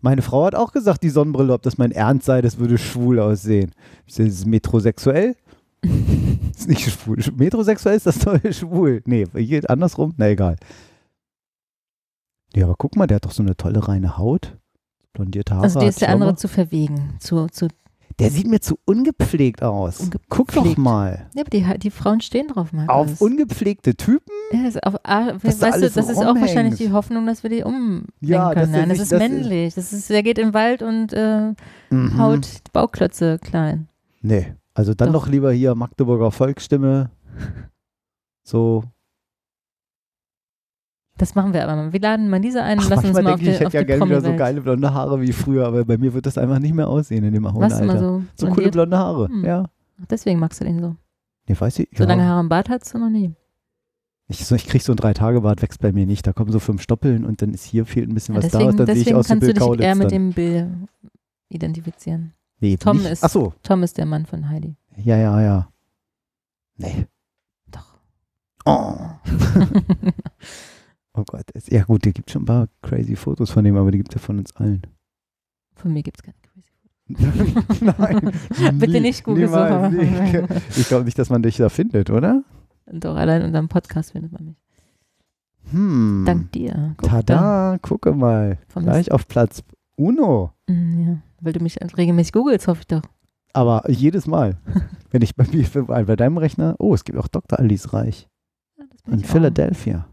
Meine 0.00 0.22
Frau 0.22 0.44
hat 0.46 0.54
auch 0.54 0.72
gesagt, 0.72 1.02
die 1.02 1.10
Sonnenbrille, 1.10 1.52
ob 1.52 1.62
das 1.62 1.78
mein 1.78 1.92
Ernst 1.92 2.26
sei, 2.26 2.40
das 2.42 2.58
würde 2.58 2.76
schwul 2.76 3.20
aussehen. 3.20 3.72
Ich 4.06 4.14
sage, 4.14 4.28
das 4.28 4.38
ist 4.38 4.46
metrosexuell? 4.46 5.36
ist 6.56 6.68
nicht 6.68 6.90
schwul. 6.90 7.18
Metrosexuell 7.36 7.96
ist 7.96 8.06
das 8.06 8.18
doch 8.18 8.38
schwul. 8.50 9.02
Nee, 9.04 9.24
geht 9.32 9.70
andersrum? 9.70 10.12
Na 10.16 10.28
egal. 10.28 10.56
Ja, 12.54 12.66
aber 12.66 12.74
guck 12.76 12.96
mal, 12.96 13.06
der 13.06 13.16
hat 13.16 13.24
doch 13.24 13.32
so 13.32 13.42
eine 13.42 13.56
tolle 13.56 13.86
reine 13.86 14.18
Haut. 14.18 14.56
Blondierte 15.12 15.54
Haare. 15.54 15.64
Also 15.64 15.80
dir 15.80 15.88
ist 15.88 16.00
der 16.00 16.10
andere 16.10 16.34
zu 16.36 16.48
verwegen. 16.48 17.16
Zu, 17.18 17.46
zu, 17.48 17.68
Der 18.22 18.30
sieht 18.30 18.46
mir 18.46 18.60
zu 18.60 18.78
ungepflegt 18.84 19.62
aus. 19.62 20.00
Ungepflegt. 20.00 20.30
Guck 20.30 20.52
doch 20.52 20.76
mal. 20.76 21.26
ja, 21.34 21.42
aber 21.42 21.50
die, 21.50 21.78
die 21.78 21.90
Frauen 21.90 22.20
stehen 22.20 22.48
drauf, 22.48 22.72
Markus. 22.72 22.94
Auf 22.94 23.20
ungepflegte 23.20 23.94
Typen? 23.94 24.32
Ja, 24.52 24.64
das 24.64 24.74
ist, 24.76 24.84
auf, 24.84 24.94
ah, 25.04 25.32
Dass 25.32 25.58
da 25.58 25.66
weißt 25.68 25.76
du, 25.78 25.80
das 25.90 25.94
so 25.94 26.00
ist 26.12 26.18
auch 26.18 26.34
wahrscheinlich 26.34 26.76
die 26.76 26.92
Hoffnung, 26.92 27.26
dass 27.26 27.42
wir 27.42 27.50
die 27.50 27.62
umlenken 27.62 28.08
Ja, 28.20 28.52
können. 28.54 28.72
Nein, 28.72 28.88
das 28.88 28.98
ist 29.00 29.12
das 29.12 29.20
ist- 29.22 29.28
männlich. 29.30 29.74
Das 29.74 29.92
ist, 29.92 30.10
der 30.10 30.22
geht 30.22 30.38
im 30.38 30.54
Wald 30.54 30.82
und 30.82 31.12
äh, 31.12 31.52
Mhm. 31.90 32.18
haut 32.18 32.48
Bauklötze 32.72 33.38
klein. 33.38 33.88
Nee, 34.22 34.54
also 34.74 34.94
dann 34.94 35.12
Doch. 35.12 35.24
doch 35.24 35.28
lieber 35.30 35.52
hier 35.52 35.74
Magdeburger 35.74 36.30
Volksstimme. 36.30 37.10
So, 38.44 38.84
Das 41.22 41.36
machen 41.36 41.52
wir 41.54 41.62
aber 41.62 41.76
mal. 41.76 41.92
Wir 41.92 42.00
laden 42.00 42.28
mal 42.28 42.40
diese 42.40 42.64
ein 42.64 42.80
und 42.80 42.88
lassen 42.88 43.06
uns 43.06 43.14
mal 43.14 43.24
auf 43.28 43.38
denke 43.38 43.42
ich, 43.52 43.58
die, 43.58 43.62
ich 43.62 43.66
auf 43.66 43.72
hätte 43.72 43.76
ja 43.76 43.96
gerne 43.96 44.06
wieder 44.10 44.20
so 44.22 44.34
geile 44.34 44.60
blonde 44.60 44.92
Haare 44.92 45.20
wie 45.20 45.30
früher, 45.32 45.64
aber 45.68 45.84
bei 45.84 45.96
mir 45.96 46.12
wird 46.14 46.26
das 46.26 46.36
einfach 46.36 46.58
nicht 46.58 46.74
mehr 46.74 46.88
aussehen 46.88 47.22
in 47.22 47.32
dem 47.32 47.46
hohen 47.52 47.62
Alter. 47.62 47.80
immer 47.80 47.96
so, 47.96 48.22
so 48.34 48.48
coole 48.48 48.72
blonde 48.72 48.98
Haare, 48.98 49.28
Hm. 49.28 49.44
ja. 49.44 49.66
Deswegen 50.10 50.40
magst 50.40 50.60
du 50.60 50.64
den 50.64 50.80
so. 50.80 50.96
Nee, 51.46 51.54
weiß 51.56 51.78
ich. 51.78 51.88
So 51.96 52.02
ja. 52.02 52.08
lange 52.08 52.24
Haare 52.24 52.40
im 52.40 52.48
Bart 52.48 52.68
hattest 52.68 52.92
du 52.92 52.98
noch 52.98 53.08
nie. 53.08 53.32
Ich, 54.26 54.44
so, 54.44 54.56
ich 54.56 54.66
krieg 54.66 54.82
so 54.82 54.92
ein 54.92 54.96
Drei-Tage-Bart, 54.96 55.62
wächst 55.62 55.80
bei 55.80 55.92
mir 55.92 56.06
nicht. 56.06 56.26
Da 56.26 56.32
kommen 56.32 56.50
so 56.50 56.58
fünf 56.58 56.82
Stoppeln 56.82 57.24
und 57.24 57.40
dann 57.40 57.54
ist 57.54 57.62
hier 57.64 57.86
fehlt 57.86 58.08
ein 58.08 58.14
bisschen 58.14 58.34
Ja, 58.34 58.42
was 58.42 58.50
da 58.50 58.58
deswegen 58.58 58.70
und 58.70 58.80
dann 58.80 58.86
sehe 58.96 59.02
ich 59.04 59.14
aus 59.14 59.26
wie 59.26 59.28
kannst 59.28 59.42
du 59.48 59.52
Bill 59.68 59.76
dich 59.76 59.86
eher 59.86 59.94
mit 59.94 60.04
dann. 60.06 60.10
dem 60.10 60.32
Bill 60.32 60.70
identifizieren. 61.50 62.32
Nee, 62.58 62.76
Tom 62.78 62.96
nicht. 62.96 63.12
ist- 63.12 63.22
Ach 63.22 63.30
so, 63.30 63.52
Tom 63.62 63.84
ist 63.84 63.96
der 63.96 64.06
Mann 64.06 64.26
von 64.26 64.48
Heidi. 64.48 64.74
ja, 64.96 65.16
ja, 65.18 65.40
ja. 65.40 65.68
Nee. 66.78 67.06
Doch. 67.70 67.98
Oh. 68.64 68.96
oh 71.14 71.24
Gott. 71.26 71.44
Es, 71.54 71.68
ja 71.68 71.84
gut, 71.84 72.04
der 72.04 72.12
gibt 72.12 72.30
schon 72.30 72.42
ein 72.42 72.46
paar 72.46 72.68
crazy 72.82 73.16
Fotos 73.16 73.50
von 73.50 73.64
dem, 73.64 73.76
aber 73.76 73.90
die 73.90 73.98
gibt 73.98 74.14
er 74.14 74.20
von 74.20 74.38
uns 74.38 74.54
allen. 74.56 74.82
Von 75.74 75.92
mir 75.92 76.02
gibt 76.02 76.18
es 76.18 76.22
keine 76.22 76.36
Crazy. 76.42 77.84
Nein. 77.84 78.32
Bitte 78.78 78.92
nie- 78.92 79.00
nicht 79.00 79.24
Google 79.24 79.46
niemals. 79.46 79.92
suchen. 79.94 80.50
Ich, 80.70 80.78
ich 80.78 80.88
glaube 80.88 81.04
nicht, 81.04 81.18
dass 81.18 81.30
man 81.30 81.42
dich 81.42 81.56
da 81.56 81.68
findet, 81.68 82.10
oder? 82.10 82.42
Doch, 82.90 83.16
allein 83.16 83.40
in 83.42 83.46
unserem 83.48 83.68
Podcast 83.68 84.12
findet 84.12 84.32
man 84.32 84.44
mich. 84.46 84.56
Hm. 85.70 86.24
Dank 86.26 86.52
dir. 86.52 86.94
Guck 86.96 87.10
da. 87.10 87.20
Tada, 87.22 87.78
gucke 87.80 88.12
mal. 88.12 88.58
Vom 88.68 88.82
Gleich 88.84 89.12
auf 89.12 89.28
Platz 89.28 89.62
Uno. 89.96 90.52
Mm, 90.68 91.06
Ja, 91.08 91.16
weil 91.40 91.52
du 91.52 91.60
mich 91.62 91.78
regelmäßig 91.96 92.32
googelst, 92.32 92.66
hoffe 92.66 92.80
ich 92.80 92.86
doch. 92.88 93.02
Aber 93.52 93.88
jedes 93.90 94.26
Mal. 94.26 94.56
Wenn 95.10 95.22
ich 95.22 95.36
bei, 95.36 95.46
mir, 95.52 95.64
bei 95.84 96.16
deinem 96.16 96.38
Rechner, 96.38 96.74
oh, 96.78 96.94
es 96.94 97.04
gibt 97.04 97.18
auch 97.18 97.28
Dr. 97.28 97.58
Alice 97.58 97.92
Reich 97.92 98.28
Ja, 99.06 99.12
in. 99.12 99.20
Philadelphia. 99.20 100.08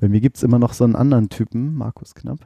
Bei 0.00 0.08
mir 0.08 0.20
gibt 0.20 0.36
es 0.36 0.42
immer 0.42 0.58
noch 0.58 0.72
so 0.72 0.84
einen 0.84 0.94
anderen 0.96 1.28
Typen, 1.28 1.74
Markus 1.74 2.14
Knapp. 2.14 2.40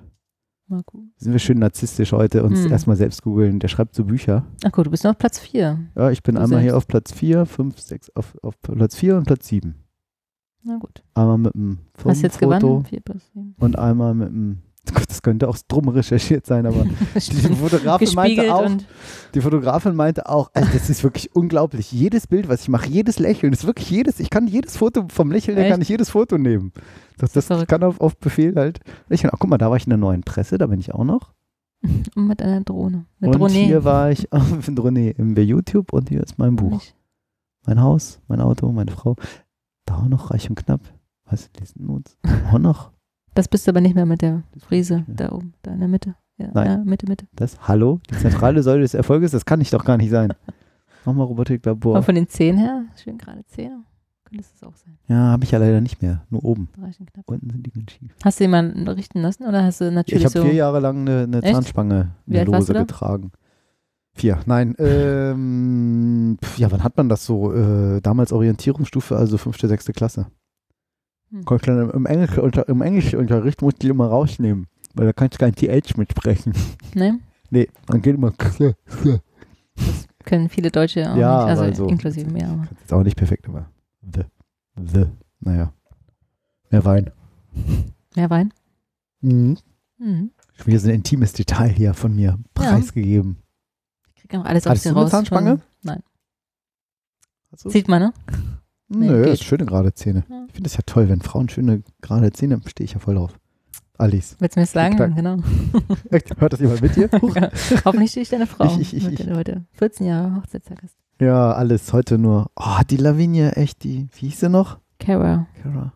Marco. 0.69 1.03
Sind 1.17 1.33
wir 1.33 1.41
schön 1.41 1.59
narzisstisch 1.59 2.13
heute, 2.13 2.45
uns 2.45 2.63
Hm. 2.65 2.71
erstmal 2.71 2.97
selbst 2.97 3.23
googeln. 3.23 3.59
Der 3.59 3.67
schreibt 3.67 3.95
so 3.97 4.05
Bücher. 4.05 4.45
Ach 4.65 4.71
gut, 4.71 4.87
du 4.87 4.91
bist 4.91 5.03
noch 5.03 5.11
auf 5.11 5.19
Platz 5.19 5.41
4. 5.41 5.81
Ja, 5.97 6.11
ich 6.13 6.23
bin 6.23 6.37
Du 6.37 6.41
einmal 6.43 6.61
hier 6.61 6.71
selbst. 6.71 6.77
auf 6.77 6.87
Platz 6.87 7.13
4, 7.13 7.45
5, 7.45 7.81
6, 7.81 8.11
auf, 8.15 8.37
auf 8.43 8.55
Platz 8.63 8.95
4 8.95 9.17
und 9.17 9.25
Platz 9.25 9.49
7. 9.49 9.75
Na 10.63 10.77
gut. 10.79 11.03
Einmal 11.15 11.39
mit 11.39 11.55
einem 11.57 11.79
Hast 12.05 12.23
jetzt 12.23 12.39
gewonnen? 12.39 12.85
4 12.85 13.01
plus 13.01 13.23
7. 13.35 13.57
und 13.59 13.79
einmal 13.81 14.15
mit 14.15 14.29
einem, 14.29 14.59
Gott, 14.95 15.07
das 15.09 15.23
könnte 15.23 15.49
auch 15.49 15.57
drum 15.67 15.89
recherchiert 15.89 16.47
sein, 16.47 16.67
aber 16.67 16.85
die 17.15 17.21
Fotografin 17.55 18.15
meinte 18.15 18.55
auch, 18.55 18.71
Die 19.35 19.41
Fotografin 19.41 19.97
meinte 19.97 20.29
auch, 20.29 20.51
also 20.55 20.69
das 20.73 20.89
ist 20.89 21.03
wirklich 21.03 21.35
unglaublich. 21.35 21.91
Jedes 21.91 22.29
Bild, 22.29 22.49
was 22.49 22.63
ich 22.63 22.69
mache, 22.69 22.89
jedes 22.89 23.19
Lächeln, 23.19 23.53
ist 23.53 23.67
wirklich 23.67 23.91
jedes, 23.91 24.21
ich 24.21 24.31
kann 24.31 24.47
jedes 24.47 24.77
Foto 24.77 25.07
vom 25.11 25.33
Lächeln, 25.33 25.57
her 25.59 25.69
kann 25.71 25.81
ich 25.83 25.89
jedes 25.89 26.11
Foto 26.11 26.39
nehmen. 26.39 26.73
Das, 27.21 27.33
das, 27.33 27.45
ich 27.45 27.49
verrückt. 27.49 27.69
kann 27.69 27.83
auf, 27.83 28.01
auf 28.01 28.17
Befehl 28.17 28.55
halt 28.57 28.81
lächeln. 29.09 29.31
Ach, 29.35 29.39
guck 29.39 29.51
mal, 29.51 29.59
da 29.59 29.69
war 29.71 29.77
ich 29.77 29.85
in 29.85 29.91
der 29.91 29.99
neuen 29.99 30.23
Presse, 30.23 30.59
da 30.59 30.67
bin 30.67 30.81
ich 30.81 30.95
auch 30.95 31.05
noch. 31.05 31.33
und 31.83 32.27
mit 32.27 32.43
einer 32.43 32.61
Drohne. 32.63 33.07
Mit 33.19 33.31
und 33.35 33.39
Drohne. 33.41 33.53
hier 33.53 33.85
war 33.85 34.11
ich 34.11 34.33
auf 34.33 34.67
Drohne 34.67 35.11
im 35.11 35.35
bei 35.35 35.43
YouTube 35.43 35.93
und 35.93 36.09
hier 36.09 36.23
ist 36.23 36.39
mein 36.39 36.57
Buch. 36.57 36.73
Nicht. 36.73 36.97
Mein 37.67 37.81
Haus, 37.83 38.21
mein 38.27 38.41
Auto, 38.41 38.71
meine 38.73 38.91
Frau. 38.91 39.17
Da 39.85 39.97
auch 39.99 40.09
noch 40.09 40.31
reich 40.31 40.49
und 40.49 40.57
knapp. 40.57 40.81
Was 41.25 41.51
lesen 41.61 41.89
uns? 41.89 42.17
Auch 42.51 42.59
noch 42.59 42.91
Das 43.35 43.47
bist 43.49 43.67
du 43.67 43.71
aber 43.71 43.81
nicht 43.81 43.95
mehr 43.95 44.07
mit 44.07 44.23
der 44.23 44.43
Frise 44.59 45.05
da 45.07 45.31
oben, 45.31 45.55
da 45.63 45.73
in 45.73 45.79
der 45.81 45.89
Mitte. 45.89 46.17
Ja, 46.39 46.49
Nein. 46.55 46.67
ja 46.67 46.77
Mitte, 46.79 47.07
Mitte. 47.07 47.27
das. 47.37 47.69
Hallo? 47.69 48.01
Die 48.11 48.17
zentrale 48.17 48.63
Säule 48.63 48.81
des 48.81 48.95
Erfolges, 48.95 49.31
das 49.31 49.45
kann 49.45 49.61
ich 49.61 49.71
doch 49.71 49.85
gar 49.85 49.97
nicht 49.99 50.11
sein. 50.11 50.33
Nochmal 51.05 51.25
Aber 51.25 51.31
Robotiklabor. 51.33 52.03
von 52.03 52.15
den 52.15 52.29
Zehen 52.29 52.57
her, 52.57 52.85
schön 52.97 53.19
gerade 53.19 53.45
Zähne, 53.47 53.85
könnte 54.31 54.45
es 54.57 54.63
auch 54.63 54.75
sein. 54.77 54.97
Ja, 55.09 55.17
habe 55.17 55.45
ich 55.45 55.51
ja 55.51 55.59
leider 55.59 55.81
nicht 55.81 56.01
mehr. 56.03 56.23
Nur 56.31 56.45
oben. 56.45 56.69
Knapp. 56.73 57.25
Unten 57.27 57.51
sind 57.51 57.67
die 57.67 57.71
ganz 57.71 57.91
schief. 57.93 58.15
Hast 58.25 58.41
du 58.41 58.45
jemanden 58.45 58.87
richten 58.89 59.21
lassen 59.21 59.45
oder 59.45 59.65
hast 59.65 59.81
du 59.81 59.91
natürlich 59.93 60.25
Ich 60.25 60.25
habe 60.27 60.39
so. 60.41 60.45
vier 60.45 60.55
Jahre 60.55 60.81
lang 60.81 61.01
eine, 61.01 61.25
eine? 61.25 61.43
Zahnspange, 61.43 62.13
eine 62.29 62.45
Lose 62.45 62.73
du 62.73 62.79
getragen. 62.81 63.33
Vier. 64.15 64.41
Nein, 64.47 64.75
ähm, 64.79 66.37
ja, 66.57 66.71
wann 66.71 66.83
hat 66.83 66.97
man 66.97 67.09
das 67.09 67.25
so? 67.27 67.53
Äh, 67.53 68.01
damals 68.01 68.33
Orientierungsstufe, 68.33 69.17
also 69.17 69.39
fünfte, 69.39 69.69
sechste 69.69 69.93
Klasse. 69.93 70.27
Hm. 71.31 71.45
Dann 71.65 71.91
Im, 71.91 72.07
Englisch, 72.07 72.37
unter, 72.39 72.69
Im 72.69 72.83
Englischunterricht 72.83 73.63
musste 73.63 73.87
ich 73.87 73.91
immer 73.91 74.09
rausnehmen, 74.09 74.67
weil 74.95 75.07
da 75.07 75.13
kannst 75.13 75.35
du 75.35 75.39
kein 75.39 75.55
TH 75.55 75.97
mitsprechen. 75.97 76.55
Ne? 76.95 77.19
Nee, 77.53 77.69
man 77.89 78.01
geht 78.01 78.15
immer. 78.15 78.33
Können 80.25 80.49
viele 80.49 80.71
Deutsche 80.71 81.11
auch 81.11 81.17
Ja, 81.17 81.39
nicht, 81.41 81.49
also 81.51 81.63
aber 81.65 81.75
so- 81.75 81.89
inklusive 81.89 82.31
mir. 82.31 82.47
Aber. 82.47 82.69
Ist 82.85 82.93
auch 82.93 83.03
nicht 83.03 83.17
perfekt, 83.17 83.49
aber. 83.49 83.67
The. 84.03 84.23
The. 84.77 85.07
Naja. 85.41 85.73
Mehr 86.71 86.85
Wein. 86.85 87.11
Mehr 88.15 88.31
Wein? 88.31 88.53
Mhm. 89.21 89.59
Mhm. 89.99 90.31
Schon 90.57 90.67
wieder 90.67 90.79
so 90.79 90.89
ein 90.89 90.95
intimes 90.95 91.33
Detail 91.33 91.69
hier 91.69 91.95
von 91.95 92.15
mir 92.15 92.39
preisgegeben. 92.55 93.37
Ich 94.15 94.23
krieg 94.23 94.35
auch 94.41 94.45
alles 94.45 94.65
aus 94.67 94.71
Hattest 94.71 94.85
dir 94.87 94.91
du 94.91 94.97
eine 94.97 95.03
raus. 95.05 95.11
Zahnspange? 95.11 95.51
Schon- 95.51 95.61
Nein. 95.83 96.03
Du? 97.63 97.71
Sieht 97.71 97.89
man, 97.89 98.03
ne? 98.03 98.13
Nö, 98.89 99.25
geht. 99.25 99.35
ist 99.35 99.45
schöne 99.45 99.67
gerade 99.67 99.93
Zähne. 99.95 100.25
Ja. 100.29 100.45
Ich 100.49 100.55
finde 100.55 100.69
es 100.69 100.75
ja 100.77 100.81
toll, 100.87 101.09
wenn 101.09 101.21
Frauen 101.21 101.49
schöne 101.49 101.83
gerade 102.01 102.33
Zähne 102.33 102.55
haben, 102.55 102.69
stehe 102.69 102.85
ich 102.85 102.93
ja 102.93 102.99
voll 103.01 103.17
drauf. 103.17 103.39
Alice. 103.99 104.37
Willst 104.39 104.57
du 104.57 104.61
mir 104.61 104.65
das 104.67 104.73
sagen? 104.73 104.97
Tick-Tack. 104.97 105.17
Genau. 105.17 106.39
Hört 106.39 106.53
das 106.55 106.61
jemand 106.61 106.81
mit 106.81 106.97
dir? 106.97 107.11
Hoffentlich 107.85 108.11
stehe 108.11 108.23
ich 108.23 108.29
deine 108.31 108.47
Frau, 108.47 108.65
Ich- 108.67 108.81
ich- 108.81 108.95
ich- 108.97 109.05
mit 109.05 109.19
der 109.19 109.27
du 109.27 109.37
heute 109.37 109.65
14 109.73 110.07
Jahre 110.07 110.37
Hochzeitstag 110.37 110.83
hast. 110.83 110.97
Ja, 111.21 111.53
alles 111.53 111.93
heute 111.93 112.19
nur. 112.19 112.51
Oh, 112.57 112.81
die 112.89 112.97
Lavinia 112.97 113.51
echt 113.51 113.85
die. 113.85 114.09
Wie 114.15 114.27
hieß 114.27 114.41
sie 114.41 114.49
noch? 114.49 114.79
Cara 114.99 115.47
Cara. 115.63 115.93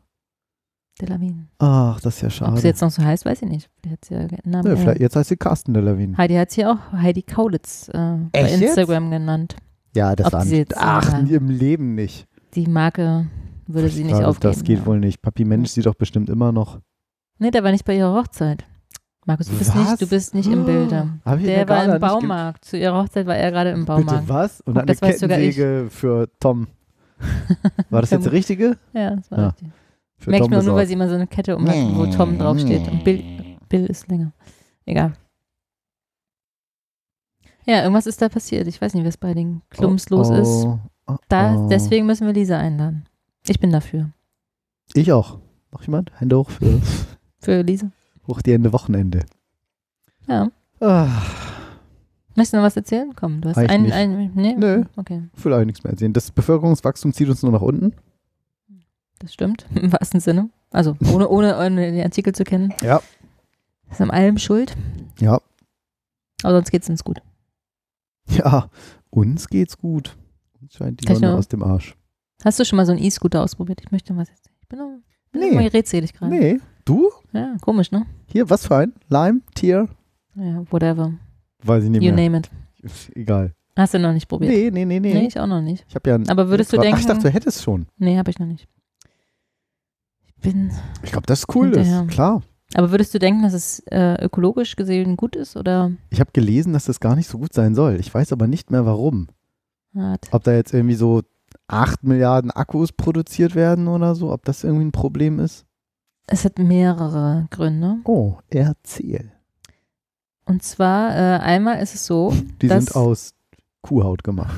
Delavigne. 1.01 1.49
Ach, 1.59 2.01
das 2.01 2.17
ist 2.17 2.23
ja 2.23 2.29
Ob 2.29 2.33
schade. 2.33 2.61
sie 2.61 2.69
jetzt 2.69 2.81
noch 2.81 2.91
so 2.91 3.03
heißt, 3.03 3.25
weiß 3.25 3.43
ich 3.43 3.49
nicht. 3.49 3.71
Die 3.85 3.91
hat 3.91 4.09
ja 4.11 4.19
einen 4.19 4.39
Namen. 4.45 4.69
Nö, 4.69 4.75
äh, 4.75 4.77
vielleicht, 4.77 5.01
jetzt 5.01 5.17
heißt 5.17 5.29
sie 5.29 5.37
Carsten 5.37 5.75
de 5.75 5.83
Lavigne. 5.83 6.17
Heidi 6.17 6.35
hat 6.35 6.53
sie 6.53 6.65
auch 6.65 6.79
Heidi 6.93 7.23
Kaulitz 7.23 7.89
äh, 7.89 7.93
bei 7.93 8.29
Echt 8.33 8.61
jetzt? 8.61 8.63
Instagram 8.63 9.11
genannt. 9.11 9.57
Ja, 9.97 10.15
das 10.15 10.29
Ob 10.29 10.33
war 10.35 10.45
sie 10.45 10.59
jetzt, 10.59 10.77
Ach, 10.77 11.13
äh, 11.13 11.21
in 11.21 11.29
ihrem 11.29 11.49
Leben 11.49 11.95
nicht. 11.95 12.27
Die 12.55 12.67
Marke 12.67 13.27
würde 13.67 13.89
sie 13.89 14.05
nicht 14.05 14.13
Frage, 14.13 14.29
aufgeben. 14.29 14.55
Das 14.55 14.63
geht 14.63 14.79
ja. 14.81 14.87
wohl 14.87 15.01
nicht. 15.01 15.21
Papi 15.21 15.45
Mensch 15.45 15.71
sieht 15.71 15.87
doch 15.87 15.95
bestimmt 15.95 16.31
immer 16.31 16.53
noch. 16.53 16.81
Nee, 17.39 17.51
der 17.51 17.65
war 17.65 17.73
nicht 17.73 17.85
bei 17.85 17.97
ihrer 17.97 18.15
Hochzeit. 18.15 18.65
Markus, 19.27 19.47
du 19.49 19.57
bist 19.57 19.75
Was? 19.75 19.91
nicht, 19.91 20.03
du 20.03 20.07
bist 20.07 20.35
nicht 20.35 20.49
im 20.51 20.65
Bilde. 20.67 21.09
Ich 21.25 21.33
in 21.33 21.43
Der 21.45 21.69
war 21.69 21.85
im 21.85 22.01
Baumarkt. 22.01 22.65
Zu 22.65 22.77
ihrer 22.77 23.03
Hochzeit 23.03 23.27
war 23.27 23.37
er 23.37 23.51
gerade 23.51 23.71
im 23.71 23.81
Bitte 23.87 24.05
Baumarkt. 24.05 24.29
was? 24.29 24.61
Und 24.63 24.75
Guck, 24.75 24.83
eine. 24.83 24.95
Kettensäge 24.97 25.87
für 25.91 26.29
Tom. 26.41 26.67
War 27.91 28.03
das 28.03 28.11
jetzt 28.11 28.25
die 28.25 28.29
richtige? 28.31 28.77
Ja, 28.93 29.17
das 29.17 29.31
war 29.31 29.39
Ja. 29.39 29.47
richtig. 29.49 29.69
Für 30.19 30.31
Merke 30.31 30.45
ich 30.45 30.51
mir 30.51 30.63
nur, 30.63 30.75
weil 30.75 30.87
sie 30.87 30.93
immer 30.95 31.09
so 31.09 31.15
eine 31.15 31.27
Kette 31.27 31.57
um 31.57 31.67
hat, 31.69 31.75
wo 31.95 32.07
Tom 32.07 32.39
draufsteht. 32.39 32.87
Und 32.91 33.03
Bill, 33.05 33.23
Bill 33.69 33.87
ist 33.87 34.09
länger. 34.09 34.33
Egal. 34.87 35.13
Ja, 37.67 37.81
irgendwas 37.83 38.07
ist 38.07 38.21
da 38.21 38.29
passiert. 38.29 38.67
Ich 38.67 38.81
weiß 38.81 38.95
nicht, 38.95 39.07
was 39.07 39.17
bei 39.17 39.33
den 39.33 39.63
Klumps 39.71 40.11
los 40.11 40.29
ist. 40.31 40.65
Oh, 40.67 40.79
oh, 41.07 41.17
Da, 41.29 41.57
oh. 41.57 41.69
deswegen 41.69 42.05
müssen 42.07 42.27
wir 42.27 42.35
Lisa 42.35 42.59
einladen. 42.59 43.07
Ich 43.49 43.59
bin 43.59 43.71
dafür. 43.71 44.11
Ich 44.95 45.11
auch. 45.13 45.39
Noch 45.73 45.83
jemand? 45.83 46.13
Hände 46.21 46.39
hoch 46.39 46.51
für 46.51 46.81
Für 47.41 47.63
Lisa. 47.63 47.91
Hoch 48.27 48.43
die 48.43 48.53
Ende 48.53 48.73
Wochenende. 48.73 49.21
Ja. 50.27 50.51
Ah, 50.81 51.09
Möchtest 52.37 52.53
du 52.55 52.57
noch 52.57 52.65
was 52.65 52.77
erzählen? 52.77 53.13
Komm, 53.15 53.41
du 53.41 53.49
hast 53.49 53.57
Reicht 53.59 53.71
einen, 53.71 53.85
nicht. 53.85 53.95
einen. 53.95 54.33
Nee? 54.35 54.55
Nö. 54.59 54.85
Okay, 54.97 55.23
ich 55.37 55.45
will 55.45 55.53
eigentlich 55.53 55.67
nichts 55.67 55.85
mehr 55.85 55.93
erzählen. 55.93 56.13
Das 56.13 56.33
Bevölkerungswachstum 56.33 57.13
zieht 57.13 57.29
uns 57.29 57.43
nur 57.45 57.53
nach 57.53 57.61
unten. 57.63 57.95
das 59.21 59.33
stimmt. 59.33 59.67
Im 59.75 59.93
wahrsten 59.93 60.19
Sinne. 60.21 60.51
Also, 60.71 60.97
ohne, 61.13 61.29
ohne, 61.29 61.57
ohne 61.57 61.93
den 61.93 62.03
Artikel 62.03 62.35
zu 62.35 62.43
kennen. 62.43 62.75
Ja. 62.83 63.01
Ist 63.91 64.01
an 64.01 64.11
allem 64.11 64.39
schuld. 64.39 64.75
Ja. 65.21 65.41
Aber 66.43 66.55
sonst 66.55 66.73
geht 66.73 66.83
es 66.83 66.89
uns 66.91 67.05
gut. 67.05 67.23
Ja, 68.29 68.69
uns 69.11 69.47
geht's 69.49 69.79
gut. 69.79 70.17
Uns 70.61 70.75
scheint 70.75 71.01
die 71.01 71.05
Kann 71.05 71.17
Sonne 71.17 71.31
noch- 71.33 71.39
aus 71.39 71.49
dem 71.49 71.63
Arsch. 71.63 71.95
Hast 72.45 72.59
du 72.59 72.65
schon 72.65 72.77
mal 72.79 72.85
so 72.87 72.93
einen 72.93 73.01
E-Scooter 73.03 73.43
ausprobiert? 73.45 73.81
Ich 73.83 73.93
möchte 73.93 74.17
was 74.17 74.29
erzählen. 74.29 74.57
Ich 74.61 74.69
bin 74.69 74.79
noch 74.81 74.89
bin 75.31 75.41
Nee. 75.41 75.47
irgendwie 75.49 75.67
redselig 75.69 76.13
gerade. 76.15 76.33
Nee. 76.35 76.59
Du? 76.85 77.11
Ja, 77.33 77.57
komisch, 77.61 77.91
ne? 77.93 78.07
Hier, 78.27 78.49
was 78.51 78.67
für 78.67 78.77
ein? 78.77 78.93
Lime? 79.09 79.41
Tier? 79.55 79.89
Ja, 80.35 80.63
whatever. 80.71 81.13
Weiß 81.63 81.85
ich 81.85 81.91
nicht 81.91 82.03
You 82.03 82.13
mehr. 82.13 82.25
name 82.31 82.39
it. 82.39 82.51
Egal. 83.17 83.55
Hast 83.77 83.95
du 83.95 83.99
noch 83.99 84.13
nicht 84.13 84.29
probiert? 84.29 84.53
Nee, 84.53 84.71
nee, 84.71 84.85
nee, 84.85 85.01
nee. 85.01 85.15
Nee, 85.15 85.27
ich 85.27 85.41
auch 85.41 85.47
noch 85.47 85.63
nicht. 85.63 85.85
Ich 85.89 85.95
habe 85.95 86.09
ja 86.11 86.17
ein 86.17 86.29
Aber 86.29 86.49
würdest 86.49 86.73
du 86.73 86.77
Ach, 86.79 86.83
denken- 86.83 87.01
ich 87.01 87.07
dachte, 87.07 87.23
du 87.23 87.31
hättest 87.31 87.63
schon. 87.63 87.87
Nee, 87.97 88.19
habe 88.19 88.31
ich 88.31 88.39
noch 88.39 88.47
nicht. 88.47 88.69
Ich 90.27 90.35
bin. 90.43 90.71
Ich 91.03 91.11
glaube, 91.11 91.27
das 91.27 91.41
ist 91.41 91.55
cool 91.55 91.67
Hinterher. 91.71 92.03
ist. 92.03 92.09
Klar. 92.11 92.43
Aber 92.75 92.91
würdest 92.91 93.15
du 93.15 93.19
denken, 93.19 93.43
dass 93.43 93.53
es 93.55 93.81
äh, 93.91 94.23
ökologisch 94.25 94.77
gesehen 94.77 95.17
gut 95.17 95.37
ist 95.37 95.57
oder 95.57 95.93
Ich 96.11 96.21
habe 96.21 96.31
gelesen, 96.33 96.73
dass 96.73 96.85
das 96.87 97.01
gar 97.01 97.17
nicht 97.17 97.29
so 97.29 97.39
gut 97.39 97.53
sein 97.55 97.75
soll. 97.75 97.99
Ich 98.01 98.13
weiß 98.13 98.33
aber 98.33 98.47
nicht 98.47 98.71
mehr 98.71 98.85
warum. 98.85 99.29
hart? 99.95 100.27
Ob 100.33 100.45
da 100.45 100.53
jetzt 100.53 100.75
irgendwie 100.75 100.95
so 100.97 101.23
8 101.69 102.03
Milliarden 102.05 102.51
Akkus 102.51 102.93
produziert 102.93 103.55
werden 103.55 103.89
oder 103.89 104.15
so, 104.15 104.33
ob 104.33 104.45
das 104.45 104.65
irgendwie 104.65 104.85
ein 104.87 104.93
Problem 104.93 105.39
ist. 105.41 105.65
Es 106.27 106.45
hat 106.45 106.59
mehrere 106.59 107.47
Gründe. 107.51 107.97
Oh, 108.05 108.37
erzähl. 108.51 109.31
Und 110.47 110.63
zwar, 110.63 111.15
äh, 111.17 111.39
einmal 111.41 111.83
ist 111.83 111.95
es 111.95 112.07
so, 112.07 112.33
Die 112.63 112.69
Das- 112.69 112.87
sind 112.87 112.97
aus 112.97 113.35
Kuhhaut 113.83 114.25
gemacht. 114.25 114.55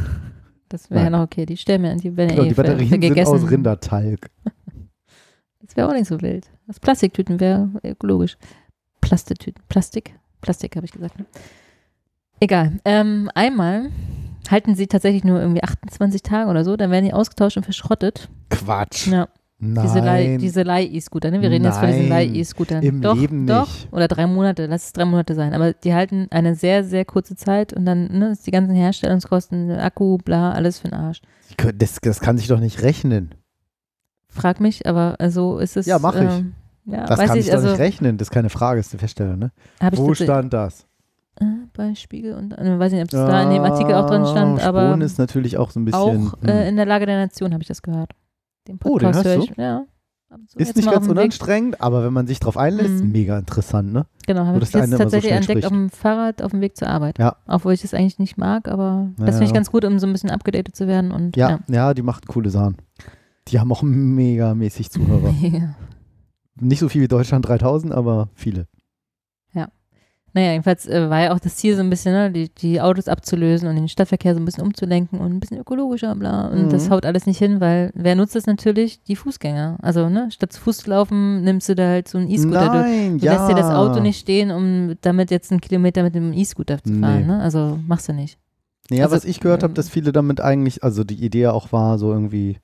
das 0.69 0.91
wäre 0.91 1.05
ja 1.05 1.11
noch 1.11 1.23
okay, 1.23 1.47
die 1.47 1.57
stellen 1.57 1.83
mir, 1.83 1.97
die 1.97 2.17
werden 2.17 2.31
ja 2.31 2.35
Genau, 2.37 2.45
eh 2.47 2.49
die 2.49 2.55
für, 2.55 2.63
Batterien 2.63 2.89
für 2.89 2.95
sind 2.95 3.01
gegessen. 3.01 3.35
aus 3.35 3.51
Rindertalg. 3.51 4.31
Das 5.61 5.77
wäre 5.77 5.89
auch 5.89 5.93
nicht 5.95 6.07
so 6.07 6.21
wild. 6.21 6.49
Das 6.69 6.79
Plastiktüten 6.79 7.41
wäre 7.41 7.69
ökologisch. 7.83 8.39
Plastiktüten. 9.01 9.61
Plastik? 9.69 10.15
Plastik, 10.41 10.77
habe 10.77 10.87
ich 10.87 10.93
gesagt. 10.93 11.19
Ne? 11.19 11.27
Egal. 12.39 12.79
Ähm, 12.85 13.29
einmal 13.35 13.91
halten 14.49 14.77
sie 14.77 14.87
tatsächlich 14.87 15.25
nur 15.25 15.41
irgendwie 15.41 15.65
28 15.65 16.23
Tage 16.23 16.49
oder 16.51 16.63
so, 16.65 16.77
dann 16.77 16.93
werden 16.93 17.05
die 17.07 17.13
ausgetauscht 17.13 17.57
und 17.57 17.65
verschrottet. 17.65 18.29
Quatsch. 18.51 19.09
Ja, 19.09 19.27
Nein. 19.59 19.85
diese 19.87 19.99
Leih- 20.01 20.39
diese 20.39 20.63
Leih-E-Scooter. 20.65 21.31
Ne? 21.31 21.41
Wir 21.41 21.51
reden 21.51 21.65
jetzt 21.65 21.79
von 21.79 21.87
diesen 21.89 22.09
Nein, 22.09 22.29
Leih-E-Scootern. 22.33 22.83
im 22.83 23.01
doch, 23.01 23.17
Leben 23.17 23.47
doch. 23.47 23.67
nicht. 23.67 23.93
Oder 23.93 24.07
drei 24.07 24.27
Monate, 24.27 24.67
lass 24.67 24.85
es 24.87 24.93
drei 24.93 25.07
Monate 25.07 25.35
sein. 25.35 25.55
Aber 25.55 25.73
die 25.73 25.95
halten 25.95 26.27
eine 26.31 26.55
sehr, 26.55 26.85
sehr 26.85 27.05
kurze 27.07 27.37
Zeit 27.37 27.73
und 27.73 27.87
dann 27.87 28.19
ne, 28.19 28.31
ist 28.33 28.47
die 28.47 28.51
ganzen 28.51 28.75
Herstellungskosten, 28.75 29.71
Akku, 29.71 30.19
bla, 30.19 30.53
alles 30.53 30.79
für 30.81 30.89
den 30.89 30.95
Arsch. 30.99 31.23
Das, 31.77 31.99
das 32.03 32.21
kann 32.21 32.37
sich 32.37 32.49
doch 32.49 32.61
nicht 32.61 32.83
rechnen. 32.83 33.35
Frag 34.29 34.61
mich, 34.61 34.87
aber 34.87 35.17
äh, 35.21 35.31
so 35.31 35.59
ist 35.59 35.79
es. 35.79 35.87
Ja, 35.87 35.99
mach 35.99 36.17
ich. 36.17 36.23
ähm, 36.23 36.53
ja, 36.85 37.07
Das 37.07 37.19
kann 37.19 37.39
ich, 37.39 37.45
sich 37.45 37.47
doch 37.53 37.59
also 37.59 37.71
nicht 37.71 37.79
rechnen. 37.81 38.19
Das 38.19 38.29
ist 38.29 38.33
keine 38.33 38.51
Frage, 38.51 38.81
ist 38.81 38.93
der 38.93 39.01
Feststeller, 39.01 39.37
ne? 39.37 39.53
ich 39.81 39.83
Wo 39.99 40.09
tatsächlich- 40.09 40.27
stand 40.27 40.53
das? 40.53 40.87
Äh, 41.41 41.45
bei 41.75 41.95
Spiegel 41.95 42.35
und 42.35 42.53
äh, 42.53 42.79
weiß 42.79 42.93
nicht, 42.93 43.03
ob 43.03 43.07
es 43.09 43.13
da 43.13 43.43
in 43.43 43.51
dem 43.51 43.63
Artikel 43.63 43.95
auch 43.95 44.07
drin 44.07 44.25
stand, 44.27 44.61
Ah, 44.63 44.69
aber 44.69 44.89
Spohn 44.89 45.01
ist 45.03 45.19
natürlich 45.19 45.57
auch 45.59 45.71
so 45.71 45.81
ein 45.81 45.85
bisschen. 45.87 46.01
auch 46.01 46.35
äh, 46.43 46.63
hm. 46.63 46.69
in 46.69 46.77
der 46.77 46.87
Lage 46.87 47.05
der 47.07 47.17
Nation 47.19 47.53
habe 47.53 47.63
ich 47.63 47.69
das 47.69 47.81
gehört. 47.83 48.13
Den 48.69 48.79
Oh, 48.85 48.99
den 48.99 49.11
Podcast 49.13 49.25
hörst 49.25 49.27
höre 49.27 49.37
du? 49.37 49.45
ich. 49.53 49.57
Ja. 49.57 49.85
Zu 50.49 50.59
ist 50.59 50.75
nicht 50.77 50.91
ganz 50.91 51.07
dem 51.07 51.15
Weg. 51.15 51.19
unanstrengend, 51.23 51.81
aber 51.81 52.05
wenn 52.05 52.13
man 52.13 52.27
sich 52.27 52.41
drauf 52.41 52.57
einlässt, 52.57 53.03
Mhm. 53.05 53.13
mega 53.13 53.39
interessant, 53.39 53.93
ne? 53.93 54.07
Genau, 54.27 54.45
habe 54.45 54.59
das 54.59 54.71
ich 54.71 54.75
jetzt 54.75 54.91
so 54.91 54.97
tatsächlich 54.99 55.29
schnell 55.31 55.39
entdeckt 55.39 55.65
auf 55.65 55.71
dem 55.73 55.89
Fahrrad 55.89 56.43
auf 56.43 56.51
dem 56.51 56.61
Weg 56.61 56.77
zur 56.77 56.89
Arbeit. 56.89 57.19
Ja. 57.19 57.37
Obwohl 57.47 57.73
ich 57.75 57.83
das 57.83 57.95
eigentlich 57.95 58.19
nicht 58.19 58.37
mag, 58.37 58.67
aber 58.69 59.09
das 59.19 59.37
finde 59.37 59.45
ich 59.45 59.51
Ja. 59.51 59.55
ganz 59.55 59.71
gut, 59.71 59.85
um 59.85 59.99
so 60.01 60.07
ein 60.07 60.13
bisschen 60.13 60.31
abgedatet 60.31 60.75
zu 60.75 60.89
werden. 60.89 61.13
Und, 61.13 61.37
Ja, 61.37 61.61
ja, 61.69 61.95
die 61.95 62.03
macht 62.03 62.27
coole 62.27 62.51
Sachen. 62.51 62.77
Die 63.49 63.61
haben 63.61 63.71
auch 63.71 63.83
megamäßig 63.83 64.91
Zuhörer. 64.91 65.31
ja. 65.41 65.75
nicht 66.59 66.81
so 66.81 66.89
viel 66.89 67.03
wie 67.03 67.09
Deutschland 67.09 67.47
3000, 67.47 67.93
aber 67.93 68.29
viele. 68.35 68.67
Naja, 70.37 70.51
jedenfalls 70.53 70.87
äh, 70.87 71.09
war 71.09 71.23
ja 71.23 71.33
auch 71.35 71.39
das 71.41 71.57
Ziel 71.57 71.75
so 71.77 71.81
ein 71.81 71.89
bisschen, 71.89 72.13
ne, 72.13 72.31
die, 72.31 72.51
die 72.51 72.79
Autos 72.83 73.09
abzulösen 73.09 73.69
und 73.71 73.77
den 73.77 73.89
Stadtverkehr 73.89 74.35
so 74.35 74.41
ein 74.41 74.45
bisschen 74.45 74.65
umzulenken 74.65 75.19
und 75.19 75.33
ein 75.33 75.41
bisschen 75.41 75.57
ökologischer, 75.59 76.15
bla. 76.15 76.49
Und 76.49 76.65
Mhm. 76.67 76.69
das 76.69 76.91
haut 76.91 77.07
alles 77.07 77.25
nicht 77.25 77.39
hin, 77.39 77.59
weil 77.59 77.91
wer 77.95 78.15
nutzt 78.17 78.35
das 78.35 78.45
natürlich? 78.45 79.03
Die 79.05 79.17
Fußgänger. 79.17 79.79
Also, 79.81 80.11
ne, 80.11 80.29
statt 80.31 80.53
zu 80.53 80.61
Fuß 80.61 80.77
zu 80.77 80.91
laufen, 80.91 81.43
nimmst 81.43 81.71
du 81.71 81.75
da 81.75 81.89
halt 81.89 82.07
so 82.09 82.19
einen 82.19 82.29
E-Scooter. 82.29 82.69
Du, 82.69 82.77
Nein, 82.77 83.17
du 83.19 83.25
ja. 83.25 83.33
lässt 83.33 83.49
dir 83.49 83.55
das 83.55 83.71
Auto 83.71 84.01
nicht 84.01 84.21
stehen, 84.21 84.51
um 84.51 84.97
damit 85.01 85.31
jetzt 85.31 85.51
einen 85.53 85.63
Kilometer 85.63 86.03
mit 86.03 86.15
dem 86.15 86.35
E-Scooter 86.35 86.83
zu 86.85 86.93
fahren, 87.01 87.21
Nee. 87.23 87.27
ne? 87.27 87.41
Also 87.41 87.79
machst 87.87 88.07
du 88.09 88.13
nicht. 88.13 88.39
Ja, 88.91 89.05
Also, 89.05 89.17
was 89.17 89.25
ich 89.25 89.41
gehört 89.41 89.63
habe, 89.63 89.71
ähm, 89.71 89.75
dass 89.77 89.89
viele 89.89 90.13
damit 90.13 90.43
eigentlich, 90.43 90.85
also 90.85 91.03
die 91.03 91.25
Idee 91.25 91.47
auch 91.47 91.73
war, 91.73 91.97
so 91.99 92.13
irgendwie, 92.13 92.59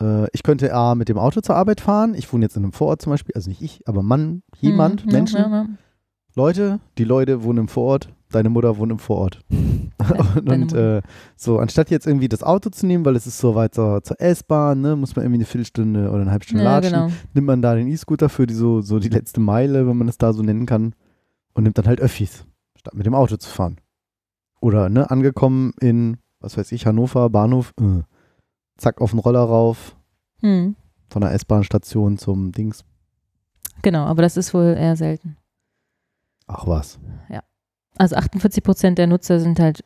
äh, 0.00 0.26
ich 0.32 0.42
könnte 0.42 0.74
A, 0.74 0.96
mit 0.96 1.08
dem 1.08 1.18
Auto 1.18 1.40
zur 1.40 1.54
Arbeit 1.54 1.80
fahren. 1.80 2.14
Ich 2.14 2.32
wohne 2.32 2.44
jetzt 2.44 2.56
in 2.56 2.64
einem 2.64 2.72
Vorort 2.72 3.00
zum 3.00 3.12
Beispiel, 3.12 3.34
also 3.36 3.48
nicht 3.48 3.62
ich, 3.62 3.86
aber 3.86 4.02
Mann, 4.02 4.42
jemand, 4.58 5.02
Hm, 5.02 5.08
ja, 5.10 5.16
Menschen. 5.16 5.38
Ja, 5.38 5.48
ja. 5.48 5.66
Leute, 6.36 6.80
die 6.98 7.04
Leute 7.04 7.42
wohnen 7.42 7.60
im 7.60 7.68
Vorort, 7.68 8.12
deine 8.30 8.50
Mutter 8.50 8.76
wohnt 8.76 8.92
im 8.92 8.98
Vorort. 8.98 9.40
und 10.36 10.48
und 10.48 10.72
äh, 10.74 11.00
so, 11.34 11.58
anstatt 11.58 11.90
jetzt 11.90 12.06
irgendwie 12.06 12.28
das 12.28 12.42
Auto 12.42 12.68
zu 12.70 12.86
nehmen, 12.86 13.04
weil 13.06 13.16
es 13.16 13.26
ist 13.26 13.38
so 13.38 13.54
weit 13.54 13.74
zur, 13.74 14.02
zur 14.04 14.20
S-Bahn, 14.20 14.82
ne, 14.82 14.96
muss 14.96 15.16
man 15.16 15.24
irgendwie 15.24 15.38
eine 15.38 15.44
Viertelstunde 15.46 16.10
oder 16.10 16.20
eine 16.20 16.30
halbe 16.30 16.44
Stunde 16.44 16.62
Ja, 16.62 16.74
latschen, 16.76 16.92
genau. 16.92 17.10
nimmt 17.32 17.46
man 17.46 17.62
da 17.62 17.74
den 17.74 17.88
E-Scooter 17.88 18.28
für 18.28 18.46
die 18.46 18.52
so, 18.54 18.82
so 18.82 18.98
die 18.98 19.08
letzte 19.08 19.40
Meile, 19.40 19.86
wenn 19.88 19.96
man 19.96 20.08
es 20.08 20.18
da 20.18 20.32
so 20.34 20.42
nennen 20.42 20.66
kann, 20.66 20.94
und 21.54 21.62
nimmt 21.64 21.78
dann 21.78 21.86
halt 21.86 22.00
Öffis, 22.02 22.44
statt 22.76 22.94
mit 22.94 23.06
dem 23.06 23.14
Auto 23.14 23.36
zu 23.38 23.48
fahren. 23.48 23.76
Oder, 24.60 24.90
ne, 24.90 25.10
angekommen 25.10 25.72
in, 25.80 26.18
was 26.40 26.58
weiß 26.58 26.70
ich, 26.72 26.84
Hannover, 26.84 27.30
Bahnhof, 27.30 27.72
äh, 27.80 28.02
zack, 28.76 29.00
auf 29.00 29.10
den 29.12 29.20
Roller 29.20 29.40
rauf, 29.40 29.96
Hm. 30.42 30.76
von 31.08 31.22
der 31.22 31.32
S-Bahn-Station 31.32 32.18
zum 32.18 32.52
Dings. 32.52 32.84
Genau, 33.80 34.04
aber 34.04 34.20
das 34.20 34.36
ist 34.36 34.52
wohl 34.52 34.76
eher 34.78 34.96
selten. 34.96 35.38
Ach 36.46 36.66
was. 36.66 36.98
Also 37.98 38.14
48 38.16 38.62
Prozent 38.62 38.98
der 38.98 39.06
Nutzer 39.06 39.40
sind 39.40 39.58
halt 39.58 39.82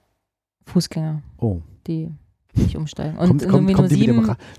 Fußgänger, 0.67 1.23
Oh. 1.39 1.61
die 1.87 2.11
nicht 2.57 2.77
umsteigen. 2.77 3.17
Und 3.17 3.29
Kommt- 3.29 3.43
kommt- 3.43 3.53
irgendwie 3.53 3.73
nur 3.73 3.77
kommt 3.77 3.91
die 3.93 3.97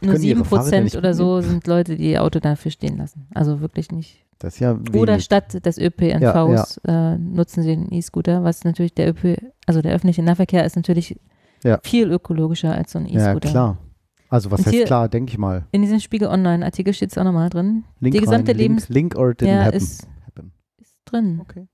mit 0.05 0.13
dem 0.15 0.17
sieben, 0.21 0.41
Ra- 0.41 0.47
nur 0.49 0.59
Prozent 0.61 0.95
oder 0.95 1.13
so 1.13 1.41
sind 1.41 1.67
Leute, 1.67 1.97
die 1.97 2.11
ihr 2.11 2.23
Auto 2.23 2.39
dafür 2.39 2.71
stehen 2.71 2.97
lassen. 2.97 3.27
Also 3.33 3.59
wirklich 3.59 3.91
nicht, 3.91 4.25
Das 4.39 4.53
ist 4.53 4.59
ja 4.61 4.71
Oder 4.71 5.13
wenig. 5.13 5.25
statt 5.25 5.65
des 5.65 5.77
ÖPNVs 5.77 6.77
Äh, 6.87 7.17
nutzen 7.17 7.61
sie 7.63 7.75
den 7.75 7.91
E-Scooter, 7.93 8.43
was 8.43 8.63
natürlich 8.63 8.95
der 8.95 9.09
ÖP, 9.09 9.37
also 9.67 9.81
der 9.81 9.93
öffentliche 9.93 10.23
Nahverkehr 10.23 10.65
ist 10.65 10.77
natürlich 10.77 11.19
Ja. 11.63 11.77
viel 11.83 12.09
ökologischer 12.09 12.73
als 12.73 12.93
so 12.93 12.99
ein 12.99 13.05
Ja, 13.07 13.27
E-Scooter. 13.31 13.49
klar. 13.49 13.77
Also 14.29 14.49
was 14.49 14.61
Und 14.61 14.67
heißt 14.67 14.75
hier- 14.75 14.85
klar, 14.85 15.09
denke 15.09 15.29
ich 15.31 15.37
mal. 15.37 15.65
In 15.73 15.81
diesem 15.81 15.99
Spiegel 15.99 16.29
Online-Artikel 16.29 16.93
steht 16.93 17.11
es 17.11 17.17
auch 17.17 17.25
nochmal 17.25 17.49
drin. 17.49 17.83
Link 17.99 18.13
die 18.15 18.21
gesamte 18.21 18.51
rein, 18.51 18.57
Lebens- 18.57 18.87
Link, 18.87 19.13
Link 19.13 19.15
or 19.21 19.31
didn't 19.31 19.47
Ja, 19.49 19.63
happen. 19.65 19.75
ist, 19.77 20.07
happen. 20.25 20.53
ist 20.79 20.95
drin. 21.05 21.39
Okay. 21.41 21.67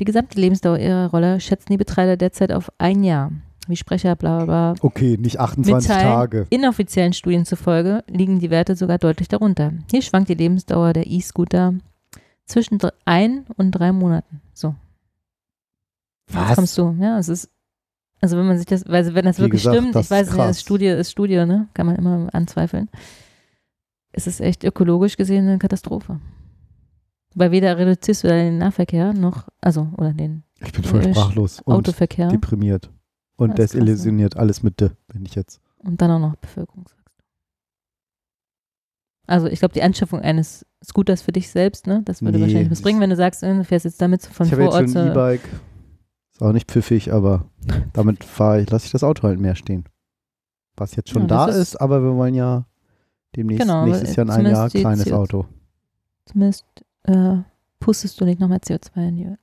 Die 0.00 0.04
gesamte 0.04 0.40
Lebensdauer 0.40 0.78
ihrer 0.78 1.10
Rolle 1.10 1.40
schätzen 1.40 1.72
die 1.72 1.76
Betreiber 1.76 2.16
derzeit 2.16 2.52
auf 2.52 2.72
ein 2.78 3.04
Jahr. 3.04 3.32
Wie 3.68 3.76
Sprecher 3.76 4.16
bla 4.16 4.44
bla 4.44 4.72
bla 4.72 4.82
Okay, 4.82 5.18
nicht 5.20 5.38
28 5.38 5.88
mitteilen. 5.88 6.10
Tage. 6.10 6.46
Inoffiziellen 6.48 7.12
Studien 7.12 7.44
zufolge 7.44 8.02
liegen 8.08 8.40
die 8.40 8.50
Werte 8.50 8.74
sogar 8.74 8.96
deutlich 8.96 9.28
darunter. 9.28 9.74
Hier 9.90 10.00
schwankt 10.00 10.30
die 10.30 10.34
Lebensdauer 10.34 10.94
der 10.94 11.06
E-Scooter 11.06 11.74
zwischen 12.46 12.78
ein 13.04 13.44
und 13.56 13.72
drei 13.72 13.92
Monaten. 13.92 14.40
So. 14.54 14.74
Jetzt 16.28 16.36
Was? 16.36 16.54
kommst 16.56 16.78
du. 16.78 16.96
Ja, 16.98 17.18
es 17.18 17.28
ist, 17.28 17.50
also 18.22 18.38
wenn 18.38 18.46
man 18.46 18.56
sich 18.56 18.66
das, 18.66 18.84
weil 18.88 19.14
wenn 19.14 19.26
das 19.26 19.36
Wie 19.36 19.42
wirklich 19.42 19.62
gesagt, 19.62 19.76
stimmt, 19.76 19.94
das 19.94 20.06
ich 20.06 20.10
weiß 20.10 20.32
nicht, 20.32 20.46
ist 20.46 20.62
Studie 20.62 20.86
ist 20.86 21.10
Studie, 21.10 21.44
ne? 21.44 21.68
Kann 21.74 21.86
man 21.86 21.96
immer 21.96 22.28
anzweifeln. 22.32 22.88
Es 24.12 24.26
ist 24.26 24.40
echt 24.40 24.64
ökologisch 24.64 25.18
gesehen 25.18 25.46
eine 25.46 25.58
Katastrophe. 25.58 26.18
Weil 27.34 27.50
weder 27.52 27.78
reduzierst 27.78 28.24
du 28.24 28.28
den 28.28 28.58
Nahverkehr 28.58 29.12
noch, 29.12 29.48
also, 29.60 29.88
oder 29.96 30.12
den 30.12 30.42
Ich 30.60 30.72
bin 30.72 30.82
voll 30.84 31.00
äh, 31.06 31.10
sprachlos 31.14 31.60
und 31.62 31.74
Autoverkehr 31.74 32.28
deprimiert. 32.28 32.90
Und 33.36 33.58
Das 33.58 33.66
ist 33.66 33.70
krass, 33.72 33.74
ne? 33.74 33.80
desillusioniert. 33.84 34.36
Alles 34.36 34.62
mit 34.62 34.80
D, 34.80 34.90
bin 35.08 35.24
ich 35.24 35.34
jetzt. 35.34 35.60
und 35.78 36.00
dann 36.02 36.10
auch 36.10 36.18
noch 36.18 36.36
Bevölkerungswachstum. 36.36 37.00
Also 39.26 39.46
ich 39.46 39.60
glaube, 39.60 39.74
die 39.74 39.82
Anschaffung 39.82 40.20
eines 40.20 40.66
Scooters 40.84 41.22
für 41.22 41.30
dich 41.32 41.50
selbst, 41.50 41.86
ne, 41.86 42.02
das 42.04 42.20
würde 42.22 42.38
Nee, 42.38 42.44
wahrscheinlich 42.44 42.70
was 42.70 42.82
bringen, 42.82 43.00
wenn 43.00 43.10
du 43.10 43.16
sagst, 43.16 43.42
äh, 43.42 43.54
du 43.54 43.64
fährst 43.64 43.84
jetzt 43.84 44.00
damit 44.02 44.26
von 44.26 44.46
ich 44.46 44.52
habe 44.52 44.62
jetzt 44.62 44.72
Vorort 44.72 44.90
schon 44.90 45.00
ein 45.02 45.10
E-Bike. 45.12 45.48
Ist 46.32 46.42
auch 46.42 46.52
nicht 46.52 46.68
pfiffig, 46.70 47.12
aber 47.12 47.44
damit 47.92 48.24
fahre 48.24 48.60
ich, 48.62 48.70
lasse 48.70 48.86
ich 48.86 48.92
das 48.92 49.04
Auto 49.04 49.22
halt 49.24 49.38
mehr 49.38 49.54
stehen. 49.54 49.84
Was 50.76 50.96
jetzt 50.96 51.10
schon 51.10 51.22
Ja, 51.22 51.28
da 51.28 51.46
ist, 51.46 51.56
ist- 51.56 51.80
aber 51.80 52.02
wir 52.02 52.14
wollen 52.16 52.34
ja 52.34 52.66
demnächst 53.36 53.62
Genau, 53.62 53.84
nächstes 53.84 54.16
Jahr 54.16 54.24
in 54.26 54.30
einem 54.30 54.38
zumindest 54.46 54.58
Jahr 54.60 54.68
die 54.70 54.80
kleines 54.80 55.06
CO2 55.06 55.12
Auto. 55.14 55.46
Zumindest 56.26 56.64
äh, 57.04 57.38
pustest 57.78 58.20
du 58.20 58.24
nicht 58.24 58.40
nochmal 58.40 58.58
CO2 58.58 59.08
in 59.08 59.16
die, 59.16 59.34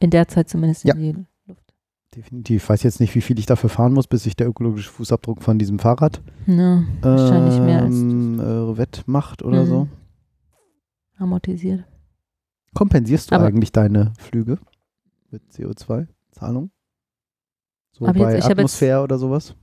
in 0.00 0.10
der 0.10 0.28
Zeit 0.28 0.48
zumindest 0.48 0.84
Ja. 0.84 0.94
in 0.94 1.00
die 1.00 1.24
Luft. 1.46 1.74
Definitiv. 2.14 2.62
Ich 2.64 2.68
weiß 2.68 2.82
jetzt 2.82 3.00
nicht, 3.00 3.14
wie 3.14 3.20
viel 3.20 3.38
ich 3.38 3.46
dafür 3.46 3.70
fahren 3.70 3.92
muss, 3.92 4.06
bis 4.08 4.24
sich 4.24 4.34
der 4.36 4.48
ökologische 4.48 4.90
Fußabdruck 4.90 5.42
von 5.42 5.58
diesem 5.58 5.78
Fahrrad 5.78 6.20
Ja, 6.46 6.82
wahrscheinlich 7.02 7.60
mehr 7.60 7.82
als 7.82 7.94
ähm, 7.94 8.40
äh, 8.40 8.76
wettmacht 8.78 9.42
oder 9.42 9.62
Mhm. 9.62 9.66
so. 9.68 9.88
amortisiert. 11.18 11.84
Kompensierst 12.74 13.30
du 13.30 13.34
Aber- 13.36 13.46
eigentlich 13.46 13.72
deine 13.72 14.12
Flüge 14.18 14.58
mit 15.30 15.42
CO2-Zahlung? 15.52 16.70
So 17.92 18.06
jetzt- 18.06 18.14
bei 18.18 18.24
hab 18.26 18.34
jetzt- 18.34 18.50
Atmosphäre 18.50 19.02
oder 19.02 19.18
sowas? 19.18 19.54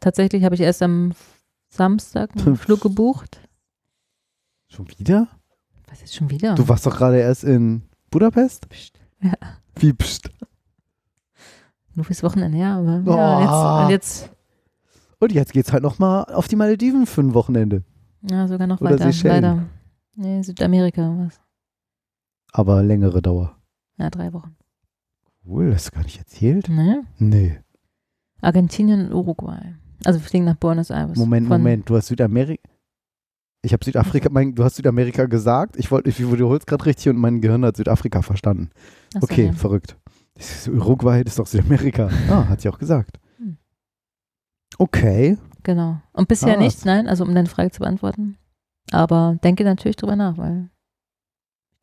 Tatsächlich 0.00 0.44
habe 0.44 0.54
ich 0.54 0.60
erst 0.60 0.82
am 0.82 1.12
Samstag 1.68 2.30
einen 2.36 2.56
Flug 2.56 2.80
gebucht. 2.80 3.40
Schon 4.68 4.88
wieder? 4.98 5.28
Was 5.88 6.02
ist 6.02 6.14
schon 6.14 6.30
wieder? 6.30 6.54
Du 6.54 6.68
warst 6.68 6.86
doch 6.86 6.96
gerade 6.96 7.18
erst 7.18 7.44
in 7.44 7.82
Budapest? 8.10 8.68
Psst. 8.68 8.98
Ja. 9.20 9.32
Wie 9.76 9.92
pst? 9.92 10.30
Nur 11.94 12.04
fürs 12.04 12.22
Wochenende, 12.22 12.58
ja, 12.58 12.78
aber 12.78 13.02
Oh. 13.06 13.16
ja, 13.16 13.84
und 13.84 13.90
jetzt, 13.90 14.22
und 14.22 14.24
jetzt 14.26 14.30
Und 15.18 15.32
jetzt 15.32 15.52
geht's 15.52 15.72
halt 15.72 15.82
nochmal 15.82 16.24
auf 16.26 16.46
die 16.48 16.56
Malediven 16.56 17.06
für 17.06 17.22
ein 17.22 17.32
Wochenende. 17.34 17.82
ja, 18.22 18.46
sogar 18.48 18.66
noch 18.66 18.80
Oder 18.80 18.90
weiter, 18.92 19.04
Seychellen. 19.12 19.44
weiter. 19.44 19.66
Nee, 20.16 20.42
Südamerika, 20.42 21.14
was? 21.18 21.40
Aber 22.52 22.82
längere 22.82 23.22
Dauer. 23.22 23.56
Ja, 23.98 24.10
drei 24.10 24.32
Wochen. 24.32 24.56
Cool, 25.46 25.72
hast 25.72 25.86
du 25.88 25.90
gar 25.92 26.02
nicht 26.02 26.18
erzählt? 26.18 26.68
Ne? 26.68 27.04
Nee. 27.18 27.58
Argentinien 28.42 29.06
und 29.06 29.12
Uruguay. 29.14 29.74
Also 30.04 30.20
wir 30.20 30.26
fliegen 30.26 30.44
nach 30.44 30.56
Buenos 30.56 30.90
Aires. 30.90 31.16
Moment, 31.16 31.48
Von- 31.48 31.58
Moment. 31.62 31.88
Du 31.88 31.96
hast 31.96 32.08
Südamerika. 32.08 32.62
Ich 33.66 33.72
habe 33.72 33.84
Südafrika, 33.84 34.28
mein, 34.30 34.54
du 34.54 34.62
hast 34.64 34.76
Südamerika 34.76 35.26
gesagt. 35.26 35.76
Ich 35.76 35.90
wollte, 35.90 36.08
ich 36.08 36.20
wiederhol's 36.20 36.66
gerade 36.66 36.86
richtig 36.86 37.08
und 37.08 37.16
mein 37.16 37.40
Gehirn 37.40 37.64
hat 37.64 37.76
Südafrika 37.76 38.22
verstanden. 38.22 38.70
So, 39.12 39.20
Okay, 39.22 39.46
ja. 39.46 39.52
verrückt. 39.52 39.96
Das 40.34 40.50
ist 40.50 40.68
Uruguay, 40.68 41.24
das 41.24 41.32
ist 41.32 41.38
doch 41.40 41.46
Südamerika. 41.46 42.08
Ah, 42.30 42.46
hat 42.48 42.60
sie 42.60 42.68
auch 42.68 42.78
gesagt. 42.78 43.18
Hm. 43.38 43.56
Okay. 44.78 45.36
Genau. 45.62 46.00
Und 46.12 46.28
bisher 46.28 46.54
Ah. 46.56 46.60
nichts, 46.60 46.84
nein, 46.84 47.08
also 47.08 47.24
um 47.24 47.34
deine 47.34 47.48
Frage 47.48 47.70
zu 47.72 47.80
beantworten. 47.80 48.36
Aber 48.92 49.36
denke 49.42 49.64
natürlich 49.64 49.96
drüber 49.96 50.14
nach, 50.14 50.38
weil 50.38 50.70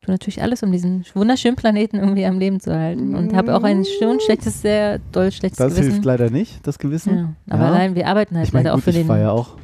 ich 0.00 0.06
tue 0.06 0.14
natürlich 0.14 0.40
alles, 0.42 0.62
um 0.62 0.72
diesen 0.72 1.04
wunderschönen 1.14 1.56
Planeten 1.56 1.96
irgendwie 1.98 2.24
am 2.24 2.38
Leben 2.38 2.60
zu 2.60 2.74
halten. 2.74 3.14
Und 3.14 3.34
habe 3.34 3.54
auch 3.54 3.62
ein 3.62 3.84
schon 3.84 4.20
schlechtes, 4.20 4.62
sehr 4.62 5.00
doll 5.12 5.32
schlechtes 5.32 5.58
Das 5.58 5.74
Gewissen. 5.74 5.90
hilft 5.92 6.04
leider 6.06 6.30
nicht, 6.30 6.66
das 6.66 6.78
Gewissen. 6.78 7.14
ja. 7.16 7.34
Aber 7.50 7.64
Ja. 7.64 7.68
allein, 7.68 7.94
wir 7.94 8.06
arbeiten 8.08 8.36
halt 8.36 8.46
ich 8.46 8.52
meine, 8.54 8.64
leider 8.64 8.72
auch 8.74 8.78
gut, 8.78 8.84
für 8.84 8.90
ich 8.90 8.96
den 8.96 9.06
auch. 9.30 9.58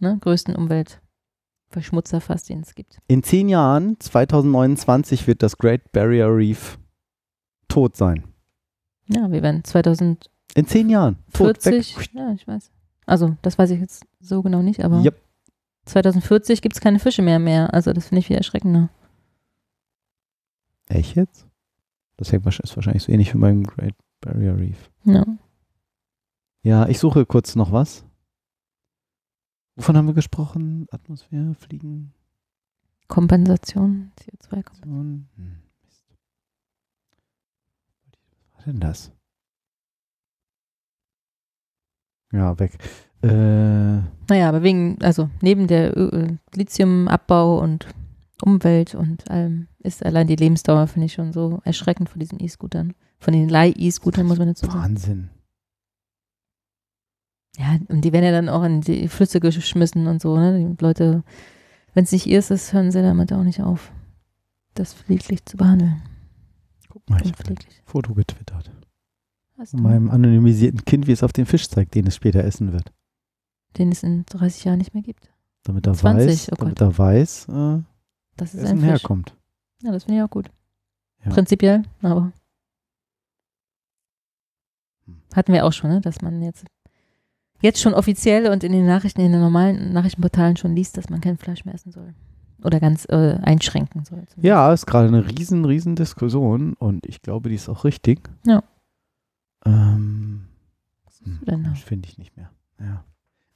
ne, 0.00 0.18
größten 0.20 0.54
Umweltverschmutzer 1.72 2.20
fast, 2.20 2.48
den 2.48 2.60
es 2.60 2.74
gibt. 2.74 2.98
In 3.08 3.22
zehn 3.22 3.48
Jahren, 3.48 3.98
2029, 4.00 5.26
wird 5.26 5.42
das 5.42 5.58
Great 5.58 5.92
Barrier 5.92 6.28
Reef 6.34 6.78
tot 7.68 7.96
sein. 7.96 8.24
Ja, 9.08 9.30
wir 9.30 9.42
werden 9.42 9.64
2040, 9.64 10.30
In 10.54 10.66
zehn 10.66 10.88
Jahren. 10.88 11.18
Tot, 11.32 11.64
weg. 11.66 11.84
ja, 12.14 12.32
ich 12.32 12.46
weiß. 12.46 12.70
Also, 13.06 13.36
das 13.42 13.58
weiß 13.58 13.70
ich 13.70 13.80
jetzt 13.80 14.06
so 14.20 14.42
genau 14.42 14.62
nicht, 14.62 14.82
aber 14.84 15.02
Yep. 15.02 15.20
2040 15.86 16.62
gibt 16.62 16.74
es 16.76 16.80
keine 16.80 16.98
Fische 16.98 17.22
mehr 17.22 17.38
mehr. 17.38 17.72
Also, 17.74 17.92
das 17.92 18.08
finde 18.08 18.20
ich 18.20 18.26
viel 18.26 18.36
erschreckender. 18.36 18.88
Echt 20.88 21.16
jetzt? 21.16 21.46
Das 22.16 22.32
ist 22.32 22.76
wahrscheinlich 22.76 23.02
so 23.02 23.12
ähnlich 23.12 23.34
wie 23.34 23.38
beim 23.38 23.62
Great 23.62 23.94
Barrier 24.20 24.56
Reef. 24.58 24.90
Ja. 25.04 25.24
Ja, 26.62 26.88
ich 26.88 26.98
suche 26.98 27.24
kurz 27.26 27.56
noch 27.56 27.72
was. 27.72 28.04
Wovon 29.78 29.96
haben 29.96 30.08
wir 30.08 30.14
gesprochen? 30.14 30.86
Atmosphäre, 30.90 31.54
Fliegen, 31.54 32.12
Kompensation, 33.06 34.10
CO2-Kompensation. 34.20 35.28
Hm. 35.36 35.56
Was 38.56 38.56
war 38.56 38.64
denn 38.72 38.80
das? 38.80 39.12
Ja, 42.32 42.58
weg. 42.58 42.76
Äh, 43.22 43.28
Naja, 44.28 44.48
aber 44.48 44.62
wegen, 44.64 44.98
also 45.00 45.30
neben 45.40 45.68
der 45.68 45.96
äh, 45.96 46.36
Lithiumabbau 46.54 47.60
und 47.60 47.86
Umwelt 48.42 48.96
und 48.96 49.30
allem 49.30 49.68
ist 49.78 50.04
allein 50.04 50.26
die 50.26 50.36
Lebensdauer, 50.36 50.88
finde 50.88 51.06
ich, 51.06 51.12
schon 51.12 51.32
so 51.32 51.60
erschreckend 51.64 52.08
von 52.08 52.18
diesen 52.18 52.40
E-Scootern. 52.40 52.94
Von 53.20 53.32
den 53.32 53.48
Leih-E-Scootern, 53.48 54.26
muss 54.26 54.38
man 54.38 54.48
dazu 54.48 54.66
sagen. 54.66 54.78
Wahnsinn. 54.78 55.30
Ja, 57.58 57.76
und 57.88 58.02
die 58.02 58.12
werden 58.12 58.24
ja 58.24 58.30
dann 58.30 58.48
auch 58.48 58.62
in 58.62 58.80
die 58.82 59.08
Flüsse 59.08 59.40
geschmissen 59.40 60.06
und 60.06 60.22
so, 60.22 60.36
ne? 60.38 60.58
Die 60.76 60.82
Leute, 60.82 61.24
wenn 61.94 62.04
es 62.04 62.12
nicht 62.12 62.26
ihr 62.26 62.38
ist, 62.38 62.72
hören 62.72 62.92
sie 62.92 63.02
damit 63.02 63.32
auch 63.32 63.42
nicht 63.42 63.60
auf, 63.60 63.90
das 64.74 64.94
pfleglich 64.94 65.44
zu 65.44 65.56
behandeln. 65.56 66.00
Guck 66.88 67.10
mal, 67.10 67.20
ich 67.20 67.32
habe 67.32 67.48
ein. 67.50 67.56
Foto 67.84 68.14
getwittert. 68.14 68.70
Hast 69.56 69.72
Von 69.72 69.82
meinem 69.82 70.08
anonymisierten 70.08 70.84
Kind, 70.84 71.08
wie 71.08 71.12
es 71.12 71.24
auf 71.24 71.32
den 71.32 71.46
Fisch 71.46 71.68
zeigt, 71.68 71.96
den 71.96 72.06
es 72.06 72.14
später 72.14 72.44
essen 72.44 72.72
wird. 72.72 72.92
Den 73.76 73.90
es 73.90 74.04
in 74.04 74.24
30 74.26 74.64
Jahren 74.64 74.78
nicht 74.78 74.94
mehr 74.94 75.02
gibt. 75.02 75.28
Damit 75.64 75.84
er 75.88 75.94
20, 75.94 76.28
weiß, 76.28 76.52
oh 76.52 76.54
damit 76.60 76.80
er 76.80 76.96
weiß, 76.96 77.48
äh, 77.48 77.82
Das 78.36 78.54
ist 78.54 78.62
wer 78.62 78.72
es 78.72 78.80
Fisch. 78.80 78.82
herkommt. 78.88 79.36
Ja, 79.82 79.90
das 79.90 80.04
finde 80.04 80.18
ich 80.20 80.24
auch 80.24 80.30
gut. 80.30 80.48
Ja. 81.24 81.32
Prinzipiell, 81.32 81.82
aber 82.02 82.32
Hm. 85.06 85.16
hatten 85.34 85.52
wir 85.52 85.64
auch 85.66 85.72
schon, 85.72 85.90
ne? 85.90 86.00
dass 86.00 86.22
man 86.22 86.40
jetzt 86.42 86.64
jetzt 87.60 87.80
schon 87.80 87.94
offiziell 87.94 88.50
und 88.50 88.64
in 88.64 88.72
den 88.72 88.86
Nachrichten, 88.86 89.20
in 89.20 89.32
den 89.32 89.40
normalen 89.40 89.92
Nachrichtenportalen 89.92 90.56
schon 90.56 90.74
liest, 90.74 90.96
dass 90.96 91.10
man 91.10 91.20
kein 91.20 91.38
Fleisch 91.38 91.64
mehr 91.64 91.74
essen 91.74 91.92
soll. 91.92 92.14
Oder 92.64 92.80
ganz 92.80 93.06
äh, 93.08 93.38
einschränken 93.42 94.04
soll. 94.04 94.24
Ja, 94.42 94.72
ist 94.72 94.86
gerade 94.86 95.08
eine 95.08 95.28
riesen, 95.28 95.64
riesen 95.64 95.94
Diskussion 95.94 96.74
und 96.74 97.06
ich 97.06 97.22
glaube, 97.22 97.48
die 97.48 97.54
ist 97.54 97.68
auch 97.68 97.84
richtig. 97.84 98.28
Ja. 98.44 98.64
Ähm, 99.64 100.46
Was 101.04 101.14
ist 101.14 101.24
denn 101.46 101.62
da? 101.62 101.70
Das 101.70 101.80
finde 101.80 102.08
ich 102.08 102.18
nicht 102.18 102.36
mehr. 102.36 102.50
Ja. 102.80 103.04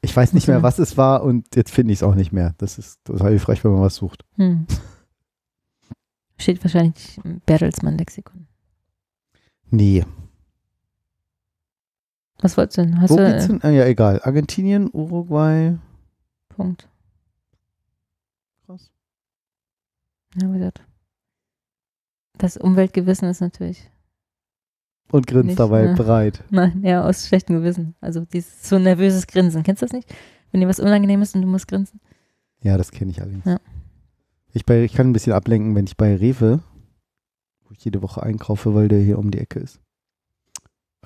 Ich 0.02 0.14
weiß 0.16 0.32
nicht 0.32 0.48
mehr, 0.48 0.62
was 0.62 0.78
es 0.78 0.96
war 0.96 1.22
und 1.22 1.54
jetzt 1.54 1.72
finde 1.72 1.92
ich 1.92 2.00
es 2.00 2.02
auch 2.02 2.14
nicht 2.14 2.32
mehr. 2.32 2.54
Das 2.58 2.78
ist 2.78 3.04
total 3.04 3.30
hilfreich, 3.30 3.62
wenn 3.64 3.72
man 3.72 3.82
was 3.82 3.96
sucht. 3.96 4.24
Hm. 4.36 4.66
Steht 6.38 6.62
wahrscheinlich 6.64 7.20
im 7.22 7.40
Bertelsmann-Lexikon. 7.46 8.46
Nee. 9.70 10.04
Was 12.42 12.56
wolltest 12.56 12.78
du 12.78 12.82
denn? 12.82 13.00
Hast 13.00 13.10
Wo 13.10 13.16
du 13.16 13.24
geht's 13.26 13.46
hin? 13.46 13.60
Ah, 13.62 13.70
ja, 13.70 13.86
egal. 13.86 14.20
Argentinien, 14.22 14.90
Uruguay. 14.92 15.78
Punkt. 16.48 16.88
Krass. 18.66 18.90
Ja, 20.34 20.52
wie 20.52 20.58
gesagt. 20.58 20.82
Das 22.38 22.56
Umweltgewissen 22.56 23.28
ist 23.28 23.40
natürlich, 23.40 23.88
Und 25.12 25.28
grinst 25.28 25.46
Nicht, 25.46 25.60
dabei 25.60 25.84
ne? 25.84 25.94
breit. 25.94 26.42
nein, 26.50 26.82
ja, 26.82 27.04
aus 27.04 27.28
schlechtem 27.28 27.56
Gewissen. 27.56 27.94
Also 28.00 28.24
dieses 28.24 28.68
so 28.68 28.78
nervöses 28.78 29.28
Grinsen. 29.28 29.62
Kennst 29.62 29.82
du 29.82 29.86
das 29.86 29.92
nicht? 29.92 30.12
Wenn 30.50 30.60
dir 30.60 30.68
was 30.68 30.80
unangenehm 30.80 31.22
ist 31.22 31.36
und 31.36 31.42
du 31.42 31.48
musst 31.48 31.68
grinsen. 31.68 32.00
Ja, 32.62 32.76
das 32.76 32.90
kenne 32.90 33.12
ich 33.12 33.20
allerdings. 33.20 33.44
Ja. 33.44 33.60
Ich, 34.52 34.66
bei, 34.66 34.82
ich 34.82 34.94
kann 34.94 35.08
ein 35.08 35.12
bisschen 35.12 35.32
ablenken, 35.32 35.76
wenn 35.76 35.86
ich 35.86 35.96
bei 35.96 36.16
Rewe, 36.16 36.60
wo 37.64 37.72
ich 37.72 37.84
jede 37.84 38.02
Woche 38.02 38.22
einkaufe, 38.22 38.74
weil 38.74 38.88
der 38.88 39.00
hier 39.00 39.18
um 39.18 39.30
die 39.30 39.38
Ecke 39.38 39.60
ist, 39.60 39.80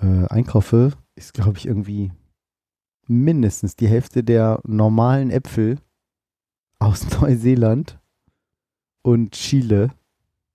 äh, 0.01 0.27
einkaufe, 0.29 0.93
ist, 1.17 1.35
glaube 1.35 1.59
ich, 1.59 1.67
irgendwie 1.67 2.13
mindestens 3.09 3.77
die 3.77 3.89
Hälfte 3.89 4.23
der 4.23 4.61
normalen 4.65 5.31
Äpfel 5.31 5.79
aus 6.79 7.09
Neuseeland 7.21 7.99
und 9.03 9.33
Chile. 9.33 9.91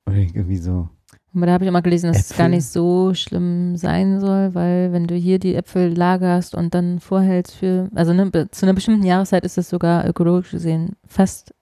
Und 0.06 0.16
irgendwie 0.16 0.58
so, 0.58 0.90
Aber 1.34 1.46
da 1.46 1.54
habe 1.54 1.64
ich 1.64 1.68
immer 1.68 1.82
gelesen, 1.82 2.08
dass 2.08 2.20
es 2.20 2.32
Äpfel? 2.32 2.44
gar 2.44 2.50
nicht 2.50 2.66
so 2.66 3.14
schlimm 3.14 3.78
sein 3.78 4.20
soll, 4.20 4.54
weil 4.54 4.92
wenn 4.92 5.08
du 5.08 5.16
hier 5.16 5.40
die 5.40 5.56
Äpfel 5.56 5.96
lagerst 5.96 6.56
und 6.56 6.74
dann 6.74 7.00
vorhältst 7.00 7.56
für, 7.56 7.90
also 7.96 8.14
ne, 8.14 8.50
zu 8.52 8.66
einer 8.66 8.74
bestimmten 8.74 9.06
Jahreszeit 9.06 9.46
ist 9.46 9.58
das 9.58 9.70
sogar 9.70 10.08
ökologisch 10.08 10.52
gesehen 10.52 10.96
fast 11.06 11.54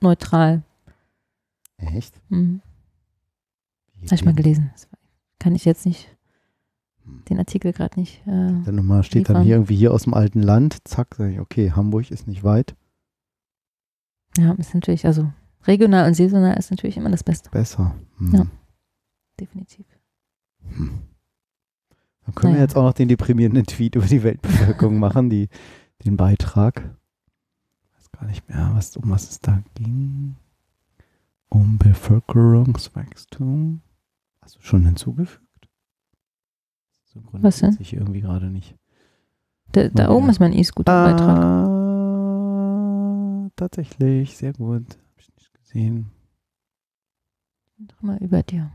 neutral. 0.00 0.62
echt? 1.78 2.14
Mhm. 2.30 2.60
Habe 4.04 4.14
ich 4.14 4.24
mal 4.24 4.34
gelesen. 4.34 4.70
Das 4.72 4.88
kann 5.38 5.54
ich 5.54 5.64
jetzt 5.64 5.84
nicht, 5.86 6.16
den 7.28 7.38
Artikel 7.38 7.72
gerade 7.72 7.98
nicht. 7.98 8.20
Äh, 8.26 8.52
Dann 8.64 8.74
nochmal 8.74 9.02
steht 9.02 9.28
dann 9.28 9.42
hier 9.42 9.56
irgendwie 9.56 9.76
hier 9.76 9.92
aus 9.92 10.04
dem 10.04 10.14
alten 10.14 10.42
Land, 10.42 10.76
zack, 10.86 11.14
sage 11.16 11.32
ich, 11.32 11.40
okay, 11.40 11.72
Hamburg 11.72 12.10
ist 12.10 12.26
nicht 12.28 12.44
weit, 12.44 12.74
ja, 14.38 14.52
ist 14.52 14.74
natürlich, 14.74 15.06
also 15.06 15.32
regional 15.66 16.06
und 16.06 16.14
saisonal 16.14 16.56
ist 16.56 16.70
natürlich 16.70 16.96
immer 16.96 17.10
das 17.10 17.24
Beste. 17.24 17.50
besser. 17.50 17.94
Hm. 18.18 18.34
Ja. 18.34 18.46
Definitiv. 19.40 19.86
Hm. 20.68 20.90
Dann 22.26 22.34
können 22.34 22.52
wir 22.52 22.58
Naja. 22.58 22.62
jetzt 22.64 22.76
auch 22.76 22.84
noch 22.84 22.92
den 22.92 23.08
deprimierenden 23.08 23.64
Tweet 23.66 23.96
über 23.96 24.06
die 24.06 24.22
Weltbevölkerung 24.22 24.98
machen, 25.00 25.30
die, 25.30 25.48
den 26.04 26.16
Beitrag. 26.16 26.94
Ich 27.82 27.92
weiß 27.96 28.12
gar 28.12 28.26
nicht 28.26 28.48
mehr, 28.48 28.70
was, 28.74 28.96
um 28.96 29.10
was 29.10 29.28
es 29.30 29.40
da 29.40 29.60
ging. 29.74 30.36
Um 31.48 31.78
Bevölkerungswachstum. 31.78 33.80
Hast 34.42 34.56
du 34.56 34.60
schon 34.62 34.84
hinzugefügt? 34.84 35.44
Was 37.32 37.60
denn? 37.60 37.76
Ich 37.80 37.92
irgendwie 37.94 38.20
gerade 38.20 38.50
nicht. 38.50 38.76
Da, 39.72 39.88
da 39.88 40.06
Okay. 40.08 40.14
oben 40.16 40.28
ist 40.30 40.40
mein 40.40 40.52
E-Scooter-Beitrag. 40.52 41.38
Ah, 41.38 43.48
tatsächlich, 43.56 44.36
sehr 44.36 44.52
gut. 44.52 44.84
Hab 44.90 45.20
ich 45.20 45.30
nicht 45.34 45.54
gesehen. 45.54 46.10
Doch 47.78 48.02
mal 48.02 48.18
über 48.18 48.42
dir. 48.42 48.70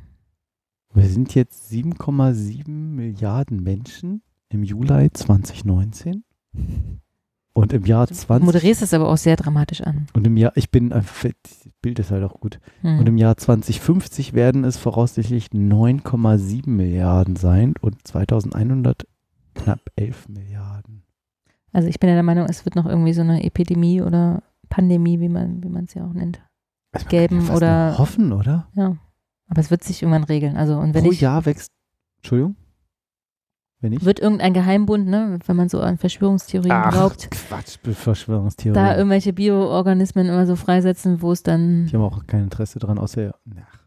Wir 0.93 1.07
sind 1.07 1.35
jetzt 1.35 1.69
7,7 1.71 2.69
Milliarden 2.69 3.61
Menschen 3.61 4.21
im 4.49 4.63
Juli 4.63 5.11
2019. 5.11 6.23
Und 7.57 7.71
im 7.71 7.85
Jahr 7.85 8.05
Du 8.05 8.13
20 8.13 8.45
moderierst 8.45 8.81
es 8.81 8.93
aber 8.93 9.07
auch 9.07 9.15
sehr 9.15 9.37
dramatisch 9.37 9.81
an. 9.81 10.07
und 10.13 10.27
im 10.27 10.35
Jahr, 10.35 10.51
ich 10.55 10.71
bin 10.71 10.91
einfach, 10.91 11.29
das 11.41 11.69
Bild 11.81 11.99
ist 11.99 12.11
halt 12.11 12.23
auch 12.25 12.37
gut. 12.41 12.59
Hm. 12.81 12.99
Und 12.99 13.07
im 13.07 13.17
Jahr 13.17 13.37
2050 13.37 14.33
werden 14.33 14.65
es 14.65 14.75
voraussichtlich 14.75 15.47
9,7 15.53 16.69
Milliarden 16.69 17.37
sein 17.37 17.73
und 17.79 18.05
2100 18.05 19.07
knapp 19.53 19.79
11 19.95 20.27
Milliarden. 20.27 21.03
Also 21.71 21.87
ich 21.87 21.99
bin 22.01 22.09
ja 22.09 22.15
der 22.15 22.23
Meinung, 22.23 22.45
es 22.49 22.65
wird 22.65 22.75
noch 22.75 22.85
irgendwie 22.85 23.13
so 23.13 23.21
eine 23.21 23.41
Epidemie 23.43 24.01
oder 24.01 24.43
Pandemie, 24.67 25.21
wie 25.21 25.29
man 25.29 25.63
wie 25.63 25.69
man 25.69 25.85
es 25.85 25.93
ja 25.93 26.05
auch 26.05 26.13
nennt. 26.13 26.41
Also 26.91 27.07
fast 27.09 27.51
oder- 27.55 27.97
hoffen, 27.97 28.33
oder? 28.33 28.67
Ja. 28.75 28.97
Aber 29.47 29.61
es 29.61 29.71
wird 29.71 29.83
sich 29.83 30.01
irgendwann 30.01 30.23
regeln. 30.25 30.57
Also 30.57 30.77
und 30.77 30.93
wenn 30.93 31.03
Pro 31.05 31.11
ich 31.11 31.21
Jahr 31.21 31.45
wächst. 31.45 31.71
Entschuldigung? 32.17 32.55
Wenn 33.85 33.93
ich? 33.93 34.03
wird 34.03 34.19
irgendein 34.19 34.53
Geheimbund, 34.53 35.07
ne, 35.07 35.37
wenn 35.45 35.55
man 35.55 35.69
so 35.69 35.79
an 35.79 35.97
Verschwörungstheorien 35.97 36.89
glaubt, 36.89 37.29
Quatsch, 37.31 37.77
Verschwörungstheorie. 37.93 38.73
da 38.75 38.97
irgendwelche 38.97 39.31
Bioorganismen 39.31 40.27
immer 40.27 40.45
so 40.47 40.55
freisetzen, 40.55 41.21
wo 41.21 41.31
es 41.31 41.43
dann 41.43 41.85
ich 41.85 41.93
habe 41.93 42.03
auch 42.03 42.25
kein 42.25 42.43
Interesse 42.45 42.79
dran, 42.79 42.97
außer. 42.97 43.33
Ach, 43.59 43.79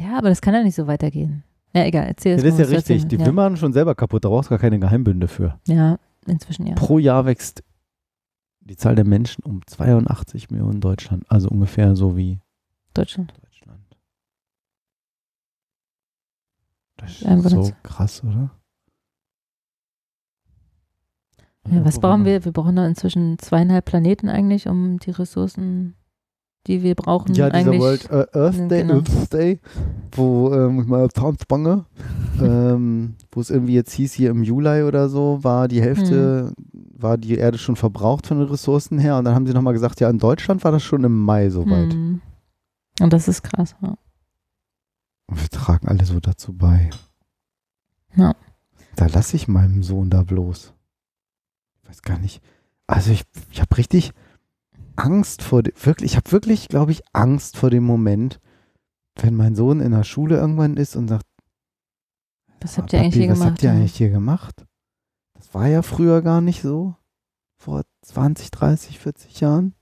Ja, 0.00 0.18
aber 0.18 0.28
das 0.28 0.40
kann 0.40 0.54
ja 0.54 0.62
nicht 0.64 0.74
so 0.74 0.86
weitergehen. 0.88 1.44
Ja, 1.72 1.84
egal, 1.84 2.06
erzähl 2.06 2.32
Ja, 2.32 2.36
es 2.38 2.42
das 2.42 2.52
ist 2.54 2.58
ja 2.58 2.64
richtig. 2.64 2.76
erzählen 2.96 3.08
Die 3.08 3.18
willst. 3.18 3.26
wimmern 3.28 3.56
schon 3.56 3.72
selber 3.72 3.94
kaputt. 3.94 4.24
Da 4.24 4.28
brauchst 4.28 4.48
du 4.48 4.50
gar 4.50 4.58
keine 4.58 4.78
Geheimbünde 4.78 5.28
für. 5.28 5.58
ja. 5.68 5.74
ja, 5.74 5.98
inzwischen 6.26 6.66
ja. 6.66 6.74
Pro 6.74 6.98
Jahr 6.98 7.26
wächst 7.26 7.62
die 8.60 8.76
Zahl 8.76 8.94
der 8.94 9.04
Menschen 9.06 9.44
um 9.44 9.60
82 9.66 10.50
Millionen 10.50 10.74
in 10.74 10.80
Deutschland. 10.80 11.24
Also 11.28 11.48
ungefähr 11.48 11.94
so 11.96 12.16
wie 12.16 12.40
Deutschland. 12.94 13.32
Deutschland. 13.42 13.80
Das 16.96 17.20
Ja, 17.20 17.34
ist 17.34 17.50
so 17.50 17.72
krass, 17.82 18.22
oder? 18.24 18.50
Ja, 21.70 21.84
was 21.84 21.98
brauchen 21.98 22.24
wir? 22.24 22.44
Wir 22.44 22.52
brauchen 22.52 22.76
da 22.76 22.86
inzwischen 22.86 23.38
zweieinhalb 23.38 23.86
Planeten 23.86 24.28
eigentlich, 24.28 24.68
um 24.68 24.98
die 24.98 25.10
Ressourcen, 25.10 25.94
die 26.66 26.82
wir 26.82 26.94
brauchen, 26.94 27.34
Ja, 27.34 27.48
dieser 27.48 27.70
eigentlich. 27.70 27.80
World 27.80 28.10
äh, 28.10 28.38
Earth 28.38 28.70
Day, 28.70 28.82
Genau. 28.82 28.94
Earth 28.94 29.32
Day 29.32 29.60
wo 30.16 30.52
ähm, 30.52 30.80
ich 30.80 30.86
mal 30.86 31.08
Tanzbange, 31.08 31.84
ähm, 32.40 33.14
wo 33.32 33.40
es 33.40 33.50
irgendwie 33.50 33.74
jetzt 33.74 33.92
hieß, 33.92 34.12
hier 34.12 34.30
im 34.30 34.42
Juli 34.42 34.82
oder 34.82 35.08
so, 35.08 35.42
war 35.42 35.68
die 35.68 35.82
Hälfte, 35.82 36.52
war 36.72 37.18
die 37.18 37.36
Erde 37.36 37.58
schon 37.58 37.76
verbraucht 37.76 38.26
von 38.26 38.38
den 38.38 38.48
Ressourcen 38.48 38.98
her. 38.98 39.18
Und 39.18 39.24
dann 39.24 39.34
haben 39.34 39.46
sie 39.46 39.52
nochmal 39.52 39.72
gesagt, 39.72 40.00
ja, 40.00 40.10
in 40.10 40.18
Deutschland 40.18 40.64
war 40.64 40.72
das 40.72 40.82
schon 40.82 41.04
im 41.04 41.20
Mai 41.22 41.50
soweit. 41.50 41.92
Hm. 41.92 42.20
Und 43.00 43.12
das 43.12 43.28
ist 43.28 43.42
krass. 43.42 43.74
Ja. 43.82 43.96
Und 45.26 45.40
wir 45.40 45.48
tragen 45.48 45.88
alle 45.88 46.04
so 46.04 46.20
dazu 46.20 46.52
bei. 46.52 46.90
Ja. 48.16 48.34
Da 48.96 49.06
lasse 49.06 49.36
ich 49.36 49.48
meinem 49.48 49.82
Sohn 49.82 50.10
da 50.10 50.22
bloß. 50.22 50.73
Ich 51.84 51.88
weiß 51.90 52.02
gar 52.02 52.18
nicht. 52.18 52.42
Also 52.86 53.12
ich, 53.12 53.22
ich 53.50 53.60
habe 53.60 53.76
richtig 53.76 54.12
Angst 54.96 55.42
vor 55.42 55.62
dem, 55.62 55.74
wirklich, 55.82 56.12
ich 56.12 56.16
habe 56.16 56.30
wirklich, 56.32 56.68
glaube 56.68 56.92
ich, 56.92 57.02
Angst 57.12 57.56
vor 57.56 57.70
dem 57.70 57.84
Moment, 57.84 58.40
wenn 59.20 59.34
mein 59.34 59.54
Sohn 59.54 59.80
in 59.80 59.92
der 59.92 60.04
Schule 60.04 60.36
irgendwann 60.36 60.76
ist 60.76 60.96
und 60.96 61.08
sagt, 61.08 61.26
Was 62.60 62.78
"Ah, 62.78 62.82
habt 62.82 62.92
ihr 62.92 63.00
eigentlich 63.00 63.14
Papi, 63.14 63.20
hier 63.22 63.30
was 63.30 63.38
gemacht? 63.38 63.50
habt 63.52 63.62
ihr 63.62 63.70
eigentlich 63.72 63.94
hier 63.96 64.10
gemacht? 64.10 64.64
Das 65.34 65.52
war 65.54 65.66
ja 65.68 65.82
früher 65.82 66.22
gar 66.22 66.40
nicht 66.40 66.62
so. 66.62 66.94
Vor 67.56 67.82
20, 68.02 68.50
30, 68.50 68.98
40 68.98 69.40
Jahren. 69.40 69.74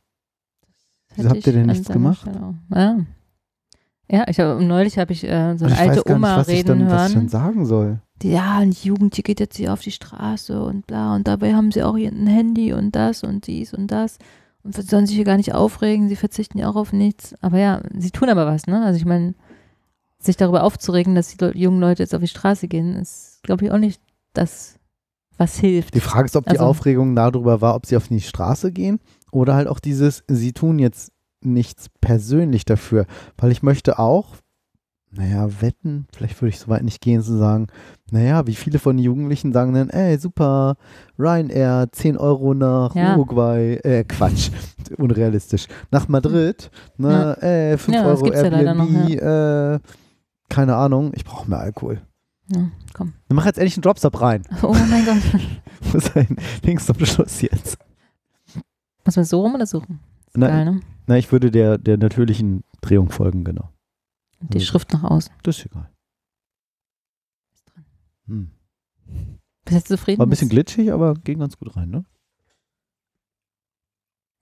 Wieso 1.15 1.29
habt 1.31 1.47
ihr 1.47 1.53
denn 1.53 1.67
nichts 1.67 1.89
gemacht? 1.89 2.27
Ja, 2.71 3.01
ja 4.11 4.25
ich 4.29 4.39
hab, 4.41 4.61
neulich 4.61 4.99
habe 4.99 5.13
ich 5.13 5.25
äh, 5.25 5.57
so 5.57 5.65
Und 5.67 5.73
eine 5.73 5.75
ich 5.75 5.91
alte 5.91 6.09
Oma 6.11 6.29
nicht, 6.29 6.39
was 6.39 6.49
ich, 6.49 6.55
reden 6.59 6.79
dann, 6.81 6.91
was 6.91 7.09
ich 7.09 7.13
dann 7.15 7.23
hören. 7.23 7.29
sagen 7.29 7.67
soll. 7.67 8.01
Die, 8.23 8.31
ja, 8.31 8.61
und 8.61 8.71
die 8.83 8.89
Jugend, 8.89 9.17
die 9.17 9.23
geht 9.23 9.41
jetzt 9.41 9.57
hier 9.57 9.73
auf 9.73 9.81
die 9.81 9.91
Straße 9.91 10.63
und 10.63 10.87
bla. 10.87 11.15
Und 11.15 11.27
dabei 11.27 11.55
haben 11.55 11.73
sie 11.73 11.83
auch 11.83 11.97
hier 11.97 12.11
ein 12.11 12.27
Handy 12.27 12.73
und 12.73 12.95
das 12.95 13.23
und 13.25 13.47
dies 13.47 13.75
und 13.75 13.89
das. 13.89 14.19
Und 14.63 14.75
sie 14.77 14.83
sollen 14.83 15.07
sich 15.07 15.17
hier 15.17 15.25
gar 15.25 15.37
nicht 15.37 15.55
aufregen, 15.55 16.09
sie 16.09 16.17
verzichten 16.17 16.59
ja 16.59 16.69
auch 16.71 16.77
auf 16.77 16.93
nichts. 16.93 17.35
Aber 17.43 17.59
ja, 17.59 17.83
sie 17.99 18.11
tun 18.13 18.29
aber 18.29 18.47
was, 18.47 18.67
ne? 18.67 18.85
Also 18.85 18.97
ich 18.97 19.05
meine, 19.05 19.35
sich 20.21 20.37
darüber 20.37 20.63
aufzuregen, 20.63 21.17
dass 21.17 21.37
die 21.37 21.45
jungen 21.59 21.81
Leute 21.81 22.03
jetzt 22.03 22.15
auf 22.15 22.21
die 22.21 22.29
Straße 22.29 22.69
gehen, 22.69 22.95
ist, 22.95 23.41
glaube 23.43 23.65
ich, 23.65 23.73
auch 23.73 23.79
nicht 23.79 24.01
das, 24.35 24.79
was 25.37 25.57
hilft. 25.59 25.95
Die 25.97 26.01
Frage 26.01 26.27
ist, 26.27 26.37
ob 26.37 26.45
die 26.45 26.51
Also- 26.51 26.65
Aufregung 26.65 27.17
darüber 27.17 27.61
war, 27.61 27.75
ob 27.75 27.87
sie 27.87 27.97
auf 27.97 28.07
die 28.07 28.21
Straße 28.21 28.71
gehen 28.71 29.01
oder 29.33 29.55
halt 29.55 29.67
auch 29.67 29.81
dieses, 29.81 30.23
sie 30.29 30.53
tun 30.53 30.79
jetzt 30.79 31.11
nichts 31.41 31.89
persönlich 32.01 32.65
dafür. 32.65 33.07
Weil 33.37 33.51
ich 33.51 33.65
möchte 33.65 33.99
auch, 33.99 34.37
naja, 35.15 35.49
wetten, 35.61 36.07
vielleicht 36.15 36.41
würde 36.41 36.51
ich 36.51 36.59
so 36.59 36.69
weit 36.69 36.83
nicht 36.83 37.01
gehen 37.01 37.23
zu 37.23 37.37
sagen, 37.37 37.67
naja, 38.11 38.47
wie 38.47 38.55
viele 38.55 38.79
von 38.79 38.97
den 38.97 39.05
Jugendlichen 39.05 39.53
sagen 39.53 39.75
dann, 39.75 39.91
ey, 39.91 40.17
super, 40.19 40.77
Ryanair, 41.19 41.89
10 41.93 42.17
Euro 42.17 42.55
nach 42.55 42.95
Ja. 42.95 43.15
Uruguay, 43.17 43.75
äh, 43.85 44.05
Quatsch, 44.05 44.51
unrealistisch, 44.99 45.67
nach 45.91 46.09
Madrid, 46.09 46.71
ne, 46.97 47.37
ey, 47.41 47.77
5 47.79 47.95
Ja, 47.97 48.05
Euro 48.07 48.33
ja 48.33 48.49
leider 48.49 48.75
noch, 48.75 48.89
Airbnb, 48.91 49.21
äh, 49.23 49.79
keine 50.49 50.77
Ahnung, 50.77 51.13
ich 51.15 51.25
brauche 51.25 51.49
mehr 51.49 51.61
Alkohol. 51.61 52.01
Ja, 52.49 52.69
komm. 52.93 53.13
Dann 53.29 53.37
mach 53.37 53.47
jetzt 53.47 53.59
endlich 53.59 53.77
einen 53.77 53.83
Dropstop 53.83 54.21
rein. 54.21 54.43
Oh 54.63 54.75
mein 54.75 55.05
Gott. 55.05 55.41
Wo 55.93 55.99
ist 55.99 56.17
ein 56.17 56.37
Links 56.65 56.87
zum 56.87 56.99
Schluss 57.05 57.41
jetzt? 57.43 57.79
Muss 59.05 59.17
man 59.17 59.25
so 59.25 59.41
rum 59.41 59.55
oder 59.55 59.67
so 59.67 59.79
rum? 59.79 59.99
Ist 60.27 60.37
Na, 60.39 60.49
geil, 60.49 60.65
ne? 60.65 60.81
Na, 61.07 61.17
ich 61.19 61.31
würde 61.33 61.51
der, 61.51 61.79
der 61.79 61.97
natürlichen 61.99 62.65
Drehung 62.81 63.11
folgen, 63.11 63.45
genau. 63.45 63.69
Die 64.49 64.61
Schrift 64.61 64.93
nach 64.93 65.05
außen. 65.05 65.33
Das 65.43 65.59
ist 65.59 65.67
egal. 65.67 65.91
Hm. 68.27 68.51
Bist 69.65 69.71
du 69.71 69.75
jetzt 69.75 69.89
zufrieden? 69.89 70.19
War 70.19 70.27
ein 70.27 70.31
bisschen 70.31 70.49
glitschig, 70.49 70.93
aber 70.93 71.15
ging 71.15 71.39
ganz 71.39 71.57
gut 71.59 71.77
rein, 71.77 71.91
ne? 71.91 72.05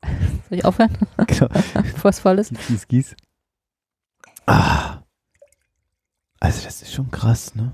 Soll 0.49 0.59
ich 0.59 0.65
aufhören, 0.65 0.97
Genau. 1.27 1.49
bevor 1.75 2.11
es 2.11 2.21
voll 2.21 2.39
ist? 2.39 2.51
Gieß, 2.51 2.67
gieß, 2.67 2.89
gieß. 2.89 3.17
Ah. 4.47 5.03
Also 6.41 6.65
das 6.65 6.83
ist 6.83 6.93
schon 6.93 7.11
krass, 7.11 7.55
ne? 7.55 7.73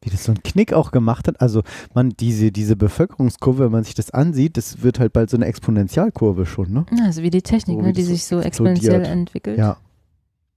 Wie 0.00 0.10
das 0.10 0.24
so 0.24 0.32
einen 0.32 0.42
Knick 0.42 0.72
auch 0.72 0.90
gemacht 0.92 1.26
hat. 1.28 1.40
Also 1.40 1.62
man, 1.94 2.10
diese, 2.10 2.52
diese 2.52 2.76
Bevölkerungskurve, 2.76 3.64
wenn 3.64 3.72
man 3.72 3.84
sich 3.84 3.94
das 3.94 4.10
ansieht, 4.10 4.56
das 4.56 4.82
wird 4.82 5.00
halt 5.00 5.12
bald 5.12 5.30
so 5.30 5.36
eine 5.36 5.46
Exponentialkurve 5.46 6.46
schon, 6.46 6.72
ne? 6.72 6.86
Ja, 6.96 7.04
also 7.06 7.22
wie 7.22 7.30
die 7.30 7.42
Technik, 7.42 7.78
So 7.78 7.82
ne, 7.82 7.92
die 7.92 8.02
sich 8.02 8.24
so 8.24 8.38
explodiert. 8.40 8.76
exponentiell 8.84 9.04
entwickelt. 9.10 9.58
Ja. 9.58 9.78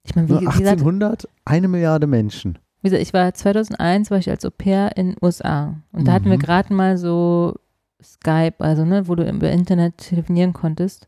Ich 0.07 0.15
meine, 0.15 0.27
wie, 0.29 0.34
Nur 0.34 0.41
wie 0.41 0.45
gesagt, 0.45 0.79
1800, 0.81 1.27
eine 1.45 1.67
Milliarde 1.67 2.07
Menschen. 2.07 2.57
wie 2.81 2.89
gesagt, 2.89 3.01
ich 3.03 3.13
war 3.13 3.34
2001, 3.34 4.09
war 4.11 4.17
ich 4.17 4.29
als 4.29 4.45
Au 4.45 4.49
pair 4.49 4.95
in 4.97 5.15
USA. 5.21 5.75
Und 5.91 6.07
da 6.07 6.13
hatten 6.13 6.25
wir 6.29 6.38
Mhm. 6.38 6.41
gerade 6.41 6.73
mal 6.73 6.97
so 6.97 7.55
Skype, 8.01 8.55
also 8.59 8.85
ne, 8.85 9.07
wo 9.07 9.15
du 9.15 9.27
über 9.29 9.49
Internet 9.51 9.97
telefonieren 9.97 10.53
konntest. 10.53 11.07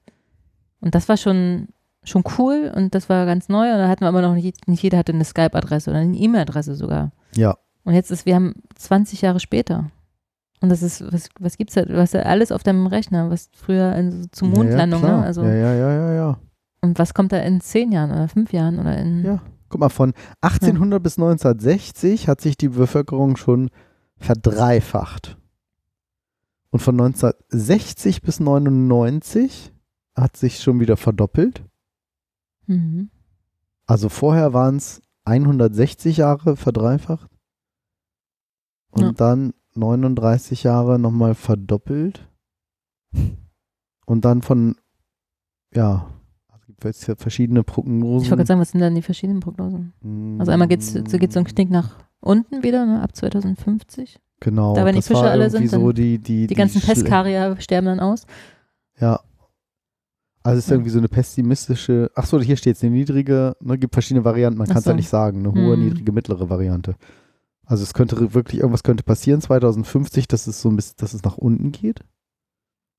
Und 0.81 0.95
das 0.95 1.07
war 1.09 1.17
schon 1.17 1.69
schon 2.05 2.23
cool 2.37 2.71
und 2.75 2.95
das 2.95 3.09
war 3.09 3.25
ganz 3.25 3.49
neu 3.49 3.71
und 3.71 3.77
da 3.77 3.89
hatten 3.89 4.01
wir 4.05 4.07
aber 4.07 4.21
noch 4.21 4.33
nicht, 4.33 4.67
nicht 4.69 4.81
jeder 4.81 4.97
hatte 4.97 5.11
eine 5.11 5.25
Skype-Adresse 5.25 5.89
oder 5.89 5.99
eine 5.99 6.15
E-Mail-Adresse 6.17 6.73
sogar. 6.75 7.11
Ja. 7.35 7.57
Und 7.83 7.93
jetzt 7.93 8.09
ist, 8.09 8.25
wir 8.25 8.35
haben 8.35 8.53
20 8.75 9.21
Jahre 9.21 9.39
später. 9.41 9.91
Und 10.61 10.69
das 10.69 10.81
ist, 10.81 11.01
was, 11.13 11.29
was 11.39 11.57
gibt's 11.57 11.75
da? 11.75 11.83
Du 11.83 11.97
hast 11.97 12.13
ja 12.13 12.21
alles 12.21 12.51
auf 12.53 12.63
deinem 12.63 12.87
Rechner, 12.87 13.29
was 13.29 13.49
früher 13.53 13.93
in, 13.95 14.27
zur 14.31 14.47
Mondlandung, 14.47 15.01
ja, 15.03 15.07
ja, 15.09 15.17
ne? 15.17 15.23
Also, 15.25 15.43
ja, 15.43 15.53
ja, 15.53 15.73
ja, 15.73 15.91
ja, 15.93 16.13
ja. 16.13 16.37
Und 16.81 16.99
was 16.99 17.13
kommt 17.13 17.31
da 17.31 17.37
in 17.39 17.61
zehn 17.61 17.91
Jahren 17.91 18.11
oder 18.11 18.27
fünf 18.27 18.53
Jahren 18.53 18.79
oder 18.79 18.97
in. 18.97 19.23
Ja. 19.23 19.41
Guck 19.69 19.81
mal, 19.81 19.89
von 19.89 20.13
1800 20.41 21.01
bis 21.01 21.17
1960 21.17 22.27
hat 22.27 22.41
sich 22.41 22.57
die 22.57 22.69
Bevölkerung 22.69 23.37
schon 23.37 23.69
verdreifacht. 24.17 25.37
Und 26.71 26.79
von 26.79 26.99
1960 26.99 28.21
bis 28.21 28.39
99 28.39 29.73
hat 30.15 30.37
sich 30.37 30.59
schon 30.59 30.79
wieder 30.79 30.97
verdoppelt. 30.97 31.63
Mhm. 32.67 33.09
Also 33.85 34.09
vorher 34.09 34.53
waren 34.53 34.77
es 34.77 35.01
160 35.25 36.17
Jahre 36.17 36.55
verdreifacht. 36.55 37.29
Und 38.91 39.01
Ja. 39.03 39.11
dann 39.11 39.53
39 39.75 40.63
Jahre 40.63 40.99
nochmal 40.99 41.35
verdoppelt. 41.35 42.27
Und 44.05 44.25
dann 44.25 44.41
von, 44.41 44.75
ja, 45.73 46.09
es 46.85 47.05
hier 47.05 47.15
verschiedene 47.15 47.63
Prognosen. 47.63 48.23
Ich 48.25 48.29
wollte 48.31 48.37
gerade 48.41 48.47
sagen, 48.47 48.59
was 48.61 48.71
sind 48.71 48.81
denn 48.81 48.95
die 48.95 49.01
verschiedenen 49.01 49.39
Prognosen? 49.39 49.93
Also 50.39 50.51
einmal 50.51 50.67
geht's, 50.67 50.91
so 50.93 51.17
geht's 51.17 51.33
so 51.33 51.39
ein 51.39 51.45
Knick 51.45 51.69
nach 51.69 51.95
unten 52.21 52.63
wieder, 52.63 52.85
ne, 52.85 53.01
ab 53.01 53.15
2050. 53.15 54.19
Genau, 54.41 54.73
Da, 54.75 54.85
wenn 54.85 54.95
die 54.95 55.01
Fische 55.01 55.29
alle 55.29 55.49
sind, 55.49 55.69
so 55.69 55.91
die, 55.91 56.17
die, 56.17 56.47
Die 56.47 56.55
ganzen 56.55 56.81
Pestkarier 56.81 57.57
sterben 57.59 57.87
dann 57.87 57.99
aus. 57.99 58.25
Ja. 58.99 59.19
Also 60.43 60.59
es 60.59 60.65
ist 60.65 60.69
Ja. 60.69 60.75
irgendwie 60.77 60.91
so 60.91 60.99
eine 60.99 61.09
pessimistische, 61.09 62.09
ach 62.15 62.25
so, 62.25 62.39
hier 62.39 62.55
steht 62.55 62.77
es, 62.77 62.83
eine 62.83 62.91
niedrige, 62.93 63.55
ne, 63.59 63.77
gibt 63.77 63.93
verschiedene 63.93 64.23
Varianten, 64.23 64.57
man 64.57 64.67
kann 64.67 64.77
es 64.77 64.85
ja 64.85 64.91
so. 64.91 64.95
nicht 64.95 65.09
sagen, 65.09 65.39
eine 65.39 65.51
hohe, 65.53 65.73
Hm. 65.75 65.83
niedrige, 65.83 66.11
mittlere 66.13 66.49
Variante. 66.49 66.95
Also 67.65 67.83
es 67.83 67.93
könnte 67.93 68.33
wirklich, 68.33 68.61
irgendwas 68.61 68.83
könnte 68.83 69.03
passieren 69.03 69.41
2050, 69.41 70.27
dass 70.27 70.47
es 70.47 70.61
so 70.61 70.69
ein 70.69 70.75
bisschen, 70.77 70.95
dass 70.97 71.13
es 71.13 71.23
nach 71.23 71.37
unten 71.37 71.71
geht. 71.71 71.99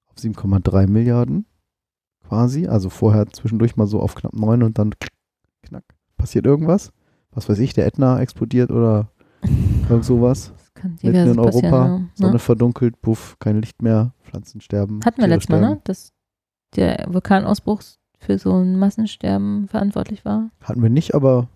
Auf 0.08 0.16
7,3 0.18 0.86
Milliarden 0.86 1.46
quasi. 2.30 2.66
Also 2.68 2.88
vorher 2.90 3.26
zwischendurch 3.26 3.76
mal 3.76 3.86
so 3.86 4.00
auf 4.00 4.14
knapp 4.14 4.32
9 4.32 4.62
und 4.62 4.78
dann 4.78 4.92
knack. 5.62 5.84
Passiert 6.16 6.46
irgendwas? 6.46 6.92
Was 7.32 7.48
weiß 7.48 7.58
ich, 7.58 7.72
der 7.74 7.86
Ätna 7.86 8.20
explodiert 8.20 8.70
oder 8.70 9.10
irgend 9.88 10.04
sowas. 10.04 10.52
Das 10.56 10.74
kann 10.74 10.96
Mitten 11.02 11.28
in 11.32 11.38
Europa. 11.38 11.86
Ja. 11.86 12.00
Sonne 12.14 12.32
Ne? 12.34 12.38
verdunkelt, 12.38 13.00
puff, 13.02 13.36
kein 13.40 13.60
Licht 13.60 13.82
mehr, 13.82 14.14
Pflanzen 14.22 14.60
sterben. 14.60 15.00
Hatten 15.04 15.20
wir 15.20 15.28
letztes 15.28 15.48
Mal, 15.48 15.60
ne? 15.60 15.80
Dass 15.84 16.12
der 16.76 17.06
Vulkanausbruch 17.08 17.82
für 18.18 18.38
so 18.38 18.52
ein 18.54 18.78
Massensterben 18.78 19.66
verantwortlich 19.68 20.24
war. 20.24 20.50
Hatten 20.62 20.82
wir 20.82 20.90
nicht, 20.90 21.14
aber, 21.14 21.48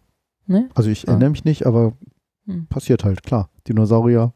Ne? 0.46 0.68
also 0.74 0.90
ich 0.90 1.06
Ah. 1.08 1.12
erinnere 1.12 1.30
mich 1.30 1.44
nicht, 1.44 1.66
aber 1.66 1.92
Hm. 2.46 2.66
passiert 2.66 3.04
halt, 3.04 3.22
klar. 3.22 3.48
Dinosaurier. 3.68 4.32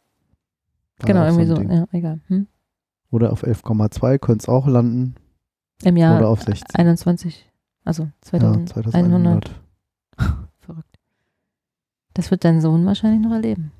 Genau, 1.04 1.24
irgendwie 1.24 1.46
so. 1.46 1.54
Ding. 1.54 1.70
Ja, 1.70 1.86
egal. 1.92 2.20
Hm? 2.28 2.46
Oder 3.10 3.32
auf 3.32 3.44
11,2 3.44 4.18
könnte 4.18 4.42
es 4.42 4.48
auch 4.48 4.66
landen. 4.66 5.14
Im 5.84 5.96
Jahr 5.96 6.18
Oder 6.18 6.28
auf 6.28 6.42
16. 6.42 6.74
21. 6.74 7.50
Also 7.84 8.04
Ja, 8.04 8.10
2100. 8.22 8.68
2100. 8.68 9.50
Verrückt. 10.60 10.98
Das 12.14 12.30
wird 12.30 12.44
dein 12.44 12.60
Sohn 12.60 12.84
wahrscheinlich 12.84 13.20
noch 13.20 13.32
erleben. 13.32 13.72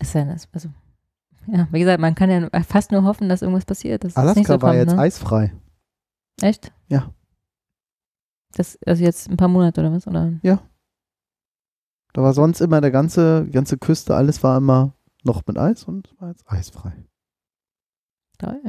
Ist 0.00 0.14
ja, 0.14 0.22
also, 0.52 0.68
ja, 1.46 1.68
wie 1.70 1.78
gesagt, 1.80 2.00
man 2.00 2.14
kann 2.14 2.30
ja 2.30 2.48
fast 2.62 2.92
nur 2.92 3.02
hoffen, 3.04 3.28
dass 3.28 3.42
irgendwas 3.42 3.64
passiert. 3.64 4.04
Dass 4.04 4.16
Alaska 4.16 4.42
so 4.42 4.48
war 4.62 4.72
kommt, 4.72 4.74
jetzt 4.74 4.94
ne? 4.94 4.98
eisfrei. 5.00 5.52
Echt? 6.40 6.72
Ja. 6.88 7.12
Das, 8.54 8.78
also 8.86 9.02
jetzt 9.02 9.28
ein 9.30 9.36
paar 9.36 9.48
Monate 9.48 9.80
oder 9.80 9.92
was? 9.92 10.06
Oder? 10.06 10.32
Da 12.12 12.22
war 12.22 12.32
sonst 12.32 12.60
immer 12.60 12.80
der 12.80 12.90
ganze, 12.90 13.46
ganze 13.50 13.78
Küste, 13.78 14.14
alles 14.14 14.42
war 14.42 14.56
immer 14.56 14.95
noch 15.26 15.42
mit 15.46 15.58
Eis 15.58 15.84
und 15.84 16.08
es 16.08 16.20
war 16.20 16.28
jetzt 16.30 16.44
eisfrei. 16.46 16.92
Toll. 18.38 18.60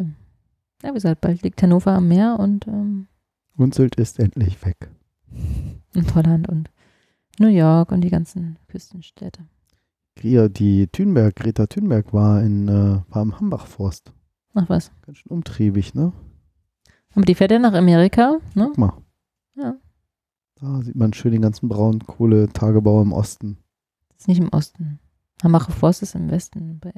Ja, 0.84 0.90
wie 0.90 0.94
gesagt, 0.94 1.22
bald 1.22 1.42
liegt 1.42 1.62
Hannover 1.62 1.94
am 1.94 2.08
Meer 2.08 2.38
und, 2.40 2.68
ähm, 2.68 3.08
Und 3.56 3.74
Sylt 3.74 3.96
ist 3.96 4.20
endlich 4.20 4.64
weg. 4.66 4.90
und 5.96 6.16
Holland 6.16 6.48
und 6.50 6.70
New 7.40 7.48
York 7.48 7.92
und 7.92 8.02
die 8.02 8.10
ganzen 8.10 8.58
Küstenstädte. 8.68 9.44
Hier, 10.20 10.50
die 10.50 10.88
Thünberg, 10.88 11.36
Greta 11.36 11.68
Thunberg 11.68 12.14
war 12.14 12.42
in, 12.42 12.68
äh, 12.68 13.02
war 13.10 13.22
im 13.22 13.40
Hambachforst. 13.40 14.12
Ach 14.54 14.70
was. 14.70 14.92
Ganz 15.06 15.20
schön 15.20 15.32
umtriebig, 15.32 15.94
ne? 15.94 16.12
Aber 17.14 17.26
die 17.26 17.36
fährt 17.36 17.52
ja 17.52 17.60
nach 17.60 17.74
Amerika, 17.74 18.38
ne? 18.56 18.66
Guck 18.68 18.78
mal. 18.78 18.94
Ja. 19.56 19.76
Da 20.56 20.82
sieht 20.82 20.96
man 20.96 21.14
schön 21.14 21.32
den 21.32 21.42
ganzen 21.42 21.70
Braunkohletagebau 21.70 23.02
im 23.02 23.14
Osten. 23.14 23.58
Das 24.10 24.22
ist 24.22 24.28
nicht 24.28 24.40
im 24.40 24.50
Osten. 24.50 25.00
Hambacher 25.44 25.72
Forst 25.72 26.02
ist 26.04 26.16
im 26.16 26.30
Westen, 26.32 26.80
bei 26.80 26.94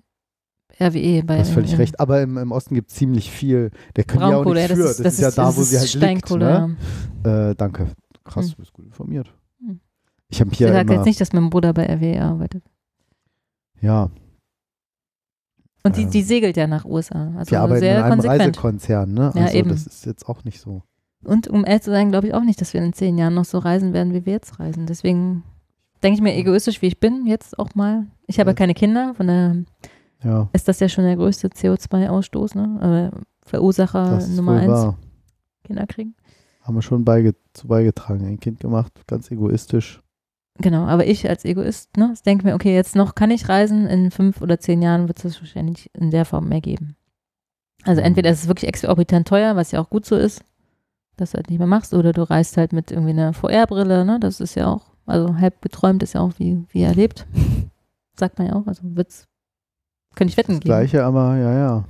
RWE. 0.80 1.24
Bei, 1.24 1.36
Du 1.36 1.40
hast 1.42 1.52
völlig 1.52 1.78
recht. 1.78 2.00
Aber 2.00 2.22
im, 2.22 2.38
im 2.38 2.52
Osten 2.52 2.74
gibt 2.76 2.90
es 2.92 2.96
ziemlich 2.98 3.30
viel. 3.32 3.72
Der 3.96 4.04
können 4.06 4.22
ja 4.22 4.28
auch 4.28 4.32
Braunkohle, 4.44 4.62
nicht 4.62 4.70
ja, 4.70 4.76
für. 4.76 4.82
das 4.84 4.92
ist, 5.00 5.06
das 5.06 5.20
ja 5.20 5.28
ist, 5.30 5.38
da, 5.38 5.46
das 5.46 5.58
wo 5.58 5.64
sie 5.64 5.78
halt 5.78 5.90
Steinkohle. 5.90 6.68
liegt. 6.68 7.26
Ne? 7.26 7.50
Äh, 7.52 7.56
danke. 7.56 7.88
Krass, 8.24 8.46
Hm. 8.46 8.52
du 8.52 8.58
bist 8.58 8.74
gut 8.74 8.86
informiert. 8.86 9.34
Hm. 9.60 9.80
Ich 10.30 10.40
habe 10.40 10.52
Ich 10.52 10.58
hier 10.58 10.68
sage 10.70 10.82
immer, 10.82 10.94
jetzt 10.94 11.06
nicht, 11.06 11.20
dass 11.20 11.34
mein 11.34 11.50
Bruder 11.50 11.74
bei 11.74 11.86
RWE 11.86 12.22
arbeitet. 12.22 12.64
ja, 13.82 14.10
Und 15.84 15.98
die, 15.98 16.04
Ähm, 16.04 16.10
die 16.12 16.22
segelt 16.22 16.56
ja 16.58 16.68
nach 16.68 16.86
USA. 16.86 17.34
Also 17.38 17.52
wir 17.52 17.62
arbeiten 17.62 17.80
sehr 17.82 17.98
in 17.98 18.04
einem 18.04 18.12
konsequent. 18.20 18.42
Reisekonzern, 18.42 19.14
ne? 19.14 19.32
Ja, 19.36 19.42
Also 19.46 19.58
eben. 19.58 19.70
das 19.70 19.88
ist 19.88 20.06
jetzt 20.06 20.28
auch 20.30 20.44
nicht 20.44 20.60
so. 20.62 20.84
Und 21.24 21.48
um 21.50 21.66
ehrlich 21.66 21.82
zu 21.84 21.92
sein, 21.92 22.10
glaube 22.12 22.28
ich 22.28 22.34
auch 22.34 22.44
nicht, 22.44 22.62
dass 22.62 22.74
wir 22.74 22.82
in 22.82 22.94
zehn 22.94 23.18
Jahren 23.18 23.34
noch 23.34 23.44
so 23.46 23.58
reisen 23.58 23.92
werden, 23.94 24.14
wie 24.14 24.26
wir 24.26 24.34
jetzt 24.34 24.60
reisen. 24.60 24.86
Deswegen 24.86 25.44
denke 26.04 26.16
ich 26.18 26.22
mir, 26.22 26.36
egoistisch 26.36 26.82
wie 26.82 26.88
ich 26.88 27.00
bin, 27.00 27.26
jetzt 27.26 27.58
auch 27.60 27.76
mal. 27.76 28.08
Ich 28.28 28.40
habe 28.40 28.52
ja 28.52 28.54
keine 28.54 28.74
Kinder, 28.74 29.14
von 29.16 29.28
daher 29.28 29.64
Ja, 30.24 30.50
ist 30.54 30.68
das 30.68 30.80
ja 30.80 30.90
schon 30.90 31.06
der 31.06 31.16
größte 31.16 31.48
CO2-Ausstoß, 31.50 32.56
ne? 32.58 33.12
Äh, 33.14 33.20
Verursacher 33.46 34.20
Nummer 34.28 34.58
eins, 34.58 34.68
wahr. 34.72 34.98
Kinder 35.64 35.88
kriegen. 35.88 36.16
Haben 36.62 36.76
wir 36.76 36.82
schon 36.82 37.04
beige 37.06 37.36
zu 37.54 37.68
beigetragen. 37.68 38.26
Ein 38.26 38.40
Kind 38.40 38.60
gemacht, 38.60 38.94
ganz 39.08 39.32
egoistisch. 39.32 40.02
Genau, 40.62 40.84
aber 40.86 41.08
ich 41.08 41.28
als 41.30 41.46
Egoist, 41.46 41.96
ne, 41.98 42.14
denke 42.26 42.46
mir, 42.46 42.54
okay, 42.54 42.76
jetzt 42.76 42.96
noch 42.96 43.16
kann 43.16 43.32
ich 43.32 43.48
reisen, 43.48 43.88
in 43.88 44.12
fünf 44.12 44.42
oder 44.42 44.60
zehn 44.60 44.82
Jahren 44.82 45.08
wird 45.08 45.18
es 45.18 45.24
das 45.24 45.42
wahrscheinlich 45.42 45.90
in 45.94 46.12
der 46.12 46.26
Form 46.26 46.50
mehr 46.50 46.60
geben. 46.62 46.96
Also 47.86 48.02
Mhm. 48.02 48.08
entweder 48.08 48.30
ist 48.30 48.42
es 48.44 48.48
wirklich 48.50 48.68
exorbitant 48.68 49.26
teuer, 49.28 49.56
was 49.56 49.72
ja 49.72 49.80
auch 49.82 49.90
gut 49.90 50.06
so 50.06 50.16
ist, 50.18 50.44
dass 51.16 51.32
du 51.32 51.38
halt 51.38 51.50
nicht 51.50 51.60
mehr 51.60 51.68
machst, 51.68 51.94
oder 51.94 52.12
du 52.12 52.24
reist 52.24 52.58
halt 52.58 52.74
mit 52.74 52.92
irgendwie 52.92 53.12
einer 53.12 53.32
VR-Brille, 53.34 54.04
ne, 54.04 54.20
das 54.20 54.42
ist 54.42 54.56
ja 54.56 54.68
auch, 54.68 54.89
also 55.10 55.38
halb 55.38 55.62
geträumt 55.62 56.04
ist 56.04 56.14
ja 56.14 56.22
auch 56.22 56.34
wie, 56.38 56.66
wie 56.70 56.84
erlebt. 56.84 57.28
Sagt 58.16 58.38
man 58.38 58.48
ja 58.48 58.56
auch, 58.56 58.68
also 58.68 58.82
wird's, 58.84 59.28
könnte 60.16 60.32
ich 60.32 60.38
wetten 60.38 60.54
Das 60.54 60.60
geben. 60.60 60.70
Gleiche, 60.70 61.04
aber 61.04 61.38
ja, 61.38 61.54
ja. 61.54 61.86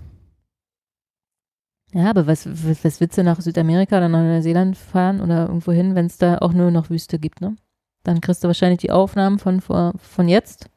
Ja, 1.92 2.10
aber 2.12 2.28
was, 2.28 2.48
was, 2.48 2.84
was 2.84 3.02
willst 3.02 3.18
du 3.18 3.24
nach 3.24 3.42
Südamerika 3.42 3.98
oder 3.98 4.10
nach 4.10 4.22
Neuseeland 4.22 4.78
fahren 4.78 5.22
oder 5.22 5.48
irgendwo 5.48 5.72
hin, 5.72 5.96
wenn 5.96 6.06
es 6.06 6.18
da 6.18 6.38
auch 6.38 6.54
nur 6.54 6.70
noch 6.70 6.90
Wüste 6.90 7.18
gibt, 7.18 7.42
ne? 7.42 7.56
Dann 8.04 8.22
kriegst 8.22 8.44
du 8.44 8.48
wahrscheinlich 8.48 8.80
die 8.80 8.92
Aufnahmen 8.92 9.40
von, 9.40 9.60
vor, 9.60 9.94
von 9.98 10.28
jetzt 10.30 10.70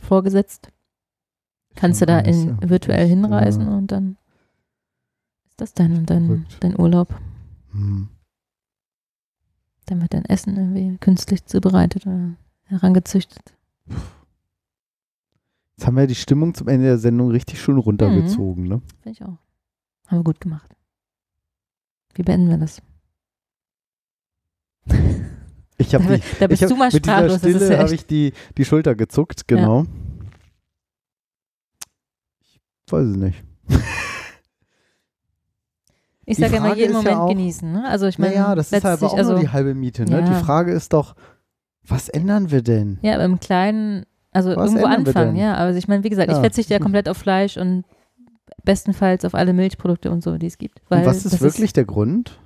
vorgesetzt. 0.00 0.72
Kannst 1.76 2.00
du 2.00 2.06
da 2.06 2.18
in, 2.18 2.58
virtuell 2.68 3.04
echt, 3.04 3.10
hinreisen 3.10 3.66
ja. 3.66 3.76
und 3.76 3.92
dann 3.92 4.16
ist 5.46 5.60
das 5.60 5.74
dein, 5.74 6.04
dein, 6.06 6.46
dein 6.60 6.78
Urlaub. 6.78 7.14
Hm. 7.72 8.08
Dann 9.90 10.00
wird 10.02 10.14
dein 10.14 10.24
Essen 10.24 10.56
irgendwie 10.56 10.96
künstlich 10.98 11.44
zubereitet 11.46 12.06
oder 12.06 12.36
herangezüchtet. 12.66 13.42
Jetzt 15.76 15.84
haben 15.84 15.96
wir 15.96 16.06
die 16.06 16.14
Stimmung 16.14 16.54
zum 16.54 16.68
Ende 16.68 16.86
der 16.86 16.98
Sendung 16.98 17.32
richtig 17.32 17.60
schön 17.60 17.76
runtergezogen, 17.76 18.68
ne? 18.68 18.82
Finde 19.02 19.10
ich 19.10 19.22
auch. 19.24 19.38
Haben 20.06 20.18
wir 20.18 20.22
gut 20.22 20.40
gemacht. 20.40 20.76
Wie 22.14 22.22
beenden 22.22 22.48
wir 22.48 22.58
das? 22.58 22.80
Ich 25.78 25.94
habe 25.94 26.04
Da, 26.04 26.16
die, 26.16 26.22
da 26.38 26.46
bist 26.46 26.60
ich 26.60 26.64
hab, 26.64 26.68
du 26.68 26.76
mal 26.76 26.90
mit 26.92 27.06
dieser 27.06 27.16
sprachlos. 27.16 27.42
Ist 27.42 27.56
Stille 27.56 27.72
ja 27.72 27.78
habe 27.82 27.94
ich 27.94 28.04
die, 28.04 28.34
die 28.58 28.66
Schulter 28.66 28.94
gezuckt, 28.94 29.48
genau. 29.48 29.86
Ich 32.44 32.92
weiß 32.92 33.06
es 33.06 33.16
nicht. 33.16 33.42
Ich 36.30 36.38
sage 36.38 36.56
immer, 36.56 36.74
jeden 36.74 36.90
ist 36.96 37.04
ja 37.04 37.10
Moment 37.10 37.16
auch- 37.16 37.28
genießen. 37.28 37.72
Ne? 37.72 37.84
Also 37.88 38.06
ich 38.06 38.18
meine, 38.18 38.34
naja, 38.34 38.54
das 38.54 38.72
ist 38.72 38.84
halt 38.84 39.02
auch 39.02 39.16
also, 39.16 39.32
nur 39.32 39.40
die 39.40 39.48
halbe 39.48 39.74
Miete. 39.74 40.04
Ne? 40.04 40.20
Ja. 40.20 40.22
Die 40.22 40.34
Frage 40.44 40.72
ist 40.72 40.92
doch, 40.92 41.14
was 41.86 42.08
ändern 42.08 42.50
wir 42.50 42.62
denn? 42.62 42.98
Ja, 43.02 43.14
aber 43.14 43.24
im 43.24 43.40
Kleinen, 43.40 44.04
also 44.32 44.50
Was 44.56 44.70
irgendwo 44.70 44.86
anfangen, 44.86 45.36
ja. 45.36 45.54
Aber 45.56 45.74
ich 45.74 45.88
meine, 45.88 46.04
wie 46.04 46.10
gesagt, 46.10 46.30
ich 46.30 46.36
Ja. 46.36 46.40
verzichte 46.40 46.72
ja 46.72 46.78
komplett 46.78 47.08
auf 47.08 47.16
Fleisch 47.16 47.56
und 47.56 47.84
bestenfalls 48.64 49.24
auf 49.24 49.34
alle 49.34 49.52
Milchprodukte 49.52 50.10
und 50.10 50.22
so, 50.22 50.36
die 50.36 50.46
es 50.46 50.58
gibt. 50.58 50.80
Und 50.90 51.04
was 51.06 51.24
ist 51.24 51.40
wirklich 51.40 51.72
der 51.72 51.84
Grund? 51.84 52.38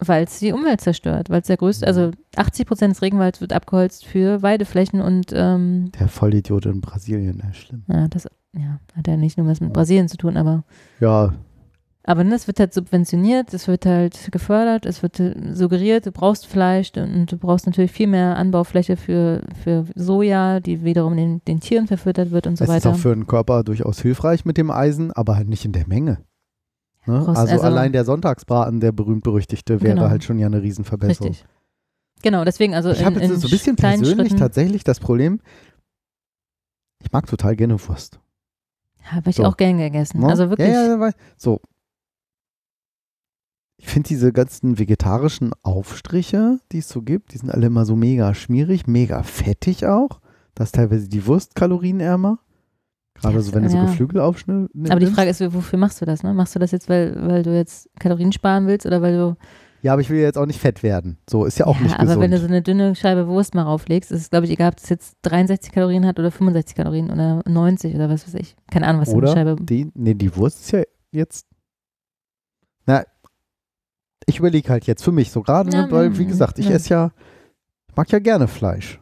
weil 0.00 0.24
es 0.24 0.38
die 0.40 0.52
Umwelt 0.52 0.80
zerstört, 0.82 1.30
weil 1.30 1.40
es 1.40 1.46
der 1.46 1.56
größte, 1.56 1.86
also 1.86 2.10
80 2.36 2.66
Prozent 2.66 2.94
des 2.94 3.00
Regenwalds 3.00 3.40
wird 3.40 3.52
abgeholzt 3.54 4.04
für 4.04 4.42
Weideflächen 4.42 5.00
und 5.00 5.32
ähm, 5.32 5.92
Der 5.98 6.08
Vollidiot 6.08 6.66
in 6.66 6.80
Brasilien, 6.82 7.40
ja, 7.42 7.52
schlimm. 7.54 7.84
ja, 7.88 8.08
das 8.08 8.28
ja, 8.52 8.80
hat 8.96 9.06
ja 9.06 9.16
nicht 9.16 9.38
nur 9.38 9.46
was 9.46 9.60
mit 9.60 9.72
Brasilien 9.72 10.08
zu 10.08 10.16
tun, 10.18 10.36
aber 10.36 10.64
Ja, 11.00 11.32
aber 12.06 12.22
ne, 12.22 12.34
es 12.34 12.46
wird 12.46 12.60
halt 12.60 12.74
subventioniert, 12.74 13.52
es 13.54 13.66
wird 13.66 13.86
halt 13.86 14.28
gefördert, 14.30 14.84
es 14.86 15.02
wird 15.02 15.18
äh, 15.20 15.34
suggeriert, 15.54 16.04
du 16.06 16.12
brauchst 16.12 16.46
Fleisch 16.46 16.92
und 16.96 17.32
du 17.32 17.38
brauchst 17.38 17.66
natürlich 17.66 17.92
viel 17.92 18.06
mehr 18.06 18.36
Anbaufläche 18.36 18.96
für, 18.96 19.42
für 19.62 19.86
Soja, 19.94 20.60
die 20.60 20.84
wiederum 20.84 21.16
den, 21.16 21.42
den 21.46 21.60
Tieren 21.60 21.86
verfüttert 21.86 22.30
wird 22.30 22.46
und 22.46 22.56
so 22.56 22.64
es 22.64 22.70
ist 22.70 22.76
weiter. 22.76 22.90
auch 22.90 22.96
für 22.98 23.14
den 23.14 23.26
Körper 23.26 23.64
durchaus 23.64 24.00
hilfreich 24.00 24.44
mit 24.44 24.58
dem 24.58 24.70
Eisen, 24.70 25.12
aber 25.12 25.36
halt 25.36 25.48
nicht 25.48 25.64
in 25.64 25.72
der 25.72 25.88
Menge. 25.88 26.18
Ne? 27.06 27.18
Brauchst 27.20 27.38
Also, 27.40 27.52
also- 27.54 27.64
allein 27.64 27.92
der 27.92 28.04
Sonntagsbraten, 28.04 28.80
der 28.80 28.92
berühmt-berüchtigte, 28.92 29.80
wäre 29.82 29.94
Genau. 29.96 30.08
halt 30.10 30.24
schon 30.24 30.38
ja 30.38 30.46
eine 30.46 30.62
Riesenverbesserung. 30.62 31.30
Richtig. 31.32 31.46
Genau, 32.22 32.44
deswegen 32.44 32.74
also 32.74 32.90
Ich 32.90 33.04
habe 33.04 33.20
jetzt 33.20 33.30
in 33.30 33.38
so 33.40 33.48
ein 33.48 33.50
bisschen 33.50 33.76
persönlich 33.76 34.10
Schritten, 34.14 34.36
tatsächlich 34.38 34.84
das 34.84 35.00
Problem, 35.00 35.40
ich 37.02 37.12
mag 37.12 37.26
total 37.26 37.56
gerne 37.56 37.78
Wurst. 37.88 38.18
habe 39.04 39.28
ich 39.28 39.36
so. 39.36 39.44
auch 39.44 39.56
gern 39.58 39.76
gegessen. 39.78 40.20
Ne? 40.20 40.28
Also 40.28 40.48
wirklich. 40.48 40.68
Ja, 40.68 40.96
ja, 40.96 41.10
so. 41.36 41.60
Ich 43.86 43.90
finde 43.90 44.08
diese 44.08 44.32
ganzen 44.32 44.78
vegetarischen 44.78 45.52
Aufstriche, 45.62 46.58
die 46.72 46.78
es 46.78 46.88
so 46.88 47.02
gibt, 47.02 47.34
die 47.34 47.38
sind 47.38 47.50
alle 47.50 47.66
immer 47.66 47.84
so 47.84 47.96
mega 47.96 48.32
schmierig, 48.34 48.86
mega 48.86 49.22
fettig 49.22 49.84
auch. 49.86 50.20
Da 50.54 50.64
ist 50.64 50.74
teilweise 50.74 51.06
die 51.06 51.26
Wurst 51.26 51.54
kalorienärmer. 51.54 52.38
Gerade 53.14 53.34
Ja, 53.34 53.40
so, 53.42 53.52
wenn 53.52 53.64
du 53.64 53.68
so 53.68 53.76
ja. 53.76 53.84
Geflügel 53.84 54.20
aufschnittst. 54.20 54.90
Aber 54.90 55.00
die 55.00 55.06
Frage 55.06 55.28
ist, 55.28 55.40
wofür 55.52 55.78
machst 55.78 56.00
du 56.00 56.06
das? 56.06 56.22
Ne? 56.22 56.32
Machst 56.32 56.54
du 56.54 56.58
das 56.58 56.70
jetzt, 56.70 56.88
weil, 56.88 57.14
weil 57.28 57.42
du 57.42 57.54
jetzt 57.54 57.90
Kalorien 58.00 58.32
sparen 58.32 58.66
willst 58.66 58.86
oder 58.86 59.02
weil 59.02 59.16
du. 59.18 59.36
Ja, 59.82 59.92
aber 59.92 60.00
ich 60.00 60.08
will 60.08 60.18
jetzt 60.18 60.38
auch 60.38 60.46
nicht 60.46 60.60
fett 60.60 60.82
werden. 60.82 61.18
So, 61.28 61.44
ist 61.44 61.58
ja 61.58 61.66
auch 61.66 61.76
ja, 61.76 61.82
nicht 61.82 61.94
aber 61.94 62.04
gesund. 62.04 62.22
wenn 62.22 62.30
du 62.30 62.38
so 62.38 62.46
eine 62.46 62.62
dünne 62.62 62.94
Scheibe 62.94 63.28
Wurst 63.28 63.54
mal 63.54 63.64
rauflegst, 63.64 64.10
ist 64.10 64.22
es, 64.22 64.30
glaube 64.30 64.46
ich, 64.46 64.52
egal, 64.52 64.70
ob 64.70 64.76
das 64.76 64.88
jetzt 64.88 65.18
63 65.22 65.72
Kalorien 65.72 66.06
hat 66.06 66.18
oder 66.18 66.30
65 66.30 66.74
Kalorien 66.74 67.10
oder 67.10 67.42
90 67.46 67.94
oder 67.94 68.08
was 68.08 68.26
weiß 68.26 68.34
ich. 68.40 68.56
Keine 68.70 68.86
Ahnung, 68.86 69.02
was 69.02 69.10
so 69.10 69.16
Oder 69.16 69.32
eine 69.32 69.50
Scheibe. 69.50 69.62
die, 69.62 69.90
nee, 69.94 70.14
die 70.14 70.34
Wurst 70.36 70.60
ist 70.62 70.70
ja 70.72 70.82
jetzt. 71.12 71.46
Ich 74.26 74.38
überlege 74.38 74.68
halt 74.68 74.86
jetzt 74.86 75.02
für 75.04 75.12
mich 75.12 75.30
so 75.30 75.42
gerade, 75.42 75.70
ne, 75.70 75.86
weil, 75.90 76.18
wie 76.18 76.24
mm, 76.24 76.28
gesagt, 76.28 76.58
ich 76.58 76.70
esse 76.70 76.90
ja, 76.90 77.10
ich 77.88 77.96
mag 77.96 78.10
ja 78.10 78.18
gerne 78.18 78.48
Fleisch. 78.48 79.00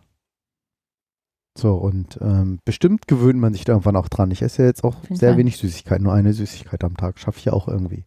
So, 1.56 1.74
und 1.74 2.18
ähm, 2.22 2.60
bestimmt 2.64 3.06
gewöhnt 3.08 3.38
man 3.38 3.52
sich 3.52 3.64
da 3.64 3.72
irgendwann 3.72 3.96
auch 3.96 4.08
dran. 4.08 4.30
Ich 4.30 4.40
esse 4.42 4.62
ja 4.62 4.68
jetzt 4.68 4.84
auch 4.84 5.02
jeden 5.02 5.16
sehr 5.16 5.36
wenig 5.36 5.58
Süßigkeiten, 5.58 6.02
nur 6.04 6.14
eine 6.14 6.32
Süßigkeit 6.32 6.82
am 6.82 6.96
Tag. 6.96 7.18
Schaffe 7.18 7.38
ich 7.38 7.44
ja 7.44 7.52
auch 7.52 7.68
irgendwie. 7.68 8.06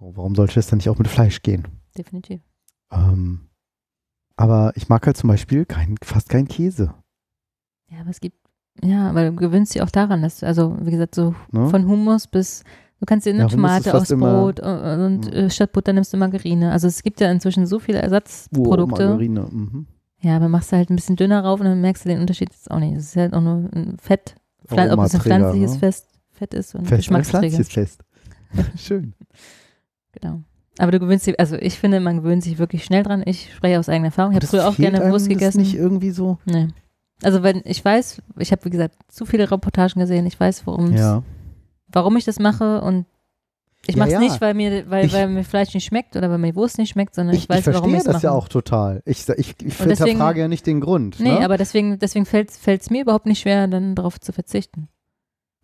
So, 0.00 0.16
warum 0.16 0.34
sollte 0.34 0.54
das 0.56 0.66
dann 0.66 0.78
nicht 0.78 0.88
auch 0.88 0.98
mit 0.98 1.06
Fleisch 1.08 1.42
gehen? 1.42 1.68
Definitiv. 1.96 2.40
Ähm, 2.90 3.48
aber 4.36 4.72
ich 4.74 4.88
mag 4.88 5.06
halt 5.06 5.16
zum 5.16 5.28
Beispiel 5.28 5.64
kein, 5.64 5.96
fast 6.02 6.28
keinen 6.28 6.48
Käse. 6.48 6.92
Ja, 7.88 8.00
aber 8.00 8.10
es 8.10 8.20
gibt. 8.20 8.38
Ja, 8.82 9.08
aber 9.08 9.30
du 9.30 9.36
gewöhnst 9.36 9.72
dich 9.74 9.82
auch 9.82 9.90
daran, 9.90 10.22
dass 10.22 10.40
du, 10.40 10.46
also 10.46 10.76
wie 10.80 10.90
gesagt, 10.90 11.14
so 11.14 11.36
Ne? 11.52 11.68
von 11.68 11.86
Hummus 11.86 12.26
bis. 12.26 12.64
Du 13.00 13.06
kannst 13.06 13.26
dir 13.26 13.34
eine 13.34 13.46
ist 13.46 13.52
Tomate 13.52 13.84
fast 13.90 13.94
aufs 13.96 14.10
immer- 14.10 14.40
Brot 14.40 14.60
äh, 14.60 14.62
und 15.04 15.26
Mhm. 15.26 15.32
äh, 15.32 15.50
statt 15.50 15.72
Butter 15.72 15.92
nimmst 15.92 16.12
du 16.12 16.16
Margarine. 16.16 16.72
Also 16.72 16.86
es 16.88 17.02
gibt 17.02 17.20
ja 17.20 17.30
inzwischen 17.30 17.66
so 17.66 17.78
viele 17.78 17.98
Oh, 17.98 18.02
Ersatzprodukte. 18.02 19.06
Margarine. 19.08 19.40
Mhm. 19.50 19.86
Ja, 20.20 20.36
aber 20.36 20.48
machst 20.48 20.72
du 20.72 20.76
halt 20.76 20.88
ein 20.90 20.96
bisschen 20.96 21.16
dünner 21.16 21.42
rauf 21.44 21.60
und 21.60 21.66
dann 21.66 21.80
merkst 21.82 22.04
du 22.04 22.08
den 22.08 22.20
Unterschied 22.20 22.50
jetzt 22.50 22.70
auch 22.70 22.78
nicht. 22.78 22.96
Es 22.96 23.04
ist 23.10 23.16
halt 23.16 23.34
auch 23.34 23.42
nur 23.42 23.68
ein 23.74 23.96
Fett, 24.00 24.36
Pflan 24.66 24.90
ob 24.90 25.04
es 25.04 25.14
ein 25.14 25.20
pflanzliches 25.20 25.72
ne? 25.74 25.78
Fest, 25.80 26.06
Fett 26.30 26.54
ist 26.54 26.74
und 26.74 26.82
Fest, 26.82 26.92
ein 26.92 26.96
Geschmacksträger. 26.98 27.62
Fest. 27.64 28.00
Schön. 28.76 29.12
Genau. 30.12 30.40
Aber 30.78 30.90
du 30.92 30.98
gewöhnst 30.98 31.26
dich, 31.26 31.38
also 31.38 31.56
ich 31.56 31.78
finde, 31.78 32.00
man 32.00 32.16
gewöhnt 32.18 32.42
sich 32.42 32.58
wirklich 32.58 32.84
schnell 32.84 33.02
dran. 33.02 33.22
Ich 33.26 33.52
spreche 33.54 33.78
aus 33.78 33.88
eigener 33.88 34.06
Erfahrung. 34.08 34.32
Ich 34.32 34.36
habe 34.36 34.40
Das 34.42 34.50
früher 34.50 34.66
auch 34.68 34.76
gerne 34.76 34.98
Wurst 35.10 35.26
das 35.26 35.28
gegessen. 35.28 35.60
nicht 35.60 35.74
irgendwie 35.74 36.10
so. 36.10 36.38
Nee. 36.46 36.68
Also 37.22 37.42
wenn 37.42 37.60
ich 37.64 37.84
weiß, 37.84 38.22
ich 38.38 38.50
habe 38.50 38.64
wie 38.64 38.70
gesagt 38.70 38.96
zu 39.08 39.24
viele 39.26 39.50
Reportagen 39.50 40.00
gesehen, 40.00 40.26
ich 40.26 40.38
weiß, 40.40 40.66
worum 40.66 40.92
Ja. 40.96 41.22
Warum 41.94 42.16
ich 42.16 42.24
das 42.24 42.38
mache 42.38 42.80
und 42.82 43.06
ich 43.86 43.96
Ja, 43.96 43.98
mache 43.98 44.08
es 44.08 44.12
ja. 44.14 44.18
nicht, 44.20 44.40
weil 44.40 44.54
mir, 44.54 44.88
weil, 44.90 45.04
Ich- 45.06 45.12
weil 45.12 45.28
mir 45.28 45.44
Fleisch 45.44 45.74
nicht 45.74 45.84
schmeckt 45.84 46.16
oder 46.16 46.30
weil 46.30 46.38
mir 46.38 46.54
Wurst 46.54 46.78
nicht 46.78 46.90
schmeckt, 46.90 47.14
sondern 47.14 47.34
ich, 47.34 47.42
Ich, 47.44 47.48
weiß, 47.48 47.58
ich 47.58 47.64
verstehe 47.64 47.82
warum 47.82 47.94
ich 47.94 48.02
das 48.04 48.14
mache. 48.14 48.24
ja 48.24 48.30
auch 48.32 48.48
total. 48.48 49.02
Ich, 49.04 49.28
ich, 49.28 49.54
ich 49.62 49.76
hinterfrage 49.76 50.40
ja 50.40 50.48
nicht 50.48 50.66
den 50.66 50.80
Grund. 50.80 51.20
Nee, 51.20 51.32
ne? 51.38 51.44
aber 51.44 51.58
deswegen, 51.58 51.98
deswegen 51.98 52.24
fällt 52.24 52.50
es 52.66 52.90
mir 52.90 53.02
überhaupt 53.02 53.26
nicht 53.26 53.40
schwer, 53.40 53.66
dann 53.68 53.94
darauf 53.94 54.18
zu 54.20 54.32
verzichten. 54.32 54.88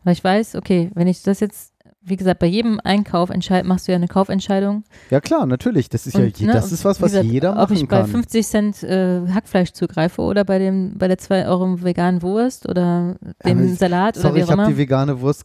Weil 0.05 0.12
ich 0.15 0.23
weiß, 0.24 0.55
okay, 0.57 0.90
wenn 0.94 1.07
ich 1.09 1.23
das 1.23 1.40
jetzt, 1.40 1.73
wie 2.02 2.16
gesagt, 2.16 2.40
bei 2.40 2.47
jedem 2.47 2.81
Einkauf 2.82 3.28
entscheid, 3.31 3.64
machst 3.66 3.86
du 3.86 3.93
ja 3.93 3.97
eine 3.97 4.09
Kaufentscheidung. 4.09 4.85
Ja 5.10 5.20
klar, 5.20 5.44
natürlich. 5.47 5.89
Das 5.90 6.06
ist 6.06 6.16
ja 6.16 6.24
Und, 6.24 6.39
je- 6.39 6.47
ne, 6.47 6.52
das 6.55 6.72
ist 6.72 6.85
was, 6.85 6.98
wie 6.98 7.02
was 7.02 7.10
gesagt, 7.12 7.27
jeder 7.28 7.51
Ob 7.52 7.56
machen 7.59 7.77
ich 7.77 7.86
bei 7.89 8.01
kann. 8.01 8.06
50 8.06 8.47
Cent 8.47 8.82
äh, 8.82 9.20
Hackfleisch 9.28 9.72
zugreife 9.72 10.22
oder 10.22 10.44
bei 10.44 10.59
dem 10.59 10.97
bei 10.97 11.09
der 11.09 11.18
2 11.18 11.47
Euro 11.47 11.82
veganen 11.82 12.22
Wurst 12.22 12.68
oder 12.68 13.16
dem 13.44 13.59
Aber 13.59 13.64
ich- 13.66 13.78
Salat 13.78 14.16
oder 14.16 14.22
Sorry, 14.22 14.35
wie 14.35 14.39
ich 14.39 14.44
auch 14.47 14.51
habe 14.52 14.62
immer. 14.62 14.70
die 14.70 14.78
vegane 14.78 15.20
Wurst 15.20 15.44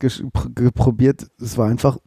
geprobiert. 0.55 1.27
Es 1.41 1.57
war 1.57 1.67
einfach. 1.69 1.97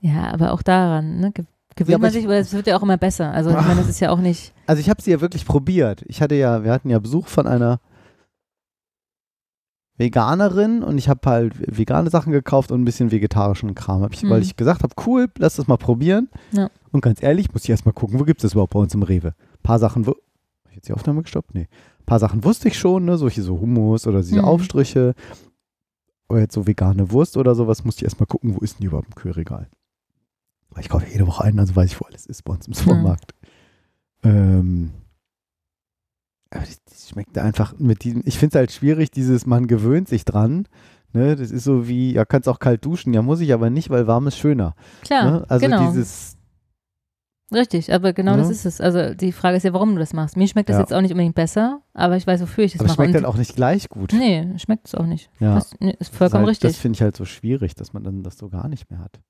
Ja, 0.00 0.32
aber 0.32 0.52
auch 0.52 0.62
daran, 0.62 1.18
ne? 1.20 1.32
Ge 1.32 1.44
gewöhnt 1.76 1.88
Ja, 1.90 1.96
aber 1.96 2.02
man 2.02 2.08
ich- 2.10 2.14
sich, 2.14 2.28
weil 2.28 2.40
es 2.40 2.52
wird 2.52 2.66
ja 2.68 2.76
auch 2.76 2.82
immer 2.82 2.98
besser. 2.98 3.32
Also 3.32 3.50
ich 3.50 3.56
meine, 3.66 3.80
das 3.80 3.88
ist 3.88 3.98
ja 4.00 4.10
auch 4.10 4.20
nicht. 4.20 4.52
Also 4.66 4.78
ich 4.80 4.88
habe 4.90 5.02
sie 5.02 5.10
ja 5.10 5.20
wirklich 5.20 5.44
probiert. 5.44 6.02
Ich 6.06 6.22
hatte 6.22 6.34
ja, 6.36 6.62
wir 6.64 6.70
hatten 6.70 6.88
ja 6.90 6.98
Besuch 7.00 7.26
von 7.26 7.46
einer 7.46 7.80
Veganerin 9.96 10.82
und 10.82 10.98
ich 10.98 11.08
habe 11.08 11.20
halt 11.30 11.54
vegane 11.78 12.10
Sachen 12.10 12.32
gekauft 12.32 12.72
und 12.72 12.80
ein 12.82 12.84
bisschen 12.84 13.10
vegetarischen 13.12 13.74
Kram. 13.74 14.08
Ich, 14.12 14.22
Mhm. 14.24 14.30
Weil 14.30 14.42
ich 14.42 14.56
gesagt 14.56 14.82
habe, 14.82 14.94
cool, 15.06 15.28
lass 15.38 15.56
das 15.56 15.68
mal 15.68 15.76
probieren. 15.76 16.28
Ja. 16.52 16.68
Und 16.90 17.00
ganz 17.00 17.22
ehrlich, 17.22 17.52
muss 17.52 17.64
ich 17.64 17.70
erst 17.70 17.86
mal 17.86 17.92
gucken, 17.92 18.18
wo 18.18 18.24
gibt 18.24 18.40
es 18.40 18.42
das 18.42 18.52
überhaupt 18.52 18.72
bei 18.74 18.80
uns 18.80 18.94
im 18.94 19.02
Rewe? 19.02 19.28
Ein 19.28 19.62
paar 19.62 19.78
Sachen, 19.78 20.06
wo, 20.06 20.10
hab 20.12 20.70
ich 20.70 20.76
jetzt 20.76 20.88
die 20.88 20.92
Aufnahme 20.92 21.22
gestoppt? 21.22 21.54
Nee. 21.54 21.68
Ein 22.00 22.04
paar 22.06 22.18
Sachen 22.18 22.42
wusste 22.44 22.68
ich 22.68 22.78
schon, 22.78 23.04
ne? 23.04 23.16
solche 23.18 23.42
so 23.42 23.60
Hummus 23.60 24.06
oder 24.06 24.20
diese 24.20 24.40
Mhm. 24.40 24.44
Aufstriche. 24.44 25.14
Oder 26.28 26.40
jetzt 26.40 26.54
so 26.54 26.66
vegane 26.66 27.10
Wurst 27.12 27.36
oder 27.36 27.54
sowas, 27.54 27.84
musste 27.84 28.00
ich 28.00 28.04
erst 28.04 28.18
mal 28.18 28.26
gucken, 28.26 28.54
wo 28.56 28.58
ist 28.60 28.74
denn 28.74 28.80
die 28.80 28.86
überhaupt 28.86 29.08
im 29.08 29.14
Kühlregal? 29.14 29.68
Weil 30.70 30.82
ich 30.82 30.88
kaufe 30.88 31.06
jede 31.10 31.26
Woche 31.26 31.44
ein, 31.44 31.58
also 31.60 31.76
weiß 31.76 31.92
ich, 31.92 32.00
wo 32.00 32.06
alles 32.06 32.26
ist 32.26 32.42
bei 32.42 32.54
uns 32.54 32.66
im 32.66 32.72
Supermarkt. 32.72 33.32
Ähm, 34.24 34.90
aber 36.54 36.64
das, 36.64 36.82
das 36.84 37.08
schmeckt 37.08 37.36
einfach 37.38 37.74
mit 37.78 38.04
diesem, 38.04 38.22
ich 38.24 38.38
finde 38.38 38.56
es 38.56 38.58
halt 38.58 38.72
schwierig, 38.72 39.10
dieses, 39.10 39.46
man 39.46 39.66
gewöhnt 39.66 40.08
sich 40.08 40.24
dran. 40.24 40.66
Ne? 41.12 41.36
Das 41.36 41.50
ist 41.50 41.64
so 41.64 41.86
wie, 41.88 42.12
ja, 42.12 42.24
kannst 42.24 42.48
auch 42.48 42.58
kalt 42.58 42.84
duschen, 42.84 43.14
ja, 43.14 43.22
muss 43.22 43.40
ich 43.40 43.52
aber 43.52 43.70
nicht, 43.70 43.90
weil 43.90 44.06
warm 44.06 44.26
ist 44.26 44.36
schöner. 44.38 44.74
Klar, 45.02 45.30
ne? 45.30 45.44
Also 45.48 45.66
genau. 45.66 45.86
dieses, 45.90 46.36
Richtig, 47.52 47.92
aber 47.92 48.12
genau 48.14 48.32
Ne? 48.32 48.38
das 48.38 48.50
ist 48.50 48.64
es. 48.64 48.80
Also 48.80 49.14
die 49.14 49.30
Frage 49.30 49.56
ist 49.58 49.62
ja, 49.64 49.72
warum 49.72 49.92
du 49.92 49.98
das 50.00 50.12
machst. 50.12 50.36
Mir 50.36 50.48
schmeckt 50.48 50.70
das 50.70 50.74
Ja. 50.74 50.80
jetzt 50.80 50.92
auch 50.94 51.00
nicht 51.02 51.12
unbedingt 51.12 51.34
besser, 51.36 51.82
aber 51.92 52.16
ich 52.16 52.26
weiß, 52.26 52.40
wofür 52.40 52.64
ich 52.64 52.72
das 52.72 52.80
aber 52.80 52.90
es 52.90 52.96
mache. 52.96 53.04
schmeckt 53.06 53.14
halt 53.16 53.26
auch 53.26 53.36
nicht 53.36 53.54
gleich 53.54 53.88
gut. 53.90 54.12
Nee, 54.12 54.48
schmeckt 54.58 54.88
es 54.88 54.94
auch 54.94 55.06
nicht. 55.06 55.30
Ja. 55.40 55.54
Das, 55.56 55.70
nee, 55.78 55.90
ist 55.90 56.00
Das 56.00 56.08
ist 56.08 56.16
vollkommen 56.16 56.46
halt, 56.46 56.56
Das 56.56 56.64
richtig. 56.64 56.80
finde 56.80 56.96
ich 56.96 57.02
halt 57.02 57.16
so 57.16 57.24
schwierig, 57.26 57.74
dass 57.74 57.92
man 57.92 58.02
dann 58.02 58.22
das 58.22 58.38
so 58.38 58.48
gar 58.48 58.66
nicht 58.68 58.90
mehr 58.90 58.98
hat. 58.98 59.20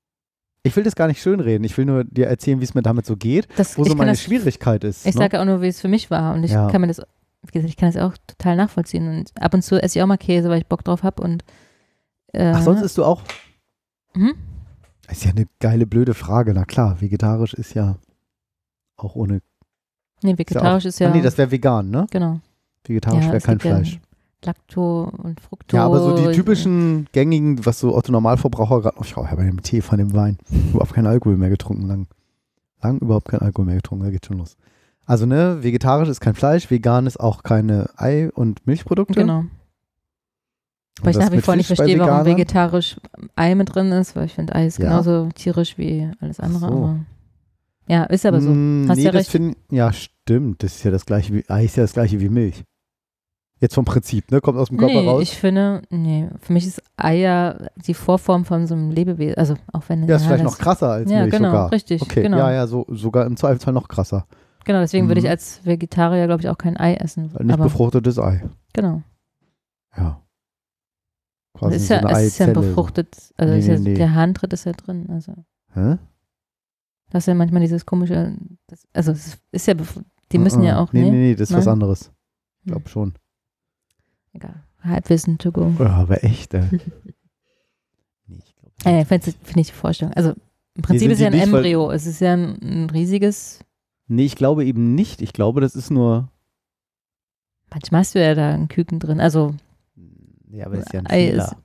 Ich 0.65 0.75
will 0.75 0.83
das 0.83 0.95
gar 0.95 1.07
nicht 1.07 1.21
schönreden. 1.21 1.63
Ich 1.63 1.77
will 1.77 1.85
nur 1.85 2.03
dir 2.03 2.27
erzählen, 2.27 2.59
wie 2.59 2.63
es 2.63 2.73
mir 2.73 2.81
damit 2.81 3.05
so 3.05 3.15
geht, 3.15 3.47
Das, 3.55 3.77
wo 3.77 3.83
so 3.83 3.93
meine 3.95 4.11
das, 4.11 4.21
Schwierigkeit 4.21 4.83
ist. 4.83 5.05
Ich 5.05 5.13
ne? 5.15 5.21
sage 5.21 5.39
auch 5.39 5.45
nur, 5.45 5.61
wie 5.61 5.67
es 5.67 5.79
für 5.79 5.87
mich 5.87 6.09
war. 6.09 6.33
Und 6.33 6.43
ich 6.43 6.51
Ja. 6.51 6.69
kann 6.71 6.81
mir 6.81 6.87
das, 6.87 7.01
wie 7.43 7.51
gesagt, 7.51 7.69
ich 7.69 7.77
kann 7.77 7.91
das 7.91 8.01
auch 8.01 8.15
total 8.25 8.55
nachvollziehen. 8.55 9.07
Und 9.07 9.31
ab 9.39 9.53
und 9.53 9.61
zu 9.61 9.81
esse 9.81 9.99
ich 9.99 10.03
auch 10.03 10.07
mal 10.07 10.17
Käse, 10.17 10.49
weil 10.49 10.57
ich 10.59 10.65
Bock 10.67 10.83
drauf 10.83 11.03
habe. 11.03 11.21
Und 11.21 11.43
äh, 12.33 12.51
Ach, 12.55 12.61
sonst 12.63 12.81
isst 12.81 12.97
du 12.97 13.03
auch? 13.05 13.21
hm? 14.13 14.33
Ist 15.09 15.23
ja 15.23 15.31
eine 15.31 15.45
geile, 15.59 15.85
blöde 15.85 16.15
Frage. 16.15 16.53
Na 16.55 16.65
klar, 16.65 16.99
vegetarisch 16.99 17.53
ist 17.53 17.75
ja 17.75 17.97
auch 18.97 19.15
ohne. 19.15 19.41
Nee, 20.23 20.35
vegetarisch 20.35 20.85
ist 20.85 20.97
ja. 20.99 21.09
Ah, 21.11 21.13
nee, 21.15 21.21
das 21.21 21.37
wäre 21.37 21.51
vegan, 21.51 21.91
ne? 21.91 22.07
genau. 22.09 22.39
Vegetarisch 22.85 23.25
Ja, 23.25 23.31
wäre 23.33 23.41
kein 23.41 23.57
gibt 23.59 23.65
ja 23.65 23.75
Fleisch. 23.75 23.99
Lacto 24.43 25.11
und 25.23 25.39
Fructo. 25.41 25.75
Ja, 25.75 25.85
aber 25.85 25.99
so 25.99 26.15
die 26.27 26.35
typischen 26.35 27.07
gängigen, 27.13 27.65
was 27.65 27.79
so 27.79 27.95
Otto 27.95 28.11
Normalverbraucher 28.11 28.81
gerade. 28.81 28.97
Oh, 28.99 29.03
ich 29.03 29.15
habe 29.15 29.35
bei 29.37 29.43
dem 29.43 29.61
Tee 29.63 29.81
von 29.81 29.97
dem 29.97 30.13
Wein 30.13 30.37
überhaupt 30.71 30.93
keinen 30.93 31.07
Alkohol 31.07 31.37
mehr 31.37 31.49
getrunken. 31.49 31.87
Lang, 31.87 32.07
lang 32.81 32.99
überhaupt 32.99 33.27
keinen 33.29 33.41
Alkohol 33.41 33.65
mehr 33.65 33.75
getrunken. 33.75 34.05
Da 34.05 34.11
geht 34.11 34.25
schon 34.25 34.37
los. 34.37 34.55
Also, 35.07 35.25
ne, 35.25 35.59
vegetarisch 35.61 36.09
ist 36.09 36.19
kein 36.19 36.33
Fleisch, 36.35 36.69
vegan 36.71 37.05
ist 37.07 37.19
auch 37.19 37.43
keine 37.43 37.89
Ei- 37.97 38.29
und 38.33 38.65
Milchprodukte. 38.67 39.13
Genau. 39.13 39.45
Weil 41.01 41.11
ich 41.11 41.17
nach 41.17 41.31
wie 41.31 41.35
mit 41.37 41.45
vor 41.45 41.55
nicht 41.55 41.67
verstehe, 41.67 41.99
warum 41.99 42.25
vegetarisch 42.25 42.99
Ei 43.35 43.53
mit 43.55 43.73
drin 43.75 43.91
ist, 43.91 44.15
weil 44.15 44.25
ich 44.25 44.33
finde, 44.33 44.55
Ei 44.55 44.65
ist 44.65 44.79
Ja. 44.79 44.85
genauso 44.89 45.29
tierisch 45.35 45.77
wie 45.77 46.09
alles 46.21 46.39
andere. 46.39 46.59
so. 46.67 46.99
Ja, 47.87 48.05
ist 48.05 48.25
aber 48.25 48.41
so. 48.41 48.49
Mm, 48.49 48.85
Hast 48.89 48.97
nee, 48.97 49.03
ja 49.03 49.11
das 49.11 49.19
recht. 49.21 49.29
find, 49.31 49.57
ja, 49.69 49.91
stimmt. 49.93 50.63
Das 50.63 50.75
ist 50.77 50.83
ja 50.83 50.91
das 50.91 51.05
gleiche 51.05 51.33
wie, 51.33 51.43
Ei 51.49 51.65
ist 51.65 51.75
ja 51.75 51.83
das 51.83 51.93
gleiche 51.93 52.19
wie 52.19 52.29
Milch. 52.29 52.63
Jetzt 53.61 53.75
vom 53.75 53.85
Prinzip, 53.85 54.31
ne? 54.31 54.41
Kommt 54.41 54.57
aus 54.59 54.67
dem 54.67 54.77
Körper 54.77 55.01
Nee, 55.01 55.07
raus. 55.07 55.23
ich 55.23 55.35
finde, 55.37 55.81
nee, 55.89 56.29
für 56.41 56.51
mich 56.51 56.67
ist 56.67 56.81
Ei 56.97 57.15
ja 57.19 57.55
die 57.77 57.93
Vorform 57.93 58.43
von 58.43 58.67
so 58.67 58.75
einem 58.75 58.91
Lebewesen. 58.91 59.37
Also 59.37 59.55
auch 59.71 59.83
wenn 59.87 60.05
ja, 60.07 60.17
ist 60.17 60.25
vielleicht 60.25 60.43
das- 60.43 60.51
noch 60.51 60.59
krasser 60.59 60.89
als 60.91 61.09
Ja, 61.09 61.21
Milch 61.21 61.31
genau, 61.31 61.49
sogar. 61.49 61.71
richtig, 61.71 62.01
Okay, 62.01 62.23
genau. 62.23 62.37
ja, 62.37 62.51
ja, 62.51 62.67
so, 62.67 62.85
sogar 62.89 63.25
im 63.25 63.37
Zweifelsfall 63.37 63.73
noch 63.73 63.87
krasser. 63.87 64.27
Genau, 64.65 64.79
deswegen 64.81 65.07
würde 65.07 65.19
ich 65.19 65.25
Mhm. 65.25 65.29
als 65.31 65.65
Vegetarier, 65.65 66.25
glaube 66.27 66.41
ich, 66.41 66.49
auch 66.49 66.57
kein 66.57 66.75
Ei 66.77 66.95
essen. 66.95 67.31
Nicht 67.39 67.53
aber 67.53 67.63
befruchtetes 67.65 68.19
Ei. 68.19 68.43
genau. 68.73 69.03
Ja. 69.95 70.21
Es 71.53 71.59
Quasi 71.59 71.75
ist, 71.77 71.87
so 71.87 71.93
ja, 71.93 71.99
eine 72.01 72.11
es 72.19 72.27
ist 72.27 72.39
ja 72.39 72.47
befruchtet, 72.47 73.33
also 73.37 73.53
Nee, 73.53 73.59
ist 73.59 73.67
ja, 73.67 73.73
nee, 73.79 73.89
nee. 73.91 73.93
der 73.93 74.13
Harntritt 74.13 74.51
ist 74.51 74.65
ja 74.65 74.73
drin. 74.73 75.07
Also 75.09 75.33
Hä? 75.73 75.97
das 77.11 77.23
ist 77.23 77.27
ja 77.27 77.35
manchmal 77.35 77.61
dieses 77.61 77.85
komische, 77.85 78.35
das, 78.67 78.85
also 78.91 79.11
es 79.13 79.37
ist 79.53 79.67
ja, 79.67 79.75
die 80.33 80.37
müssen 80.39 80.63
ja 80.63 80.79
auch, 80.79 80.91
Nee, 80.91 81.03
nee, 81.03 81.09
nee, 81.11 81.17
nee, 81.29 81.35
das 81.35 81.49
ist 81.51 81.55
was 81.55 81.65
Nein? 81.65 81.73
anderes. 81.73 82.11
Ich 82.63 82.65
Hm. 82.65 82.71
glaube 82.73 82.89
schon. 82.89 83.13
Egal. 84.35 84.63
Halbwissen 84.83 85.37
to 85.37 85.51
go. 85.51 85.73
Ja, 85.79 85.87
aber 85.91 86.23
echt, 86.23 86.53
äh. 86.53 86.67
nee, 88.27 88.37
ich 88.37 88.55
glaub, 88.55 88.71
Äh, 88.85 89.05
Finde 89.05 89.31
find 89.43 89.57
ich 89.57 89.67
die 89.67 89.73
Vorstellung. 89.73 90.13
Also 90.13 90.33
im 90.75 90.81
Prinzip 90.81 91.01
sind 91.03 91.11
ist 91.11 91.19
ja 91.21 91.27
ein 91.27 91.33
nicht, 91.33 91.43
Embryo. 91.43 91.89
Es 91.91 92.05
ist 92.05 92.19
ja 92.21 92.33
ein, 92.33 92.59
ein 92.61 92.89
riesiges. 92.89 93.59
nee, 94.07 94.25
ich 94.25 94.35
glaube 94.35 94.65
eben 94.65 94.93
nicht. 94.95 95.21
Ich 95.21 95.33
glaube, 95.33 95.61
das 95.61 95.75
ist 95.75 95.89
nur. 95.89 96.29
Manchmal 97.71 98.01
hast 98.01 98.15
du 98.15 98.21
ja 98.23 98.35
da 98.35 98.53
ein 98.53 98.67
Küken 98.67 98.99
drin. 98.99 99.19
Also 99.19 99.55
Nee, 100.47 100.63
aber 100.63 100.77
das 100.77 100.85
ist 100.85 100.93
ja 100.93 100.99
ein 101.01 101.07
Ei 101.07 101.27
Fehler. 101.31 101.43
ist- 101.45 101.55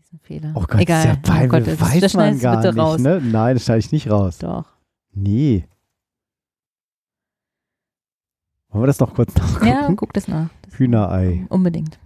ist 0.00 0.12
ein 0.12 0.18
Fehler? 0.20 0.52
oh 0.56 0.60
Gott, 0.66 0.80
Egal. 0.80 1.04
das 1.06 1.16
ist 1.16 1.28
ja 1.28 1.34
oh 1.34 1.38
Bible, 1.40 1.48
Gott, 1.48 1.66
das, 1.68 1.80
weiß 1.80 2.00
das 2.00 2.14
man 2.14 2.38
gar 2.40 2.56
bitte 2.56 2.68
nicht, 2.74 2.78
raus. 2.82 3.00
ne? 3.00 3.20
Nein, 3.22 3.54
das 3.54 3.64
schneide 3.64 3.78
ich 3.80 3.92
nicht 3.92 4.10
raus. 4.10 4.38
Doch. 4.38 4.64
Nee. 5.12 5.68
Wollen 8.70 8.82
wir 8.82 8.86
das 8.88 8.98
noch 8.98 9.14
kurz 9.14 9.34
nachgucken? 9.36 9.66
Ja, 9.66 9.92
guck 9.94 10.12
das 10.14 10.26
nach. 10.26 10.48
Das 10.62 10.78
Hühnerei. 10.78 11.46
Unbedingt. 11.48 11.98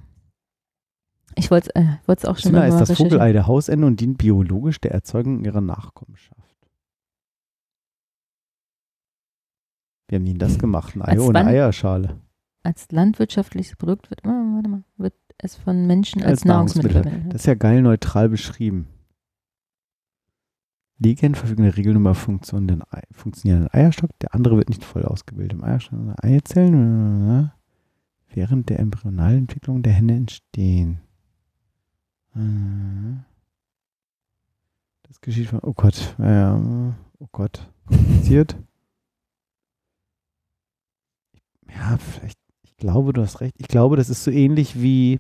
Ich 1.35 1.51
wollte 1.51 1.71
es 1.75 1.83
äh, 1.83 1.87
wollt's 2.07 2.25
auch 2.25 2.39
schon 2.39 2.53
Hühner 2.53 2.67
ist 2.67 2.75
mal 2.75 2.81
das. 2.81 2.97
Vogelei 2.97 3.33
der 3.33 3.47
Hausende 3.47 3.87
und 3.87 4.01
dient 4.01 4.19
biologisch 4.19 4.81
der 4.81 4.93
Erzeugung 4.93 5.45
ihrer 5.45 5.61
Nachkommenschaft. 5.61 6.49
Wie 10.09 10.17
haben 10.17 10.25
die 10.25 10.33
denn 10.33 10.39
das 10.39 10.59
gemacht? 10.59 10.95
Ein 10.97 11.03
Ei 11.03 11.21
ohne 11.21 11.45
Eierschale. 11.45 12.19
Als 12.63 12.91
landwirtschaftliches 12.91 13.77
Produkt 13.77 14.11
wird, 14.11 14.25
warte 14.25 14.69
mal, 14.69 14.83
wird 14.97 15.15
es 15.39 15.57
von 15.57 15.87
Menschen 15.87 16.23
als, 16.23 16.31
Als 16.31 16.45
Nahrungsmittel 16.45 16.91
verwendet. 16.91 17.33
Das 17.33 17.43
ist 17.43 17.47
ja 17.47 17.55
geil 17.55 17.83
neutral 17.83 18.29
beschrieben. 18.29 18.89
Liegen 20.99 21.37
verfügen 21.37 21.63
der 21.63 21.77
Regel 21.77 21.95
über 21.95 22.15
Funktion 22.15 22.67
den 22.67 22.83
Ei, 22.91 23.03
funktionierenden 23.13 23.73
Eierstock. 23.73 24.11
Der 24.21 24.35
andere 24.35 24.57
wird 24.57 24.69
nicht 24.69 24.85
voll 24.85 25.05
ausgebildet. 25.05 25.53
Im 25.53 25.63
Eierstock 25.63 25.99
sind 25.99 26.25
Eizellen 26.25 27.45
äh, 27.45 27.49
während 28.35 28.69
der 28.69 28.81
Embryonalentwicklung 28.81 29.83
der 29.83 29.93
Henne 29.93 30.17
entstehen. 30.17 31.01
Das 35.03 35.21
geschieht 35.21 35.49
von. 35.49 35.61
Oh 35.63 35.73
Gott. 35.73 36.15
Ja, 36.19 36.31
ja, 36.31 36.95
oh 37.19 37.29
Gott. 37.33 37.69
Kompliziert. 37.87 38.57
Ja, 41.69 41.99
vielleicht. 41.99 42.39
Ich 42.63 42.77
glaube, 42.77 43.13
du 43.13 43.23
hast 43.23 43.41
recht. 43.41 43.55
Ich 43.59 43.69
glaube, 43.69 43.97
das 43.97 44.09
ist 44.09 44.23
so 44.23 44.31
ähnlich 44.31 44.81
wie 44.81 45.19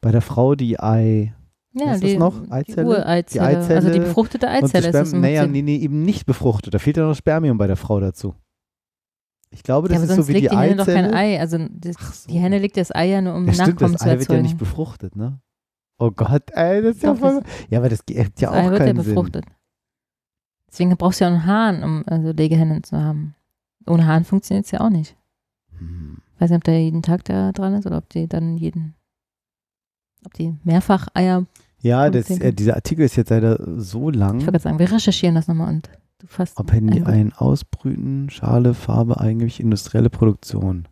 bei 0.00 0.12
der 0.12 0.22
Frau, 0.22 0.54
die 0.54 0.78
Ei. 0.78 1.34
ja, 1.72 1.92
ist 1.92 2.02
das 2.02 2.10
die, 2.10 2.18
noch? 2.18 2.40
Die 2.44 2.52
Eizelle? 2.52 3.24
Die 3.32 3.40
Eizelle 3.40 3.76
also 3.76 3.92
die 3.92 3.98
befruchtete 3.98 4.46
das 4.46 4.62
Eizelle 4.74 4.88
ist 4.88 5.08
Sperm 5.08 5.14
im 5.14 5.20
naja, 5.20 5.46
nee, 5.46 5.62
nee, 5.62 5.76
eben 5.76 6.02
nicht 6.02 6.26
befruchtet. 6.26 6.74
Da 6.74 6.78
fehlt 6.78 6.96
ja 6.96 7.06
noch 7.06 7.16
Spermium 7.16 7.58
bei 7.58 7.66
der 7.66 7.76
Frau 7.76 7.98
dazu. 7.98 8.34
Ich 9.50 9.62
glaube, 9.62 9.88
das 9.88 9.98
ja, 9.98 10.04
ist 10.04 10.10
sonst 10.10 10.26
so 10.26 10.28
wie 10.28 10.34
legt 10.34 10.52
die 10.52 10.56
die 10.56 10.56
Henne 10.56 10.76
doch 10.76 10.86
Eizelle. 10.86 11.10
kein 11.10 11.14
Ei. 11.14 11.40
Also 11.40 11.58
das, 11.70 12.22
so. 12.22 12.30
die 12.30 12.38
Henne 12.38 12.58
legt 12.58 12.76
das 12.76 12.94
Ei 12.94 13.08
ja 13.08 13.20
nur, 13.20 13.34
um 13.34 13.46
ja, 13.46 13.52
stimmt, 13.52 13.68
Nachkommen 13.80 13.92
das 13.94 14.02
zu 14.02 14.06
Ei 14.06 14.10
wird 14.10 14.20
ja 14.20 14.34
erzeugen. 14.34 14.42
nicht 14.42 14.58
befruchtet, 14.58 15.16
ne? 15.16 15.40
Oh 15.98 16.10
Gott, 16.10 16.50
ey, 16.52 16.82
das 16.82 16.96
ist 16.96 17.02
ja 17.02 17.12
Doch, 17.14 17.20
voll. 17.20 17.42
Ja, 17.70 17.78
aber 17.78 17.88
das 17.88 18.00
ergibt 18.08 18.40
ja 18.40 18.50
auch 18.50 18.70
wird 18.70 18.80
ja 18.80 18.86
keinen 18.86 19.02
Sinn. 19.02 19.14
befruchtet. 19.14 19.46
Deswegen 20.68 20.96
brauchst 20.96 21.20
du 21.20 21.24
ja 21.24 21.30
einen 21.30 21.46
Hahn, 21.46 21.82
um 21.82 22.04
also 22.06 22.32
Legehennen 22.32 22.82
zu 22.84 23.00
haben. 23.00 23.34
Ohne 23.86 24.06
Hahn 24.06 24.24
funktioniert 24.24 24.66
es 24.66 24.72
ja 24.72 24.80
auch 24.80 24.90
nicht. 24.90 25.16
Hm. 25.78 26.18
Ich 26.34 26.40
weiß 26.40 26.50
nicht, 26.50 26.58
ob 26.58 26.64
der 26.64 26.82
jeden 26.82 27.02
Tag 27.02 27.24
da 27.24 27.52
dran 27.52 27.74
ist 27.74 27.86
oder 27.86 27.98
ob 27.98 28.08
die 28.10 28.26
dann 28.28 28.58
jeden, 28.58 28.94
ob 30.26 30.34
die 30.34 30.54
mehrfach 30.64 31.08
Eier, 31.14 31.46
Ja, 31.80 32.10
das, 32.10 32.28
äh, 32.30 32.52
dieser 32.52 32.74
Artikel 32.74 33.04
ist 33.06 33.16
jetzt 33.16 33.30
leider 33.30 33.58
so 33.80 34.10
lang. 34.10 34.38
ich 34.38 34.42
wollte 34.46 34.52
gerade 34.52 34.62
sagen, 34.62 34.78
wir 34.78 34.92
recherchieren 34.92 35.34
das 35.34 35.48
nochmal 35.48 35.68
und 35.72 35.88
du 36.18 36.26
fasst. 36.26 36.58
Ob 36.58 36.72
Handy 36.72 36.98
ein 37.00 37.06
ein 37.06 37.32
Ausbrüten, 37.32 38.28
Schale, 38.28 38.74
Farbe, 38.74 39.18
Eigengewicht, 39.18 39.60
industrielle 39.60 40.10
Produktion. 40.10 40.88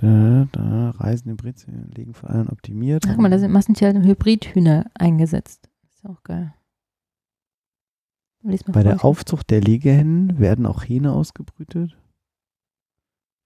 Da, 0.00 0.46
da, 0.52 0.90
Reisen, 0.90 1.32
Hybrid, 1.32 1.66
legen 1.94 2.14
von 2.14 2.28
allen 2.28 2.48
optimiert. 2.48 3.04
Guck 3.06 3.18
mal, 3.18 3.30
da 3.30 3.38
sind 3.38 3.50
massentierliche 3.52 4.06
Hybridhühner 4.06 4.86
eingesetzt. 4.94 5.68
Ist 5.90 6.04
ja 6.04 6.10
auch 6.10 6.22
geil. 6.22 6.54
Bei 8.42 8.56
vor, 8.72 8.82
der 8.84 9.04
Aufzucht 9.04 9.50
der 9.50 9.60
Legehennen 9.60 10.38
werden 10.38 10.64
auch 10.66 10.84
Hähne 10.84 11.12
ausgebrütet. 11.12 11.98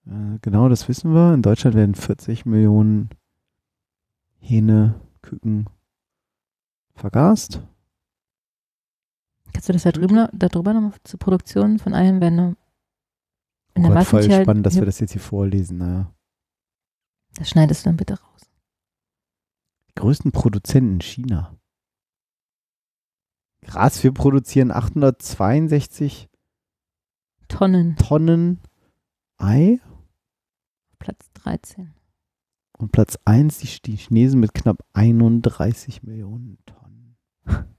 Äh, 0.07 0.39
genau, 0.43 0.69
das 0.69 0.87
wissen 0.89 1.15
wir. 1.15 1.33
In 1.33 1.41
Deutschland 1.43 1.75
werden 1.75 1.95
40 1.95 2.45
Millionen 2.45 3.09
Hähne, 4.39 5.01
Küken 5.23 5.67
vergast. 6.95 7.63
Kannst 9.55 9.69
du 9.69 9.73
das 9.73 9.85
da 9.85 9.93
drüben, 9.93 10.15
noch- 10.17 10.29
da 10.33 10.49
drüber 10.49 10.75
nochmal 10.75 10.93
zur 11.05 11.19
Produktion 11.19 11.79
von 11.79 11.95
Eiern 11.95 12.21
werden 12.21 12.37
noch 12.37 12.55
in 13.75 13.85
Oh 13.85 13.89
der 13.89 13.97
Gott, 13.97 14.07
voll 14.07 14.23
spannend, 14.31 14.67
dass 14.67 14.75
wir 14.77 14.85
das 14.85 15.01
jetzt 15.01 15.13
hier 15.13 15.21
vorlesen. 15.21 15.79
Naja. 15.79 16.13
Das 17.35 17.49
schneidest 17.49 17.85
du 17.85 17.91
dann 17.91 17.97
bitte 17.97 18.21
raus. 18.21 18.41
Die 19.89 19.95
größten 19.95 20.33
Produzenten 20.33 21.01
China. 21.01 21.57
Krass, 23.63 24.03
wir 24.03 24.13
produzieren 24.13 24.71
862 24.71 26.29
Tonnen, 27.49 27.97
Tonnen 27.97 28.61
Ei 29.39 29.81
Platz 30.99 31.31
13. 31.35 31.95
und 32.79 32.93
Platz 32.93 33.19
1 33.25 33.59
die, 33.59 33.83
die 33.83 33.97
Chinesen 33.97 34.41
mit 34.41 34.55
knapp 34.55 34.85
31 34.95 36.03
Millionen 36.03 36.59
Tonnen. 36.67 37.17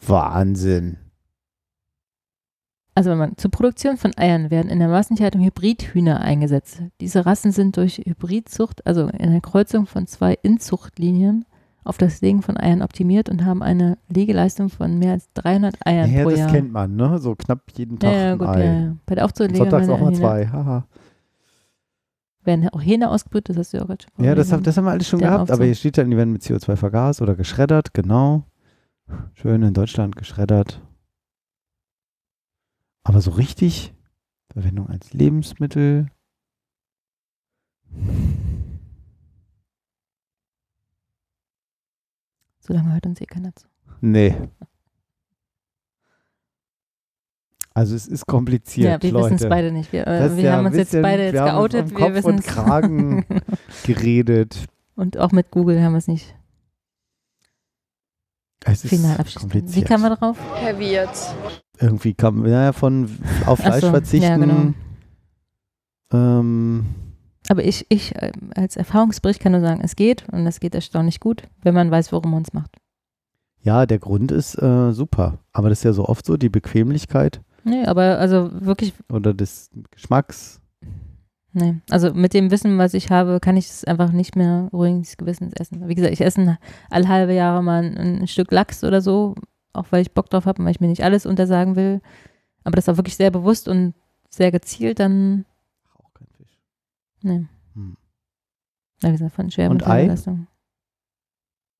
Wahnsinn. 0.00 1.09
Also 3.00 3.12
wenn 3.12 3.16
man 3.16 3.36
zur 3.38 3.50
Produktion 3.50 3.96
von 3.96 4.12
Eiern 4.18 4.50
werden 4.50 4.68
in 4.68 4.78
der 4.78 4.88
Massentierhaltung 4.88 5.42
Hybridhühner 5.42 6.20
eingesetzt. 6.20 6.82
Diese 7.00 7.24
Rassen 7.24 7.50
sind 7.50 7.78
durch 7.78 7.96
Hybridzucht, 8.04 8.86
also 8.86 9.06
in 9.06 9.30
der 9.30 9.40
Kreuzung 9.40 9.86
von 9.86 10.06
zwei 10.06 10.36
Inzuchtlinien, 10.42 11.46
auf 11.82 11.96
das 11.96 12.20
Legen 12.20 12.42
von 12.42 12.58
Eiern 12.58 12.82
optimiert 12.82 13.30
und 13.30 13.46
haben 13.46 13.62
eine 13.62 13.96
Legeleistung 14.10 14.68
von 14.68 14.98
mehr 14.98 15.12
als 15.12 15.32
300 15.32 15.76
Eiern 15.86 16.12
Ja, 16.12 16.24
pro 16.24 16.28
das 16.28 16.40
Jahr. 16.40 16.50
kennt 16.50 16.72
man, 16.72 16.94
ne? 16.94 17.16
So 17.20 17.34
knapp 17.36 17.62
jeden 17.74 17.98
Tag 17.98 18.12
ja, 18.12 18.18
ja, 18.18 18.32
ein 18.32 18.38
gut, 18.38 18.48
Ei. 18.48 18.64
ja, 18.66 18.72
ja. 18.80 18.96
Bei 19.06 19.14
der 19.14 19.24
Aufzucht 19.24 19.56
Sonntags 19.56 19.88
auch 19.88 19.98
mal 19.98 20.14
zwei. 20.14 20.46
Haha. 20.48 20.84
werden 22.44 22.68
auch 22.68 22.82
Hähne 22.82 23.08
ausgebrütet, 23.08 23.56
das 23.56 23.60
hast 23.64 23.72
du 23.72 23.78
ja 23.78 23.82
auch 23.84 23.86
gerade 23.86 24.04
schon 24.14 24.22
Ja, 24.26 24.34
das, 24.34 24.52
hab, 24.52 24.62
das 24.62 24.76
haben 24.76 24.84
wir 24.84 24.90
alles 24.90 25.08
schon 25.08 25.20
gehabt, 25.20 25.44
aber 25.50 25.52
Aufzug. 25.52 25.64
hier 25.64 25.74
steht 25.74 25.96
dann, 25.96 26.10
die 26.10 26.18
werden 26.18 26.34
mit 26.34 26.42
CO2 26.42 26.76
vergast 26.76 27.22
oder 27.22 27.34
geschreddert, 27.34 27.94
genau. 27.94 28.44
Schön 29.32 29.62
in 29.62 29.72
Deutschland 29.72 30.16
geschreddert. 30.16 30.82
Aber 33.02 33.20
so 33.20 33.30
richtig 33.30 33.94
Verwendung 34.52 34.88
als 34.88 35.12
Lebensmittel. 35.12 36.06
So 42.60 42.72
lange 42.72 42.92
hört 42.92 43.06
uns 43.06 43.20
eh 43.20 43.26
keiner 43.26 43.54
zu. 43.54 43.66
Nee. 44.00 44.34
Also 47.72 47.94
es 47.94 48.08
ist 48.08 48.26
kompliziert, 48.26 49.02
ja, 49.04 49.12
wir 49.12 49.18
wissen 49.22 49.36
es 49.36 49.48
beide 49.48 49.70
nicht. 49.70 49.92
Wir, 49.92 50.06
äh, 50.06 50.36
wir 50.36 50.42
ja 50.42 50.56
haben 50.56 50.66
uns 50.66 50.76
jetzt 50.76 50.92
beide 51.00 51.24
jetzt 51.24 51.34
wir 51.34 51.42
haben 51.42 51.56
geoutet. 51.56 51.84
um 51.84 51.90
wir 51.90 51.96
Kopf 51.96 52.14
wissen 52.14 52.26
und 52.30 52.42
Kragen 52.44 53.24
geredet. 53.84 54.66
und 54.96 55.18
auch 55.18 55.30
mit 55.30 55.50
Google 55.50 55.80
haben 55.82 55.92
wir 55.92 55.98
es 55.98 56.08
nicht 56.08 56.34
Es 58.64 58.84
ist 58.84 58.90
final 58.90 59.16
können. 59.16 59.28
Wie 59.28 59.34
kompliziert. 59.34 59.88
kam 59.88 60.00
man 60.02 60.14
drauf? 60.16 60.36
Verwirrt. 60.60 61.16
Irgendwie 61.80 62.14
kam 62.14 62.46
ja 62.46 62.72
von 62.72 63.08
auf 63.46 63.58
Fleisch 63.60 63.80
so, 63.80 63.86
ja, 63.86 63.92
verzichten. 63.92 64.40
genau. 64.40 64.74
ähm, 66.12 66.86
Aber 67.48 67.64
ich, 67.64 67.86
ich 67.88 68.14
äh, 68.16 68.32
als 68.54 68.76
Erfahrungsbericht 68.76 69.40
kann 69.40 69.52
nur 69.52 69.60
sagen, 69.62 69.80
es 69.82 69.96
geht 69.96 70.28
und 70.30 70.46
es 70.46 70.60
geht 70.60 70.74
erstaunlich 70.74 71.20
gut, 71.20 71.44
wenn 71.62 71.74
man 71.74 71.90
weiß, 71.90 72.12
worum 72.12 72.32
man 72.32 72.42
es 72.42 72.52
macht. 72.52 72.76
ja, 73.62 73.86
der 73.86 73.98
Grund 73.98 74.30
ist 74.32 74.60
äh, 74.60 74.92
super. 74.92 75.38
Aber 75.52 75.68
das 75.68 75.78
ist 75.78 75.84
ja 75.84 75.92
so 75.92 76.06
oft 76.06 76.26
so, 76.26 76.36
die 76.36 76.48
Bequemlichkeit 76.48 77.40
Nee, 77.64 77.84
aber 77.84 78.18
also 78.18 78.50
wirklich, 78.64 78.94
oder 79.12 79.34
des 79.34 79.70
Geschmacks. 79.90 80.60
nee. 81.52 81.76
Also 81.90 82.14
mit 82.14 82.32
dem 82.32 82.50
Wissen, 82.50 82.78
was 82.78 82.94
ich 82.94 83.10
habe, 83.10 83.38
kann 83.40 83.56
ich 83.58 83.66
es 83.68 83.84
einfach 83.84 84.12
nicht 84.12 84.34
mehr 84.34 84.68
ruhiges 84.72 85.16
Gewissens 85.18 85.52
essen. 85.58 85.86
Wie 85.88 85.94
gesagt, 85.94 86.14
ich 86.14 86.22
esse 86.22 86.56
alle 86.88 87.08
halbe 87.08 87.34
Jahre 87.34 87.62
mal 87.62 87.84
ein, 87.84 88.22
ein 88.22 88.26
Stück 88.28 88.50
Lachs 88.50 88.82
oder 88.82 89.00
so, 89.02 89.34
auch 89.72 89.86
weil 89.90 90.02
ich 90.02 90.12
Bock 90.12 90.30
drauf 90.30 90.46
habe 90.46 90.60
und 90.60 90.64
weil 90.66 90.72
ich 90.72 90.80
mir 90.80 90.88
nicht 90.88 91.04
alles 91.04 91.26
untersagen 91.26 91.76
will. 91.76 92.00
Aber 92.64 92.76
das 92.76 92.88
auch 92.88 92.96
wirklich 92.96 93.16
sehr 93.16 93.30
bewusst 93.30 93.68
und 93.68 93.94
sehr 94.28 94.50
gezielt, 94.52 95.00
dann, 95.00 95.44
Auch 95.96 96.12
kein 96.14 96.28
Fisch. 96.36 96.58
nee. 97.22 97.46
Hm. 97.74 97.96
Ja, 99.02 99.08
wie 99.08 99.12
gesagt, 99.12 99.34
von 99.34 99.50
schwer 99.50 99.70
Und 99.70 99.86
Ei? 99.86 100.14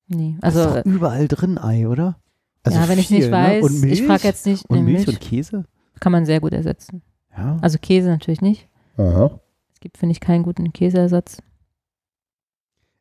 Nee, 0.09 0.37
Also 0.41 0.61
also 0.61 0.77
ist 0.79 0.87
doch 0.87 0.93
überall 0.93 1.29
drin 1.29 1.59
Ei, 1.59 1.87
oder? 1.87 2.19
Also 2.63 2.79
ja, 2.79 2.89
wenn 2.89 2.99
ich 2.99 3.11
nicht 3.11 3.31
weiß, 3.31 3.63
ne? 3.63 3.69
und 3.69 3.81
Milch, 3.81 4.01
ich 4.01 4.07
frage 4.07 4.25
jetzt 4.25 4.45
nicht, 4.47 4.69
und 4.69 4.79
nee, 4.79 4.83
Milch, 4.83 5.07
Milch 5.07 5.09
und 5.09 5.21
Käse. 5.21 5.65
kann 6.01 6.13
man 6.13 6.27
sehr 6.27 6.41
gut 6.41 6.53
ersetzen. 6.53 7.03
Ja. 7.37 7.59
Also 7.63 7.79
Käse 7.79 8.09
natürlich 8.09 8.41
nicht. 8.43 8.69
Aha. 8.97 9.41
Es 9.73 9.81
gibt, 9.81 9.97
finde 9.99 10.13
ich, 10.13 10.21
keinen 10.21 10.43
guten 10.43 10.73
Käseersatz. 10.73 11.39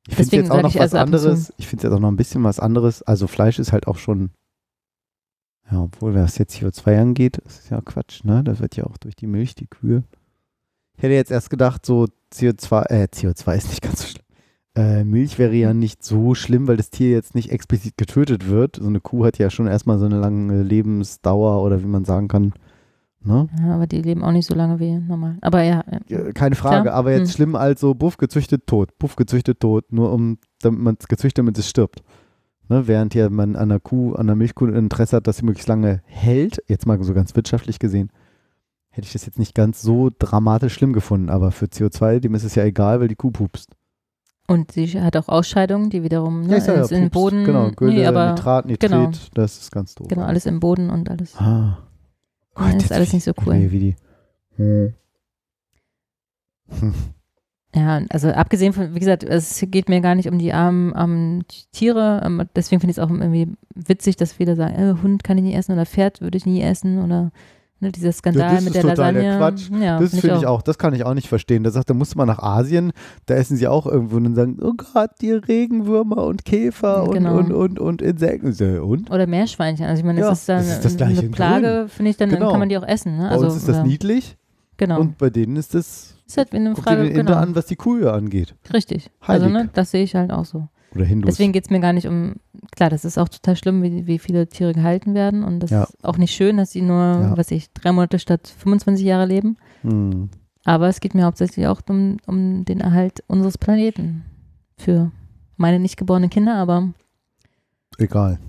Ich 0.07 0.15
finde 0.15 0.29
Deswegen 0.31 0.43
jetzt 0.43 0.51
auch 0.51 0.61
noch 0.61 0.75
was 0.75 0.93
anderes. 0.93 1.53
Ich 1.57 1.67
finde 1.67 1.87
jetzt 1.87 1.93
auch 1.93 1.99
noch 1.99 2.07
ein 2.09 2.15
bisschen 2.15 2.43
was 2.43 2.59
anderes. 2.59 3.03
Also 3.03 3.27
Fleisch 3.27 3.59
ist 3.59 3.73
halt 3.73 3.87
auch 3.87 3.97
schon, 3.97 4.31
ja, 5.71 5.81
obwohl 5.83 6.15
was 6.15 6.37
jetzt 6.37 6.55
CO2 6.55 6.99
angeht, 6.99 7.37
ist 7.39 7.69
ja 7.69 7.81
Quatsch, 7.81 8.23
ne? 8.23 8.43
Das 8.43 8.59
wird 8.59 8.75
ja 8.75 8.85
auch 8.85 8.97
durch 8.97 9.15
die 9.15 9.27
Milch, 9.27 9.55
die 9.55 9.67
Kühe. 9.67 10.03
Ich 10.97 11.03
hätte 11.03 11.13
jetzt 11.13 11.31
erst 11.31 11.49
gedacht, 11.49 11.85
so 11.85 12.07
CO2, 12.33 12.85
äh, 12.89 13.07
CO2 13.13 13.55
ist 13.55 13.69
nicht 13.69 13.81
ganz 13.81 14.01
so 14.01 14.07
schlimm. 14.07 14.23
Äh, 14.75 15.03
Milch 15.03 15.39
wäre 15.39 15.55
ja 15.55 15.73
nicht 15.73 16.03
so 16.03 16.35
schlimm, 16.35 16.67
weil 16.67 16.77
das 16.77 16.89
Tier 16.89 17.09
jetzt 17.11 17.35
nicht 17.35 17.51
explizit 17.51 17.97
getötet 17.97 18.47
wird. 18.49 18.77
So 18.77 18.87
eine 18.87 18.99
Kuh 18.99 19.25
hat 19.25 19.37
ja 19.37 19.49
schon 19.49 19.67
erstmal 19.67 19.97
so 19.99 20.05
eine 20.05 20.19
lange 20.19 20.61
Lebensdauer 20.61 21.63
oder 21.63 21.81
wie 21.81 21.87
man 21.87 22.05
sagen 22.05 22.27
kann. 22.27 22.53
Ne? 23.21 23.49
Ja, 23.59 23.75
aber 23.75 23.87
die 23.87 24.01
leben 24.01 24.23
auch 24.23 24.31
nicht 24.31 24.45
so 24.45 24.55
lange 24.55 24.79
wie 24.79 24.95
normal. 24.97 25.37
Aber 25.41 25.61
ja. 25.63 25.83
ja. 26.07 26.31
Keine 26.31 26.55
Frage, 26.55 26.83
Klar. 26.83 26.95
aber 26.95 27.11
jetzt 27.11 27.29
Hm. 27.29 27.35
schlimm 27.35 27.55
als 27.55 27.81
so 27.81 27.93
Buff 27.93 28.17
gezüchtet 28.17 28.65
tot, 28.67 28.97
Buff 28.97 29.15
gezüchtet 29.17 29.59
tot, 29.59 29.91
nur 29.91 30.13
um, 30.13 30.37
damit 30.61 30.79
man 30.79 30.97
es 30.99 31.07
gezüchtet, 31.07 31.39
damit 31.39 31.57
es 31.57 31.67
stirbt. 31.69 32.01
Ne? 32.69 32.87
Während 32.87 33.15
ja 33.15 33.29
man 33.29 33.55
an 33.55 33.63
einer 33.71 33.79
Kuh, 33.79 34.13
an 34.13 34.21
einer 34.21 34.35
Milchkuh 34.35 34.67
ein 34.67 34.73
Interesse 34.75 35.17
hat, 35.17 35.27
dass 35.27 35.37
sie 35.37 35.45
möglichst 35.45 35.67
lange 35.67 36.01
hält, 36.05 36.63
jetzt 36.67 36.85
mal 36.85 37.01
so 37.03 37.13
ganz 37.13 37.35
wirtschaftlich 37.35 37.79
gesehen, 37.79 38.11
hätte 38.91 39.07
ich 39.07 39.13
das 39.13 39.25
jetzt 39.25 39.39
nicht 39.39 39.55
ganz 39.55 39.81
so 39.81 40.09
dramatisch 40.17 40.73
schlimm 40.73 40.93
gefunden, 40.93 41.29
aber 41.29 41.51
für 41.51 41.65
CO2, 41.65 42.19
dem 42.19 42.35
ist 42.35 42.43
es 42.43 42.55
ja 42.55 42.63
egal, 42.63 42.99
weil 43.01 43.07
die 43.07 43.15
Kuh 43.15 43.31
pupst. 43.31 43.75
Und 44.47 44.71
sie 44.71 44.99
hat 45.01 45.15
auch 45.15 45.27
Ausscheidungen, 45.29 45.89
die 45.91 46.01
wiederum 46.03 46.41
ne, 46.43 46.51
Ja, 46.51 46.57
ist 46.57 46.67
ja, 46.67 46.73
alles 46.75 46.91
in 46.91 47.01
den 47.01 47.09
pupst, 47.11 47.13
Boden. 47.35 47.43
Genau, 47.45 47.71
Gülle, 47.71 47.93
nee, 47.93 48.05
aber 48.07 48.31
Nitrat, 48.31 48.65
Nitrit, 48.65 48.91
genau. 48.91 49.11
das 49.35 49.59
ist 49.59 49.71
ganz 49.71 49.93
doof. 49.95 50.07
genau, 50.07 50.23
alles 50.23 50.45
im 50.47 50.59
Boden 50.59 50.89
und 50.89 51.09
alles. 51.09 51.35
Ah. 51.37 51.77
Ja, 52.57 52.67
ist 52.69 52.81
jetzt 52.81 52.91
alles 52.91 53.11
wie- 53.11 53.15
nicht 53.17 53.25
so 53.25 53.31
cool. 53.45 53.57
Nee, 53.57 53.71
wie 53.71 53.79
die. 53.79 53.95
Hm. 54.57 54.93
Ja, 57.75 58.01
also 58.09 58.29
abgesehen 58.29 58.73
von, 58.73 58.95
wie 58.95 58.99
gesagt, 58.99 59.23
es 59.23 59.63
geht 59.67 59.89
mir 59.89 60.01
gar 60.01 60.15
nicht 60.15 60.27
um 60.27 60.39
die 60.39 60.53
armen, 60.53 60.91
armen 60.93 61.43
Tiere. 61.71 62.21
ähm, 62.25 62.41
Deswegen 62.55 62.79
finde 62.79 62.91
ich 62.91 62.97
es 62.97 63.03
auch 63.03 63.11
irgendwie 63.11 63.47
witzig, 63.75 64.15
dass 64.17 64.33
viele 64.33 64.55
sagen, 64.55 64.73
äh, 64.73 64.95
Hund 65.03 65.23
kann 65.23 65.37
ich 65.37 65.43
nie 65.43 65.53
essen 65.53 65.73
oder 65.73 65.85
Pferd 65.85 66.19
würde 66.21 66.35
ich 66.37 66.47
nie 66.47 66.61
essen 66.63 66.97
oder 67.03 67.31
ne, 67.79 67.91
dieser 67.91 68.11
Skandal 68.11 68.55
das 68.55 68.63
mit 68.63 68.73
der 68.73 68.83
Lasagne. 68.85 69.37
Quatsch. 69.37 69.69
Ja, 69.79 69.99
Das 69.99 70.17
finde 70.19 70.37
ich 70.37 70.47
auch, 70.47 70.63
das 70.63 70.79
kann 70.79 70.95
ich 70.95 71.03
auch 71.05 71.13
nicht 71.13 71.27
verstehen. 71.27 71.63
Da 71.63 71.69
sagt, 71.69 71.91
da 71.91 71.93
musste 71.93 72.17
man 72.17 72.25
nach 72.27 72.39
Asien, 72.39 72.91
da 73.27 73.35
essen 73.35 73.55
sie 73.55 73.67
auch 73.67 73.85
irgendwo 73.85 74.15
und 74.17 74.23
dann 74.23 74.33
sagen, 74.35 74.57
oh 74.63 74.73
Gott, 74.75 75.11
die 75.21 75.31
Regenwürmer 75.33 76.23
und 76.25 76.45
Käfer 76.45 77.03
und, 77.03 77.13
Genau. 77.13 77.37
und, 77.37 77.51
und, 77.53 77.79
und 77.79 78.01
Insekten. 78.01 78.49
Ich 78.49 78.61
Und? 78.81 79.11
Oder 79.11 79.27
Meerschweinchen. 79.27 79.85
Also 79.85 79.99
ich 79.99 80.05
meine, 80.05 80.21
das 80.21 80.27
Ja, 80.27 80.33
ist 80.33 80.49
dann 80.49 80.57
das 80.57 80.85
ist 80.85 80.99
das 80.99 81.07
eine 81.07 81.21
in 81.21 81.31
Plage, 81.31 81.85
finde 81.87 82.09
ich, 82.09 82.17
dann, 82.17 82.31
dann 82.31 82.39
Genau. 82.39 82.49
kann 82.49 82.59
man 82.59 82.69
die 82.69 82.79
auch 82.79 82.87
essen. 82.87 83.15
Ne? 83.17 83.25
Bei 83.25 83.29
Also, 83.29 83.45
uns 83.45 83.57
ist 83.57 83.67
das 83.69 83.75
oder- 83.77 83.85
niedlich 83.85 84.37
Genau. 84.77 84.99
und 85.01 85.19
bei 85.19 85.29
denen 85.29 85.55
ist 85.55 85.75
das, 85.75 86.15
ist 86.29 86.37
halt 86.37 86.51
wie 86.53 86.57
eine 86.57 86.69
guck 86.73 86.77
dir 86.77 86.83
Frage, 86.83 87.03
den 87.03 87.11
Inder 87.11 87.23
genau. 87.33 87.37
an, 87.37 87.55
was 87.55 87.65
die 87.67 87.75
Kühe 87.75 88.11
angeht. 88.13 88.55
Richtig. 88.73 89.09
Also 89.19 89.45
Heilig. 89.45 89.57
ne, 89.63 89.69
das 89.73 89.91
sehe 89.91 90.03
ich 90.03 90.15
halt 90.15 90.31
auch 90.31 90.45
so. 90.45 90.67
Oder 90.95 91.05
Hindus. 91.05 91.29
Deswegen 91.29 91.51
geht 91.53 91.65
es 91.65 91.69
mir 91.69 91.79
gar 91.79 91.93
nicht 91.93 92.07
um, 92.07 92.35
klar, 92.71 92.89
das 92.89 93.05
ist 93.05 93.17
auch 93.19 93.29
total 93.29 93.55
schlimm, 93.55 93.83
wie, 93.83 94.07
wie 94.07 94.17
viele 94.17 94.47
Tiere 94.47 94.73
gehalten 94.73 95.13
werden 95.13 95.43
und 95.43 95.59
das 95.59 95.69
Ja. 95.69 95.83
ist 95.83 96.03
auch 96.03 96.17
nicht 96.17 96.33
schön, 96.33 96.57
dass 96.57 96.71
sie 96.71 96.81
nur, 96.81 96.97
Ja. 96.97 97.31
was 97.31 97.37
weiß 97.37 97.51
ich, 97.51 97.71
drei 97.73 97.91
Monate 97.91 98.17
statt 98.17 98.47
25 98.57 99.05
Jahre 99.05 99.25
leben. 99.25 99.57
hm. 99.81 100.29
Aber 100.65 100.87
es 100.87 100.99
geht 100.99 101.15
mir 101.15 101.23
hauptsächlich 101.25 101.67
auch 101.67 101.81
um, 101.89 102.17
um 102.27 102.65
den 102.65 102.79
Erhalt 102.81 103.23
unseres 103.27 103.57
Planeten. 103.57 104.25
Für 104.77 105.11
meine 105.57 105.79
nicht 105.79 105.95
geborenen 105.97 106.29
Kinder, 106.29 106.55
aber 106.55 106.93
Egal. 107.97 108.39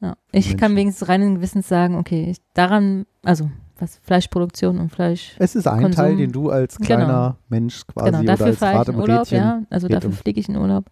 ja. 0.00 0.16
Ich 0.32 0.46
Menschen. 0.46 0.58
kann 0.60 0.76
wenigstens 0.76 1.08
reinen 1.08 1.36
Gewissens 1.36 1.68
sagen, 1.68 1.96
okay, 1.96 2.28
ich, 2.30 2.38
daran, 2.54 3.06
also 3.22 3.50
was 3.80 3.98
Fleischproduktion 4.02 4.78
und 4.78 4.90
Fleisch. 4.90 5.34
Es 5.38 5.54
ist 5.56 5.66
ein 5.66 5.80
Konsum. 5.82 5.92
Teil, 5.92 6.16
den 6.16 6.32
du 6.32 6.50
als 6.50 6.76
Genau. 6.76 6.86
kleiner 6.86 7.36
Mensch 7.48 7.86
quasi 7.86 8.06
genau, 8.10 8.18
oder 8.20 8.26
dafür 8.26 8.46
als 8.46 8.58
fahre 8.58 8.76
Rad 8.78 8.88
ich 8.88 8.94
im 8.94 9.00
Urlaub, 9.00 9.20
Rädchen, 9.20 9.38
ja. 9.38 9.62
Also 9.70 9.88
dafür 9.88 10.12
fliege 10.12 10.38
ich 10.40 10.48
in 10.48 10.56
Urlaub. 10.56 10.90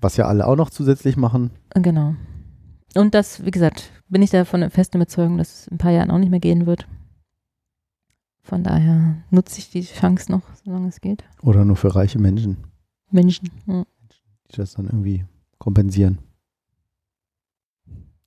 was 0.00 0.16
ja 0.16 0.26
alle 0.26 0.46
auch 0.46 0.56
noch 0.56 0.70
zusätzlich 0.70 1.16
machen. 1.16 1.50
Genau. 1.74 2.14
Und 2.94 3.14
das, 3.14 3.44
wie 3.44 3.50
gesagt, 3.50 3.90
bin 4.08 4.22
ich 4.22 4.30
davon 4.30 4.60
der 4.60 4.70
festen 4.70 4.96
Überzeugung, 4.98 5.38
dass 5.38 5.52
es 5.60 5.66
in 5.68 5.74
ein 5.74 5.78
paar 5.78 5.90
Jahren 5.92 6.10
auch 6.10 6.18
nicht 6.18 6.30
mehr 6.30 6.40
gehen 6.40 6.66
wird. 6.66 6.86
Von 8.42 8.62
daher 8.62 9.16
nutze 9.30 9.58
ich 9.58 9.70
die 9.70 9.82
Chance 9.82 10.30
noch, 10.30 10.42
solange 10.64 10.88
es 10.88 11.00
geht. 11.00 11.24
Oder 11.42 11.64
nur 11.64 11.76
für 11.76 11.94
reiche 11.96 12.18
Menschen, 12.18 12.58
Menschen. 13.10 13.50
Ja. 13.66 13.84
die 14.52 14.56
das 14.56 14.74
dann 14.74 14.86
irgendwie 14.86 15.24
kompensieren. 15.58 16.18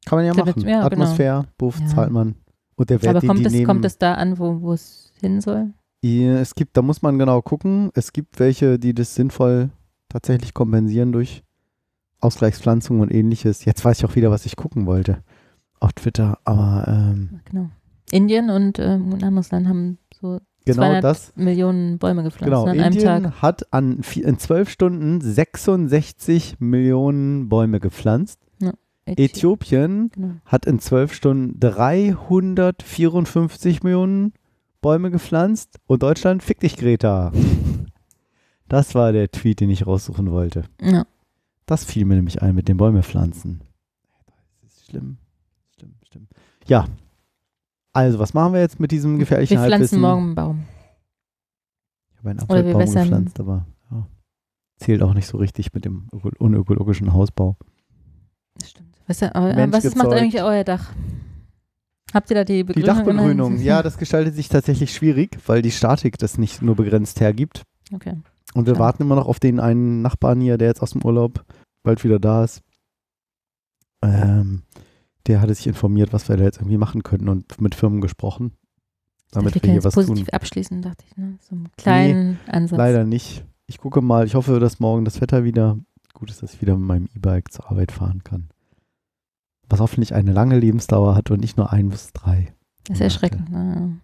Kann 0.06 0.18
man 0.18 0.26
ja 0.26 0.34
machen. 0.34 0.62
ja, 0.62 0.88
genau. 0.90 1.04
Atmosphäre, 1.04 1.46
Buff, 1.58 1.80
Ja. 1.80 1.88
zahlt 1.88 2.12
man. 2.12 2.36
Und 2.80 2.90
der 2.90 3.02
Wert, 3.04 3.18
Aber 3.18 3.28
kommt 3.28 3.46
es, 3.46 3.52
nehmen, 3.54 3.66
kommt 3.66 3.84
es 3.86 3.98
da 3.98 4.14
an, 4.14 4.38
wo, 4.40 4.72
es 4.72 5.12
hin 5.20 5.42
soll? 5.42 5.74
Es 6.02 6.56
gibt, 6.56 6.78
da 6.78 6.82
muss 6.82 7.02
man 7.02 7.20
genau 7.20 7.42
gucken. 7.42 7.90
Es 7.94 8.14
gibt 8.14 8.40
welche, 8.40 8.80
die 8.80 8.94
das 8.94 9.16
sinnvoll 9.16 9.70
tatsächlich 10.08 10.54
kompensieren 10.54 11.12
durch 11.12 11.44
Ausgleichspflanzung 12.22 13.00
und 13.02 13.12
ähnliches. 13.14 13.66
Jetzt 13.66 13.84
weiß 13.84 14.00
ich 14.00 14.06
auch 14.06 14.16
wieder, 14.16 14.32
was 14.32 14.46
ich 14.46 14.56
gucken 14.56 14.86
wollte 14.86 15.24
auf 15.80 15.94
Twitter. 15.94 16.38
Aber 16.44 16.86
ähm, 16.88 17.42
Genau. 17.50 17.70
Indien 18.12 18.50
und 18.50 18.80
ähm, 18.80 19.14
ein 19.14 19.24
anderes 19.24 19.52
Land 19.52 19.68
haben 19.68 19.98
so 20.20 20.40
genau 20.66 20.82
200 20.84 21.04
das. 21.04 21.34
Millionen 21.36 22.00
Bäume 22.00 22.24
gepflanzt 22.24 22.46
Genau, 22.50 22.66
ne, 22.66 22.72
an 22.72 22.80
einem 22.80 22.94
Indien 22.94 23.24
Tag. 23.24 23.42
hat 23.42 23.74
an 23.74 24.00
vi- 24.02 24.24
in 24.24 24.38
zwölf 24.40 24.70
Stunden 24.70 25.22
66 25.22 26.56
Millionen 26.60 27.50
Bäume 27.50 27.80
gepflanzt. 27.80 28.40
Äthiopien 29.18 30.10
Genau. 30.12 30.36
hat 30.46 30.66
in 30.66 30.80
zwölf 30.80 31.14
Stunden 31.14 31.60
354 31.60 33.84
Millionen 33.84 34.34
Bäume 34.82 35.12
gepflanzt 35.12 35.78
und 35.88 36.04
Deutschland 36.04 36.42
fick 36.44 36.60
dich, 36.60 36.78
Greta. 36.78 37.32
Das 38.68 38.94
war 38.94 39.12
der 39.12 39.32
Tweet, 39.32 39.62
den 39.62 39.72
ich 39.72 39.88
raussuchen 39.88 40.30
wollte. 40.30 40.62
Ja. 40.80 41.04
Das 41.66 41.84
fiel 41.86 42.06
mir 42.06 42.14
nämlich 42.14 42.44
ein 42.44 42.54
mit 42.54 42.68
den 42.68 42.78
Bäume 42.78 43.02
pflanzen. 43.02 43.62
Das 44.62 44.76
ist 44.76 44.86
schlimm. 44.92 45.18
Schlimm, 45.76 45.96
schlimm. 46.08 46.28
Ja. 46.68 46.86
Also, 47.94 48.20
was 48.20 48.36
machen 48.36 48.54
wir 48.54 48.60
jetzt 48.60 48.80
mit 48.80 48.92
diesem 48.92 49.18
gefährlichen 49.18 49.54
Wir 49.58 49.66
pflanzen 49.66 49.72
Halbwissen? 49.74 50.02
morgen 50.02 50.22
einen 50.26 50.36
Baum. 50.36 50.66
Ich 52.12 52.18
habe 52.20 52.30
einen 52.30 52.40
Oder 52.42 52.64
wir 52.64 52.76
Apfelbaum 52.76 52.94
gepflanzt, 52.94 53.40
aber 53.40 53.66
ja. 53.90 54.06
zählt 54.78 55.02
auch 55.02 55.16
nicht 55.16 55.26
so 55.26 55.40
richtig 55.40 55.74
mit 55.74 55.84
dem 55.86 56.08
öko- 56.14 56.38
unökologischen 56.38 57.12
Hausbau. 57.12 57.58
Was, 59.10 59.22
Mensch 59.22 59.74
was 59.74 59.86
ist, 59.86 59.96
macht 59.98 60.14
eigentlich 60.14 60.42
euer 60.42 60.64
Dach? 60.64 60.92
Habt 62.14 62.30
ihr 62.30 62.36
da 62.36 62.44
die 62.44 62.58
Die 62.58 62.64
Begrünung? 62.64 62.88
Dachbegrünung, 62.88 63.48
immerhin? 63.52 63.66
ja, 63.66 63.82
das 63.84 63.98
gestaltet 63.98 64.36
sich 64.36 64.50
tatsächlich 64.50 64.94
schwierig, 64.94 65.38
weil 65.48 65.62
die 65.62 65.72
Statik 65.72 66.18
das 66.20 66.38
nicht 66.38 66.62
nur 66.62 66.76
begrenzt 66.76 67.20
hergibt. 67.20 67.64
Okay. 67.94 68.16
Und 68.54 68.66
wir 68.68 68.74
Klar. 68.74 68.88
warten 68.88 69.04
immer 69.04 69.16
noch 69.16 69.28
auf 69.28 69.40
den 69.40 69.60
einen 69.60 70.02
Nachbarn 70.02 70.42
hier, 70.42 70.58
der 70.58 70.68
jetzt 70.70 70.82
aus 70.82 70.92
dem 70.92 71.04
Urlaub 71.04 71.44
bald 71.84 72.04
wieder 72.04 72.20
da 72.20 72.44
ist. 72.44 72.62
Ähm, 74.04 74.64
der 75.28 75.42
hatte 75.42 75.54
sich 75.54 75.68
informiert, 75.68 76.14
was 76.14 76.30
wir 76.30 76.38
da 76.38 76.44
jetzt 76.44 76.58
irgendwie 76.58 76.78
machen 76.78 77.04
könnten 77.04 77.30
und 77.30 77.60
mit 77.62 77.76
Firmen 77.76 78.02
gesprochen, 78.02 78.54
damit 79.32 79.56
wir 79.56 79.72
hier 79.72 79.84
was 79.84 79.94
positiv 79.96 80.28
tun. 80.28 80.34
abschließen, 80.34 80.82
dachte 80.82 81.04
ich. 81.08 81.18
Ne? 81.18 81.38
So 81.42 81.56
einen 81.56 81.70
kleinen 81.78 82.40
Ansatz. 82.48 82.78
Leider 82.78 83.04
nicht. 83.04 83.44
Ich 83.68 83.78
gucke 83.78 84.02
mal, 84.02 84.26
ich 84.26 84.36
hoffe, 84.36 84.60
dass 84.60 84.80
morgen 84.80 85.06
das 85.06 85.22
Wetter 85.22 85.44
wieder 85.44 85.78
gut 86.14 86.30
ist, 86.32 86.42
dass 86.42 86.54
ich 86.54 86.62
wieder 86.62 86.76
mit 86.76 86.88
meinem 86.88 87.10
E-Bike 87.16 87.52
zur 87.52 87.70
Arbeit 87.70 87.92
fahren 87.92 88.24
kann. 88.24 88.50
Was 89.70 89.80
hoffentlich 89.80 90.14
eine 90.16 90.32
lange 90.34 90.58
Lebensdauer 90.60 91.16
hat 91.16 91.30
und 91.32 91.40
nicht 91.40 91.58
nur 91.58 91.72
ein 91.72 91.90
bis 91.90 92.12
drei. 92.14 92.54
Das 92.88 92.98
ist 92.98 93.02
erschreckend. 93.02 93.50
Ne? 93.52 94.00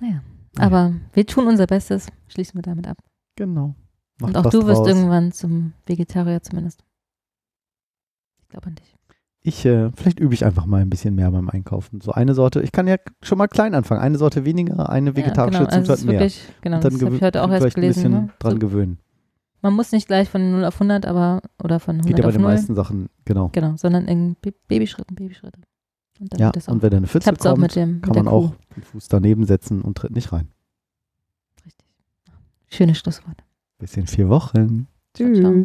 Naja. 0.00 0.22
Aber 0.56 0.94
wir 1.12 1.26
tun 1.26 1.46
unser 1.48 1.66
Bestes, 1.66 2.06
schließen 2.28 2.54
wir 2.56 2.62
damit 2.62 2.86
ab. 2.86 2.98
Genau. 3.36 3.74
Macht 4.20 4.36
Und 4.36 4.46
auch 4.46 4.50
du 4.50 4.66
wirst 4.66 4.78
draus. 4.80 4.88
irgendwann 4.88 5.32
zum 5.32 5.72
Vegetarier 5.86 6.42
zumindest. 6.42 6.84
Ich 8.42 8.48
glaube 8.48 8.66
an 8.68 8.74
dich. 8.76 8.94
Ich, 9.42 9.64
äh, 9.64 9.90
vielleicht 9.94 10.18
übe 10.20 10.34
ich 10.34 10.44
einfach 10.44 10.66
mal 10.66 10.80
ein 10.82 10.90
bisschen 10.90 11.14
mehr 11.14 11.30
beim 11.30 11.48
Einkaufen. 11.48 12.00
So 12.00 12.12
eine 12.12 12.34
Sorte, 12.34 12.60
ich 12.60 12.72
kann 12.72 12.86
ja 12.88 12.96
schon 13.22 13.38
mal 13.38 13.46
klein 13.46 13.74
anfangen. 13.74 14.00
Eine 14.00 14.18
Sorte 14.18 14.44
weniger, 14.44 14.90
eine 14.90 15.16
vegetarische 15.16 15.60
ja, 15.60 15.64
genau. 15.64 15.74
also 15.76 15.82
Zutat 15.86 15.98
ist 15.98 16.04
mehr. 16.04 16.14
wirklich, 16.20 16.42
Genau, 16.60 16.76
Und 16.76 16.84
dann 16.84 16.92
das 16.94 17.02
habe 17.02 17.16
ich 17.16 17.22
heute 17.22 17.42
auch 17.42 17.50
erst 17.50 17.60
vielleicht 17.62 17.76
ein 17.76 17.80
gelesen. 17.80 18.02
bisschen 18.02 18.24
Ne? 18.24 18.30
dran 18.40 18.52
So, 18.54 18.58
gewöhnen. 18.58 18.98
Man 19.62 19.74
muss 19.74 19.92
nicht 19.92 20.06
gleich 20.06 20.28
von 20.28 20.52
0 20.52 20.64
auf 20.64 20.74
100, 20.80 21.06
aber 21.06 21.42
oder 21.62 21.80
von 21.80 21.96
100 21.96 22.06
Geht 22.08 22.18
ja 22.18 22.24
bei 22.26 22.32
den 22.32 22.42
0. 22.42 22.50
meisten 22.52 22.74
Sachen, 22.74 23.08
genau. 23.24 23.48
Genau, 23.52 23.76
sondern 23.76 24.06
in 24.06 24.36
Ba- 24.40 24.50
Babyschritten, 24.68 25.14
Babyschritte. 25.16 25.60
Und 26.20 26.32
dann 26.32 26.40
Ja, 26.40 26.52
und 26.66 26.82
wenn 26.82 26.92
eine 26.94 27.06
Pfütze 27.06 27.24
klappt's 27.24 27.46
auch 27.46 27.50
kommt, 27.52 27.62
mit 27.62 27.76
dem 27.76 27.94
mit 27.94 28.02
kann 28.02 28.12
der 28.14 28.22
man 28.24 28.32
auch 28.32 28.54
den 28.76 28.82
Fuß 28.82 29.08
daneben 29.08 29.44
setzen 29.44 29.82
und 29.82 29.96
tritt 29.96 30.10
nicht 30.12 30.32
rein. 30.32 30.48
Richtig. 31.64 31.86
Schönes 32.68 32.98
Schlusswort. 32.98 33.44
Bis 33.78 33.96
in 33.96 34.06
vier 34.06 34.28
Wochen. 34.28 34.88
Ciao, 35.14 35.32
ciao. 35.32 35.64